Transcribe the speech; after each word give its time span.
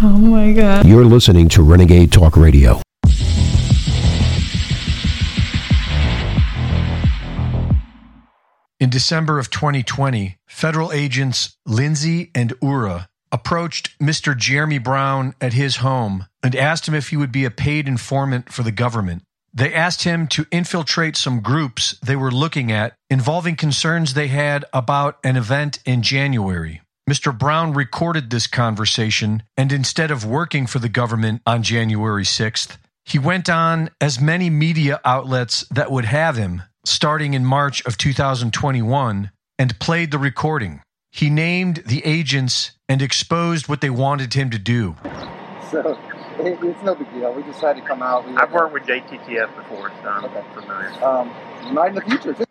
Oh 0.00 0.16
my 0.16 0.52
God. 0.52 0.86
You're 0.86 1.04
listening 1.04 1.48
to 1.48 1.62
Renegade 1.62 2.12
Talk 2.12 2.36
Radio. 2.36 2.80
In 8.78 8.90
December 8.90 9.40
of 9.40 9.50
2020, 9.50 10.38
federal 10.46 10.92
agents 10.92 11.56
Lindsay 11.66 12.30
and 12.32 12.52
Ura 12.62 13.08
approached 13.32 13.98
Mr. 13.98 14.36
Jeremy 14.36 14.78
Brown 14.78 15.34
at 15.40 15.54
his 15.54 15.76
home 15.78 16.26
and 16.44 16.54
asked 16.54 16.86
him 16.86 16.94
if 16.94 17.08
he 17.08 17.16
would 17.16 17.32
be 17.32 17.44
a 17.44 17.50
paid 17.50 17.88
informant 17.88 18.52
for 18.52 18.62
the 18.62 18.70
government. 18.70 19.24
They 19.52 19.74
asked 19.74 20.04
him 20.04 20.28
to 20.28 20.46
infiltrate 20.52 21.16
some 21.16 21.40
groups 21.40 21.98
they 22.04 22.14
were 22.14 22.30
looking 22.30 22.70
at 22.70 22.94
involving 23.10 23.56
concerns 23.56 24.14
they 24.14 24.28
had 24.28 24.64
about 24.72 25.18
an 25.24 25.34
event 25.36 25.80
in 25.84 26.02
January. 26.02 26.82
Mr. 27.08 27.36
Brown 27.36 27.72
recorded 27.72 28.28
this 28.28 28.46
conversation, 28.46 29.42
and 29.56 29.72
instead 29.72 30.10
of 30.10 30.26
working 30.26 30.66
for 30.66 30.78
the 30.78 30.90
government 30.90 31.40
on 31.46 31.62
January 31.62 32.22
6th, 32.22 32.76
he 33.06 33.18
went 33.18 33.48
on 33.48 33.88
as 33.98 34.20
many 34.20 34.50
media 34.50 35.00
outlets 35.06 35.64
that 35.70 35.90
would 35.90 36.04
have 36.04 36.36
him 36.36 36.62
starting 36.84 37.32
in 37.32 37.46
March 37.46 37.82
of 37.86 37.96
2021 37.96 39.30
and 39.58 39.78
played 39.78 40.10
the 40.10 40.18
recording. 40.18 40.82
He 41.10 41.30
named 41.30 41.82
the 41.86 42.04
agents 42.04 42.72
and 42.90 43.00
exposed 43.00 43.68
what 43.68 43.80
they 43.80 43.88
wanted 43.88 44.34
him 44.34 44.50
to 44.50 44.58
do. 44.58 44.94
So 45.70 45.98
it, 46.40 46.58
it's 46.62 46.82
no 46.82 46.94
big 46.94 47.10
deal. 47.14 47.32
We 47.32 47.42
decided 47.42 47.80
to 47.80 47.88
come 47.88 48.02
out. 48.02 48.28
We 48.28 48.36
I've 48.36 48.52
worked 48.52 48.74
with 48.74 48.82
JTTF 48.82 49.56
before, 49.56 49.90
so 50.02 50.08
I'm 50.10 50.26
Okay. 50.26 50.44
familiar. 50.52 50.92
Um, 51.02 51.34
you 51.66 51.72
might 51.72 51.88
in 51.88 51.94
the 51.94 52.02
future 52.02 52.34
too. 52.34 52.44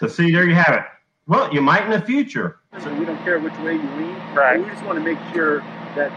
So 0.00 0.08
see, 0.08 0.30
there 0.32 0.48
you 0.48 0.54
have 0.54 0.74
it. 0.76 0.82
Well, 1.26 1.52
you 1.52 1.60
might 1.60 1.84
in 1.84 1.90
the 1.90 2.00
future. 2.00 2.56
So 2.82 2.94
we 2.94 3.04
don't 3.04 3.22
care 3.24 3.38
which 3.38 3.56
way 3.58 3.74
you 3.74 3.90
lean. 3.96 4.16
Right. 4.34 4.58
We 4.58 4.68
just 4.70 4.84
want 4.84 4.98
to 4.98 5.04
make 5.04 5.18
sure 5.32 5.60
that 5.94 6.12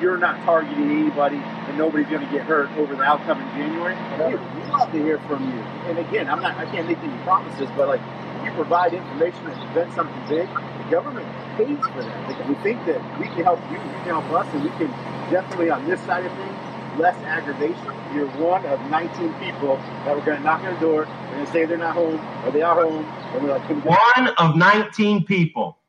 you're 0.00 0.16
not 0.16 0.42
targeting 0.44 0.90
anybody 0.90 1.36
and 1.36 1.76
nobody's 1.76 2.08
going 2.08 2.24
to 2.26 2.32
get 2.32 2.42
hurt 2.42 2.70
over 2.78 2.96
the 2.96 3.02
outcome 3.02 3.40
in 3.40 3.48
January. 3.50 3.94
We 4.18 4.34
would 4.34 4.68
love 4.68 4.90
to 4.92 4.98
hear 4.98 5.18
from 5.20 5.44
you. 5.44 5.58
And 5.88 5.98
again, 5.98 6.28
I'm 6.28 6.40
not, 6.40 6.56
I 6.56 6.64
can't 6.66 6.88
make 6.88 6.98
any 6.98 7.22
promises, 7.22 7.68
but 7.76 7.88
like 7.88 8.00
you 8.44 8.50
provide 8.52 8.94
information 8.94 9.46
and 9.46 9.60
prevents 9.72 9.94
something 9.94 10.28
big, 10.28 10.48
the 10.48 10.90
government 10.90 11.28
pays 11.56 11.78
for 11.92 12.02
that. 12.02 12.28
Like, 12.28 12.48
we 12.48 12.54
think 12.56 12.84
that 12.86 13.00
we 13.18 13.26
can 13.26 13.44
help 13.44 13.60
you, 13.70 13.76
you 13.76 14.00
can 14.00 14.16
help 14.16 14.24
us, 14.32 14.46
and 14.54 14.64
we 14.64 14.70
can 14.70 14.88
definitely 15.30 15.70
on 15.70 15.86
this 15.86 16.00
side 16.02 16.24
of 16.24 16.32
things 16.32 16.56
less 16.98 17.16
aggravation. 17.24 17.92
You're 18.14 18.28
one 18.38 18.64
of 18.66 18.80
19 18.90 19.32
people 19.34 19.76
that 20.04 20.16
we're 20.16 20.24
going 20.24 20.38
to 20.38 20.44
knock 20.44 20.62
on 20.62 20.74
the 20.74 20.80
door. 20.80 21.04
To 21.04 21.46
say 21.46 21.64
they're 21.64 21.78
not 21.78 21.94
home 21.94 22.20
or 22.44 22.50
they 22.50 22.60
are 22.60 22.74
home, 22.74 23.04
and 23.04 23.42
we're 23.42 23.52
like, 23.52 23.66
can 23.66 23.76
we 23.76 23.82
get 23.82 23.98
One 24.16 24.28
of 24.36 24.56
19 24.56 25.24
people. 25.24 25.79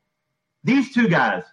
These 0.63 0.93
two 0.93 1.07
guys, 1.07 1.43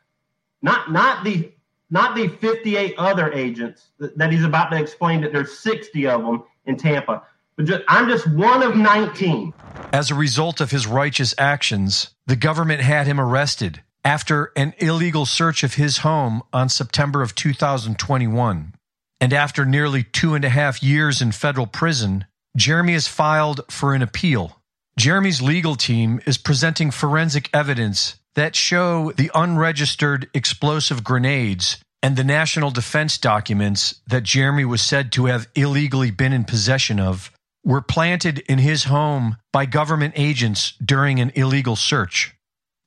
not 0.62 0.92
not 0.92 1.24
the 1.24 1.52
not 1.90 2.14
the 2.14 2.28
58 2.28 2.94
other 2.98 3.32
agents 3.32 3.88
that, 3.98 4.30
he's 4.30 4.44
about 4.44 4.70
to 4.70 4.80
explain 4.80 5.22
that 5.22 5.32
there's 5.32 5.58
60 5.58 6.06
of 6.06 6.22
them 6.22 6.42
in 6.66 6.76
Tampa. 6.76 7.22
But 7.56 7.64
just, 7.64 7.82
I'm 7.88 8.08
just 8.08 8.30
one 8.30 8.62
of 8.62 8.76
19. 8.76 9.54
As 9.92 10.10
a 10.10 10.14
result 10.14 10.60
of 10.60 10.70
his 10.70 10.86
righteous 10.86 11.34
actions, 11.38 12.10
the 12.26 12.36
government 12.36 12.82
had 12.82 13.06
him 13.06 13.18
arrested 13.18 13.82
after 14.04 14.52
an 14.54 14.74
illegal 14.78 15.26
search 15.26 15.64
of 15.64 15.74
his 15.74 15.98
home 15.98 16.42
on 16.52 16.68
September 16.68 17.22
of 17.22 17.34
2021. 17.34 18.74
And 19.20 19.32
after 19.32 19.64
nearly 19.64 20.04
two 20.04 20.34
and 20.34 20.44
a 20.44 20.50
half 20.50 20.82
years 20.82 21.20
in 21.20 21.32
federal 21.32 21.66
prison, 21.66 22.26
Jeremy 22.56 22.92
has 22.92 23.08
filed 23.08 23.62
for 23.70 23.94
an 23.94 24.02
appeal. 24.02 24.60
Jeremy's 24.96 25.42
legal 25.42 25.74
team 25.74 26.20
is 26.26 26.38
presenting 26.38 26.90
forensic 26.90 27.50
evidence 27.52 28.17
that 28.39 28.55
show 28.55 29.11
the 29.12 29.31
unregistered 29.34 30.28
explosive 30.33 31.03
grenades 31.03 31.78
and 32.03 32.17
the 32.17 32.22
national 32.22 32.70
defense 32.70 33.19
documents 33.19 34.00
that 34.06 34.22
Jeremy 34.22 34.64
was 34.64 34.81
said 34.81 35.11
to 35.12 35.27
have 35.27 35.48
illegally 35.56 36.12
been 36.12 36.33
in 36.33 36.44
possession 36.44 37.00
of 37.00 37.33
were 37.64 37.83
planted 37.83 38.39
in 38.48 38.59
his 38.59 38.84
home 38.84 39.36
by 39.53 39.66
government 39.66 40.14
agents 40.16 40.75
during 40.84 41.19
an 41.19 41.32
illegal 41.34 41.75
search. 41.75 42.32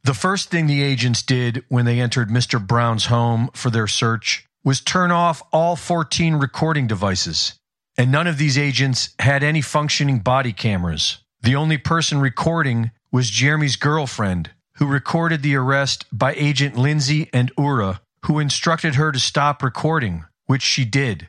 The 0.03 0.13
first 0.13 0.49
thing 0.49 0.67
the 0.67 0.81
agents 0.81 1.21
did 1.21 1.65
when 1.67 1.83
they 1.83 1.99
entered 1.99 2.29
Mr. 2.29 2.65
Brown's 2.65 3.07
home 3.07 3.49
for 3.53 3.69
their 3.69 3.87
search 3.87 4.45
was 4.63 4.79
turn 4.79 5.11
off 5.11 5.43
all 5.51 5.75
14 5.75 6.35
recording 6.35 6.87
devices. 6.87 7.59
And 7.97 8.09
none 8.09 8.25
of 8.25 8.37
these 8.37 8.57
agents 8.57 9.13
had 9.19 9.43
any 9.43 9.61
functioning 9.61 10.19
body 10.19 10.53
cameras. 10.53 11.17
The 11.41 11.55
only 11.55 11.77
person 11.77 12.21
recording 12.21 12.91
was 13.11 13.29
Jeremy's 13.29 13.75
girlfriend, 13.75 14.51
who 14.81 14.87
recorded 14.87 15.43
the 15.43 15.55
arrest 15.55 16.07
by 16.11 16.33
Agent 16.33 16.75
Lindsay 16.75 17.29
and 17.31 17.51
Ura, 17.55 18.01
who 18.25 18.39
instructed 18.39 18.95
her 18.95 19.11
to 19.11 19.19
stop 19.19 19.61
recording, 19.61 20.25
which 20.47 20.63
she 20.63 20.85
did. 20.85 21.27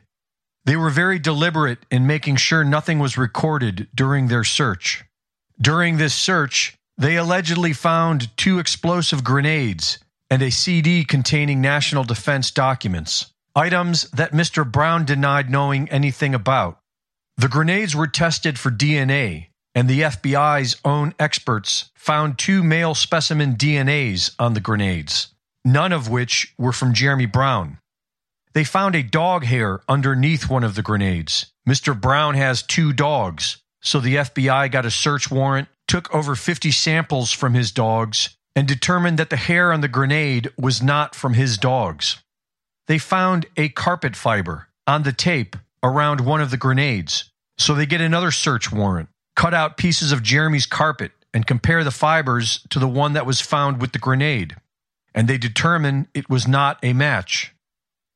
They 0.65 0.75
were 0.75 0.89
very 0.89 1.19
deliberate 1.19 1.85
in 1.91 2.07
making 2.07 2.37
sure 2.37 2.63
nothing 2.63 2.97
was 2.97 3.15
recorded 3.15 3.89
during 3.93 4.27
their 4.27 4.43
search. 4.43 5.03
During 5.61 5.97
this 5.97 6.15
search, 6.15 6.73
they 6.97 7.15
allegedly 7.15 7.73
found 7.73 8.35
two 8.37 8.57
explosive 8.57 9.23
grenades 9.23 9.99
and 10.31 10.41
a 10.41 10.49
CD 10.49 11.05
containing 11.05 11.61
national 11.61 12.05
defense 12.05 12.49
documents, 12.49 13.33
items 13.55 14.09
that 14.09 14.31
Mr. 14.31 14.65
Brown 14.69 15.05
denied 15.05 15.51
knowing 15.51 15.87
anything 15.89 16.33
about. 16.33 16.79
The 17.37 17.49
grenades 17.49 17.95
were 17.95 18.07
tested 18.07 18.57
for 18.57 18.71
DNA, 18.71 19.49
and 19.75 19.87
the 19.87 20.01
FBI's 20.01 20.77
own 20.85 21.13
experts 21.19 21.89
found 21.95 22.37
two 22.37 22.63
male 22.63 22.93
specimen 22.93 23.55
DNAs 23.55 24.35
on 24.37 24.53
the 24.53 24.59
grenades, 24.59 25.29
none 25.65 25.91
of 25.91 26.09
which 26.09 26.53
were 26.57 26.73
from 26.73 26.93
Jeremy 26.93 27.25
Brown. 27.25 27.79
They 28.53 28.63
found 28.63 28.95
a 28.95 29.03
dog 29.03 29.45
hair 29.45 29.81
underneath 29.89 30.49
one 30.49 30.63
of 30.63 30.75
the 30.75 30.83
grenades. 30.83 31.47
Mr. 31.67 31.99
Brown 31.99 32.35
has 32.35 32.61
two 32.61 32.93
dogs, 32.93 33.57
so 33.81 33.99
the 33.99 34.15
FBI 34.15 34.71
got 34.71 34.85
a 34.85 34.91
search 34.91 35.31
warrant, 35.31 35.67
took 35.87 36.13
over 36.13 36.35
50 36.35 36.71
samples 36.71 37.31
from 37.31 37.53
his 37.53 37.71
dogs, 37.71 38.37
and 38.55 38.67
determined 38.67 39.17
that 39.17 39.31
the 39.31 39.37
hair 39.37 39.73
on 39.73 39.81
the 39.81 39.87
grenade 39.87 40.51
was 40.57 40.83
not 40.83 41.15
from 41.15 41.33
his 41.33 41.57
dogs. 41.57 42.21
They 42.87 42.99
found 42.99 43.47
a 43.57 43.69
carpet 43.69 44.15
fiber 44.15 44.67
on 44.85 45.03
the 45.03 45.13
tape 45.13 45.55
around 45.81 46.21
one 46.21 46.41
of 46.41 46.51
the 46.51 46.57
grenades, 46.57 47.31
so 47.57 47.73
they 47.73 47.85
get 47.85 48.01
another 48.01 48.31
search 48.31 48.71
warrant, 48.71 49.09
cut 49.35 49.53
out 49.53 49.77
pieces 49.77 50.11
of 50.11 50.23
Jeremy's 50.23 50.65
carpet, 50.65 51.11
and 51.33 51.47
compare 51.47 51.83
the 51.83 51.91
fibers 51.91 52.65
to 52.69 52.79
the 52.79 52.87
one 52.87 53.13
that 53.13 53.25
was 53.25 53.41
found 53.41 53.81
with 53.81 53.91
the 53.91 53.99
grenade. 53.99 54.55
And 55.15 55.27
they 55.27 55.37
determine 55.37 56.07
it 56.13 56.29
was 56.29 56.47
not 56.47 56.77
a 56.83 56.93
match. 56.93 57.53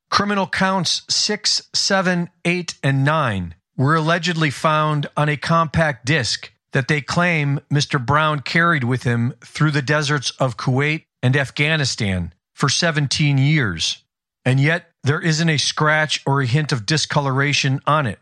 Criminal 0.10 0.48
counts 0.48 1.02
6, 1.10 1.70
7, 1.74 2.30
8, 2.46 2.76
and 2.84 3.04
9 3.04 3.56
were 3.76 3.96
allegedly 3.96 4.50
found 4.50 5.08
on 5.18 5.30
a 5.30 5.38
compact 5.38 6.06
disc 6.06 6.52
that 6.72 6.88
they 6.88 7.02
claim 7.02 7.60
Mr. 7.72 8.04
Brown 8.04 8.42
carried 8.42 8.84
with 8.84 9.04
him 9.04 9.34
through 9.44 9.72
the 9.72 9.82
deserts 9.82 10.32
of 10.40 10.58
Kuwait 10.58 11.06
and 11.22 11.36
Afghanistan 11.36 12.34
for 12.54 12.70
17 12.70 13.38
years. 13.38 14.04
And 14.46 14.60
yet, 14.60 14.92
there 15.04 15.22
isn't 15.22 15.50
a 15.50 15.58
scratch 15.58 16.22
or 16.26 16.42
a 16.42 16.46
hint 16.46 16.72
of 16.72 16.86
discoloration 16.86 17.82
on 17.86 18.08
it. 18.08 18.20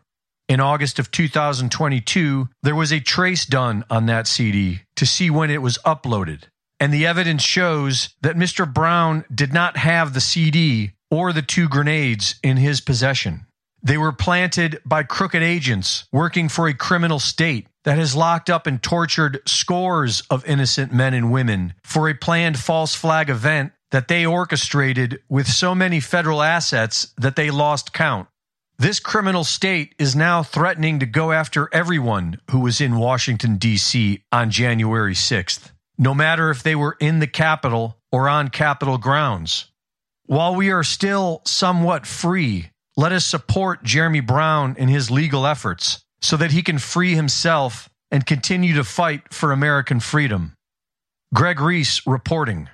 In 0.47 0.59
August 0.59 0.99
of 0.99 1.09
2022, 1.09 2.49
there 2.61 2.75
was 2.75 2.93
a 2.93 2.99
trace 2.99 3.45
done 3.45 3.83
on 3.89 4.05
that 4.05 4.27
CD 4.27 4.81
to 4.95 5.05
see 5.05 5.31
when 5.31 5.49
it 5.49 5.61
was 5.61 5.79
uploaded. 5.79 6.43
And 6.79 6.93
the 6.93 7.07
evidence 7.07 7.41
shows 7.41 8.09
that 8.21 8.35
Mr. 8.35 8.71
Brown 8.71 9.25
did 9.33 9.53
not 9.53 9.77
have 9.77 10.13
the 10.13 10.21
CD 10.21 10.91
or 11.09 11.33
the 11.33 11.41
two 11.41 11.67
grenades 11.67 12.35
in 12.43 12.57
his 12.57 12.79
possession. 12.79 13.47
They 13.81 13.97
were 13.97 14.11
planted 14.11 14.81
by 14.85 15.03
crooked 15.03 15.41
agents 15.41 16.05
working 16.11 16.49
for 16.49 16.67
a 16.67 16.73
criminal 16.75 17.19
state 17.19 17.67
that 17.83 17.97
has 17.97 18.15
locked 18.15 18.49
up 18.49 18.67
and 18.67 18.81
tortured 18.81 19.41
scores 19.47 20.21
of 20.29 20.45
innocent 20.45 20.93
men 20.93 21.15
and 21.15 21.31
women 21.31 21.73
for 21.83 22.07
a 22.07 22.13
planned 22.13 22.59
false 22.59 22.93
flag 22.93 23.29
event 23.31 23.71
that 23.91 24.07
they 24.07 24.25
orchestrated 24.25 25.21
with 25.29 25.47
so 25.47 25.73
many 25.73 25.99
federal 25.99 26.41
assets 26.41 27.13
that 27.17 27.35
they 27.35 27.49
lost 27.49 27.93
count. 27.93 28.27
This 28.77 28.99
criminal 28.99 29.45
state 29.45 29.95
is 29.97 30.17
now 30.17 30.43
threatening 30.43 30.99
to 30.99 31.05
go 31.05 31.31
after 31.31 31.69
everyone 31.73 32.41
who 32.51 32.59
was 32.59 32.81
in 32.81 32.97
Washington, 32.97 33.55
D.C. 33.55 34.21
on 34.33 34.51
January 34.51 35.13
6th, 35.13 35.71
no 35.97 36.13
matter 36.13 36.49
if 36.49 36.61
they 36.61 36.75
were 36.75 36.97
in 36.99 37.19
the 37.19 37.27
Capitol 37.27 37.97
or 38.11 38.27
on 38.27 38.49
Capitol 38.49 38.97
grounds. 38.97 39.71
While 40.25 40.55
we 40.55 40.71
are 40.71 40.83
still 40.83 41.41
somewhat 41.45 42.05
free, 42.05 42.71
let 42.97 43.13
us 43.13 43.25
support 43.25 43.83
Jeremy 43.83 44.19
Brown 44.19 44.75
in 44.77 44.89
his 44.89 45.09
legal 45.09 45.47
efforts 45.47 46.03
so 46.21 46.35
that 46.35 46.51
he 46.51 46.61
can 46.61 46.77
free 46.77 47.15
himself 47.15 47.89
and 48.11 48.25
continue 48.25 48.73
to 48.75 48.83
fight 48.83 49.33
for 49.33 49.53
American 49.53 50.01
freedom. 50.01 50.53
Greg 51.33 51.61
Reese 51.61 52.05
reporting. 52.05 52.67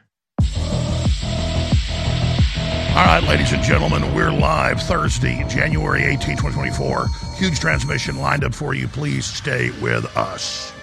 All 2.92 2.98
right, 2.98 3.24
ladies 3.24 3.54
and 3.54 3.64
gentlemen, 3.64 4.14
we're 4.14 4.34
live 4.34 4.82
Thursday, 4.82 5.46
January 5.48 6.04
18, 6.04 6.36
2024. 6.36 7.08
Huge 7.38 7.58
transmission 7.58 8.18
lined 8.18 8.44
up 8.44 8.54
for 8.54 8.74
you. 8.74 8.90
Please 8.90 9.26
stay 9.26 9.72
with 9.80 10.06
us. 10.18 10.74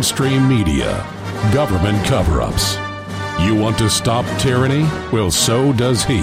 Mainstream 0.00 0.48
media, 0.48 1.06
government 1.52 2.02
cover 2.06 2.40
ups. 2.40 2.78
You 3.44 3.54
want 3.54 3.76
to 3.76 3.90
stop 3.90 4.24
tyranny? 4.40 4.84
Well, 5.12 5.30
so 5.30 5.74
does 5.74 6.02
he. 6.02 6.22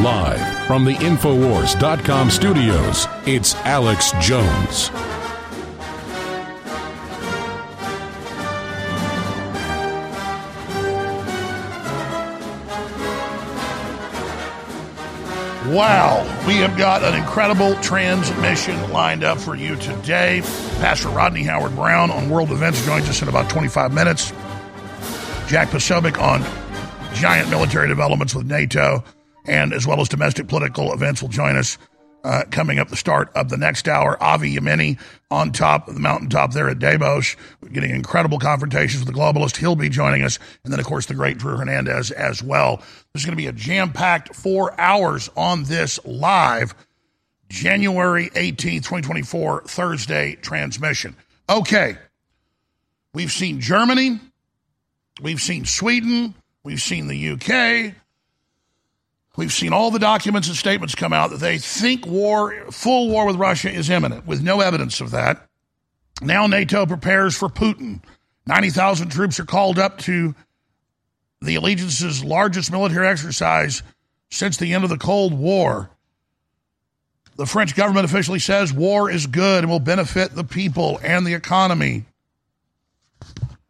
Live 0.00 0.64
from 0.68 0.84
the 0.84 0.94
Infowars.com 0.94 2.30
studios, 2.30 3.08
it's 3.26 3.56
Alex 3.64 4.12
Jones. 4.20 4.90
Wow, 15.68 16.22
we 16.46 16.54
have 16.58 16.78
got 16.78 17.02
an 17.02 17.14
incredible 17.14 17.74
transmission 17.82 18.92
lined 18.92 19.24
up 19.24 19.36
for 19.36 19.56
you 19.56 19.74
today. 19.74 20.40
Pastor 20.78 21.08
Rodney 21.08 21.42
Howard 21.42 21.74
Browne 21.74 22.12
on 22.12 22.30
World 22.30 22.52
Events 22.52 22.84
joins 22.86 23.08
us 23.08 23.20
in 23.20 23.26
about 23.26 23.50
25 23.50 23.92
minutes. 23.92 24.30
Jack 25.48 25.70
Posobiec 25.70 26.20
on 26.22 26.44
giant 27.14 27.50
military 27.50 27.88
developments 27.88 28.32
with 28.32 28.46
NATO 28.46 29.02
and 29.46 29.72
as 29.72 29.88
well 29.88 30.00
as 30.00 30.08
domestic 30.08 30.46
political 30.46 30.92
events 30.92 31.20
will 31.20 31.30
join 31.30 31.56
us 31.56 31.78
uh, 32.24 32.44
coming 32.50 32.78
up 32.78 32.88
the 32.88 32.96
start 32.96 33.30
of 33.34 33.48
the 33.48 33.56
next 33.56 33.88
hour. 33.88 34.20
Avi 34.22 34.56
Yemini 34.56 34.98
on 35.30 35.52
top 35.52 35.88
of 35.88 35.94
the 35.94 36.00
mountaintop 36.00 36.52
there 36.52 36.68
at 36.68 36.78
Davos, 36.78 37.36
getting 37.72 37.90
incredible 37.90 38.38
confrontations 38.38 39.04
with 39.04 39.12
the 39.12 39.18
globalist. 39.18 39.56
He'll 39.56 39.76
be 39.76 39.88
joining 39.88 40.22
us. 40.22 40.38
And 40.64 40.72
then, 40.72 40.80
of 40.80 40.86
course, 40.86 41.06
the 41.06 41.14
great 41.14 41.38
Drew 41.38 41.56
Hernandez 41.56 42.10
as 42.10 42.42
well. 42.42 42.82
There's 43.12 43.24
going 43.24 43.36
to 43.36 43.42
be 43.42 43.46
a 43.46 43.52
jam 43.52 43.92
packed 43.92 44.34
four 44.34 44.78
hours 44.80 45.30
on 45.36 45.64
this 45.64 46.04
live 46.04 46.74
January 47.48 48.30
18th, 48.30 48.84
2024, 48.84 49.62
Thursday 49.62 50.36
transmission. 50.36 51.16
Okay. 51.48 51.96
We've 53.14 53.32
seen 53.32 53.60
Germany. 53.60 54.20
We've 55.22 55.40
seen 55.40 55.64
Sweden. 55.64 56.34
We've 56.64 56.80
seen 56.80 57.06
the 57.06 57.30
UK. 57.30 57.94
We've 59.36 59.52
seen 59.52 59.72
all 59.72 59.90
the 59.90 59.98
documents 59.98 60.48
and 60.48 60.56
statements 60.56 60.94
come 60.94 61.12
out 61.12 61.30
that 61.30 61.40
they 61.40 61.58
think 61.58 62.06
war, 62.06 62.54
full 62.70 63.10
war 63.10 63.26
with 63.26 63.36
Russia 63.36 63.70
is 63.70 63.90
imminent, 63.90 64.26
with 64.26 64.42
no 64.42 64.60
evidence 64.60 65.00
of 65.00 65.10
that. 65.10 65.46
Now 66.22 66.46
NATO 66.46 66.86
prepares 66.86 67.36
for 67.36 67.48
Putin. 67.48 68.02
90,000 68.46 69.10
troops 69.10 69.38
are 69.38 69.44
called 69.44 69.78
up 69.78 69.98
to 69.98 70.34
the 71.42 71.56
allegiance's 71.56 72.24
largest 72.24 72.72
military 72.72 73.06
exercise 73.06 73.82
since 74.30 74.56
the 74.56 74.72
end 74.72 74.84
of 74.84 74.90
the 74.90 74.96
Cold 74.96 75.34
War. 75.34 75.90
The 77.36 77.46
French 77.46 77.76
government 77.76 78.06
officially 78.06 78.38
says 78.38 78.72
war 78.72 79.10
is 79.10 79.26
good 79.26 79.64
and 79.64 79.70
will 79.70 79.80
benefit 79.80 80.34
the 80.34 80.44
people 80.44 80.98
and 81.02 81.26
the 81.26 81.34
economy. 81.34 82.06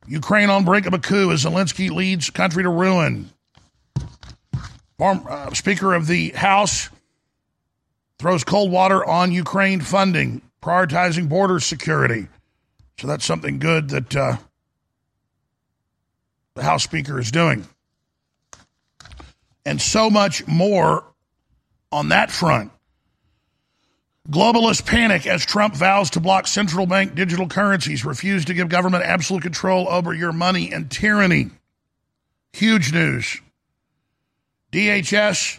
Ukraine 0.07 0.51
on 0.51 0.65
brink 0.65 0.87
of 0.87 0.95
a 0.95 1.01
coup 1.01 1.33
as 1.33 1.45
Zelensky 1.45 1.91
leads 1.91 2.31
country 2.31 2.63
to 2.63 2.69
ruin. 2.69 3.31
Uh, 4.99 5.53
Speaker 5.53 5.95
of 5.95 6.07
the 6.07 6.31
House 6.31 6.89
throws 8.19 8.45
cold 8.45 8.71
water 8.71 9.05
on 9.05 9.31
Ukraine 9.31 9.81
funding, 9.81 10.41
prioritizing 10.63 11.29
border 11.29 11.61
security. 11.61 12.29
So 12.99 13.07
that's 13.07 13.25
something 13.25 13.59
good 13.59 13.91
that 13.91 14.17
uh, 14.17 14.37
the 16.55 16.63
House 16.63 16.83
Speaker 16.83 17.19
is 17.21 17.31
doing. 17.31 17.67
And 19.67 19.83
so 19.83 20.09
much 20.09 20.47
more 20.47 21.05
on 21.93 22.09
that 22.09 22.31
front. 22.31 22.73
Globalist 24.31 24.87
panic 24.87 25.27
as 25.27 25.45
Trump 25.45 25.77
vows 25.77 26.11
to 26.11 26.21
block 26.21 26.47
central 26.47 26.87
bank 26.87 27.15
digital 27.15 27.47
currencies, 27.47 28.05
refuse 28.05 28.47
to 28.47 28.55
give 28.55 28.69
government 28.69 29.05
absolute 29.05 29.43
control 29.43 29.89
over 29.89 30.13
your 30.13 30.33
money 30.33 30.73
and 30.73 30.91
tyranny. 30.91 31.51
Huge 32.53 32.93
news. 32.93 33.41
DHS 34.77 35.59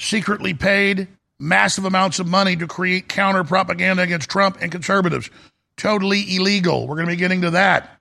secretly 0.00 0.52
paid 0.52 1.06
massive 1.38 1.84
amounts 1.84 2.18
of 2.18 2.26
money 2.26 2.56
to 2.56 2.66
create 2.66 3.08
counter 3.08 3.44
propaganda 3.44 4.02
against 4.02 4.28
Trump 4.28 4.58
and 4.60 4.72
conservatives. 4.72 5.30
Totally 5.76 6.34
illegal. 6.34 6.88
We're 6.88 6.96
going 6.96 7.06
to 7.06 7.12
be 7.12 7.16
getting 7.16 7.42
to 7.42 7.50
that. 7.50 8.00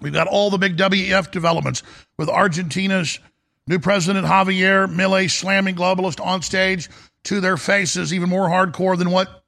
We've 0.00 0.12
got 0.12 0.28
all 0.28 0.50
the 0.50 0.58
big 0.58 0.76
WEF 0.76 1.32
developments 1.32 1.82
with 2.16 2.28
Argentina's 2.28 3.18
new 3.66 3.80
president 3.80 4.28
Javier 4.28 4.86
Milei 4.88 5.28
slamming 5.28 5.74
globalists 5.74 6.24
on 6.24 6.42
stage 6.42 6.88
to 7.24 7.40
their 7.40 7.56
faces, 7.56 8.14
even 8.14 8.28
more 8.28 8.48
hardcore 8.48 8.96
than 8.96 9.10
what 9.10 9.42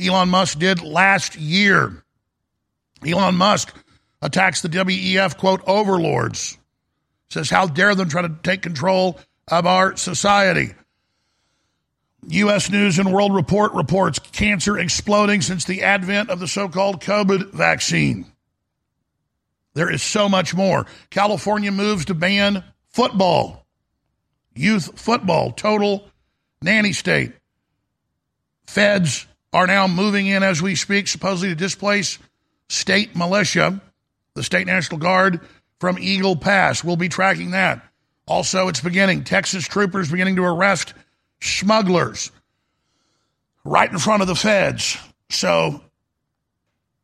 Elon 0.00 0.28
Musk 0.28 0.60
did 0.60 0.84
last 0.84 1.34
year. 1.34 2.04
Elon 3.04 3.34
Musk 3.34 3.74
attacks 4.22 4.60
the 4.60 4.68
WEF, 4.68 5.36
quote, 5.36 5.62
overlords 5.66 6.58
says, 7.30 7.50
How 7.50 7.66
dare 7.66 7.94
them 7.94 8.08
try 8.08 8.22
to 8.22 8.36
take 8.42 8.62
control 8.62 9.18
of 9.48 9.66
our 9.66 9.96
society? 9.96 10.74
U.S. 12.28 12.70
News 12.70 12.98
and 12.98 13.12
World 13.12 13.34
Report 13.34 13.72
reports 13.74 14.18
cancer 14.18 14.78
exploding 14.78 15.42
since 15.42 15.64
the 15.64 15.82
advent 15.82 16.30
of 16.30 16.40
the 16.40 16.48
so 16.48 16.68
called 16.68 17.02
COVID 17.02 17.52
vaccine. 17.52 18.26
There 19.74 19.90
is 19.90 20.02
so 20.02 20.28
much 20.28 20.54
more. 20.54 20.86
California 21.10 21.70
moves 21.70 22.06
to 22.06 22.14
ban 22.14 22.64
football, 22.88 23.66
youth 24.54 24.98
football, 24.98 25.50
total 25.50 26.08
nanny 26.62 26.92
state. 26.92 27.32
Feds 28.66 29.26
are 29.52 29.66
now 29.66 29.86
moving 29.86 30.26
in 30.26 30.42
as 30.42 30.62
we 30.62 30.74
speak, 30.74 31.08
supposedly 31.08 31.50
to 31.50 31.54
displace 31.54 32.18
state 32.68 33.14
militia, 33.14 33.80
the 34.34 34.42
state 34.42 34.66
National 34.66 34.98
Guard, 34.98 35.40
from 35.84 35.98
Eagle 35.98 36.34
Pass. 36.34 36.82
We'll 36.82 36.96
be 36.96 37.10
tracking 37.10 37.50
that. 37.50 37.86
Also, 38.26 38.68
it's 38.68 38.80
beginning. 38.80 39.22
Texas 39.22 39.68
troopers 39.68 40.10
beginning 40.10 40.36
to 40.36 40.44
arrest 40.44 40.94
smugglers 41.42 42.32
right 43.64 43.92
in 43.92 43.98
front 43.98 44.22
of 44.22 44.28
the 44.28 44.34
feds. 44.34 44.96
So 45.28 45.82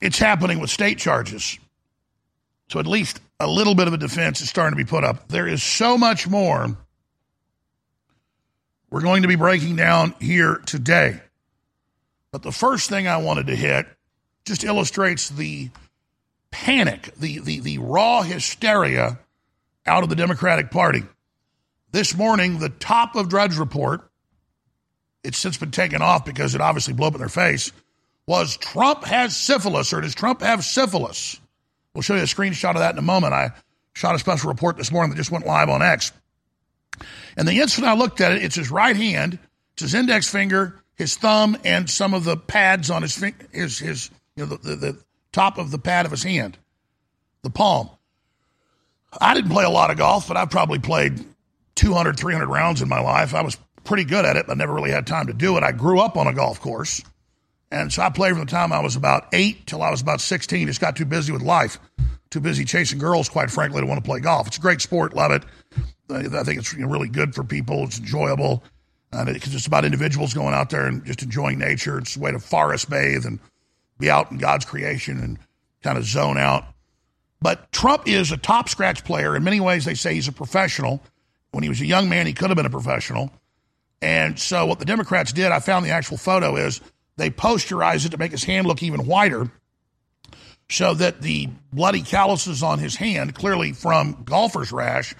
it's 0.00 0.18
happening 0.18 0.60
with 0.60 0.70
state 0.70 0.96
charges. 0.96 1.58
So 2.70 2.80
at 2.80 2.86
least 2.86 3.20
a 3.38 3.46
little 3.46 3.74
bit 3.74 3.86
of 3.86 3.92
a 3.92 3.98
defense 3.98 4.40
is 4.40 4.48
starting 4.48 4.78
to 4.78 4.82
be 4.82 4.88
put 4.88 5.04
up. 5.04 5.28
There 5.28 5.46
is 5.46 5.62
so 5.62 5.98
much 5.98 6.26
more 6.26 6.74
we're 8.88 9.02
going 9.02 9.20
to 9.22 9.28
be 9.28 9.36
breaking 9.36 9.76
down 9.76 10.14
here 10.22 10.56
today. 10.64 11.20
But 12.32 12.42
the 12.42 12.50
first 12.50 12.88
thing 12.88 13.06
I 13.06 13.18
wanted 13.18 13.48
to 13.48 13.56
hit 13.56 13.86
just 14.46 14.64
illustrates 14.64 15.28
the 15.28 15.68
panic, 16.50 17.14
the, 17.16 17.40
the, 17.40 17.60
the 17.60 17.78
raw 17.78 18.22
hysteria 18.22 19.18
out 19.86 20.02
of 20.02 20.08
the 20.08 20.16
Democratic 20.16 20.70
Party. 20.70 21.02
This 21.92 22.16
morning, 22.16 22.58
the 22.58 22.68
top 22.68 23.16
of 23.16 23.28
Drudge 23.28 23.56
Report, 23.56 24.08
it's 25.24 25.38
since 25.38 25.56
been 25.56 25.70
taken 25.70 26.02
off 26.02 26.24
because 26.24 26.54
it 26.54 26.60
obviously 26.60 26.94
blew 26.94 27.06
up 27.06 27.14
in 27.14 27.20
their 27.20 27.28
face, 27.28 27.72
was 28.26 28.56
Trump 28.56 29.04
has 29.04 29.36
syphilis, 29.36 29.92
or 29.92 30.00
does 30.00 30.14
Trump 30.14 30.40
have 30.40 30.64
syphilis? 30.64 31.40
We'll 31.94 32.02
show 32.02 32.14
you 32.14 32.22
a 32.22 32.26
screenshot 32.26 32.70
of 32.70 32.78
that 32.78 32.94
in 32.94 32.98
a 32.98 33.02
moment. 33.02 33.34
I 33.34 33.50
shot 33.92 34.14
a 34.14 34.18
special 34.18 34.48
report 34.48 34.76
this 34.76 34.92
morning 34.92 35.10
that 35.10 35.16
just 35.16 35.32
went 35.32 35.46
live 35.46 35.68
on 35.68 35.82
X. 35.82 36.12
And 37.36 37.48
the 37.48 37.60
instant 37.60 37.86
I 37.86 37.94
looked 37.94 38.20
at 38.20 38.32
it, 38.32 38.42
it's 38.42 38.54
his 38.54 38.70
right 38.70 38.96
hand, 38.96 39.38
it's 39.72 39.82
his 39.82 39.94
index 39.94 40.30
finger, 40.30 40.80
his 40.94 41.16
thumb, 41.16 41.56
and 41.64 41.88
some 41.88 42.14
of 42.14 42.24
the 42.24 42.36
pads 42.36 42.90
on 42.90 43.02
his 43.02 43.16
his 43.52 43.78
his 43.78 44.10
you 44.36 44.46
know 44.46 44.56
the, 44.56 44.76
the, 44.76 44.98
top 45.32 45.58
of 45.58 45.70
the 45.70 45.78
pad 45.78 46.04
of 46.06 46.10
his 46.10 46.22
hand, 46.22 46.58
the 47.42 47.50
palm. 47.50 47.90
I 49.20 49.34
didn't 49.34 49.50
play 49.50 49.64
a 49.64 49.70
lot 49.70 49.90
of 49.90 49.96
golf, 49.96 50.28
but 50.28 50.36
I've 50.36 50.50
probably 50.50 50.78
played 50.78 51.24
200, 51.74 52.16
300 52.18 52.46
rounds 52.46 52.82
in 52.82 52.88
my 52.88 53.00
life. 53.00 53.34
I 53.34 53.42
was 53.42 53.56
pretty 53.84 54.04
good 54.04 54.24
at 54.24 54.36
it, 54.36 54.46
but 54.46 54.56
never 54.56 54.72
really 54.74 54.90
had 54.90 55.06
time 55.06 55.26
to 55.26 55.32
do 55.32 55.56
it. 55.56 55.62
I 55.62 55.72
grew 55.72 56.00
up 56.00 56.16
on 56.16 56.26
a 56.26 56.32
golf 56.32 56.60
course. 56.60 57.02
And 57.72 57.92
so 57.92 58.02
I 58.02 58.10
played 58.10 58.32
from 58.32 58.44
the 58.44 58.50
time 58.50 58.72
I 58.72 58.80
was 58.80 58.96
about 58.96 59.28
eight 59.32 59.66
till 59.66 59.82
I 59.82 59.90
was 59.90 60.00
about 60.00 60.20
16. 60.20 60.66
Just 60.66 60.80
got 60.80 60.96
too 60.96 61.04
busy 61.04 61.32
with 61.32 61.42
life, 61.42 61.78
too 62.30 62.40
busy 62.40 62.64
chasing 62.64 62.98
girls, 62.98 63.28
quite 63.28 63.50
frankly, 63.50 63.80
to 63.80 63.86
want 63.86 64.02
to 64.02 64.08
play 64.08 64.20
golf. 64.20 64.48
It's 64.48 64.58
a 64.58 64.60
great 64.60 64.80
sport, 64.80 65.14
love 65.14 65.30
it. 65.30 65.44
Uh, 66.10 66.38
I 66.38 66.42
think 66.42 66.58
it's 66.58 66.74
really 66.74 67.08
good 67.08 67.34
for 67.34 67.44
people. 67.44 67.84
It's 67.84 67.98
enjoyable. 67.98 68.64
And 69.12 69.28
it's 69.28 69.48
just 69.48 69.66
about 69.66 69.84
individuals 69.84 70.34
going 70.34 70.54
out 70.54 70.70
there 70.70 70.86
and 70.86 71.04
just 71.04 71.22
enjoying 71.22 71.58
nature. 71.58 71.98
It's 71.98 72.16
a 72.16 72.20
way 72.20 72.32
to 72.32 72.38
forest 72.38 72.90
bathe 72.90 73.24
and 73.24 73.38
be 74.00 74.10
out 74.10 74.30
in 74.30 74.38
God's 74.38 74.64
creation 74.64 75.18
and 75.18 75.38
kind 75.82 75.98
of 75.98 76.04
zone 76.04 76.38
out. 76.38 76.64
But 77.40 77.72
Trump 77.72 78.06
is 78.06 78.32
a 78.32 78.36
top 78.36 78.68
scratch 78.68 79.04
player. 79.04 79.34
In 79.34 79.44
many 79.44 79.60
ways, 79.60 79.84
they 79.84 79.94
say 79.94 80.14
he's 80.14 80.28
a 80.28 80.32
professional. 80.32 81.02
When 81.52 81.62
he 81.62 81.68
was 81.68 81.80
a 81.80 81.86
young 81.86 82.08
man, 82.08 82.26
he 82.26 82.32
could 82.32 82.50
have 82.50 82.56
been 82.56 82.66
a 82.66 82.70
professional. 82.70 83.32
And 84.02 84.38
so, 84.38 84.66
what 84.66 84.78
the 84.78 84.84
Democrats 84.84 85.32
did, 85.32 85.52
I 85.52 85.58
found 85.58 85.84
the 85.84 85.90
actual 85.90 86.16
photo, 86.16 86.56
is 86.56 86.80
they 87.16 87.30
posterized 87.30 88.06
it 88.06 88.10
to 88.10 88.18
make 88.18 88.32
his 88.32 88.44
hand 88.44 88.66
look 88.66 88.82
even 88.82 89.06
whiter 89.06 89.50
so 90.70 90.94
that 90.94 91.20
the 91.20 91.48
bloody 91.72 92.02
calluses 92.02 92.62
on 92.62 92.78
his 92.78 92.96
hand, 92.96 93.34
clearly 93.34 93.72
from 93.72 94.22
golfer's 94.24 94.72
rash, 94.72 95.14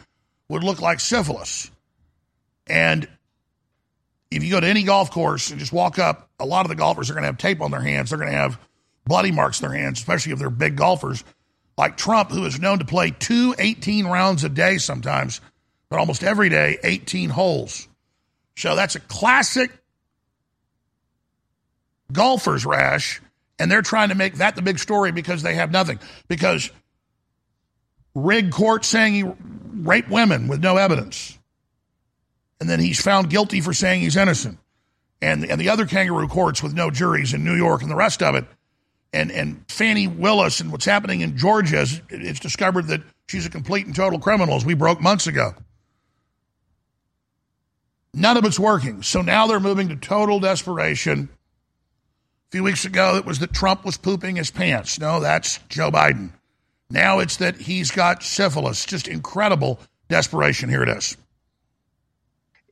would 0.48 0.62
look 0.62 0.80
like 0.80 1.00
syphilis. 1.00 1.70
And 2.66 3.08
if 4.30 4.44
you 4.44 4.50
go 4.50 4.60
to 4.60 4.66
any 4.66 4.84
golf 4.84 5.10
course 5.10 5.50
and 5.50 5.58
just 5.58 5.72
walk 5.72 5.98
up, 5.98 6.30
a 6.38 6.46
lot 6.46 6.64
of 6.64 6.68
the 6.68 6.76
golfers 6.76 7.10
are 7.10 7.14
going 7.14 7.22
to 7.22 7.26
have 7.26 7.38
tape 7.38 7.60
on 7.60 7.72
their 7.72 7.80
hands. 7.80 8.10
They're 8.10 8.18
going 8.18 8.30
to 8.30 8.36
have 8.36 8.58
bloody 9.06 9.32
marks 9.32 9.60
in 9.60 9.68
their 9.68 9.78
hands, 9.78 9.98
especially 9.98 10.32
if 10.32 10.38
they're 10.38 10.50
big 10.50 10.76
golfers, 10.76 11.24
like 11.76 11.96
Trump, 11.96 12.30
who 12.30 12.44
is 12.44 12.60
known 12.60 12.78
to 12.78 12.84
play 12.84 13.10
two 13.10 13.54
18 13.58 14.06
rounds 14.06 14.44
a 14.44 14.48
day 14.48 14.78
sometimes, 14.78 15.40
but 15.88 15.98
almost 15.98 16.22
every 16.22 16.48
day, 16.48 16.78
18 16.84 17.30
holes. 17.30 17.88
So 18.56 18.76
that's 18.76 18.96
a 18.96 19.00
classic 19.00 19.70
golfer's 22.12 22.66
rash, 22.66 23.20
and 23.58 23.70
they're 23.70 23.82
trying 23.82 24.10
to 24.10 24.14
make 24.14 24.34
that 24.36 24.56
the 24.56 24.62
big 24.62 24.78
story 24.78 25.12
because 25.12 25.42
they 25.42 25.54
have 25.54 25.70
nothing. 25.70 25.98
Because 26.28 26.70
rig 28.14 28.50
court 28.50 28.84
saying 28.84 29.14
he 29.14 29.24
raped 29.72 30.10
women 30.10 30.48
with 30.48 30.62
no 30.62 30.76
evidence. 30.76 31.38
And 32.60 32.68
then 32.68 32.80
he's 32.80 33.00
found 33.00 33.30
guilty 33.30 33.60
for 33.60 33.72
saying 33.72 34.02
he's 34.02 34.16
innocent. 34.16 34.58
And, 35.22 35.44
and 35.44 35.60
the 35.60 35.70
other 35.70 35.86
kangaroo 35.86 36.28
courts 36.28 36.62
with 36.62 36.74
no 36.74 36.90
juries 36.90 37.34
in 37.34 37.44
New 37.44 37.56
York 37.56 37.82
and 37.82 37.90
the 37.90 37.96
rest 37.96 38.22
of 38.22 38.34
it. 38.34 38.44
And, 39.12 39.32
and 39.32 39.64
Fani 39.68 40.06
Willis 40.06 40.60
and 40.60 40.70
what's 40.70 40.84
happening 40.84 41.20
in 41.22 41.36
Georgia, 41.36 41.84
it's 42.10 42.38
discovered 42.38 42.86
that 42.88 43.02
she's 43.28 43.44
a 43.44 43.50
complete 43.50 43.86
and 43.86 43.94
total 43.94 44.20
criminal, 44.20 44.54
as 44.54 44.64
we 44.64 44.74
broke 44.74 45.00
months 45.00 45.26
ago. 45.26 45.54
None 48.14 48.36
of 48.36 48.44
it's 48.44 48.58
working. 48.58 49.02
So 49.02 49.22
now 49.22 49.46
they're 49.46 49.60
moving 49.60 49.88
to 49.88 49.96
total 49.96 50.38
desperation. 50.40 51.28
A 52.48 52.50
few 52.50 52.62
weeks 52.62 52.84
ago, 52.84 53.16
it 53.16 53.24
was 53.24 53.38
that 53.40 53.52
Trump 53.52 53.84
was 53.84 53.96
pooping 53.96 54.36
his 54.36 54.50
pants. 54.50 54.98
No, 54.98 55.20
that's 55.20 55.58
Joe 55.68 55.90
Biden. 55.90 56.30
Now 56.88 57.20
it's 57.20 57.36
that 57.36 57.56
he's 57.56 57.90
got 57.90 58.22
syphilis. 58.22 58.84
Just 58.84 59.06
incredible 59.06 59.78
desperation. 60.08 60.68
Here 60.68 60.82
it 60.82 60.88
is. 60.88 61.16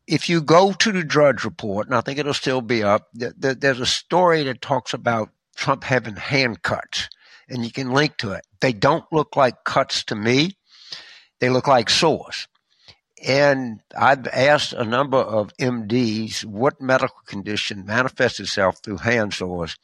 If 0.08 0.28
you 0.28 0.40
go 0.40 0.72
to 0.72 0.92
the 0.92 1.04
Drudge 1.04 1.44
Report, 1.44 1.86
and 1.86 1.94
I 1.94 2.00
think 2.00 2.18
it'll 2.18 2.34
still 2.34 2.60
be 2.60 2.82
up, 2.82 3.08
there's 3.12 3.80
a 3.80 3.86
story 3.86 4.42
that 4.44 4.60
talks 4.60 4.94
about 4.94 5.30
Trump 5.58 5.82
having 5.82 6.14
hand 6.16 6.62
cuts, 6.62 7.08
and 7.48 7.64
you 7.64 7.72
can 7.72 7.90
link 7.90 8.16
to 8.18 8.32
it. 8.32 8.46
They 8.60 8.72
don't 8.72 9.04
look 9.12 9.34
like 9.34 9.64
cuts 9.64 10.04
to 10.04 10.14
me, 10.14 10.56
they 11.40 11.50
look 11.50 11.66
like 11.66 11.90
sores. 11.90 12.46
And 13.26 13.80
I've 13.98 14.28
asked 14.28 14.72
a 14.72 14.84
number 14.84 15.18
of 15.18 15.52
MDs 15.60 16.44
what 16.44 16.80
medical 16.80 17.18
condition 17.26 17.84
manifests 17.84 18.38
itself 18.38 18.78
through 18.84 18.98
hand 18.98 19.34
sores, 19.34 19.76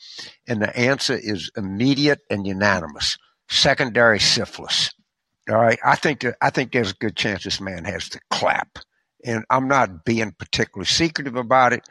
and 0.46 0.62
the 0.62 0.74
answer 0.78 1.14
is 1.14 1.50
immediate 1.56 2.20
and 2.30 2.46
unanimous 2.46 3.18
secondary 3.48 4.20
syphilis. 4.20 4.92
All 5.50 5.56
right, 5.56 5.78
I 5.84 5.96
think 5.96 6.20
that, 6.20 6.36
I 6.40 6.50
think 6.50 6.70
there's 6.70 6.92
a 6.92 7.00
good 7.00 7.16
chance 7.16 7.42
this 7.42 7.60
man 7.60 7.84
has 7.84 8.08
the 8.10 8.20
clap, 8.30 8.78
and 9.24 9.44
I'm 9.50 9.66
not 9.66 10.04
being 10.04 10.30
particularly 10.38 10.86
secretive 10.86 11.36
about 11.36 11.72
it. 11.72 11.82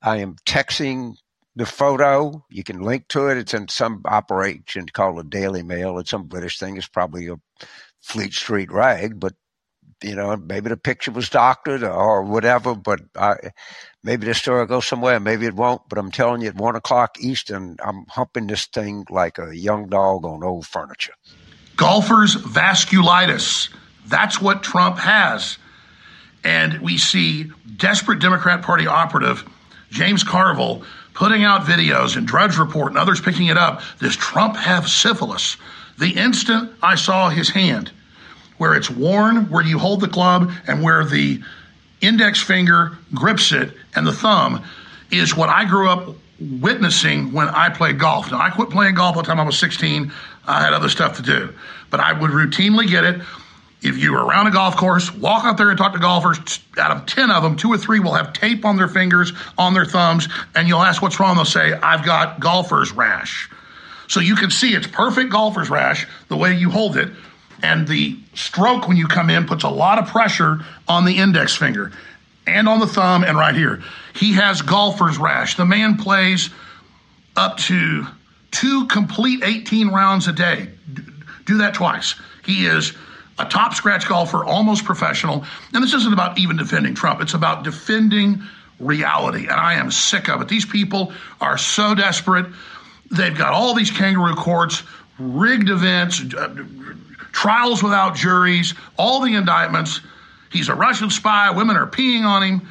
I 0.00 0.18
am 0.18 0.36
texting 0.46 1.16
the 1.56 1.66
photo. 1.66 2.44
You 2.50 2.64
can 2.64 2.82
link 2.82 3.08
to 3.08 3.28
it. 3.28 3.38
It's 3.38 3.54
in 3.54 3.68
some 3.68 4.02
operation 4.04 4.86
called 4.86 5.18
a 5.18 5.24
Daily 5.24 5.62
Mail. 5.62 5.98
It's 5.98 6.10
some 6.10 6.26
British 6.26 6.58
thing. 6.58 6.76
It's 6.76 6.88
probably 6.88 7.28
a 7.28 7.36
Fleet 8.00 8.32
Street 8.32 8.70
rag, 8.70 9.18
but 9.18 9.34
you 10.02 10.14
know, 10.14 10.36
maybe 10.36 10.68
the 10.68 10.76
picture 10.76 11.10
was 11.10 11.30
doctored 11.30 11.82
or 11.82 12.22
whatever, 12.22 12.74
but 12.74 13.00
I, 13.16 13.36
maybe 14.02 14.26
the 14.26 14.34
story 14.34 14.60
will 14.60 14.66
go 14.66 14.80
somewhere, 14.80 15.18
maybe 15.18 15.46
it 15.46 15.54
won't. 15.54 15.82
But 15.88 15.98
I'm 15.98 16.10
telling 16.10 16.42
you, 16.42 16.48
at 16.48 16.56
one 16.56 16.76
o'clock 16.76 17.18
Eastern, 17.20 17.76
I'm 17.82 18.04
humping 18.08 18.46
this 18.46 18.66
thing 18.66 19.06
like 19.08 19.38
a 19.38 19.56
young 19.56 19.88
dog 19.88 20.26
on 20.26 20.44
old 20.44 20.66
furniture. 20.66 21.14
Golfers' 21.76 22.36
vasculitis. 22.36 23.70
That's 24.06 24.40
what 24.40 24.62
Trump 24.62 24.98
has. 24.98 25.56
And 26.44 26.80
we 26.82 26.98
see 26.98 27.50
desperate 27.76 28.18
Democrat 28.18 28.60
Party 28.62 28.86
operative 28.86 29.48
James 29.90 30.22
Carville 30.22 30.82
putting 31.14 31.44
out 31.44 31.62
videos 31.62 32.16
and 32.16 32.26
Drudge 32.26 32.58
Report 32.58 32.88
and 32.88 32.98
others 32.98 33.20
picking 33.20 33.46
it 33.46 33.56
up. 33.56 33.80
Does 34.00 34.16
Trump 34.16 34.56
have 34.56 34.88
syphilis? 34.88 35.56
The 35.98 36.10
instant 36.10 36.72
I 36.82 36.96
saw 36.96 37.30
his 37.30 37.48
hand, 37.48 37.92
where 38.58 38.74
it's 38.74 38.90
worn, 38.90 39.48
where 39.48 39.64
you 39.64 39.78
hold 39.78 40.00
the 40.00 40.08
club, 40.08 40.52
and 40.66 40.82
where 40.82 41.04
the 41.04 41.40
index 42.00 42.42
finger 42.42 42.98
grips 43.14 43.52
it 43.52 43.72
and 43.94 44.06
the 44.06 44.12
thumb 44.12 44.62
is 45.10 45.36
what 45.36 45.48
I 45.48 45.64
grew 45.64 45.88
up 45.88 46.16
witnessing 46.40 47.32
when 47.32 47.48
I 47.48 47.68
played 47.68 47.98
golf. 47.98 48.30
Now, 48.30 48.40
I 48.40 48.50
quit 48.50 48.70
playing 48.70 48.96
golf 48.96 49.14
by 49.14 49.22
the 49.22 49.26
time 49.26 49.40
I 49.40 49.44
was 49.44 49.58
16. 49.58 50.12
I 50.46 50.62
had 50.62 50.72
other 50.72 50.88
stuff 50.88 51.16
to 51.16 51.22
do, 51.22 51.54
but 51.90 52.00
I 52.00 52.12
would 52.12 52.32
routinely 52.32 52.88
get 52.88 53.04
it. 53.04 53.20
If 53.84 53.98
you 53.98 54.14
are 54.16 54.24
around 54.24 54.46
a 54.46 54.50
golf 54.50 54.76
course, 54.76 55.14
walk 55.14 55.44
out 55.44 55.58
there 55.58 55.68
and 55.68 55.76
talk 55.76 55.92
to 55.92 55.98
golfers. 55.98 56.38
Out 56.78 56.90
of 56.90 57.06
10 57.06 57.30
of 57.30 57.42
them, 57.42 57.56
two 57.56 57.70
or 57.70 57.78
three 57.78 58.00
will 58.00 58.14
have 58.14 58.32
tape 58.32 58.64
on 58.64 58.76
their 58.76 58.88
fingers, 58.88 59.32
on 59.58 59.74
their 59.74 59.84
thumbs, 59.84 60.26
and 60.54 60.66
you'll 60.66 60.82
ask 60.82 61.02
what's 61.02 61.20
wrong. 61.20 61.36
They'll 61.36 61.44
say, 61.44 61.72
I've 61.74 62.04
got 62.04 62.40
golfer's 62.40 62.92
rash. 62.92 63.50
So 64.08 64.20
you 64.20 64.36
can 64.36 64.50
see 64.50 64.74
it's 64.74 64.86
perfect 64.86 65.30
golfer's 65.30 65.68
rash 65.68 66.06
the 66.28 66.36
way 66.36 66.54
you 66.54 66.70
hold 66.70 66.96
it 66.96 67.10
and 67.62 67.86
the 67.86 68.18
stroke 68.34 68.88
when 68.88 68.96
you 68.96 69.06
come 69.06 69.30
in 69.30 69.46
puts 69.46 69.64
a 69.64 69.68
lot 69.68 69.98
of 69.98 70.06
pressure 70.08 70.60
on 70.88 71.04
the 71.04 71.18
index 71.18 71.56
finger 71.56 71.92
and 72.46 72.68
on 72.68 72.80
the 72.80 72.86
thumb 72.86 73.24
and 73.24 73.38
right 73.38 73.54
here. 73.54 73.82
He 74.14 74.34
has 74.34 74.60
golfer's 74.62 75.18
rash. 75.18 75.56
The 75.56 75.64
man 75.64 75.96
plays 75.96 76.50
up 77.36 77.56
to 77.58 78.06
two 78.50 78.86
complete 78.86 79.42
18 79.42 79.88
rounds 79.88 80.28
a 80.28 80.32
day. 80.32 80.68
Do 81.46 81.58
that 81.58 81.74
twice. 81.74 82.14
He 82.44 82.66
is 82.66 82.92
a 83.38 83.44
top 83.46 83.74
scratch 83.74 84.08
golfer, 84.08 84.44
almost 84.44 84.84
professional. 84.84 85.44
And 85.72 85.82
this 85.82 85.94
isn't 85.94 86.12
about 86.12 86.38
even 86.38 86.56
defending 86.56 86.94
Trump, 86.94 87.20
it's 87.20 87.34
about 87.34 87.64
defending 87.64 88.42
reality. 88.78 89.42
And 89.42 89.52
I 89.52 89.74
am 89.74 89.90
sick 89.90 90.28
of 90.28 90.40
it. 90.40 90.48
These 90.48 90.66
people 90.66 91.12
are 91.40 91.58
so 91.58 91.94
desperate. 91.94 92.46
They've 93.10 93.36
got 93.36 93.52
all 93.52 93.74
these 93.74 93.90
kangaroo 93.90 94.34
courts, 94.34 94.82
rigged 95.18 95.70
events, 95.70 96.22
uh, 96.34 96.54
trials 97.32 97.82
without 97.82 98.16
juries, 98.16 98.74
all 98.96 99.20
the 99.20 99.34
indictments. 99.34 100.00
He's 100.50 100.68
a 100.68 100.74
Russian 100.74 101.10
spy. 101.10 101.50
Women 101.50 101.76
are 101.76 101.86
peeing 101.86 102.24
on 102.24 102.42
him. 102.42 102.68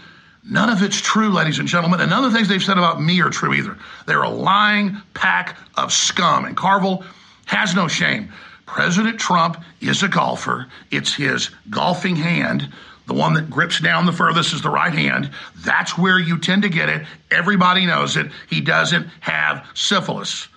None 0.50 0.70
of 0.70 0.82
it's 0.82 1.00
true, 1.00 1.30
ladies 1.30 1.60
and 1.60 1.68
gentlemen. 1.68 2.02
And 2.02 2.10
none 2.10 2.26
of 2.26 2.32
the 2.32 2.38
things 2.38 2.50
they've 2.50 2.64
said 2.64 2.78
about 2.78 3.02
me 3.02 3.22
are 3.22 3.30
true 3.30 3.54
either. 3.54 3.78
They're 4.06 4.24
a 4.24 4.30
lying 4.30 4.98
pack 5.14 5.58
of 5.76 5.94
scum. 5.94 6.46
And 6.46 6.58
Carville 6.58 7.06
has 7.46 7.76
no 7.76 7.88
shame. 7.88 8.32
President 8.74 9.20
Trump 9.20 9.64
is 9.82 10.02
a 10.02 10.08
golfer. 10.08 10.66
It's 10.90 11.14
his 11.14 11.52
golfing 11.70 12.16
hand. 12.16 12.74
The 13.06 13.14
one 13.14 13.36
that 13.36 13.48
grips 13.48 13.80
down 13.80 14.08
the 14.08 14.12
furthest 14.12 14.52
is 14.52 14.64
the 14.64 14.72
right 14.72 14.92
hand. 14.92 15.30
That's 15.58 15.96
where 15.96 16.18
you 16.18 16.40
tend 16.40 16.64
to 16.64 16.70
get 16.70 16.90
it. 16.90 17.06
Everybody 17.30 17.86
knows 17.86 18.18
it. 18.18 18.32
He 18.50 18.62
doesn't 18.62 19.06
have 19.20 19.64
syphilis. 19.76 20.48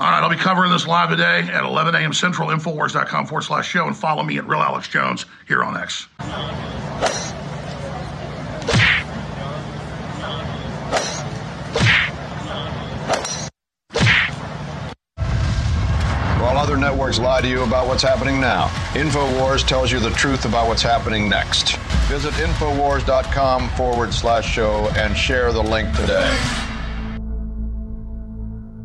All 0.00 0.10
right, 0.10 0.20
I'll 0.20 0.28
be 0.30 0.34
covering 0.34 0.72
this 0.72 0.88
live 0.88 1.10
today 1.10 1.42
at 1.42 1.62
11 1.62 1.94
a.m. 1.94 2.12
Central, 2.12 2.48
Infowars.com 2.48 3.26
forward 3.26 3.42
slash 3.42 3.68
show, 3.68 3.86
and 3.86 3.96
follow 3.96 4.24
me 4.24 4.38
at 4.38 4.48
Real 4.48 4.58
Alex 4.58 4.88
Jones 4.88 5.26
here 5.46 5.62
on 5.62 5.76
X. 5.76 6.08
While 16.56 16.64
lie 17.18 17.40
to 17.40 17.48
you 17.48 17.62
about 17.62 17.86
what's 17.86 18.02
happening 18.02 18.40
now, 18.40 18.66
InfoWars 18.94 19.66
tells 19.66 19.90
you 19.90 20.00
the 20.00 20.10
truth 20.10 20.44
about 20.44 20.68
what's 20.68 20.82
happening 20.82 21.28
next. 21.28 21.76
Visit 22.08 22.32
Infowars.com 22.34 23.68
forward 23.70 24.12
slash 24.12 24.50
show 24.50 24.88
and 24.96 25.16
share 25.16 25.52
the 25.52 25.62
link 25.62 25.94
today. 25.96 26.36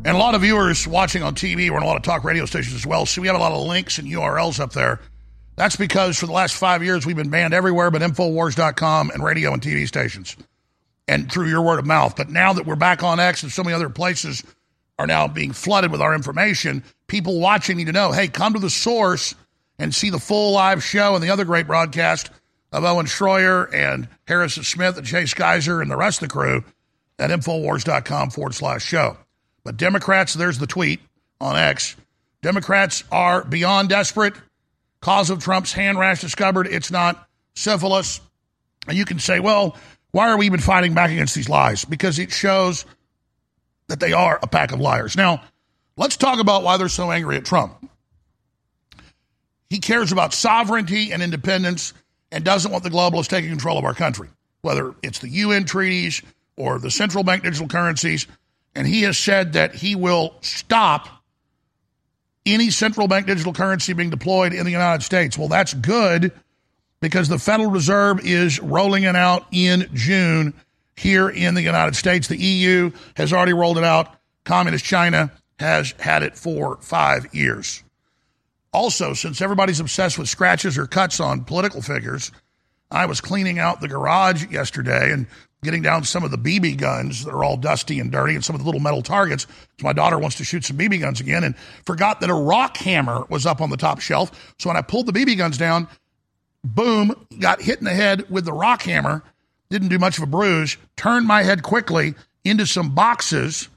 And 0.04 0.16
a 0.16 0.18
lot 0.18 0.34
of 0.34 0.40
viewers 0.40 0.86
watching 0.88 1.22
on 1.22 1.34
TV, 1.34 1.70
we're 1.70 1.76
on 1.76 1.82
a 1.84 1.86
lot 1.86 1.96
of 1.96 2.02
talk 2.02 2.24
radio 2.24 2.44
stations 2.44 2.74
as 2.74 2.86
well, 2.86 3.06
so 3.06 3.20
we 3.20 3.28
have 3.28 3.36
a 3.36 3.40
lot 3.40 3.52
of 3.52 3.64
links 3.64 3.98
and 3.98 4.08
URLs 4.08 4.58
up 4.58 4.72
there. 4.72 5.00
That's 5.56 5.76
because 5.76 6.18
for 6.18 6.26
the 6.26 6.32
last 6.32 6.54
five 6.54 6.82
years, 6.82 7.06
we've 7.06 7.16
been 7.16 7.30
banned 7.30 7.54
everywhere 7.54 7.90
but 7.90 8.02
Infowars.com 8.02 9.10
and 9.10 9.22
radio 9.22 9.52
and 9.52 9.62
TV 9.62 9.86
stations 9.86 10.36
and 11.08 11.30
through 11.30 11.48
your 11.48 11.62
word 11.62 11.78
of 11.78 11.86
mouth. 11.86 12.16
But 12.16 12.30
now 12.30 12.52
that 12.54 12.66
we're 12.66 12.76
back 12.76 13.02
on 13.02 13.20
X 13.20 13.42
and 13.42 13.52
so 13.52 13.62
many 13.62 13.74
other 13.74 13.88
places 13.88 14.42
are 14.98 15.06
now 15.06 15.28
being 15.28 15.52
flooded 15.52 15.90
with 15.90 16.00
our 16.00 16.14
information, 16.14 16.84
people 17.12 17.38
watching 17.38 17.76
need 17.76 17.84
to 17.84 17.92
know 17.92 18.10
hey, 18.10 18.26
come 18.26 18.54
to 18.54 18.58
the 18.58 18.70
source 18.70 19.34
and 19.78 19.94
see 19.94 20.08
the 20.08 20.18
full 20.18 20.52
live 20.52 20.82
show 20.82 21.14
and 21.14 21.22
the 21.22 21.28
other 21.28 21.44
great 21.44 21.66
broadcast 21.66 22.30
of 22.72 22.84
Owen 22.84 23.04
Schroyer 23.04 23.72
and 23.72 24.08
Harrison 24.26 24.64
Smith 24.64 24.96
and 24.96 25.06
Chase 25.06 25.34
Geiser 25.34 25.82
and 25.82 25.90
the 25.90 25.96
rest 25.96 26.22
of 26.22 26.28
the 26.30 26.32
crew 26.32 26.64
at 27.18 27.28
Infowars.com 27.28 28.30
forward 28.30 28.54
slash 28.54 28.82
show. 28.82 29.18
But 29.62 29.76
Democrats, 29.76 30.32
there's 30.32 30.58
the 30.58 30.66
tweet 30.66 31.00
on 31.38 31.54
X. 31.54 31.96
Democrats 32.40 33.04
are 33.12 33.44
beyond 33.44 33.90
desperate. 33.90 34.34
Cause 35.02 35.28
of 35.28 35.44
Trump's 35.44 35.74
hand 35.74 35.98
rash 35.98 36.22
discovered. 36.22 36.66
It's 36.66 36.90
not 36.90 37.28
syphilis. 37.54 38.22
And 38.88 38.96
you 38.96 39.04
can 39.04 39.18
say, 39.18 39.38
well, 39.38 39.76
why 40.12 40.30
are 40.30 40.38
we 40.38 40.46
even 40.46 40.60
fighting 40.60 40.94
back 40.94 41.10
against 41.10 41.34
these 41.34 41.50
lies? 41.50 41.84
Because 41.84 42.18
it 42.18 42.32
shows 42.32 42.86
that 43.88 44.00
they 44.00 44.14
are 44.14 44.38
a 44.42 44.46
pack 44.46 44.72
of 44.72 44.80
liars. 44.80 45.14
Now, 45.14 45.42
let's 45.96 46.16
talk 46.16 46.38
about 46.38 46.62
why 46.62 46.76
they're 46.76 46.88
so 46.88 47.10
angry 47.10 47.36
at 47.36 47.44
Trump. 47.44 47.74
He 49.70 49.78
cares 49.78 50.12
about 50.12 50.34
sovereignty 50.34 51.12
and 51.12 51.22
independence 51.22 51.94
and 52.30 52.44
doesn't 52.44 52.70
want 52.70 52.84
the 52.84 52.90
globalists 52.90 53.28
taking 53.28 53.50
control 53.50 53.78
of 53.78 53.84
our 53.84 53.94
country, 53.94 54.28
whether 54.60 54.94
it's 55.02 55.20
the 55.20 55.28
UN 55.28 55.64
treaties 55.64 56.22
or 56.56 56.78
the 56.78 56.90
central 56.90 57.24
bank 57.24 57.42
digital 57.42 57.68
currencies. 57.68 58.26
and 58.74 58.86
he 58.86 59.02
has 59.02 59.18
said 59.18 59.52
that 59.52 59.74
he 59.74 59.94
will 59.94 60.34
stop 60.40 61.08
any 62.46 62.70
central 62.70 63.06
bank 63.06 63.26
digital 63.26 63.52
currency 63.52 63.92
being 63.92 64.10
deployed 64.10 64.52
in 64.52 64.64
the 64.64 64.70
United 64.70 65.02
States. 65.02 65.38
Well, 65.38 65.48
that's 65.48 65.74
good 65.74 66.32
because 67.00 67.28
the 67.28 67.38
Federal 67.38 67.70
Reserve 67.70 68.24
is 68.24 68.60
rolling 68.60 69.04
it 69.04 69.16
out 69.16 69.46
in 69.52 69.88
June 69.94 70.54
here 70.96 71.28
in 71.28 71.54
the 71.54 71.62
United 71.62 71.96
States. 71.96 72.28
The 72.28 72.36
EU 72.36 72.90
has 73.16 73.32
already 73.32 73.52
rolled 73.52 73.78
it 73.78 73.84
out. 73.84 74.14
Communist 74.44 74.84
China 74.84 75.30
has 75.62 75.94
had 75.98 76.22
it 76.22 76.36
for 76.36 76.76
five 76.80 77.34
years. 77.34 77.82
Also, 78.72 79.14
since 79.14 79.40
everybody's 79.40 79.80
obsessed 79.80 80.18
with 80.18 80.28
scratches 80.28 80.76
or 80.76 80.86
cuts 80.86 81.20
on 81.20 81.44
political 81.44 81.82
figures, 81.82 82.32
I 82.90 83.06
was 83.06 83.20
cleaning 83.20 83.58
out 83.58 83.80
the 83.80 83.88
garage 83.88 84.46
yesterday 84.50 85.12
and 85.12 85.26
getting 85.62 85.82
down 85.82 86.04
some 86.04 86.24
of 86.24 86.30
the 86.30 86.38
BB 86.38 86.76
guns 86.76 87.24
that 87.24 87.32
are 87.32 87.44
all 87.44 87.56
dusty 87.56 88.00
and 88.00 88.10
dirty 88.10 88.34
and 88.34 88.44
some 88.44 88.54
of 88.54 88.60
the 88.60 88.66
little 88.66 88.80
metal 88.80 89.02
targets. 89.02 89.46
So 89.78 89.84
my 89.84 89.92
daughter 89.92 90.18
wants 90.18 90.36
to 90.38 90.44
shoot 90.44 90.64
some 90.64 90.76
BB 90.76 91.00
guns 91.00 91.20
again 91.20 91.44
and 91.44 91.56
forgot 91.86 92.20
that 92.20 92.30
a 92.30 92.34
rock 92.34 92.76
hammer 92.78 93.24
was 93.28 93.46
up 93.46 93.60
on 93.60 93.70
the 93.70 93.76
top 93.76 94.00
shelf. 94.00 94.54
So 94.58 94.68
when 94.68 94.76
I 94.76 94.82
pulled 94.82 95.06
the 95.06 95.12
BB 95.12 95.38
guns 95.38 95.56
down, 95.56 95.86
boom, 96.64 97.14
got 97.38 97.62
hit 97.62 97.78
in 97.78 97.84
the 97.84 97.94
head 97.94 98.28
with 98.30 98.44
the 98.44 98.52
rock 98.52 98.82
hammer. 98.82 99.22
Didn't 99.70 99.88
do 99.88 99.98
much 99.98 100.18
of 100.18 100.24
a 100.24 100.26
bruise. 100.26 100.76
Turned 100.96 101.26
my 101.26 101.42
head 101.44 101.62
quickly 101.62 102.14
into 102.44 102.66
some 102.66 102.94
boxes 102.94 103.68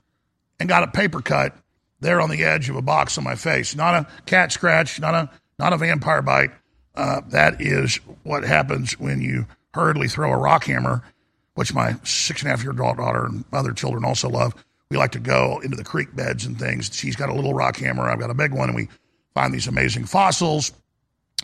and 0.59 0.67
got 0.67 0.83
a 0.83 0.87
paper 0.87 1.21
cut 1.21 1.55
there 1.99 2.21
on 2.21 2.29
the 2.29 2.43
edge 2.43 2.69
of 2.69 2.75
a 2.75 2.81
box 2.81 3.17
on 3.17 3.23
my 3.23 3.35
face. 3.35 3.75
Not 3.75 3.93
a 3.95 4.07
cat 4.25 4.51
scratch, 4.51 4.99
not 4.99 5.13
a 5.13 5.29
not 5.57 5.73
a 5.73 5.77
vampire 5.77 6.21
bite. 6.21 6.51
Uh, 6.95 7.21
that 7.27 7.61
is 7.61 7.97
what 8.23 8.43
happens 8.43 8.99
when 8.99 9.21
you 9.21 9.45
hurriedly 9.73 10.07
throw 10.07 10.31
a 10.31 10.37
rock 10.37 10.65
hammer 10.65 11.03
which 11.55 11.73
my 11.73 11.95
six 12.03 12.41
and 12.41 12.47
a 12.47 12.51
half 12.51 12.61
year 12.61 12.71
old 12.79 12.97
daughter 12.97 13.25
and 13.25 13.43
other 13.51 13.71
children 13.71 14.05
also 14.05 14.29
love. 14.29 14.53
We 14.89 14.97
like 14.97 15.13
to 15.13 15.19
go 15.19 15.59
into 15.63 15.75
the 15.75 15.83
creek 15.83 16.15
beds 16.15 16.45
and 16.45 16.59
things. 16.59 16.91
She's 16.93 17.15
got 17.15 17.29
a 17.29 17.33
little 17.33 17.53
rock 17.53 17.77
hammer. 17.77 18.03
I've 18.03 18.19
got 18.19 18.29
a 18.29 18.35
big 18.35 18.53
one, 18.53 18.69
and 18.69 18.75
we 18.75 18.87
find 19.33 19.53
these 19.53 19.67
amazing 19.67 20.05
fossils. 20.05 20.71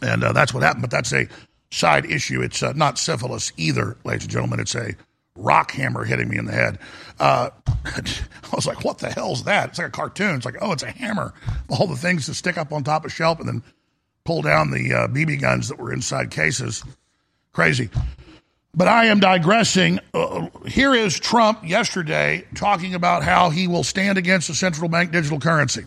And 0.01 0.24
uh, 0.24 0.31
that's 0.34 0.53
what 0.53 0.63
happened. 0.63 0.84
But 0.84 0.91
that's 0.91 1.12
a 1.12 1.27
side 1.72 2.05
issue. 2.05 2.41
It's 2.41 2.62
uh, 2.62 2.74
not 2.74 3.00
syphilis 3.00 3.51
either, 3.58 3.98
ladies 4.03 4.24
and 4.24 4.31
gentlemen. 4.31 4.60
It's 4.60 4.75
a 4.75 4.93
rock 5.36 5.72
hammer 5.72 6.04
hitting 6.04 6.30
me 6.30 6.38
in 6.38 6.46
the 6.46 6.52
head. 6.52 6.80
Uh, 7.20 7.50
I 7.86 8.56
was 8.56 8.68
like, 8.68 8.84
what 8.84 9.00
the 9.00 9.10
hell's 9.10 9.44
that? 9.44 9.70
It's 9.70 9.78
like 9.80 9.88
a 9.88 9.92
cartoon. 9.92 10.36
It's 10.36 10.46
like, 10.46 10.58
oh, 10.62 10.72
it's 10.72 10.84
a 10.84 10.92
hammer. 10.92 11.34
All 11.70 11.88
the 11.88 11.96
things 11.96 12.26
to 12.26 12.34
stick 12.34 12.58
up 12.58 12.72
on 12.72 12.84
top 12.84 13.06
of 13.06 13.12
shelf 13.12 13.40
and 13.40 13.48
then 13.48 13.64
pull 14.24 14.42
down 14.42 14.72
the 14.72 14.90
BB 14.90 15.38
uh, 15.38 15.42
guns 15.42 15.70
that 15.70 15.80
were 15.80 15.94
inside 15.94 16.32
cases. 16.32 16.84
Crazy. 17.54 17.90
But 18.74 18.88
I 18.88 19.06
am 19.06 19.20
digressing. 19.20 20.00
Uh, 20.14 20.48
here 20.66 20.94
is 20.94 21.20
Trump 21.20 21.68
yesterday 21.68 22.46
talking 22.56 22.96
about 22.96 23.24
how 23.24 23.50
he 23.50 23.68
will 23.68 23.84
stand 23.84 24.18
against 24.18 24.48
the 24.48 24.56
central 24.56 24.88
bank 24.88 25.12
digital 25.12 25.40
currency. 25.40 25.86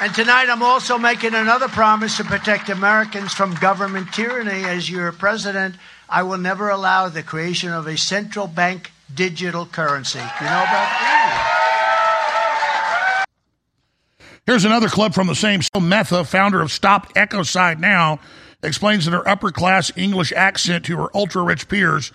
And 0.00 0.14
tonight 0.14 0.48
I'm 0.48 0.62
also 0.62 0.96
making 0.96 1.34
another 1.34 1.68
promise 1.68 2.16
to 2.18 2.24
protect 2.24 2.70
Americans 2.70 3.34
from 3.34 3.54
government 3.56 4.12
tyranny. 4.14 4.64
As 4.64 4.88
your 4.88 5.12
president, 5.12 5.74
I 6.12 6.24
will 6.24 6.38
never 6.38 6.68
allow 6.68 7.08
the 7.08 7.22
creation 7.22 7.72
of 7.72 7.86
a 7.86 7.96
central 7.96 8.48
bank 8.48 8.90
digital 9.14 9.64
currency. 9.64 10.18
You 10.18 10.24
know 10.24 10.26
about 10.26 10.90
that? 10.90 11.56
Here's 14.44 14.64
another 14.64 14.88
clip 14.88 15.14
from 15.14 15.28
the 15.28 15.36
same 15.36 15.60
Mehta, 15.80 16.24
founder 16.24 16.60
of 16.60 16.72
Stop 16.72 17.14
Ecocide 17.14 17.78
Now, 17.78 18.18
explains 18.60 19.06
in 19.06 19.12
her 19.12 19.26
upper 19.28 19.52
class 19.52 19.92
English 19.96 20.32
accent 20.32 20.84
to 20.86 20.96
her 20.96 21.16
ultra 21.16 21.44
rich 21.44 21.68
peers 21.68 22.10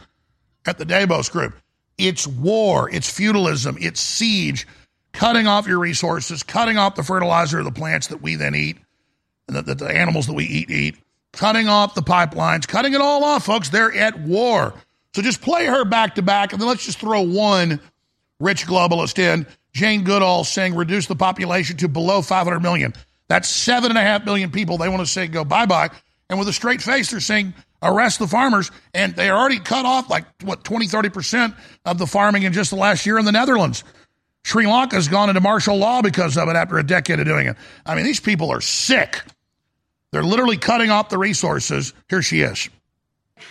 at 0.65 0.77
the 0.77 0.83
Davos 0.83 1.29
group. 1.29 1.53
It's 1.97 2.27
war, 2.27 2.89
it's 2.89 3.09
feudalism, 3.09 3.77
it's 3.79 4.01
siege, 4.01 4.67
cutting 5.13 5.47
off 5.47 5.67
your 5.67 5.79
resources, 5.79 6.43
cutting 6.43 6.77
off 6.77 6.95
the 6.95 7.03
fertilizer 7.03 7.59
of 7.59 7.65
the 7.65 7.71
plants 7.71 8.07
that 8.07 8.21
we 8.21 8.35
then 8.35 8.55
eat, 8.55 8.77
and 9.47 9.55
that 9.55 9.77
the 9.77 9.87
animals 9.87 10.27
that 10.27 10.33
we 10.33 10.43
eat 10.43 10.69
eat, 10.69 10.97
cutting 11.35 11.67
off 11.67 11.95
the 11.95 12.01
pipelines, 12.01 12.67
cutting 12.67 12.93
it 12.93 13.01
all 13.01 13.23
off, 13.23 13.45
folks. 13.45 13.69
They're 13.69 13.93
at 13.93 14.19
war. 14.19 14.73
So 15.13 15.21
just 15.21 15.41
play 15.41 15.65
her 15.65 15.85
back 15.85 16.15
to 16.15 16.21
back, 16.21 16.51
and 16.51 16.61
then 16.61 16.67
let's 16.67 16.85
just 16.85 16.99
throw 16.99 17.21
one 17.21 17.79
rich 18.39 18.67
globalist 18.67 19.19
in. 19.19 19.47
Jane 19.73 20.03
Goodall 20.03 20.43
saying 20.43 20.75
reduce 20.75 21.07
the 21.07 21.15
population 21.15 21.77
to 21.77 21.87
below 21.87 22.21
500 22.21 22.59
million. 22.59 22.93
That's 23.27 23.49
seven 23.49 23.91
and 23.91 23.97
a 23.97 24.01
half 24.01 24.25
million 24.25 24.51
people 24.51 24.77
they 24.77 24.89
want 24.89 25.01
to 25.01 25.05
say 25.05 25.27
go 25.27 25.43
bye 25.43 25.65
bye. 25.65 25.89
And 26.29 26.39
with 26.39 26.47
a 26.47 26.53
straight 26.53 26.81
face, 26.81 27.11
they're 27.11 27.19
saying 27.19 27.53
arrest 27.81 28.19
the 28.19 28.27
farmers. 28.27 28.71
And 28.93 29.15
they 29.15 29.29
already 29.29 29.59
cut 29.59 29.85
off 29.85 30.09
like, 30.09 30.25
what, 30.43 30.63
20, 30.63 30.87
30% 30.87 31.55
of 31.85 31.97
the 31.97 32.07
farming 32.07 32.43
in 32.43 32.53
just 32.53 32.71
the 32.71 32.75
last 32.75 33.05
year 33.05 33.17
in 33.17 33.25
the 33.25 33.31
Netherlands. 33.31 33.83
Sri 34.43 34.67
Lanka 34.67 34.95
has 34.95 35.07
gone 35.07 35.29
into 35.29 35.41
martial 35.41 35.77
law 35.77 36.01
because 36.01 36.37
of 36.37 36.47
it 36.49 36.55
after 36.55 36.77
a 36.77 36.85
decade 36.85 37.19
of 37.19 37.25
doing 37.25 37.47
it. 37.47 37.55
I 37.85 37.95
mean, 37.95 38.05
these 38.05 38.19
people 38.19 38.51
are 38.51 38.61
sick. 38.61 39.21
They're 40.15 40.23
literally 40.23 40.55
cutting 40.55 40.91
off 40.91 41.09
the 41.09 41.17
resources. 41.17 41.91
Here 42.09 42.21
she 42.21 42.39
is. 42.39 42.69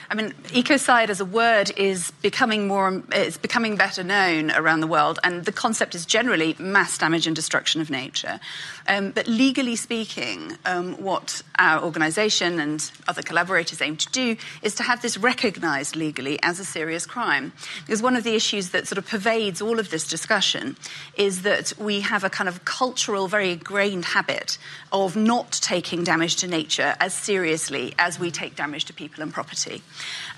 I 0.09 0.15
mean, 0.15 0.33
ecocide 0.45 1.11
as 1.11 1.21
a 1.21 1.25
word 1.27 1.71
is 1.77 2.11
becoming 2.23 2.67
more, 2.67 3.03
it's 3.13 3.37
becoming 3.37 3.77
better 3.77 4.03
known 4.03 4.51
around 4.51 4.81
the 4.81 4.87
world, 4.87 5.19
and 5.23 5.45
the 5.45 5.53
concept 5.53 5.95
is 5.95 6.07
generally 6.07 6.57
mass 6.59 6.97
damage 6.97 7.27
and 7.27 7.37
destruction 7.37 7.83
of 7.83 7.91
nature. 7.91 8.41
Um, 8.87 9.13
but 9.13 9.27
legally 9.27 9.77
speaking, 9.77 10.57
um, 10.65 10.95
what 11.03 11.43
our 11.59 11.83
organisation 11.83 12.61
and 12.61 12.91
other 13.09 13.23
collaborators 13.23 13.81
aim 13.81 13.97
to 13.97 14.09
do 14.11 14.37
is 14.63 14.75
to 14.77 14.83
have 14.83 15.01
this 15.03 15.17
recognised 15.17 15.97
legally 15.97 16.39
as 16.43 16.61
a 16.61 16.65
serious 16.65 17.07
crime. 17.07 17.53
Because 17.87 18.03
one 18.03 18.17
of 18.17 18.25
the 18.25 18.35
issues 18.35 18.71
that 18.71 18.87
sort 18.87 18.99
of 18.99 19.07
pervades 19.07 19.63
all 19.63 19.79
of 19.79 19.91
this 19.91 20.07
discussion 20.07 20.77
is 21.17 21.43
that 21.43 21.73
we 21.79 22.01
have 22.01 22.25
a 22.25 22.31
kind 22.31 22.49
of 22.49 22.65
cultural, 22.65 23.27
very 23.27 23.53
ingrained 23.53 24.05
habit 24.05 24.59
of 24.93 25.17
not 25.17 25.53
taking 25.53 26.05
damage 26.05 26.37
to 26.37 26.47
nature 26.47 26.95
as 27.01 27.15
seriously 27.15 27.95
as 27.99 28.19
we 28.19 28.31
take 28.31 28.55
damage 28.55 28.85
to 28.85 28.93
people 28.93 29.23
and 29.23 29.33
property. 29.33 29.83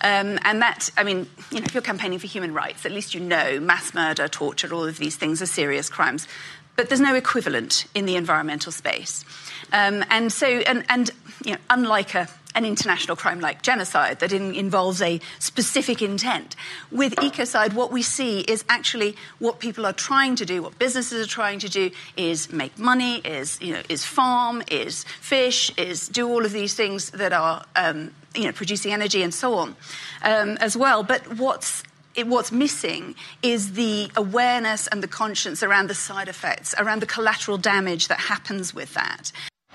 Um, 0.02 0.38
and 0.42 0.62
that, 0.62 0.90
I 0.96 1.04
mean, 1.04 1.28
you 1.50 1.60
know, 1.60 1.64
if 1.64 1.74
you're 1.74 1.82
campaigning 1.82 2.18
for 2.18 2.26
human 2.26 2.54
rights, 2.54 2.86
at 2.86 2.92
least 2.92 3.14
you 3.14 3.20
know 3.20 3.60
mass 3.60 3.92
murder, 3.92 4.28
torture, 4.28 4.72
all 4.72 4.84
of 4.84 4.98
these 4.98 5.16
things 5.16 5.42
are 5.42 5.46
serious 5.46 5.90
crimes 5.90 6.28
but 6.76 6.88
there's 6.88 7.00
no 7.00 7.14
equivalent 7.14 7.86
in 7.94 8.06
the 8.06 8.16
environmental 8.16 8.72
space. 8.72 9.24
Um, 9.72 10.04
and 10.10 10.32
so, 10.32 10.46
and, 10.46 10.84
and 10.88 11.10
you 11.44 11.52
know, 11.52 11.58
unlike 11.70 12.14
a, 12.14 12.28
an 12.54 12.64
international 12.64 13.16
crime 13.16 13.40
like 13.40 13.62
genocide 13.62 14.20
that 14.20 14.32
in, 14.32 14.54
involves 14.54 15.02
a 15.02 15.20
specific 15.38 16.00
intent, 16.00 16.56
with 16.90 17.14
ecocide, 17.16 17.74
what 17.74 17.92
we 17.92 18.02
see 18.02 18.40
is 18.40 18.64
actually 18.68 19.16
what 19.38 19.58
people 19.58 19.84
are 19.84 19.92
trying 19.92 20.36
to 20.36 20.46
do, 20.46 20.62
what 20.62 20.78
businesses 20.78 21.26
are 21.26 21.28
trying 21.28 21.58
to 21.58 21.68
do, 21.68 21.90
is 22.16 22.52
make 22.52 22.78
money, 22.78 23.18
is 23.18 23.60
you 23.60 23.74
know, 23.74 23.82
is 23.88 24.04
farm, 24.04 24.62
is 24.70 25.04
fish, 25.20 25.70
is 25.76 26.08
do 26.08 26.28
all 26.28 26.44
of 26.44 26.52
these 26.52 26.74
things 26.74 27.10
that 27.10 27.32
are 27.32 27.64
um, 27.74 28.12
you 28.34 28.44
know, 28.44 28.52
producing 28.52 28.92
energy 28.92 29.22
and 29.22 29.34
so 29.34 29.54
on 29.54 29.76
um, 30.22 30.56
as 30.58 30.76
well. 30.76 31.02
But 31.02 31.36
what's 31.36 31.82
it, 32.16 32.26
what's 32.26 32.50
missing 32.50 33.14
is 33.42 33.72
the 33.72 34.10
awareness 34.16 34.86
and 34.88 35.02
the 35.02 35.08
conscience 35.08 35.62
around 35.62 35.88
the 35.88 35.94
side 35.94 36.28
effects, 36.28 36.74
around 36.78 37.00
the 37.00 37.06
collateral 37.06 37.58
damage 37.58 38.08
that 38.08 38.18
happens 38.18 38.74
with 38.74 38.94
that. 38.94 39.30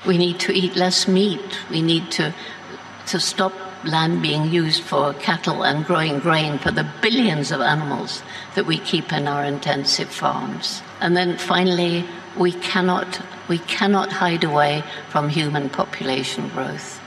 We 0.05 0.17
need 0.17 0.39
to 0.41 0.51
eat 0.51 0.75
less 0.75 1.07
meat. 1.07 1.59
We 1.69 1.81
need 1.81 2.11
to, 2.11 2.33
to 3.07 3.19
stop 3.19 3.53
land 3.85 4.21
being 4.21 4.51
used 4.51 4.83
for 4.83 5.13
cattle 5.13 5.63
and 5.63 5.85
growing 5.85 6.19
grain 6.19 6.57
for 6.59 6.71
the 6.71 6.87
billions 7.01 7.51
of 7.51 7.61
animals 7.61 8.23
that 8.55 8.65
we 8.65 8.77
keep 8.77 9.11
in 9.11 9.27
our 9.27 9.43
intensive 9.43 10.09
farms. 10.09 10.81
And 10.99 11.15
then 11.15 11.37
finally, 11.37 12.05
we 12.37 12.51
cannot, 12.51 13.21
we 13.47 13.59
cannot 13.59 14.11
hide 14.11 14.43
away 14.43 14.83
from 15.09 15.29
human 15.29 15.69
population 15.69 16.49
growth 16.49 16.99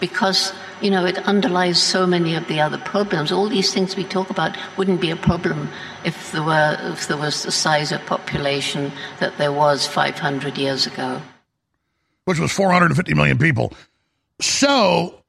because 0.00 0.52
you 0.80 0.90
know, 0.90 1.04
it 1.04 1.18
underlies 1.26 1.82
so 1.82 2.06
many 2.06 2.34
of 2.34 2.46
the 2.48 2.60
other 2.60 2.78
problems. 2.78 3.32
All 3.32 3.48
these 3.48 3.72
things 3.72 3.96
we 3.96 4.04
talk 4.04 4.30
about 4.30 4.56
wouldn't 4.76 5.00
be 5.00 5.10
a 5.10 5.16
problem 5.16 5.70
if 6.04 6.32
there 6.32 6.42
were 6.42 6.76
if 6.80 7.08
there 7.08 7.16
was 7.16 7.42
the 7.42 7.52
size 7.52 7.92
of 7.92 8.04
population 8.06 8.92
that 9.20 9.36
there 9.38 9.52
was 9.52 9.86
500 9.86 10.58
years 10.58 10.86
ago, 10.86 11.20
which 12.24 12.38
was 12.38 12.52
450 12.52 13.14
million 13.14 13.38
people. 13.38 13.72
So, 14.40 15.22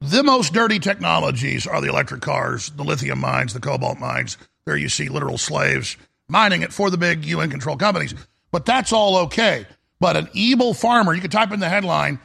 the 0.00 0.22
most 0.24 0.52
dirty 0.52 0.78
technologies 0.78 1.66
are 1.66 1.80
the 1.80 1.88
electric 1.88 2.20
cars, 2.20 2.70
the 2.70 2.84
lithium 2.84 3.20
mines, 3.20 3.54
the 3.54 3.60
cobalt 3.60 3.98
mines. 3.98 4.36
There 4.64 4.76
you 4.76 4.88
see 4.88 5.08
literal 5.08 5.38
slaves 5.38 5.96
mining 6.28 6.62
it 6.62 6.72
for 6.72 6.90
the 6.90 6.98
big 6.98 7.24
UN 7.24 7.50
controlled 7.50 7.80
companies. 7.80 8.14
But 8.50 8.66
that's 8.66 8.92
all 8.92 9.16
okay. 9.16 9.66
But 10.00 10.16
an 10.16 10.28
evil 10.32 10.74
farmer, 10.74 11.14
you 11.14 11.20
could 11.20 11.32
type 11.32 11.52
in 11.52 11.60
the 11.60 11.68
headline 11.68 12.20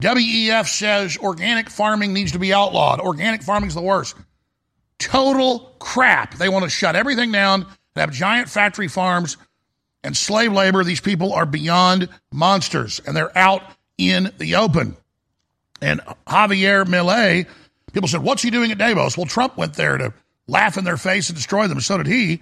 WEF 0.00 0.66
says 0.66 1.16
organic 1.18 1.70
farming 1.70 2.12
needs 2.12 2.32
to 2.32 2.38
be 2.38 2.52
outlawed. 2.52 3.00
Organic 3.00 3.42
farming 3.42 3.68
is 3.68 3.74
the 3.74 3.80
worst. 3.80 4.14
Total 4.98 5.58
crap. 5.78 6.34
They 6.34 6.48
want 6.48 6.64
to 6.64 6.70
shut 6.70 6.96
everything 6.96 7.32
down, 7.32 7.66
have 7.94 8.12
giant 8.12 8.48
factory 8.48 8.88
farms 8.88 9.36
and 10.04 10.16
slave 10.16 10.52
labor. 10.52 10.84
These 10.84 11.00
people 11.00 11.32
are 11.32 11.46
beyond 11.46 12.08
monsters 12.32 13.00
and 13.06 13.16
they're 13.16 13.36
out 13.36 13.62
in 13.98 14.32
the 14.38 14.56
open. 14.56 14.96
And 15.80 16.00
Javier 16.26 16.84
Milei, 16.84 17.46
people 17.92 18.08
said, 18.08 18.22
What's 18.22 18.42
he 18.42 18.50
doing 18.50 18.70
at 18.72 18.78
Davos? 18.78 19.16
Well, 19.16 19.26
Trump 19.26 19.56
went 19.56 19.74
there 19.74 19.98
to 19.98 20.12
laugh 20.46 20.76
in 20.76 20.84
their 20.84 20.96
face 20.96 21.28
and 21.28 21.36
destroy 21.36 21.66
them. 21.66 21.80
So 21.80 21.98
did 21.98 22.06
he. 22.06 22.40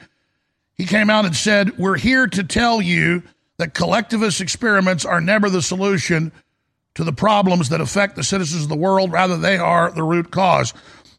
He 0.77 0.87
came 0.87 1.11
out 1.11 1.25
and 1.25 1.35
said, 1.35 1.79
We're 1.79 1.97
here 1.97 2.27
to 2.27 2.45
tell 2.45 2.83
you 2.83 3.23
that 3.59 3.75
collectivist 3.75 4.41
experiments 4.41 5.05
are 5.05 5.21
never 5.21 5.49
the 5.49 5.63
solution 5.63 6.33
to 6.95 7.05
the 7.05 7.13
problems 7.13 7.71
that 7.71 7.81
affect 7.81 8.17
the 8.17 8.25
citizens 8.25 8.63
of 8.63 8.69
the 8.69 8.77
world. 8.77 9.13
Rather, 9.13 9.37
they 9.37 9.59
are 9.59 9.91
the 9.91 10.03
root 10.03 10.31
cause. 10.31 10.73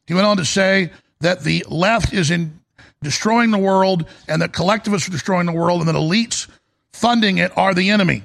He 0.08 0.14
went 0.14 0.28
on 0.28 0.38
to 0.38 0.46
say 0.46 0.92
that 1.20 1.44
the 1.44 1.66
left 1.68 2.14
is 2.14 2.32
in 2.32 2.60
destroying 3.02 3.52
the 3.52 3.58
world 3.58 4.06
and 4.28 4.42
that 4.42 4.54
collectivists 4.54 5.08
are 5.08 5.12
destroying 5.12 5.46
the 5.46 5.52
world 5.52 5.82
and 5.82 5.90
that 5.90 5.96
elites 5.96 6.48
funding 6.94 7.38
it 7.38 7.56
are 7.58 7.74
the 7.74 7.90
enemy 7.90 8.24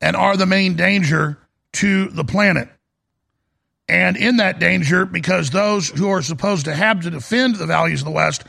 and 0.00 0.14
are 0.14 0.36
the 0.36 0.46
main 0.46 0.76
danger 0.76 1.38
to 1.72 2.08
the 2.08 2.24
planet. 2.24 2.68
And 3.88 4.16
in 4.16 4.38
that 4.38 4.58
danger, 4.58 5.06
because 5.06 5.50
those 5.50 5.88
who 5.88 6.08
are 6.08 6.22
supposed 6.22 6.64
to 6.64 6.74
have 6.74 7.00
to 7.02 7.10
defend 7.10 7.56
the 7.56 7.66
values 7.66 8.00
of 8.00 8.06
the 8.06 8.12
West 8.12 8.44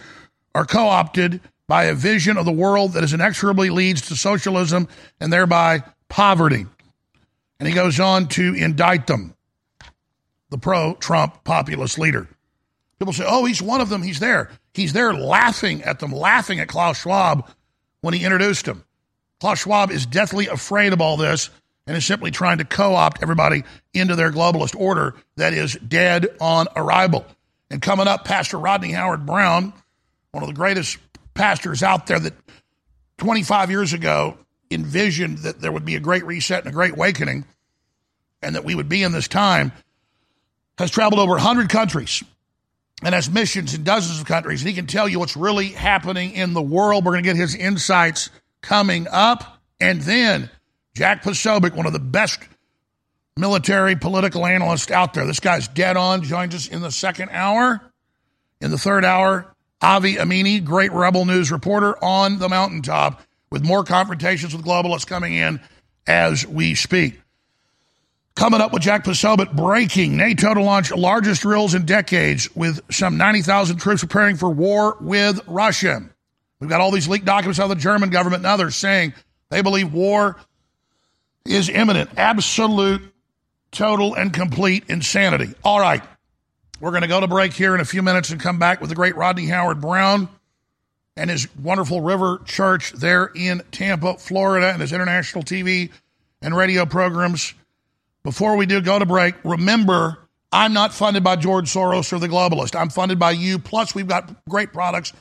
are 0.56 0.66
co 0.66 0.88
opted 0.88 1.42
by 1.68 1.86
a 1.86 1.94
vision 1.94 2.38
of 2.38 2.46
the 2.46 2.52
world 2.52 2.94
that 2.94 3.04
is 3.04 3.14
inexorably 3.14 3.70
leads 3.70 4.08
to 4.08 4.16
socialism 4.16 4.88
and 5.20 5.32
thereby 5.32 5.84
poverty. 6.10 6.66
And 7.60 7.68
he 7.68 7.74
goes 7.74 8.00
on 8.00 8.28
to 8.30 8.54
indict 8.54 9.08
them, 9.08 9.36
the 10.50 10.58
pro 10.58 10.96
Trump 10.96 11.44
populist 11.44 11.98
leader. 11.98 12.28
People 13.00 13.14
say, 13.14 13.26
oh, 13.28 13.46
he's 13.46 13.62
one 13.62 13.82
of 13.82 13.90
them. 13.90 14.02
He's 14.02 14.20
there. 14.20 14.50
He's 14.74 14.94
there 14.94 15.14
laughing 15.14 15.84
at 15.84 16.00
them, 16.00 16.12
laughing 16.12 16.60
at 16.60 16.68
Klaus 16.68 17.00
Schwab 17.02 17.48
when 18.02 18.14
he 18.14 18.24
introduced 18.24 18.68
him. 18.68 18.84
Klaus 19.40 19.60
Schwab 19.60 19.92
is 19.92 20.06
deathly 20.06 20.48
afraid 20.48 20.94
of 20.94 21.02
all 21.02 21.18
this 21.18 21.50
and 21.86 21.96
is 21.96 22.06
simply 22.06 22.32
trying 22.32 22.58
to 22.58 22.66
co 22.66 22.96
opt 22.96 23.22
everybody 23.22 23.64
into 23.94 24.16
their 24.16 24.32
globalist 24.32 24.76
order 24.76 25.16
that 25.36 25.54
is 25.54 25.76
dead 25.76 26.28
on 26.40 26.68
arrival. 26.76 27.26
And 27.70 27.82
coming 27.82 28.08
up, 28.08 28.26
Pastor 28.26 28.58
Rodney 28.58 28.92
Howard 28.92 29.26
Browne, 29.26 29.74
one 30.32 30.44
of 30.44 30.48
the 30.50 30.56
greatest 30.56 30.98
pastors 31.34 31.84
out 31.84 32.08
there 32.08 32.20
that 32.20 32.34
25 33.18 33.70
years 33.70 33.94
ago 33.94 34.38
envisioned 34.70 35.40
that 35.40 35.62
there 35.62 35.72
would 35.72 35.86
be 35.86 35.96
a 35.96 36.00
great 36.00 36.26
reset 36.26 36.60
and 36.60 36.70
a 36.70 36.74
great 36.74 36.94
awakening 36.94 37.46
and 38.42 38.56
that 38.56 38.64
we 38.64 38.76
would 38.76 38.90
be 38.90 39.04
in 39.04 39.12
this 39.12 39.28
time, 39.28 39.72
has 40.78 40.92
traveled 40.92 41.20
over 41.20 41.34
100 41.34 41.70
countries 41.70 42.24
and 43.04 43.14
has 43.14 43.30
missions 43.30 43.74
in 43.74 43.84
dozens 43.84 44.20
of 44.20 44.26
countries. 44.26 44.62
And 44.62 44.70
he 44.70 44.76
can 44.76 44.88
tell 44.88 45.08
you 45.08 45.20
what's 45.20 45.38
really 45.38 45.70
happening 45.70 46.32
in 46.34 46.54
the 46.54 46.62
world. 46.62 47.06
We're 47.06 47.14
going 47.14 47.24
to 47.24 47.30
get 47.30 47.36
his 47.36 47.56
insights 47.56 48.30
coming 48.62 49.08
up. 49.10 49.60
And 49.80 50.02
then 50.02 50.50
Jack 50.96 51.24
Posobiec, 51.24 51.76
one 51.76 51.86
of 51.86 51.94
the 51.94 52.00
best 52.00 52.40
military 53.36 53.96
political 53.96 54.46
analysts 54.46 54.92
out 54.92 55.14
there. 55.14 55.26
This 55.26 55.40
guy's 55.40 55.68
dead 55.68 55.98
on, 55.98 56.24
joins 56.24 56.56
us 56.56 56.68
in 56.68 56.82
the 56.82 56.92
second 56.92 57.30
hour. 57.32 57.82
In 58.60 58.72
the 58.72 58.78
third 58.78 59.06
hour, 59.06 59.54
Avi 59.82 60.16
Yemini, 60.16 60.64
great 60.64 60.92
Rebel 60.92 61.26
News 61.26 61.52
reporter 61.52 62.04
on 62.04 62.40
the 62.40 62.50
mountaintop 62.50 63.22
with 63.50 63.64
more 63.64 63.84
confrontations 63.84 64.56
with 64.56 64.66
globalists 64.66 65.08
coming 65.08 65.34
in 65.34 65.60
as 66.06 66.46
we 66.46 66.76
speak. 66.76 67.22
Coming 68.36 68.62
up 68.62 68.72
with 68.72 68.84
Jack 68.84 69.04
Posobiec, 69.04 69.56
breaking 69.56 70.16
NATO 70.16 70.54
to 70.54 70.62
launch 70.62 70.92
largest 70.92 71.42
drills 71.42 71.74
in 71.74 71.86
decades 71.86 72.56
with 72.56 72.80
some 72.92 73.18
90,000 73.18 73.78
troops 73.78 74.02
preparing 74.02 74.38
for 74.38 74.50
war 74.50 74.96
with 75.02 75.40
Russia. 75.48 76.02
We've 76.60 76.70
got 76.70 76.82
all 76.82 76.92
these 76.92 77.08
leaked 77.08 77.26
documents 77.26 77.60
out 77.60 77.64
of 77.64 77.70
the 77.70 77.82
German 77.82 78.10
government 78.10 78.42
and 78.42 78.48
others 78.48 78.76
saying 78.76 79.14
they 79.50 79.62
believe 79.62 79.92
war 79.92 80.38
is 81.46 81.70
imminent. 81.70 82.12
Absolute, 82.18 83.02
total, 83.72 84.14
and 84.14 84.32
complete 84.32 84.84
insanity. 84.88 85.54
All 85.64 85.80
right. 85.80 86.04
We're 86.80 86.92
going 86.92 87.02
to 87.02 87.08
go 87.08 87.20
to 87.20 87.28
break 87.28 87.54
here 87.54 87.74
in 87.74 87.82
a 87.82 87.86
few 87.86 88.04
minutes 88.04 88.30
and 88.30 88.40
come 88.40 88.60
back 88.60 88.82
with 88.82 88.90
the 88.90 88.96
great 88.96 89.16
Rodney 89.16 89.48
Howard 89.48 89.82
Browne 89.82 90.30
and 91.18 91.30
his 91.30 91.54
wonderful 91.56 92.02
River 92.02 92.42
Church 92.46 92.92
there 92.92 93.32
in 93.36 93.62
Tampa, 93.72 94.18
Florida, 94.18 94.68
and 94.68 94.82
his 94.82 94.94
international 94.94 95.44
TV 95.44 95.92
and 96.42 96.56
radio 96.56 96.86
programs. 96.86 97.54
Before 98.24 98.56
we 98.56 98.66
do 98.66 98.82
go 98.82 99.00
to 99.00 99.06
break, 99.06 99.36
remember, 99.44 100.18
I'm 100.52 100.74
not 100.74 100.94
funded 100.94 101.24
by 101.24 101.36
George 101.36 101.72
Soros 101.72 102.14
or 102.14 102.20
the 102.20 102.28
globalist. 102.28 102.80
I'm 102.80 102.90
funded 102.90 103.20
by 103.20 103.32
you. 103.32 103.60
Plus, 103.60 103.96
we've 103.96 104.08
got 104.08 104.46
great 104.48 104.74
products 104.74 105.14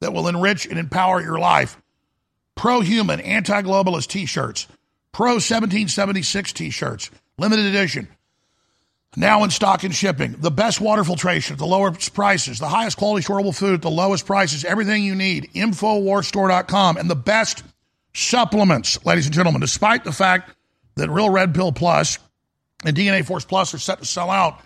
that 0.00 0.12
will 0.12 0.28
enrich 0.28 0.66
and 0.66 0.78
empower 0.78 1.22
your 1.22 1.38
life. 1.38 1.80
Pro 2.54 2.80
human, 2.80 3.20
anti 3.20 3.62
globalist 3.62 4.08
t 4.08 4.26
shirts, 4.26 4.66
pro 5.12 5.34
1776 5.34 6.52
t 6.52 6.70
shirts, 6.70 7.10
limited 7.38 7.66
edition 7.66 8.08
now 9.16 9.44
in 9.44 9.50
stock 9.50 9.84
and 9.84 9.94
shipping. 9.94 10.36
The 10.38 10.50
best 10.50 10.80
water 10.80 11.04
filtration 11.04 11.56
the 11.56 11.66
lowest 11.66 12.14
prices, 12.14 12.58
the 12.58 12.68
highest 12.68 12.96
quality 12.96 13.26
storable 13.26 13.54
food 13.56 13.82
the 13.82 13.90
lowest 13.90 14.26
prices, 14.26 14.64
everything 14.64 15.02
you 15.02 15.14
need. 15.14 15.50
Infowarstore.com. 15.54 16.96
And 16.96 17.08
the 17.08 17.14
best 17.14 17.62
supplements, 18.14 19.04
ladies 19.04 19.26
and 19.26 19.34
gentlemen, 19.34 19.60
despite 19.60 20.04
the 20.04 20.12
fact 20.12 20.50
that 20.96 21.10
Real 21.10 21.30
Red 21.30 21.54
Pill 21.54 21.72
Plus 21.72 22.18
and 22.84 22.96
DNA 22.96 23.24
Force 23.24 23.44
Plus 23.44 23.74
are 23.74 23.78
set 23.78 23.98
to 23.98 24.04
sell 24.04 24.30
out, 24.30 24.60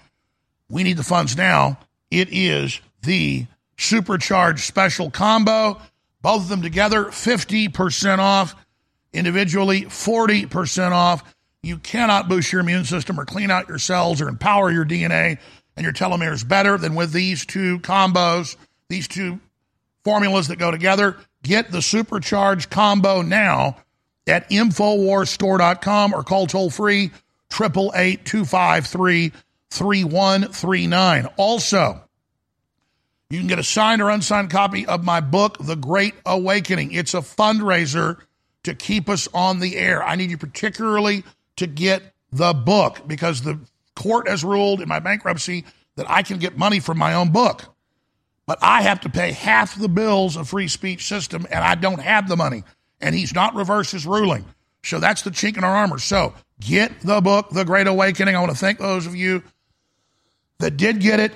we 0.68 0.82
need 0.82 0.96
the 0.96 1.04
funds 1.04 1.36
now. 1.36 1.78
It 2.10 2.28
is 2.30 2.80
the 3.02 3.46
supercharged 3.76 4.60
special 4.60 5.10
combo. 5.10 5.80
Both 6.20 6.42
of 6.42 6.48
them 6.48 6.62
together, 6.62 7.04
50% 7.04 8.18
off. 8.18 8.54
Individually, 9.12 9.82
40% 9.82 10.92
off. 10.92 11.34
You 11.62 11.78
cannot 11.78 12.28
boost 12.28 12.52
your 12.52 12.60
immune 12.60 12.84
system 12.84 13.18
or 13.18 13.24
clean 13.24 13.50
out 13.50 13.68
your 13.68 13.78
cells 13.78 14.20
or 14.20 14.28
empower 14.28 14.70
your 14.70 14.84
DNA 14.84 15.38
and 15.76 15.84
your 15.84 15.92
telomeres 15.92 16.46
better 16.46 16.78
than 16.78 16.94
with 16.94 17.12
these 17.12 17.44
two 17.44 17.78
combos, 17.80 18.56
these 18.88 19.08
two 19.08 19.40
formulas 20.04 20.48
that 20.48 20.58
go 20.58 20.70
together. 20.70 21.16
Get 21.42 21.70
the 21.70 21.82
supercharged 21.82 22.70
combo 22.70 23.22
now 23.22 23.76
at 24.26 24.48
InfoWarsStore.com 24.50 26.14
or 26.14 26.22
call 26.22 26.46
toll 26.46 26.70
free 26.70 27.10
888 27.52 28.24
253 28.24 29.32
3139. 29.70 31.26
Also, 31.36 32.02
you 33.30 33.38
can 33.38 33.48
get 33.48 33.58
a 33.58 33.64
signed 33.64 34.00
or 34.00 34.10
unsigned 34.10 34.50
copy 34.50 34.86
of 34.86 35.04
my 35.04 35.20
book, 35.20 35.58
The 35.60 35.76
Great 35.76 36.14
Awakening. 36.24 36.92
It's 36.92 37.14
a 37.14 37.18
fundraiser 37.18 38.18
to 38.64 38.74
keep 38.74 39.08
us 39.08 39.28
on 39.34 39.60
the 39.60 39.76
air. 39.76 40.02
I 40.02 40.16
need 40.16 40.30
you 40.30 40.38
particularly 40.38 41.24
to 41.58 41.66
get 41.66 42.02
the 42.32 42.52
book 42.52 43.06
because 43.06 43.42
the 43.42 43.58
court 43.94 44.28
has 44.28 44.44
ruled 44.44 44.80
in 44.80 44.88
my 44.88 44.98
bankruptcy 44.98 45.64
that 45.96 46.10
I 46.10 46.22
can 46.22 46.38
get 46.38 46.56
money 46.56 46.80
from 46.80 46.98
my 46.98 47.14
own 47.14 47.30
book. 47.30 47.64
But 48.46 48.58
I 48.62 48.82
have 48.82 49.00
to 49.00 49.10
pay 49.10 49.32
half 49.32 49.78
the 49.78 49.88
bills 49.88 50.36
of 50.36 50.48
free 50.48 50.68
speech 50.68 51.06
system 51.06 51.46
and 51.50 51.62
I 51.62 51.74
don't 51.74 52.00
have 52.00 52.28
the 52.28 52.36
money. 52.36 52.64
And 53.00 53.14
he's 53.14 53.34
not 53.34 53.54
reversed 53.54 53.92
his 53.92 54.06
ruling. 54.06 54.44
So 54.82 54.98
that's 54.98 55.22
the 55.22 55.30
chink 55.30 55.56
in 55.58 55.64
our 55.64 55.74
armor. 55.74 55.98
So 55.98 56.34
get 56.60 57.00
the 57.00 57.20
book, 57.20 57.50
The 57.50 57.64
Great 57.64 57.86
Awakening. 57.86 58.34
I 58.34 58.40
want 58.40 58.52
to 58.52 58.58
thank 58.58 58.78
those 58.78 59.06
of 59.06 59.14
you 59.14 59.42
that 60.58 60.76
did 60.76 61.00
get 61.00 61.20
it. 61.20 61.32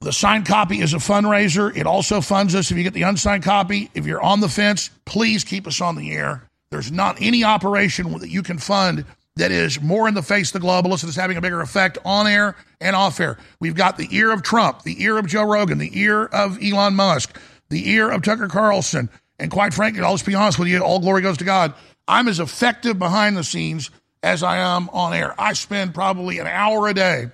The 0.00 0.12
signed 0.12 0.46
copy 0.46 0.80
is 0.80 0.94
a 0.94 0.98
fundraiser. 0.98 1.76
It 1.76 1.86
also 1.86 2.20
funds 2.20 2.54
us 2.54 2.70
if 2.70 2.76
you 2.76 2.82
get 2.84 2.94
the 2.94 3.02
unsigned 3.02 3.42
copy. 3.42 3.90
If 3.94 4.06
you're 4.06 4.22
on 4.22 4.40
the 4.40 4.48
fence, 4.48 4.90
please 5.04 5.42
keep 5.44 5.66
us 5.66 5.80
on 5.80 5.96
the 5.96 6.12
air. 6.12 6.48
There's 6.70 6.92
not 6.92 7.18
any 7.20 7.44
operation 7.44 8.10
that 8.18 8.28
you 8.28 8.42
can 8.42 8.58
fund 8.58 9.04
that 9.36 9.50
is 9.50 9.80
more 9.80 10.08
in 10.08 10.14
the 10.14 10.22
face 10.22 10.54
of 10.54 10.60
the 10.60 10.66
globalists 10.66 11.02
and 11.02 11.10
is 11.10 11.16
having 11.16 11.36
a 11.36 11.40
bigger 11.40 11.60
effect 11.60 11.98
on 12.04 12.26
air 12.26 12.56
and 12.80 12.96
off 12.96 13.20
air. 13.20 13.38
We've 13.60 13.74
got 13.74 13.98
the 13.98 14.08
ear 14.10 14.32
of 14.32 14.42
Trump, 14.42 14.82
the 14.82 15.02
ear 15.02 15.18
of 15.18 15.26
Joe 15.26 15.44
Rogan, 15.44 15.78
the 15.78 15.98
ear 15.98 16.24
of 16.24 16.58
Elon 16.62 16.94
Musk, 16.94 17.38
the 17.68 17.90
ear 17.90 18.10
of 18.10 18.22
Tucker 18.22 18.48
Carlson. 18.48 19.10
And 19.38 19.50
quite 19.50 19.74
frankly, 19.74 20.02
I'll 20.02 20.14
just 20.14 20.26
be 20.26 20.34
honest 20.34 20.58
with 20.58 20.68
you, 20.68 20.80
all 20.80 20.98
glory 20.98 21.22
goes 21.22 21.36
to 21.38 21.44
God. 21.44 21.74
I'm 22.08 22.28
as 22.28 22.40
effective 22.40 22.98
behind 22.98 23.36
the 23.36 23.44
scenes 23.44 23.90
as 24.22 24.42
I 24.42 24.58
am 24.58 24.88
on 24.90 25.12
air. 25.12 25.34
I 25.38 25.52
spend 25.52 25.94
probably 25.94 26.38
an 26.38 26.46
hour 26.46 26.88
a 26.88 26.94
day 26.94 27.26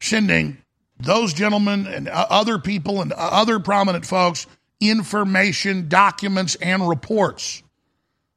sending 0.00 0.58
those 0.98 1.32
gentlemen 1.32 1.86
and 1.86 2.08
uh, 2.08 2.26
other 2.28 2.58
people 2.58 3.00
and 3.00 3.12
uh, 3.12 3.16
other 3.16 3.60
prominent 3.60 4.04
folks 4.04 4.46
information, 4.80 5.88
documents, 5.88 6.54
and 6.56 6.88
reports. 6.88 7.62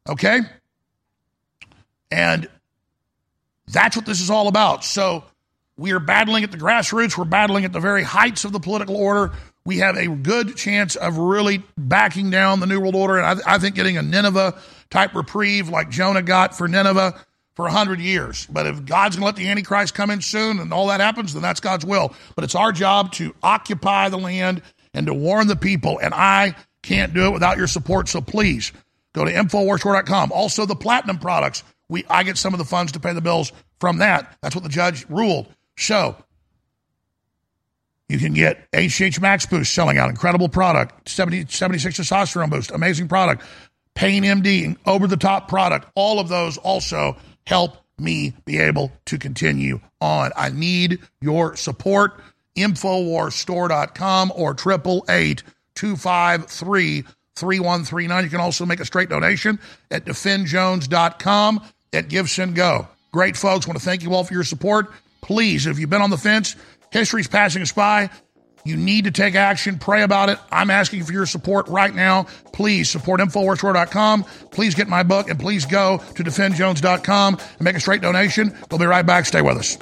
Okay? 0.08 0.42
And 2.12 2.50
that's 3.68 3.96
what 3.96 4.06
this 4.06 4.22
is 4.22 4.30
all 4.30 4.48
about. 4.48 4.84
So 4.84 5.24
we 5.78 5.92
are 5.92 6.00
battling 6.00 6.44
at 6.44 6.52
the 6.52 6.58
grassroots. 6.58 7.18
We're 7.18 7.26
battling 7.26 7.66
at 7.66 7.74
the 7.74 7.80
very 7.80 8.04
heights 8.04 8.46
of 8.46 8.52
the 8.52 8.60
political 8.60 8.96
order. 8.96 9.34
We 9.66 9.78
have 9.78 9.96
a 9.96 10.08
good 10.08 10.56
chance 10.56 10.96
of 10.96 11.18
really 11.18 11.64
backing 11.78 12.30
down 12.30 12.60
the 12.60 12.66
New 12.68 12.80
World 12.80 12.96
Order. 12.96 13.18
And 13.18 13.42
I, 13.42 13.56
I 13.56 13.58
think 13.58 13.76
getting 13.76 13.98
a 13.98 14.02
Nineveh 14.02 14.56
type 14.90 15.16
reprieve 15.16 15.70
like 15.70 15.90
Jonah 15.90 16.22
got 16.22 16.56
for 16.56 16.68
Nineveh 16.68 17.20
for 17.56 17.64
100 17.64 18.00
years. 18.00 18.46
But 18.48 18.68
if 18.68 18.86
God's 18.86 19.16
going 19.16 19.22
to 19.22 19.26
let 19.26 19.36
the 19.36 19.48
Antichrist 19.50 19.94
come 19.94 20.10
in 20.10 20.22
soon 20.22 20.60
and 20.60 20.74
all 20.74 20.88
that 20.88 21.00
happens, 21.00 21.34
then 21.34 21.42
that's 21.42 21.60
God's 21.60 21.86
will. 21.86 22.14
But 22.36 22.44
it's 22.44 22.56
our 22.56 22.72
job 22.72 23.14
to 23.14 23.34
occupy 23.42 24.10
the 24.10 24.18
land 24.18 24.62
and 24.94 25.08
to 25.08 25.14
warn 25.14 25.48
the 25.48 25.56
people. 25.56 26.00
And 26.00 26.14
I 26.14 26.56
can't 26.82 27.14
do 27.14 27.28
it 27.28 27.32
without 27.32 27.58
your 27.58 27.68
support. 27.68 28.10
So 28.10 28.22
please 28.22 28.72
go 29.14 29.24
to 29.24 29.32
InfoWarsStore.com. 29.32 30.32
Also, 30.32 30.66
the 30.66 30.76
platinum 30.76 31.20
products 31.20 31.64
we 31.94 32.04
I 32.10 32.24
get 32.24 32.38
some 32.38 32.54
of 32.54 32.58
the 32.58 32.66
funds 32.66 32.92
to 32.94 33.00
pay 33.00 33.14
the 33.14 33.22
bills 33.22 33.54
from 33.80 34.00
that. 34.00 34.36
That's 34.42 34.56
what 34.56 34.64
the 34.64 34.70
judge 34.70 35.06
ruled. 35.10 35.48
So 35.78 36.18
You 38.10 38.20
can 38.20 38.34
get 38.34 38.68
HH 38.76 39.22
Max 39.22 39.46
Boost 39.46 39.74
selling 39.74 39.98
out. 39.98 40.10
Incredible 40.10 40.50
product. 40.50 41.08
70, 41.08 41.46
76 41.48 42.00
testosterone 42.00 42.50
boost. 42.50 42.72
Amazing 42.72 43.08
product. 43.08 43.44
Pain 43.96 44.24
MD, 44.24 44.76
over 44.86 45.08
the 45.08 45.18
top 45.18 45.48
product. 45.48 45.88
All 45.96 46.20
of 46.20 46.28
those 46.28 46.58
also 46.58 47.16
help 47.48 47.78
me 48.00 48.34
be 48.46 48.60
able 48.60 48.92
to 49.06 49.18
continue 49.20 49.80
on. 50.02 50.32
I 50.36 50.50
need 50.50 51.00
your 51.22 51.56
support. 51.56 52.20
Infowarsstore.com 52.56 54.34
or 54.36 54.52
888 54.52 55.44
253 55.76 57.04
3139. 57.36 58.24
You 58.24 58.30
can 58.30 58.40
also 58.40 58.66
make 58.66 58.80
a 58.80 58.86
straight 58.86 59.10
donation 59.10 59.60
at 59.90 60.06
defendjones.com 60.06 61.62
at 61.94 62.08
GiveSendGo. 62.08 62.88
Great 63.12 63.38
folks. 63.38 63.68
Want 63.68 63.80
to 63.80 63.86
thank 63.86 64.04
you 64.04 64.14
all 64.14 64.24
for 64.24 64.34
your 64.34 64.44
support. 64.44 64.92
Please, 65.22 65.68
if 65.68 65.80
you've 65.80 65.90
been 65.90 66.02
on 66.02 66.10
the 66.10 66.18
fence, 66.18 66.56
history's 66.92 67.28
passing 67.28 67.62
us 67.62 67.72
by. 67.72 68.10
You 68.66 68.78
need 68.78 69.06
to 69.06 69.12
take 69.12 69.36
action. 69.36 69.78
Pray 69.78 70.04
about 70.04 70.30
it. 70.30 70.40
I'm 70.52 70.70
asking 70.70 71.04
for 71.04 71.12
your 71.12 71.26
support 71.26 71.68
right 71.68 71.94
now. 71.94 72.28
Please 72.54 72.90
support 72.90 73.20
InfoWarsStore.com. 73.20 74.24
Please 74.52 74.74
get 74.74 74.88
my 74.88 75.04
book 75.04 75.30
and 75.30 75.40
please 75.40 75.66
go 75.66 75.98
to 76.16 76.24
DefendJones.com 76.24 77.38
and 77.40 77.62
make 77.62 77.76
a 77.76 77.80
straight 77.80 78.02
donation. 78.02 78.58
We'll 78.72 78.80
be 78.80 78.86
right 78.86 79.06
back. 79.06 79.26
Stay 79.26 79.42
with 79.42 79.58
us. 79.58 79.78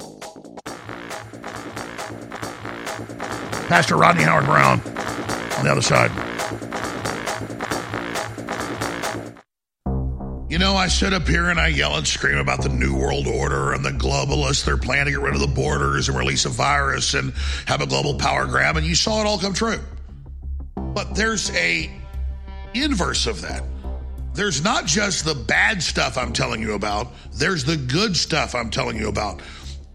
Pastor 3.68 3.96
Rodney 3.96 4.24
Howard 4.24 4.44
Browne 4.44 4.80
on 5.58 5.64
the 5.64 5.70
other 5.70 5.80
side. 5.80 6.31
Know, 10.62 10.76
I 10.76 10.86
sit 10.86 11.12
up 11.12 11.26
here 11.26 11.50
and 11.50 11.58
I 11.58 11.68
yell 11.68 11.96
and 11.96 12.06
scream 12.06 12.38
about 12.38 12.62
the 12.62 12.68
New 12.68 12.94
World 12.94 13.26
Order 13.26 13.72
and 13.72 13.84
the 13.84 13.90
globalists. 13.90 14.64
They're 14.64 14.76
planning 14.76 15.06
to 15.06 15.10
get 15.10 15.20
rid 15.20 15.34
of 15.34 15.40
the 15.40 15.48
borders 15.48 16.08
and 16.08 16.16
release 16.16 16.44
a 16.44 16.50
virus 16.50 17.14
and 17.14 17.32
have 17.66 17.80
a 17.80 17.86
global 17.86 18.14
power 18.14 18.46
grab, 18.46 18.76
and 18.76 18.86
you 18.86 18.94
saw 18.94 19.20
it 19.20 19.26
all 19.26 19.40
come 19.40 19.54
true. 19.54 19.80
But 20.76 21.16
there's 21.16 21.50
a 21.56 21.90
inverse 22.74 23.26
of 23.26 23.40
that. 23.40 23.64
There's 24.34 24.62
not 24.62 24.86
just 24.86 25.24
the 25.24 25.34
bad 25.34 25.82
stuff 25.82 26.16
I'm 26.16 26.32
telling 26.32 26.62
you 26.62 26.74
about, 26.74 27.12
there's 27.32 27.64
the 27.64 27.76
good 27.76 28.16
stuff 28.16 28.54
I'm 28.54 28.70
telling 28.70 28.96
you 28.96 29.08
about. 29.08 29.42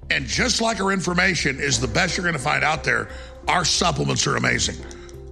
And 0.10 0.25
just 0.25 0.60
like 0.60 0.82
our 0.82 0.91
information 0.91 1.62
is 1.62 1.80
the 1.80 1.88
best 1.88 2.17
you're 2.17 2.25
going 2.25 2.34
to 2.34 2.43
find 2.43 2.65
out 2.65 2.84
there, 2.84 3.08
our 3.47 3.63
supplements 3.63 4.27
are 4.27 4.36
amazing. 4.36 4.75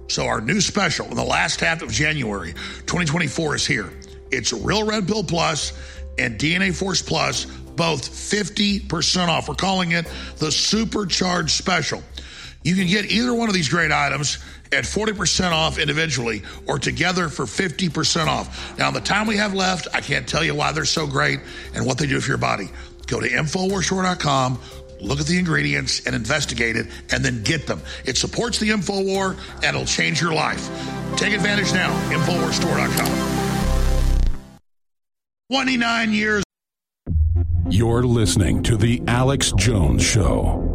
So, 0.08 0.24
our 0.26 0.40
new 0.40 0.62
special 0.62 1.06
in 1.08 1.14
the 1.14 1.24
last 1.24 1.60
half 1.60 1.82
of 1.82 1.90
January 1.90 2.54
2024 2.86 3.56
is 3.56 3.66
here. 3.66 3.92
It's 4.30 4.52
Real 4.52 4.84
Red 4.84 5.06
Pill 5.06 5.24
Plus 5.24 5.72
and 6.18 6.38
DNA 6.38 6.74
Force 6.74 7.02
Plus, 7.02 7.44
both 7.44 8.08
50% 8.08 9.28
off. 9.28 9.48
We're 9.48 9.54
calling 9.54 9.92
it 9.92 10.06
the 10.38 10.50
Supercharged 10.50 11.50
Special. 11.50 12.02
You 12.62 12.74
can 12.74 12.86
get 12.88 13.06
either 13.06 13.32
one 13.32 13.48
of 13.48 13.54
these 13.54 13.68
great 13.68 13.92
items 13.92 14.38
at 14.72 14.84
40% 14.84 15.52
off 15.52 15.78
individually 15.78 16.42
or 16.66 16.78
together 16.78 17.28
for 17.28 17.44
50% 17.44 18.26
off. 18.26 18.76
Now, 18.78 18.90
the 18.90 19.00
time 19.00 19.26
we 19.26 19.36
have 19.36 19.54
left, 19.54 19.86
I 19.94 20.00
can't 20.00 20.26
tell 20.26 20.42
you 20.42 20.54
why 20.54 20.72
they're 20.72 20.84
so 20.84 21.06
great 21.06 21.40
and 21.74 21.86
what 21.86 21.98
they 21.98 22.06
do 22.06 22.20
for 22.20 22.28
your 22.28 22.38
body. 22.38 22.68
Go 23.06 23.20
to 23.20 23.28
InfoWarsStore.com, 23.28 24.60
look 25.00 25.20
at 25.20 25.26
the 25.26 25.38
ingredients 25.38 26.04
and 26.06 26.16
investigate 26.16 26.74
it, 26.76 26.88
and 27.12 27.24
then 27.24 27.44
get 27.44 27.66
them. 27.68 27.80
It 28.04 28.16
supports 28.16 28.58
the 28.58 28.70
InfoWar 28.70 29.38
and 29.56 29.64
it'll 29.64 29.84
change 29.84 30.20
your 30.20 30.34
life. 30.34 30.68
Take 31.16 31.34
advantage 31.34 31.72
now, 31.72 31.92
InfoWarsStore.com. 32.10 33.55
29 35.50 36.12
years. 36.12 36.42
You're 37.70 38.02
listening 38.02 38.64
to 38.64 38.76
The 38.76 39.00
Alex 39.06 39.52
Jones 39.52 40.02
Show. 40.02 40.72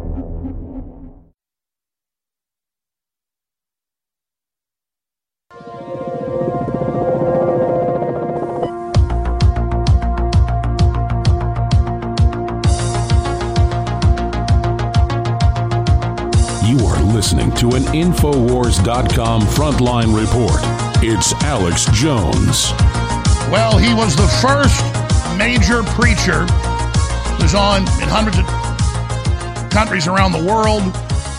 You 16.64 16.78
are 16.86 17.02
listening 17.12 17.50
to 17.56 17.72
an 17.72 17.82
Infowars.com 17.92 19.42
frontline 19.42 20.18
report. 20.18 20.60
It's 21.04 21.34
Alex 21.42 21.84
Jones. 21.92 22.72
Well, 23.50 23.78
he 23.78 23.94
was 23.94 24.16
the 24.16 24.28
first 24.40 24.82
major 25.36 25.82
preacher 25.94 26.46
who's 27.40 27.54
on 27.54 27.82
in 27.82 28.08
hundreds 28.08 28.38
of 28.38 28.46
countries 29.70 30.06
around 30.06 30.32
the 30.32 30.44
world 30.44 30.82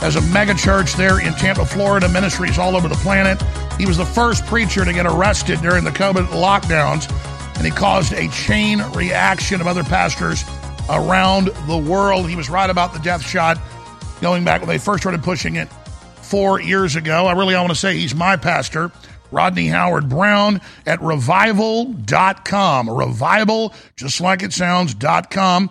as 0.04 0.16
a 0.16 0.22
mega 0.34 0.54
church 0.54 0.94
there 0.94 1.20
in 1.20 1.34
Tampa, 1.34 1.66
Florida, 1.66 2.10
ministries 2.10 2.58
all 2.58 2.76
over 2.76 2.88
the 2.88 2.96
planet. 2.96 3.42
He 3.78 3.86
was 3.86 3.98
the 3.98 4.06
first 4.06 4.46
preacher 4.46 4.84
to 4.84 4.92
get 4.94 5.06
arrested 5.06 5.62
during 5.62 5.84
the 5.84 5.92
COVID 5.92 6.28
lockdowns, 6.28 7.10
and 7.56 7.66
he 7.66 7.72
caused 7.72 8.14
a 8.14 8.28
chain 8.30 8.82
reaction 8.92 9.62
of 9.62 9.68
other 9.68 9.84
pastors 9.84 10.44
around 10.90 11.48
the 11.68 11.78
world. 11.78 12.28
He 12.30 12.36
was 12.36 12.50
right 12.50 12.70
about 12.70 12.94
the 12.94 13.00
death 13.00 13.22
shot 13.26 13.58
going 14.22 14.44
back 14.44 14.62
when 14.62 14.68
they 14.68 14.78
first 14.78 15.04
started 15.04 15.24
pushing 15.24 15.56
it 15.56 15.70
four 16.22 16.60
years 16.60 16.96
ago. 16.96 17.26
I 17.26 17.34
really 17.34 17.56
I 17.56 17.62
want 17.62 17.72
to 17.72 17.80
say 17.80 17.98
he's 17.98 18.16
my 18.16 18.36
pastor. 18.36 18.92
Rodney 19.34 19.68
Howard 19.68 20.08
Browne 20.08 20.62
at 20.86 21.02
revival.com. 21.02 22.90
Revival, 22.90 23.74
just 23.98 24.22
like 24.22 24.44
it 24.44 24.54
sounds, 24.54 24.96
.com. 25.30 25.70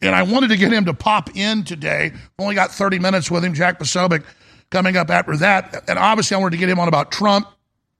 And 0.00 0.14
I 0.14 0.22
wanted 0.22 0.48
to 0.48 0.56
get 0.56 0.72
him 0.72 0.86
to 0.86 0.94
pop 0.94 1.36
in 1.36 1.64
today. 1.64 2.12
Only 2.38 2.54
got 2.54 2.70
30 2.70 2.98
minutes 2.98 3.30
with 3.30 3.44
him. 3.44 3.54
Jack 3.54 3.78
Posobiec 3.78 4.24
coming 4.70 4.96
up 4.96 5.10
after 5.10 5.36
that. 5.36 5.84
And 5.88 5.98
obviously, 5.98 6.36
I 6.36 6.40
wanted 6.40 6.52
to 6.52 6.58
get 6.58 6.68
him 6.68 6.80
on 6.80 6.88
about 6.88 7.12
Trump, 7.12 7.46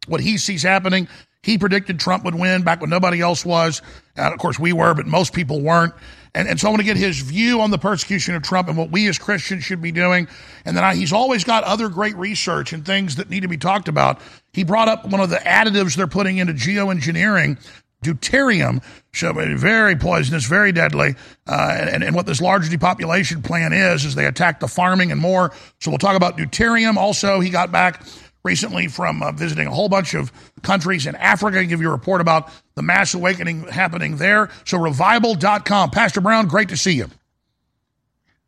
what 0.09 0.21
he 0.21 0.39
sees 0.39 0.63
happening. 0.63 1.07
He 1.43 1.59
predicted 1.59 2.01
Trump 2.01 2.25
would 2.25 2.35
win 2.35 2.63
back 2.63 2.81
when 2.81 2.91
nobody 2.91 3.21
else 3.21 3.45
was. 3.45 3.83
And 4.17 4.33
of 4.33 4.41
course, 4.41 4.59
we 4.59 4.73
were, 4.73 4.95
but 4.95 5.07
most 5.07 5.33
people 5.33 5.61
weren't. 5.61 5.95
And, 6.35 6.49
and 6.49 6.59
so 6.59 6.69
I 6.69 6.71
want 6.71 6.81
to 6.81 6.85
get 6.85 6.97
his 6.97 7.21
view 7.21 7.61
on 7.61 7.71
the 7.71 7.79
persecution 7.79 8.35
of 8.35 8.43
Trump 8.43 8.69
and 8.69 8.77
what 8.77 8.91
we 8.91 9.07
as 9.09 9.19
Christians 9.19 9.65
should 9.65 9.83
be 9.83 9.93
doing. 9.93 10.29
And 10.65 10.77
then 10.77 10.83
I, 10.83 10.95
he's 10.95 11.13
always 11.13 11.45
got 11.45 11.65
other 11.65 11.89
great 11.89 12.17
research 12.17 12.73
and 12.73 12.85
things 12.85 13.17
that 13.17 13.29
need 13.29 13.41
to 13.41 13.49
be 13.49 13.59
talked 13.59 13.89
about. 13.89 14.21
He 14.53 14.65
brought 14.65 14.89
up 14.89 15.07
one 15.07 15.21
of 15.21 15.31
the 15.31 15.37
additives 15.37 15.95
they're 15.95 16.07
putting 16.07 16.39
into 16.39 16.55
geoengineering, 16.55 17.59
deuterium, 18.03 18.83
so 19.13 19.33
very 19.33 19.95
poisonous, 19.95 20.47
very 20.47 20.73
deadly. 20.73 21.15
Uh, 21.47 21.77
and, 21.79 22.03
and 22.03 22.15
what 22.15 22.25
this 22.25 22.41
large 22.41 22.71
depopulation 22.71 23.43
plan 23.43 23.75
is, 23.75 24.07
is 24.07 24.15
they 24.15 24.27
attack 24.27 24.61
the 24.61 24.69
farming 24.69 25.13
and 25.13 25.21
more. 25.21 25.53
So 25.81 25.91
we'll 25.91 25.99
talk 25.99 26.17
about 26.17 26.39
deuterium. 26.39 26.97
Also, 26.97 27.41
he 27.41 27.51
got 27.51 27.71
back 27.71 28.05
recently 28.45 28.89
from 28.89 29.23
uh, 29.23 29.33
visiting 29.33 29.67
a 29.67 29.71
whole 29.71 29.89
bunch 29.89 30.15
of 30.15 30.33
countries 30.63 31.07
in 31.07 31.15
Africa. 31.17 31.59
I 31.59 31.65
give 31.65 31.81
you 31.81 31.89
a 31.89 31.93
report 31.93 32.21
about 32.21 32.51
the 32.75 32.83
mass 32.83 33.15
awakening 33.15 33.65
happening 33.69 34.17
there. 34.17 34.51
So 34.65 34.79
revival.com. 34.79 35.91
Pastor 35.91 36.21
Browne, 36.21 36.49
great 36.49 36.69
to 36.71 36.77
see 36.77 36.93
you. 36.93 37.09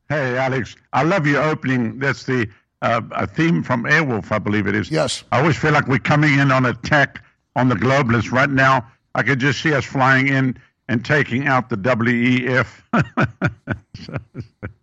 Hey, 0.08 0.36
Alex, 0.36 0.76
I 0.92 1.02
love 1.02 1.26
your 1.26 1.42
opening. 1.42 1.98
That's 1.98 2.24
the 2.24 2.48
uh, 2.82 3.00
a 3.12 3.26
theme 3.26 3.62
from 3.62 3.84
Airwolf, 3.84 4.30
I 4.30 4.38
believe 4.38 4.66
it 4.66 4.74
is. 4.74 4.90
Yes. 4.90 5.24
I 5.32 5.40
always 5.40 5.56
feel 5.56 5.72
like 5.72 5.88
we're 5.88 5.98
coming 5.98 6.38
in 6.38 6.50
on 6.50 6.66
attack 6.66 7.24
on 7.56 7.68
the 7.70 7.74
globalists. 7.74 8.30
Right 8.30 8.50
now, 8.50 8.86
I 9.14 9.22
could 9.22 9.38
just 9.38 9.62
see 9.62 9.72
us 9.72 9.84
flying 9.84 10.28
in 10.28 10.58
and 10.88 11.02
taking 11.02 11.46
out 11.46 11.70
the 11.70 11.76
WEF. 11.76 12.66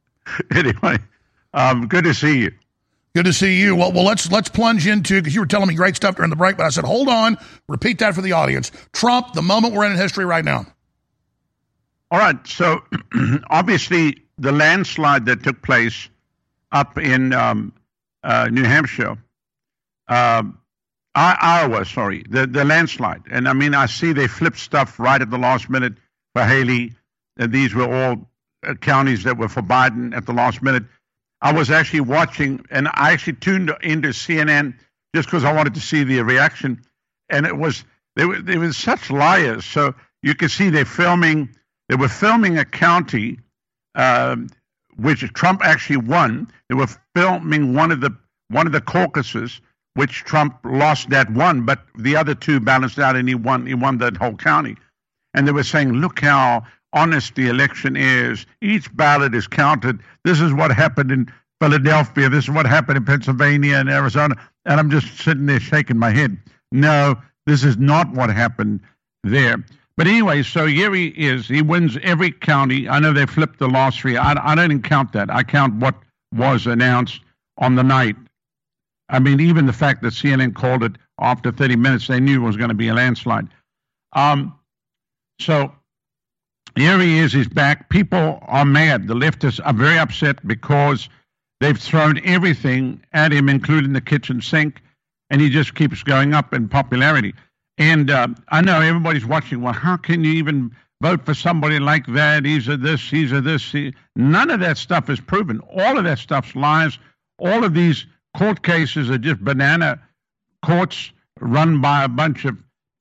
anyway, 0.56 0.98
um, 1.54 1.88
good 1.88 2.06
to 2.06 2.14
see 2.14 2.40
you. 2.40 2.52
Good 3.14 3.26
to 3.26 3.34
see 3.34 3.60
you. 3.60 3.76
Well, 3.76 3.92
well, 3.92 4.06
let's 4.06 4.32
let's 4.32 4.48
plunge 4.48 4.88
into 4.88 5.16
because 5.16 5.36
you 5.36 5.42
were 5.42 5.48
telling 5.48 5.68
me 5.68 5.76
great 5.76 5.98
stuff 5.98 6.16
during 6.16 6.30
the 6.30 6.38
break, 6.38 6.56
but 6.56 6.66
I 6.66 6.70
said 6.70 6.86
hold 6.86 7.10
on, 7.10 7.38
repeat 7.68 8.00
that 8.00 8.16
for 8.16 8.22
the 8.22 8.32
audience. 8.32 8.72
Trump, 8.94 9.34
the 9.34 9.42
moment 9.42 9.74
we're 9.74 9.86
in 9.86 9.92
in 9.92 9.98
history 9.98 10.26
right 10.26 10.46
now. 10.46 10.66
All 12.10 12.20
right. 12.20 12.36
So 12.48 12.84
obviously, 13.50 14.24
the 14.38 14.54
landslide 14.54 15.26
that 15.26 15.44
took 15.44 15.62
place 15.62 16.10
up 16.72 16.98
in 16.98 17.34
um, 17.34 17.74
uh, 18.24 18.48
New 18.50 18.64
Hampshire, 18.64 19.18
uh, 20.08 20.44
Iowa, 21.14 21.84
sorry, 21.84 22.24
the 22.30 22.48
the 22.48 22.64
landslide, 22.64 23.24
and 23.30 23.50
I 23.50 23.54
mean, 23.54 23.76
I 23.76 23.88
see 23.88 24.14
they 24.14 24.28
flipped 24.28 24.60
stuff 24.60 24.98
right 25.00 25.22
at 25.22 25.30
the 25.30 25.38
last 25.38 25.70
minute 25.70 25.96
for 26.34 26.46
Haley, 26.46 26.94
and 27.36 27.52
these 27.52 27.74
were 27.74 27.94
all 27.94 28.30
uh, 28.66 28.76
counties 28.76 29.24
that 29.24 29.38
were 29.38 29.50
for 29.50 29.62
Biden 29.62 30.16
at 30.16 30.26
the 30.26 30.34
last 30.34 30.62
minute. 30.62 30.84
I 31.42 31.54
was 31.54 31.72
actually 31.72 32.02
watching, 32.02 32.66
and 32.70 32.88
I 32.88 33.12
actually 33.14 33.34
tuned 33.34 33.72
into 33.82 34.10
CNN 34.10 34.76
just 35.16 35.28
because 35.28 35.44
I 35.44 35.54
wanted 35.54 35.74
to 35.74 35.80
see 35.80 36.04
the 36.04 36.22
reaction, 36.22 36.82
and 37.30 37.46
it 37.46 37.58
was 37.58 37.84
they 38.16 38.26
were 38.26 38.42
they 38.42 38.58
were 38.58 38.74
such 38.74 39.10
liars. 39.10 39.66
So 39.66 39.96
you 40.22 40.36
could 40.36 40.52
see 40.52 40.70
they're 40.70 40.86
filming. 40.86 41.50
They 41.90 41.96
were 41.96 42.10
filming 42.10 42.58
a 42.58 42.66
county, 42.66 43.40
um, 43.96 44.50
which 44.98 45.22
Trump 45.34 45.62
actually 45.64 45.98
won. 45.98 46.48
They 46.70 46.76
were 46.76 46.88
filming 47.16 47.74
one 47.74 47.92
of 47.92 48.02
the 48.02 48.16
one 48.50 48.68
of 48.68 48.74
the 48.74 48.82
caucuses, 48.82 49.62
which 49.96 50.24
Trump 50.24 50.60
lost 50.64 51.10
that 51.10 51.30
one, 51.32 51.66
but 51.66 51.86
the 51.98 52.16
other 52.16 52.36
two 52.36 52.60
balanced 52.60 53.00
out, 53.00 53.16
and 53.16 53.28
he 53.28 53.36
won. 53.36 53.66
He 53.66 53.74
won 53.74 53.98
that 53.98 54.18
whole 54.18 54.36
county. 54.36 54.78
And 55.34 55.48
they 55.48 55.52
were 55.52 55.64
saying, 55.64 55.94
"Look 55.94 56.20
how 56.20 56.66
honest 56.94 57.36
the 57.36 57.48
election 57.48 57.96
is. 57.96 58.46
Each 58.62 58.94
ballot 58.96 59.34
is 59.36 59.48
counted. 59.48 60.00
This 60.24 60.40
is 60.40 60.54
what 60.54 60.72
happened 60.72 61.12
in 61.12 61.32
Philadelphia. 61.62 62.30
This 62.30 62.46
is 62.46 62.50
what 62.50 62.66
happened 62.66 62.98
in 62.98 63.06
Pennsylvania 63.06 63.76
and 63.76 63.90
Arizona. 63.90 64.36
And 64.66 64.80
I'm 64.80 64.90
just 64.90 65.18
sitting 65.20 65.46
there 65.46 65.60
shaking 65.60 65.98
my 65.98 66.12
head. 66.12 66.38
No, 66.72 67.16
this 67.46 67.64
is 67.64 67.78
not 67.78 68.12
what 68.12 68.30
happened 68.30 68.82
there. 69.24 69.64
But 69.98 70.08
anyway, 70.08 70.42
so 70.44 70.66
here 70.66 70.94
he 70.94 71.08
is. 71.08 71.48
He 71.48 71.62
wins 71.62 71.98
every 72.02 72.32
county. 72.32 72.88
I 72.88 73.00
know 73.00 73.14
they 73.14 73.26
flipped 73.26 73.60
the 73.60 73.68
last 73.68 74.00
three. 74.00 74.18
I, 74.18 74.34
I 74.52 74.56
don't 74.56 74.82
count 74.82 75.14
that. 75.14 75.30
I 75.30 75.44
count 75.44 75.76
what 75.76 75.96
was 76.34 76.66
announced 76.66 77.22
on 77.58 77.76
the 77.76 77.84
night. 77.84 78.16
I 79.10 79.20
mean, 79.20 79.40
even 79.40 79.66
the 79.66 79.74
fact 79.74 80.02
that 80.04 80.14
CNN 80.14 80.56
called 80.56 80.84
it 80.84 80.94
after 81.20 81.52
30 81.52 81.76
minutes, 81.76 82.08
they 82.08 82.20
knew 82.20 82.42
it 82.42 82.46
was 82.46 82.58
going 82.58 82.70
to 82.70 82.76
be 82.76 82.88
a 82.88 82.94
landslide. 82.94 83.48
Um, 84.14 84.58
so 85.40 85.72
here 86.76 87.00
he 87.00 87.20
is. 87.20 87.34
He's 87.34 87.48
back. 87.48 87.90
People 87.90 88.40
are 88.44 88.66
mad. 88.66 89.08
The 89.08 89.14
leftists 89.14 89.60
are 89.64 89.74
very 89.74 89.98
upset 89.98 90.46
because 90.48 91.10
they've 91.60 91.78
thrown 91.78 92.20
everything 92.26 93.04
at 93.14 93.32
him, 93.32 93.50
including 93.50 93.94
the 93.94 94.02
kitchen 94.02 94.42
sink, 94.42 94.82
and 95.30 95.42
he 95.42 95.50
just 95.50 95.76
keeps 95.76 96.04
going 96.04 96.34
up 96.34 96.54
in 96.54 96.70
popularity. 96.70 97.34
And 97.78 98.10
uh, 98.10 98.28
I 98.50 98.62
know 98.62 98.82
everybody's 98.82 99.26
watching. 99.26 99.62
Well, 99.62 99.74
how 99.74 99.98
can 99.98 100.24
you 100.24 100.34
even 100.34 100.76
vote 101.02 101.26
for 101.26 101.34
somebody 101.34 101.80
like 101.80 102.06
that? 102.08 102.46
He's 102.46 102.68
a 102.68 102.78
this, 102.78 103.02
he's 103.02 103.32
a 103.32 103.42
this. 103.42 103.72
He... 103.72 103.94
None 104.16 104.50
of 104.50 104.60
that 104.60 104.78
stuff 104.78 105.10
is 105.10 105.20
proven. 105.20 105.60
All 105.76 105.98
of 105.98 106.04
that 106.04 106.20
stuff's 106.20 106.56
lies. 106.56 106.98
All 107.40 107.64
of 107.64 107.74
these 107.74 108.06
court 108.38 108.62
cases 108.64 109.10
are 109.10 109.18
just 109.18 109.44
banana 109.44 110.00
courts 110.64 111.12
run 111.40 111.82
by 111.82 112.04
a 112.04 112.08
bunch 112.08 112.46
of 112.46 112.58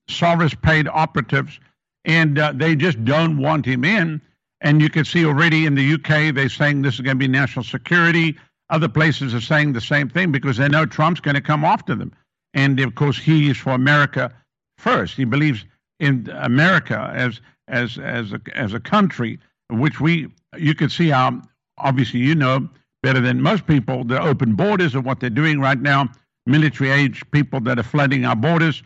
Soros 0.09 0.61
paid 0.61 0.89
operatives, 0.89 1.61
and 2.05 2.39
uh, 2.39 2.53
they 2.55 2.75
just 2.75 3.05
don't 3.05 3.39
want 3.39 3.67
him 3.67 3.85
in. 3.85 4.21
And 4.61 4.81
you 4.81 4.91
can 4.91 5.05
see 5.05 5.25
already 5.25 5.65
in 5.67 5.75
the 5.75 5.95
UK, 5.95 6.35
they're 6.35 6.49
saying 6.49 6.83
this 6.83 6.95
is 6.95 7.01
going 7.01 7.17
to 7.17 7.19
be 7.19 7.29
national 7.29 7.65
security. 7.65 8.37
Other 8.69 8.89
places 8.89 9.35
are 9.35 9.41
saying 9.41 9.73
the 9.73 9.81
same 9.81 10.09
thing 10.09 10.31
because 10.31 10.59
they 10.59 10.69
know 10.69 10.87
Trump's 10.87 11.21
going 11.21 11.35
to 11.35 11.41
come 11.41 11.65
after 11.65 11.95
them. 11.95 12.13
And 12.55 12.79
of 12.81 12.95
course, 12.95 13.19
he 13.19 13.51
is 13.51 13.57
for 13.57 13.71
America 13.71 14.33
first. 14.79 15.15
He 15.15 15.25
believes 15.25 15.65
in 15.99 16.29
America 16.35 17.11
as 17.15 17.41
as 17.69 17.99
as 17.99 18.33
a, 18.33 18.41
as 18.55 18.75
a 18.75 18.81
country, 18.81 19.39
which 19.71 20.01
we 20.01 20.29
you 20.57 20.75
can 20.75 20.91
see 20.91 21.09
how 21.09 21.41
obviously 21.79 22.21
you 22.21 22.35
know 22.35 22.69
better 23.03 23.21
than 23.21 23.41
most 23.41 23.67
people 23.67 24.05
the 24.05 24.21
open 24.21 24.55
borders 24.55 24.95
of 24.95 25.05
what 25.05 25.21
they're 25.21 25.31
doing 25.31 25.61
right 25.61 25.81
now. 25.81 26.09
Military 26.47 26.91
age 26.91 27.23
people 27.31 27.61
that 27.61 27.79
are 27.79 27.85
flooding 27.85 28.25
our 28.25 28.37
borders 28.37 28.83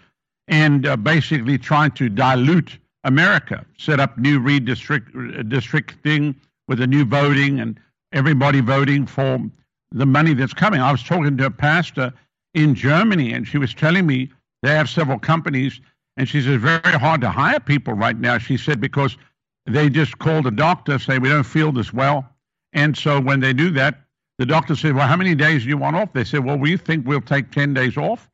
and 0.49 0.87
uh, 0.87 0.97
basically 0.97 1.57
trying 1.57 1.91
to 1.93 2.09
dilute 2.09 2.79
America, 3.05 3.65
set 3.79 4.01
up 4.01 4.19
new 4.19 4.41
redistricting 4.41 6.35
with 6.69 6.81
a 6.81 6.87
new 6.87 7.05
voting 7.05 7.61
and 7.61 7.79
everybody 8.13 8.61
voting 8.61 9.07
for 9.07 9.39
the 9.93 10.07
money 10.07 10.35
that's 10.35 10.55
coming. 10.55 10.81
I 10.81 10.91
was 10.91 11.03
talking 11.03 11.37
to 11.37 11.47
a 11.47 11.51
pastor 11.51 12.13
in 12.55 12.75
Germany, 12.75 13.33
and 13.33 13.47
she 13.47 13.59
was 13.59 13.75
telling 13.75 14.07
me 14.07 14.31
they 14.63 14.71
have 14.71 14.89
several 14.89 15.19
companies, 15.19 15.81
and 16.17 16.29
she 16.29 16.41
says 16.41 16.61
very 16.61 16.99
hard 16.99 17.21
to 17.21 17.31
hire 17.31 17.61
people 17.61 17.95
right 17.95 18.19
now. 18.19 18.39
She 18.39 18.57
said 18.57 18.81
because 18.81 19.17
they 19.67 19.89
just 19.91 20.19
call 20.19 20.43
the 20.43 20.51
doctor, 20.51 20.99
say 20.99 21.19
we 21.19 21.29
don't 21.29 21.45
feel 21.45 21.73
this 21.73 21.93
well, 21.93 22.29
and 22.73 22.97
so 22.97 23.21
when 23.21 23.41
they 23.41 23.53
do 23.53 23.71
that, 23.73 24.01
the 24.39 24.47
doctor 24.47 24.75
said, 24.75 24.95
"Well, 24.95 25.07
how 25.07 25.17
many 25.17 25.35
days 25.35 25.63
do 25.63 25.69
you 25.69 25.77
want 25.77 25.97
off?" 25.97 26.13
They 26.13 26.25
said, 26.25 26.45
"Well, 26.45 26.59
we 26.59 26.77
think 26.77 27.07
we'll 27.07 27.21
take 27.21 27.51
ten 27.51 27.75
days 27.75 27.97
off," 27.97 28.29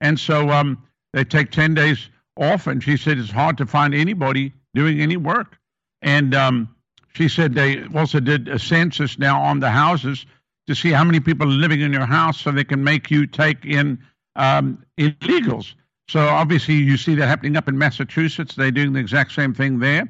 and 0.00 0.18
so 0.18 0.50
um, 0.50 0.82
they 1.12 1.24
take 1.24 1.50
ten 1.50 1.74
days 1.74 2.10
off, 2.36 2.66
and 2.66 2.82
she 2.82 2.96
said 2.96 3.18
it's 3.18 3.30
hard 3.30 3.56
to 3.58 3.66
find 3.66 3.94
anybody 3.94 4.52
doing 4.74 5.00
any 5.00 5.16
work, 5.16 5.58
and 6.02 6.34
um, 6.34 6.74
she 7.14 7.28
said 7.28 7.54
they 7.54 7.84
also 7.94 8.20
did 8.20 8.48
a 8.48 8.58
census 8.58 9.18
now 9.18 9.40
on 9.40 9.60
the 9.60 9.70
houses 9.70 10.26
to 10.66 10.74
see 10.74 10.90
how 10.90 11.04
many 11.04 11.20
people 11.20 11.46
are 11.46 11.50
living 11.50 11.80
in 11.80 11.92
your 11.92 12.06
house 12.06 12.40
so 12.40 12.50
they 12.50 12.64
can 12.64 12.84
make 12.84 13.10
you 13.10 13.26
take 13.26 13.64
in 13.64 13.98
um, 14.34 14.84
illegals. 14.98 15.74
So 16.08 16.20
obviously, 16.20 16.74
you 16.74 16.96
see 16.96 17.14
that 17.16 17.26
happening 17.26 17.56
up 17.56 17.68
in 17.68 17.78
Massachusetts. 17.78 18.54
They're 18.54 18.70
doing 18.70 18.92
the 18.92 19.00
exact 19.00 19.32
same 19.32 19.54
thing 19.54 19.78
there. 19.78 20.08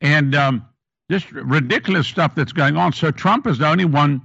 And 0.00 0.34
um, 0.34 0.66
just 1.10 1.30
ridiculous 1.32 2.06
stuff 2.06 2.34
that's 2.34 2.52
going 2.52 2.76
on. 2.76 2.92
So 2.92 3.10
Trump 3.10 3.46
is 3.46 3.58
the 3.58 3.68
only 3.68 3.84
one 3.84 4.22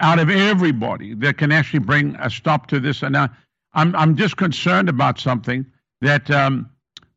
out 0.00 0.18
of 0.18 0.30
everybody 0.30 1.14
that 1.14 1.38
can 1.38 1.52
actually 1.52 1.80
bring 1.80 2.16
a 2.16 2.30
stop 2.30 2.66
to 2.68 2.80
this. 2.80 3.02
And 3.02 3.16
uh, 3.16 3.28
I'm, 3.74 3.94
I'm 3.96 4.16
just 4.16 4.36
concerned 4.36 4.88
about 4.88 5.18
something 5.18 5.66
that 6.00 6.30
um, 6.30 6.68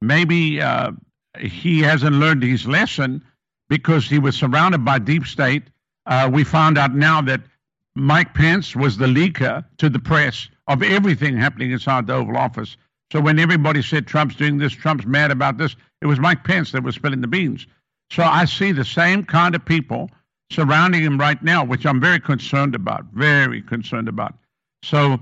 maybe 0.02 0.62
uh, 0.62 0.92
he 1.40 1.82
hasn't 1.82 2.16
learned 2.16 2.44
his 2.44 2.66
lesson 2.66 3.24
because 3.70 4.08
he 4.08 4.20
was 4.20 4.36
surrounded 4.36 4.86
by 4.86 5.00
deep 5.00 5.26
state. 5.26 5.64
Uh, 6.06 6.30
we 6.32 6.44
found 6.44 6.78
out 6.78 6.94
now 6.94 7.22
that 7.22 7.42
Mike 7.96 8.34
Pence 8.34 8.76
was 8.76 8.98
the 8.98 9.08
leaker 9.08 9.66
to 9.78 9.90
the 9.90 10.00
press 10.00 10.50
of 10.68 10.84
everything 10.84 11.38
happening 11.38 11.72
inside 11.72 12.08
the 12.08 12.14
Oval 12.14 12.38
Office. 12.38 12.78
So 13.12 13.22
when 13.22 13.40
everybody 13.40 13.82
said 13.82 14.08
Trump's 14.08 14.36
doing 14.36 14.58
this, 14.58 14.74
Trump's 14.74 15.06
mad 15.06 15.32
about 15.32 15.58
this, 15.58 15.76
it 16.02 16.08
was 16.08 16.20
Mike 16.20 16.44
Pence 16.44 16.72
that 16.72 16.84
was 16.84 16.96
spilling 16.96 17.22
the 17.22 17.28
beans. 17.28 17.66
So 18.12 18.24
I 18.24 18.46
see 18.46 18.72
the 18.72 18.86
same 18.86 19.24
kind 19.24 19.56
of 19.56 19.64
people 19.66 20.10
surrounding 20.52 21.04
him 21.04 21.20
right 21.20 21.42
now, 21.42 21.64
which 21.64 21.86
I'm 21.86 22.00
very 22.00 22.20
concerned 22.20 22.76
about, 22.76 23.06
very 23.14 23.62
concerned 23.62 24.08
about. 24.08 24.36
So 24.84 25.20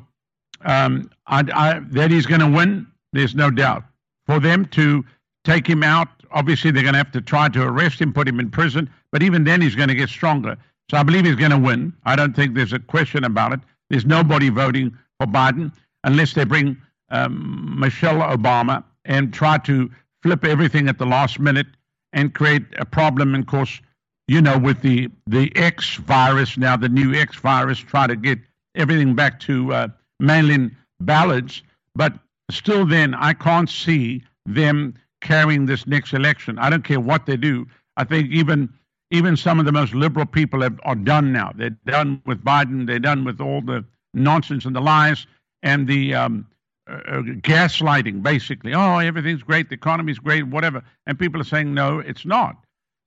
um, 0.66 1.10
I, 1.28 1.44
I, 1.54 1.80
that 1.92 2.12
he's 2.12 2.26
going 2.26 2.42
to 2.42 2.50
win, 2.50 2.88
there's 3.14 3.36
no 3.36 3.50
doubt. 3.50 3.84
For 4.26 4.40
them 4.40 4.66
to 4.68 5.06
take 5.44 5.68
him 5.68 5.84
out, 5.84 6.08
obviously 6.32 6.72
they're 6.72 6.84
going 6.84 6.94
to 6.94 7.00
have 7.00 7.12
to 7.12 7.22
try 7.22 7.50
to 7.50 7.64
arrest 7.64 8.00
him, 8.00 8.14
put 8.14 8.28
him 8.28 8.40
in 8.40 8.50
prison, 8.50 8.90
but 9.12 9.22
even 9.22 9.44
then 9.44 9.62
he's 9.62 9.76
going 9.76 9.90
to 9.90 9.96
get 9.96 10.10
stronger. 10.10 10.58
So 10.90 10.98
I 10.98 11.04
believe 11.04 11.26
he's 11.26 11.36
going 11.36 11.52
to 11.52 11.58
win. 11.58 11.94
I 12.06 12.16
don't 12.16 12.36
think 12.36 12.56
there's 12.56 12.74
a 12.74 12.80
question 12.80 13.24
about 13.24 13.54
it. 13.54 13.60
There's 13.90 14.06
nobody 14.06 14.50
voting 14.50 14.98
for 15.20 15.28
Biden 15.28 15.72
unless 16.04 16.34
they 16.34 16.44
bring 16.44 16.78
um, 17.10 17.76
Michelle 17.80 18.20
Obama 18.20 18.84
and 19.06 19.34
try 19.34 19.58
to 19.60 19.90
flip 20.22 20.46
everything 20.46 20.88
at 20.88 20.98
the 20.98 21.06
last 21.06 21.40
minute 21.40 21.68
and 22.14 22.34
create 22.34 22.64
a 22.78 22.86
problem. 22.86 23.36
And 23.36 23.44
of 23.44 23.48
course, 23.50 23.82
you 24.28 24.42
know, 24.42 24.58
with 24.58 24.82
the 24.82 25.10
the 25.28 25.52
X 25.56 25.96
virus 25.96 26.58
now, 26.58 26.78
the 26.78 26.90
new 26.90 27.14
X 27.14 27.38
virus, 27.38 27.80
try 27.80 28.08
to 28.08 28.16
get 28.16 28.40
everything 28.76 29.16
back 29.16 29.40
to 29.42 29.74
uh, 29.74 29.88
mail-in 30.20 30.76
ballots. 31.02 31.62
But 31.96 32.14
still, 32.52 32.86
then 32.86 33.14
I 33.14 33.34
can't 33.34 33.70
see 33.70 34.24
them 34.46 34.96
carrying 35.22 35.66
this 35.66 35.88
next 35.88 36.14
election. 36.14 36.60
I 36.60 36.70
don't 36.70 36.84
care 36.84 37.00
what 37.00 37.26
they 37.26 37.38
do. 37.38 37.68
I 37.98 38.04
think 38.04 38.32
even 38.32 38.70
even 39.12 39.38
some 39.38 39.60
of 39.60 39.66
the 39.66 39.72
most 39.72 39.94
liberal 39.94 40.26
people 40.26 40.62
have, 40.62 40.80
are 40.84 40.96
done 40.96 41.32
now. 41.32 41.52
They're 41.56 41.78
done 41.86 42.22
with 42.26 42.44
Biden. 42.44 42.88
They're 42.88 42.98
done 42.98 43.24
with 43.24 43.40
all 43.40 43.62
the 43.62 43.86
nonsense 44.16 44.66
and 44.66 44.76
the 44.76 44.82
lies 44.82 45.28
and 45.62 45.88
the 45.88 46.16
um, 46.16 46.48
uh, 46.90 46.96
uh, 47.08 47.22
gaslighting, 47.22 48.24
basically. 48.24 48.74
Oh, 48.74 48.98
everything's 48.98 49.44
great. 49.44 49.70
The 49.70 49.76
economy's 49.76 50.20
great, 50.20 50.48
whatever. 50.48 50.84
And 51.06 51.18
people 51.18 51.40
are 51.40 51.46
saying, 51.46 51.74
no, 51.74 52.00
it's 52.00 52.26
not. 52.26 52.58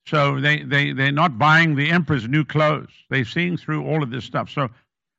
So 0.07 0.41
they, 0.41 0.63
they, 0.63 0.93
they're 0.93 1.11
not 1.13 1.39
buying 1.39 1.75
the 1.75 1.91
emperor's 1.91 2.29
new 2.29 2.45
clothes. 2.45 2.93
They're 3.11 3.25
seeing 3.25 3.57
through 3.57 3.85
all 3.85 4.03
of 4.03 4.11
this 4.11 4.25
stuff. 4.25 4.49
So 4.49 4.71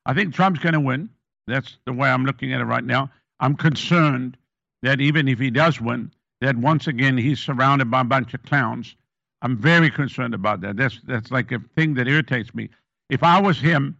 I 0.06 0.14
think 0.14 0.34
Trump's 0.34 0.60
going 0.60 0.72
to 0.72 0.80
win. 0.80 1.10
That's 1.46 1.76
the 1.84 1.92
way 1.92 2.08
I'm 2.08 2.24
looking 2.24 2.52
at 2.52 2.60
it 2.60 2.64
right 2.64 2.84
now. 2.84 3.10
I'm 3.40 3.56
concerned 3.56 4.36
that 4.82 5.00
even 5.00 5.28
if 5.28 5.38
he 5.38 5.50
does 5.50 5.80
win, 5.80 6.12
that 6.40 6.56
once 6.56 6.86
again 6.86 7.16
he's 7.16 7.40
surrounded 7.40 7.90
by 7.90 8.00
a 8.02 8.04
bunch 8.04 8.34
of 8.34 8.42
clowns 8.44 8.94
I'm 9.42 9.56
very 9.56 9.90
concerned 9.90 10.34
about 10.34 10.60
that. 10.62 10.76
That's 10.76 11.00
that's 11.06 11.30
like 11.30 11.52
a 11.52 11.60
thing 11.76 11.94
that 11.94 12.08
irritates 12.08 12.54
me. 12.54 12.70
If 13.08 13.22
I 13.22 13.40
was 13.40 13.58
him, 13.58 13.96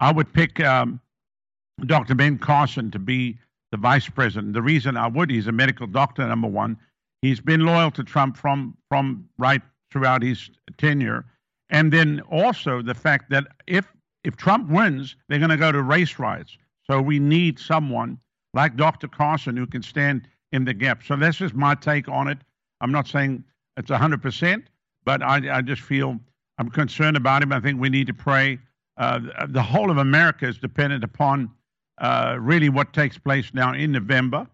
I 0.00 0.12
would 0.12 0.32
pick 0.32 0.60
um, 0.60 1.00
Dr. 1.84 2.14
Ben 2.14 2.38
Carson 2.38 2.90
to 2.92 2.98
be 2.98 3.38
the 3.72 3.76
vice 3.76 4.08
president. 4.08 4.52
The 4.54 4.62
reason 4.62 4.96
I 4.96 5.08
would, 5.08 5.30
he's 5.30 5.46
a 5.46 5.52
medical 5.52 5.86
doctor, 5.86 6.26
number 6.26 6.48
one. 6.48 6.76
He's 7.22 7.40
been 7.40 7.64
loyal 7.64 7.90
to 7.92 8.04
Trump 8.04 8.36
from 8.36 8.76
from 8.88 9.28
right 9.38 9.62
throughout 9.90 10.22
his 10.22 10.50
tenure, 10.78 11.24
and 11.70 11.92
then 11.92 12.20
also 12.30 12.82
the 12.82 12.94
fact 12.94 13.30
that 13.30 13.48
if 13.66 13.92
if 14.22 14.36
Trump 14.36 14.70
wins, 14.70 15.16
they're 15.28 15.38
going 15.38 15.50
to 15.50 15.56
go 15.56 15.72
to 15.72 15.82
race 15.82 16.18
riots. 16.18 16.56
So 16.88 17.00
we 17.00 17.18
need 17.18 17.58
someone 17.58 18.18
like 18.54 18.76
Dr. 18.76 19.08
Carson 19.08 19.56
who 19.56 19.66
can 19.66 19.82
stand 19.82 20.28
in 20.52 20.64
the 20.64 20.74
gap. 20.74 21.02
So 21.02 21.16
that's 21.16 21.38
just 21.38 21.54
my 21.54 21.74
take 21.74 22.08
on 22.08 22.28
it. 22.28 22.38
I'm 22.80 22.92
not 22.92 23.08
saying 23.08 23.44
it's 23.76 23.90
100%, 23.90 24.64
but 25.04 25.22
I, 25.22 25.58
I 25.58 25.62
just 25.62 25.82
feel 25.82 26.18
I'm 26.58 26.70
concerned 26.70 27.16
about 27.16 27.42
him. 27.42 27.52
I 27.52 27.60
think 27.60 27.80
we 27.80 27.88
need 27.88 28.06
to 28.08 28.14
pray. 28.14 28.58
Uh, 28.96 29.20
the 29.48 29.62
whole 29.62 29.90
of 29.90 29.98
America 29.98 30.46
is 30.46 30.58
dependent 30.58 31.02
upon 31.02 31.50
uh, 31.98 32.36
really 32.40 32.68
what 32.68 32.92
takes 32.92 33.16
place 33.18 33.50
now 33.54 33.72
in 33.72 33.92
November. 33.92 34.46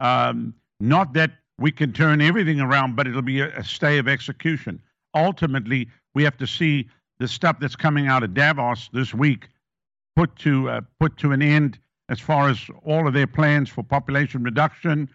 Um, 0.00 0.54
not 0.80 1.12
that 1.14 1.30
we 1.58 1.70
can 1.70 1.92
turn 1.92 2.20
everything 2.20 2.60
around, 2.60 2.96
but 2.96 3.06
it'll 3.06 3.22
be 3.22 3.40
a, 3.40 3.56
a 3.56 3.64
stay 3.64 3.98
of 3.98 4.08
execution. 4.08 4.82
Ultimately, 5.14 5.88
we 6.14 6.24
have 6.24 6.36
to 6.38 6.46
see 6.46 6.88
the 7.18 7.28
stuff 7.28 7.60
that's 7.60 7.76
coming 7.76 8.08
out 8.08 8.24
of 8.24 8.34
Davos 8.34 8.90
this 8.92 9.14
week 9.14 9.48
put 10.16 10.34
to 10.36 10.68
uh, 10.68 10.80
put 10.98 11.16
to 11.18 11.32
an 11.32 11.42
end 11.42 11.78
as 12.14 12.20
far 12.20 12.48
as 12.48 12.58
all 12.84 13.04
of 13.08 13.12
their 13.18 13.26
plans 13.38 13.68
for 13.74 13.82
population 13.82 14.40
reduction, 14.44 15.08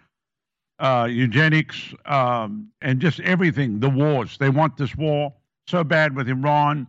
uh, 0.79 1.07
eugenics, 1.09 1.77
um, 2.05 2.69
and 2.81 2.99
just 2.99 3.19
everything, 3.21 3.79
the 3.79 3.89
wars. 3.89 4.37
They 4.37 4.49
want 4.49 4.77
this 4.77 4.93
war 4.95 5.33
so 5.67 5.83
bad 5.83 6.15
with 6.17 6.27
Iran. 6.29 6.87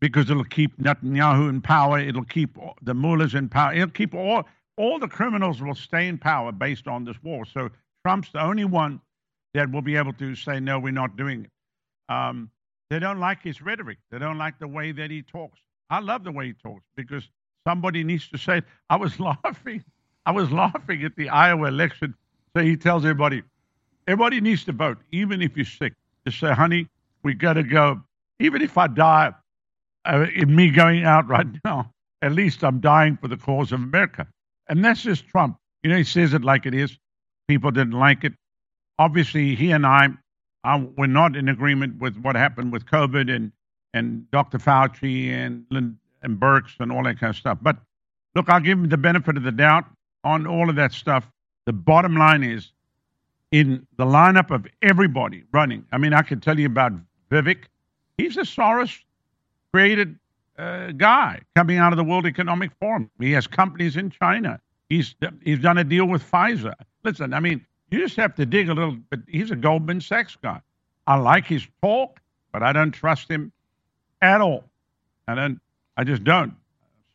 because 0.00 0.30
it'll 0.30 0.44
keep 0.44 0.76
Netanyahu 0.78 1.48
in 1.48 1.60
power. 1.60 1.98
It'll 1.98 2.24
keep 2.24 2.56
the 2.82 2.94
mullahs 2.94 3.34
in 3.34 3.48
power. 3.48 3.72
It'll 3.74 3.88
keep 3.90 4.14
all 4.14 4.44
all 4.76 4.98
the 5.00 5.08
criminals 5.08 5.60
will 5.60 5.74
stay 5.74 6.06
in 6.06 6.18
power 6.18 6.52
based 6.52 6.86
on 6.86 7.04
this 7.04 7.16
war. 7.22 7.44
So 7.44 7.68
Trump's 8.04 8.30
the 8.30 8.40
only 8.40 8.64
one 8.64 9.00
that 9.54 9.70
will 9.72 9.82
be 9.82 9.96
able 9.96 10.12
to 10.14 10.36
say 10.36 10.60
no, 10.60 10.78
we're 10.78 10.92
not 10.92 11.16
doing 11.16 11.46
it. 11.46 11.50
Um, 12.14 12.50
they 12.90 13.00
don't 13.00 13.18
like 13.18 13.42
his 13.42 13.60
rhetoric. 13.60 13.98
They 14.10 14.18
don't 14.20 14.38
like 14.38 14.58
the 14.60 14.68
way 14.68 14.92
that 14.92 15.10
he 15.10 15.22
talks. 15.22 15.58
I 15.90 15.98
love 16.00 16.22
the 16.22 16.32
way 16.32 16.46
he 16.46 16.52
talks 16.52 16.84
because 16.96 17.28
somebody 17.66 18.04
needs 18.04 18.28
to 18.28 18.38
say 18.38 18.58
it. 18.58 18.64
I 18.90 18.96
was 18.96 19.18
laughing. 19.44 19.84
I 20.26 20.32
was 20.32 20.50
laughing 20.50 21.04
at 21.04 21.16
the 21.16 21.28
Iowa 21.28 21.68
election. 21.68 22.14
So 22.56 22.62
he 22.62 22.76
tells 22.76 23.04
everybody, 23.04 23.42
everybody 24.06 24.40
needs 24.40 24.64
to 24.64 24.72
vote, 24.72 24.98
even 25.12 25.42
if 25.42 25.56
you're 25.56 25.64
sick. 25.64 25.94
Just 26.26 26.40
say, 26.40 26.52
honey, 26.52 26.88
we 27.22 27.34
got 27.34 27.54
to 27.54 27.62
go. 27.62 28.02
Even 28.40 28.62
if 28.62 28.76
I 28.78 28.86
die, 28.86 29.32
uh, 30.04 30.26
in 30.34 30.54
me 30.54 30.70
going 30.70 31.04
out 31.04 31.28
right 31.28 31.46
now, 31.64 31.92
at 32.22 32.32
least 32.32 32.64
I'm 32.64 32.80
dying 32.80 33.16
for 33.16 33.28
the 33.28 33.36
cause 33.36 33.72
of 33.72 33.80
America. 33.80 34.26
And 34.68 34.84
that's 34.84 35.02
just 35.02 35.26
Trump. 35.28 35.58
You 35.82 35.90
know, 35.90 35.96
he 35.96 36.04
says 36.04 36.34
it 36.34 36.42
like 36.42 36.66
it 36.66 36.74
is. 36.74 36.96
People 37.46 37.70
didn't 37.70 37.92
like 37.92 38.24
it. 38.24 38.34
Obviously, 38.98 39.54
he 39.54 39.70
and 39.70 39.86
I, 39.86 40.08
I 40.64 40.88
were 40.96 41.06
not 41.06 41.36
in 41.36 41.48
agreement 41.48 42.00
with 42.00 42.16
what 42.18 42.34
happened 42.36 42.72
with 42.72 42.84
COVID 42.86 43.34
and, 43.34 43.52
and 43.94 44.28
Dr. 44.30 44.58
Fauci 44.58 45.30
and, 45.30 45.64
and 46.22 46.38
Birx 46.38 46.80
and 46.80 46.90
all 46.92 47.02
that 47.04 47.18
kind 47.18 47.30
of 47.30 47.36
stuff. 47.36 47.58
But 47.60 47.76
look, 48.34 48.48
I'll 48.48 48.60
give 48.60 48.78
him 48.78 48.88
the 48.88 48.96
benefit 48.96 49.36
of 49.36 49.42
the 49.42 49.52
doubt 49.52 49.84
on 50.24 50.46
all 50.46 50.68
of 50.68 50.76
that 50.76 50.92
stuff. 50.92 51.26
The 51.64 51.72
bottom 51.72 52.16
line 52.16 52.42
is 52.42 52.72
in 53.50 53.86
the 53.96 54.04
lineup 54.04 54.50
of 54.50 54.66
everybody 54.82 55.44
running. 55.52 55.84
I 55.92 55.98
mean, 55.98 56.12
I 56.12 56.22
can 56.22 56.40
tell 56.40 56.58
you 56.58 56.66
about 56.66 56.92
Vivek. 57.30 57.64
He's 58.16 58.36
a 58.36 58.42
Soros 58.42 58.98
created 59.72 60.18
uh, 60.58 60.92
guy 60.92 61.40
coming 61.54 61.78
out 61.78 61.92
of 61.92 61.96
the 61.96 62.04
World 62.04 62.26
Economic 62.26 62.70
Forum. 62.80 63.10
He 63.20 63.32
has 63.32 63.46
companies 63.46 63.96
in 63.96 64.10
China. 64.10 64.60
He's 64.88 65.14
he's 65.44 65.58
done 65.58 65.78
a 65.78 65.84
deal 65.84 66.06
with 66.06 66.22
Pfizer. 66.28 66.74
Listen, 67.04 67.32
I 67.32 67.40
mean, 67.40 67.64
you 67.90 68.00
just 68.00 68.16
have 68.16 68.34
to 68.36 68.46
dig 68.46 68.68
a 68.68 68.74
little 68.74 68.96
bit. 69.10 69.20
He's 69.28 69.50
a 69.50 69.56
Goldman 69.56 70.00
Sachs 70.00 70.36
guy. 70.42 70.60
I 71.06 71.16
like 71.16 71.46
his 71.46 71.66
talk, 71.82 72.20
but 72.52 72.62
I 72.62 72.72
don't 72.72 72.92
trust 72.92 73.30
him 73.30 73.52
at 74.20 74.40
all. 74.40 74.64
I 75.26 75.34
don't. 75.34 75.60
I 75.98 76.04
just 76.04 76.22
don't. 76.22 76.54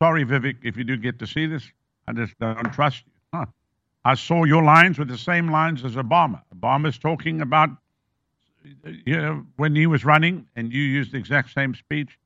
Sorry, 0.00 0.24
Vivek, 0.24 0.58
if 0.62 0.76
you 0.76 0.84
do 0.84 0.98
get 0.98 1.18
to 1.20 1.26
see 1.26 1.46
this, 1.46 1.64
I 2.06 2.12
just 2.12 2.38
don't 2.38 2.70
trust 2.74 3.02
you. 3.06 3.12
Huh. 3.32 3.46
I 4.04 4.14
saw 4.14 4.44
your 4.44 4.62
lines 4.62 4.98
with 4.98 5.08
the 5.08 5.16
same 5.16 5.50
lines 5.50 5.82
as 5.84 5.96
Obama. 5.96 6.42
Obama's 6.54 6.98
talking 6.98 7.40
about, 7.40 7.70
you 8.82 9.16
know, 9.16 9.46
when 9.56 9.74
he 9.74 9.86
was 9.86 10.04
running, 10.04 10.46
and 10.54 10.70
you 10.70 10.82
used 10.82 11.12
the 11.12 11.16
exact 11.16 11.54
same 11.54 11.74
speech. 11.74 12.18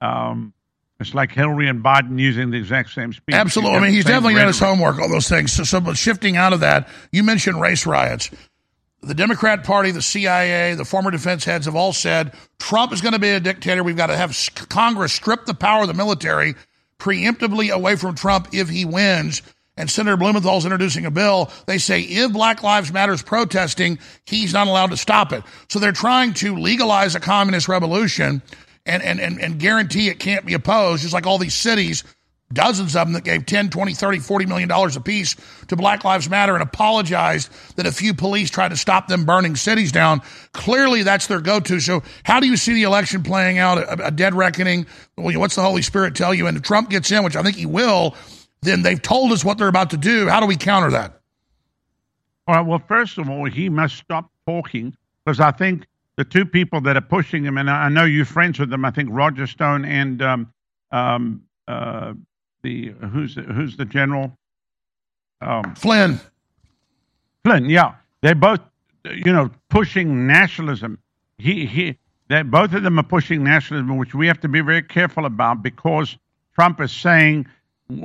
Um, 0.00 0.54
it's 0.98 1.12
like 1.12 1.30
Hillary 1.30 1.68
and 1.68 1.84
Biden 1.84 2.18
using 2.18 2.50
the 2.50 2.56
exact 2.56 2.90
same 2.92 3.12
speech. 3.12 3.34
Absolutely. 3.34 3.76
I 3.76 3.80
mean, 3.80 3.92
he's 3.92 4.06
definitely 4.06 4.36
done 4.36 4.46
his 4.46 4.58
homework, 4.58 4.98
all 4.98 5.10
those 5.10 5.28
things. 5.28 5.52
So, 5.52 5.64
so, 5.64 5.80
but 5.80 5.98
shifting 5.98 6.38
out 6.38 6.54
of 6.54 6.60
that, 6.60 6.88
you 7.12 7.22
mentioned 7.22 7.60
race 7.60 7.84
riots. 7.84 8.30
The 9.04 9.14
Democrat 9.14 9.64
Party, 9.64 9.90
the 9.90 10.00
CIA, 10.02 10.74
the 10.74 10.84
former 10.84 11.10
defense 11.10 11.44
heads 11.44 11.66
have 11.66 11.76
all 11.76 11.92
said 11.92 12.32
Trump 12.58 12.92
is 12.92 13.02
going 13.02 13.12
to 13.12 13.18
be 13.18 13.28
a 13.30 13.40
dictator. 13.40 13.82
We've 13.82 13.96
got 13.96 14.06
to 14.06 14.16
have 14.16 14.36
Congress 14.70 15.12
strip 15.12 15.44
the 15.44 15.54
power 15.54 15.82
of 15.82 15.88
the 15.88 15.94
military 15.94 16.54
preemptively 16.98 17.70
away 17.70 17.96
from 17.96 18.14
Trump 18.14 18.48
if 18.52 18.68
he 18.68 18.84
wins. 18.84 19.42
And 19.76 19.90
Senator 19.90 20.16
Blumenthal's 20.16 20.64
introducing 20.64 21.04
a 21.04 21.10
bill. 21.10 21.50
They 21.66 21.78
say 21.78 22.00
if 22.00 22.32
Black 22.32 22.62
Lives 22.62 22.92
Matter 22.92 23.12
is 23.12 23.22
protesting, 23.22 23.98
he's 24.24 24.52
not 24.52 24.68
allowed 24.68 24.90
to 24.90 24.96
stop 24.96 25.32
it. 25.32 25.42
So 25.68 25.78
they're 25.78 25.92
trying 25.92 26.32
to 26.34 26.56
legalize 26.56 27.14
a 27.14 27.20
communist 27.20 27.68
revolution 27.68 28.40
and, 28.86 29.02
and, 29.02 29.20
and, 29.20 29.40
and 29.40 29.58
guarantee 29.58 30.08
it 30.08 30.18
can't 30.18 30.46
be 30.46 30.54
opposed, 30.54 31.02
just 31.02 31.14
like 31.14 31.26
all 31.26 31.38
these 31.38 31.54
cities, 31.54 32.04
dozens 32.52 32.94
of 32.94 33.06
them 33.06 33.14
that 33.14 33.24
gave 33.24 33.46
10, 33.46 33.70
20, 33.70 33.94
30, 33.94 34.18
40 34.20 34.46
million 34.46 34.68
dollars 34.68 34.96
apiece 34.96 35.36
to 35.68 35.76
Black 35.76 36.04
Lives 36.04 36.28
Matter 36.28 36.54
and 36.54 36.62
apologized 36.62 37.50
that 37.76 37.86
a 37.86 37.92
few 37.92 38.14
police 38.14 38.50
tried 38.50 38.68
to 38.68 38.76
stop 38.76 39.08
them 39.08 39.24
burning 39.24 39.56
cities 39.56 39.92
down. 39.92 40.20
Clearly, 40.52 41.02
that's 41.02 41.26
their 41.26 41.40
go 41.40 41.60
to. 41.60 41.80
So, 41.80 42.02
how 42.22 42.40
do 42.40 42.46
you 42.46 42.56
see 42.56 42.74
the 42.74 42.84
election 42.84 43.22
playing 43.22 43.58
out? 43.58 43.78
A, 43.78 44.06
a 44.06 44.10
dead 44.10 44.34
reckoning? 44.34 44.86
What's 45.16 45.56
the 45.56 45.62
Holy 45.62 45.82
Spirit 45.82 46.14
tell 46.14 46.34
you? 46.34 46.46
And 46.46 46.56
if 46.56 46.62
Trump 46.62 46.90
gets 46.90 47.10
in, 47.10 47.24
which 47.24 47.36
I 47.36 47.42
think 47.42 47.56
he 47.56 47.66
will, 47.66 48.14
then 48.62 48.82
they've 48.82 49.00
told 49.00 49.32
us 49.32 49.44
what 49.44 49.58
they're 49.58 49.68
about 49.68 49.90
to 49.90 49.96
do. 49.96 50.28
How 50.28 50.40
do 50.40 50.46
we 50.46 50.56
counter 50.56 50.90
that? 50.90 51.20
All 52.46 52.54
right. 52.54 52.66
Well, 52.66 52.82
first 52.86 53.18
of 53.18 53.28
all, 53.28 53.46
he 53.46 53.68
must 53.68 53.96
stop 53.96 54.30
talking 54.46 54.94
because 55.24 55.40
I 55.40 55.50
think 55.50 55.86
the 56.16 56.24
two 56.24 56.44
people 56.44 56.80
that 56.82 56.96
are 56.96 57.00
pushing 57.00 57.44
him, 57.44 57.58
and 57.58 57.70
I 57.70 57.88
know 57.88 58.04
you're 58.04 58.24
friends 58.24 58.58
with 58.58 58.70
them. 58.70 58.84
I 58.84 58.90
think 58.90 59.08
Roger 59.10 59.46
Stone 59.46 59.84
and 59.84 60.22
um, 60.22 60.52
um, 60.92 61.42
uh, 61.66 62.14
the 62.64 62.88
who's 63.12 63.36
the, 63.36 63.42
who's 63.42 63.76
the 63.76 63.84
general? 63.84 64.36
Um, 65.40 65.76
Flynn. 65.76 66.20
Flynn, 67.44 67.70
yeah, 67.70 67.94
they're 68.22 68.34
both 68.34 68.60
you 69.04 69.32
know 69.32 69.50
pushing 69.68 70.26
nationalism. 70.26 70.98
He 71.38 71.66
he, 71.66 71.96
that 72.28 72.50
both 72.50 72.72
of 72.74 72.82
them 72.82 72.98
are 72.98 73.04
pushing 73.04 73.44
nationalism, 73.44 73.96
which 73.96 74.14
we 74.16 74.26
have 74.26 74.40
to 74.40 74.48
be 74.48 74.60
very 74.60 74.82
careful 74.82 75.26
about 75.26 75.62
because 75.62 76.18
Trump 76.56 76.80
is 76.80 76.90
saying. 76.92 77.46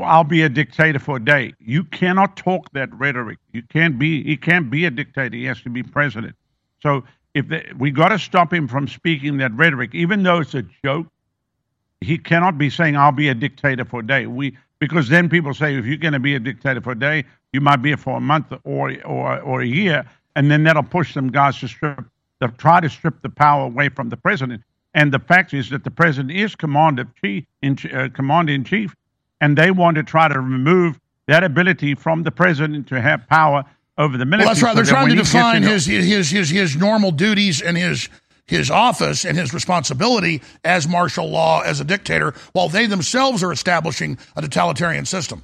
I'll 0.04 0.26
be 0.26 0.42
a 0.42 0.50
dictator 0.50 1.00
for 1.00 1.16
a 1.16 1.24
day. 1.24 1.54
You 1.58 1.86
cannot 1.86 2.36
talk 2.36 2.70
that 2.74 2.94
rhetoric. 2.94 3.38
You 3.54 3.64
can't 3.70 3.98
be. 3.98 4.22
He 4.26 4.36
can't 4.36 4.70
be 4.70 4.84
a 4.84 4.92
dictator. 4.92 5.38
He 5.38 5.46
has 5.46 5.62
to 5.62 5.70
be 5.70 5.84
president. 5.84 6.36
So 6.82 7.06
if 7.34 7.48
they, 7.48 7.66
we 7.78 7.90
got 7.92 8.10
to 8.10 8.20
stop 8.20 8.54
him 8.54 8.68
from 8.68 8.90
speaking 8.90 9.38
that 9.38 9.54
rhetoric, 9.54 9.96
even 9.96 10.24
though 10.24 10.40
it's 10.40 10.54
a 10.54 10.64
joke. 10.84 11.08
He 12.02 12.18
cannot 12.18 12.58
be 12.58 12.70
saying, 12.70 12.96
"I'll 12.96 13.12
be 13.12 13.30
a 13.30 13.36
dictator 13.36 13.86
for 13.86 14.00
a 14.00 14.08
day." 14.08 14.26
We 14.26 14.58
because 14.80 15.10
then 15.10 15.30
people 15.30 15.54
say, 15.54 15.76
if 15.76 15.86
you're 15.86 15.98
going 15.98 16.14
to 16.14 16.20
be 16.20 16.36
a 16.36 16.40
dictator 16.40 16.82
for 16.82 16.92
a 16.92 17.00
day, 17.00 17.26
you 17.52 17.60
might 17.62 17.82
be 17.82 17.92
it 17.92 18.00
for 18.00 18.18
a 18.18 18.22
month 18.22 18.54
or 18.64 18.96
or 19.04 19.40
or 19.42 19.62
a 19.62 19.66
year, 19.66 20.06
and 20.36 20.50
then 20.50 20.64
that'll 20.64 20.84
push 20.84 21.14
some 21.14 21.30
guys 21.30 21.60
to 21.60 21.68
strip, 21.68 22.00
to 22.42 22.48
try 22.58 22.80
to 22.80 22.90
strip 22.90 23.22
the 23.22 23.30
power 23.30 23.66
away 23.66 23.90
from 23.90 24.10
the 24.10 24.18
president. 24.18 24.64
And 24.94 25.14
the 25.14 25.20
fact 25.20 25.54
is 25.54 25.70
that 25.70 25.84
the 25.84 25.92
president 25.92 26.32
is 26.32 26.56
commander 26.56 27.06
chief, 27.22 27.46
in, 27.62 27.78
uh, 27.94 28.10
commander 28.14 28.54
in 28.54 28.64
chief, 28.64 28.96
and 29.42 29.58
they 29.58 29.70
want 29.70 29.96
to 29.98 30.04
try 30.04 30.28
to 30.28 30.40
remove 30.40 31.00
that 31.28 31.44
ability 31.44 31.94
from 31.94 32.24
the 32.24 32.32
president 32.32 32.88
to 32.88 33.00
have 33.00 33.28
power 33.28 33.64
over 33.98 34.18
the 34.18 34.26
military. 34.26 34.46
Well, 34.46 34.56
that's 34.56 34.64
right. 34.64 34.76
They're 34.76 34.86
trying 34.86 35.10
to 35.10 35.16
define 35.16 35.64
his, 35.64 35.86
his 35.86 36.32
his 36.32 36.50
his 36.50 36.76
normal 36.76 37.12
duties 37.12 37.62
and 37.62 37.78
his 37.78 38.10
his 38.50 38.72
office 38.72 39.26
and 39.26 39.38
his 39.38 39.54
responsibility 39.54 40.42
as 40.64 40.88
martial 40.88 41.30
law 41.30 41.62
as 41.62 41.80
a 41.80 41.84
dictator, 41.86 42.34
while 42.54 42.68
they 42.68 42.88
themselves 42.88 43.44
are 43.44 43.52
establishing 43.52 44.18
a 44.36 44.42
totalitarian 44.42 45.06
system. 45.06 45.44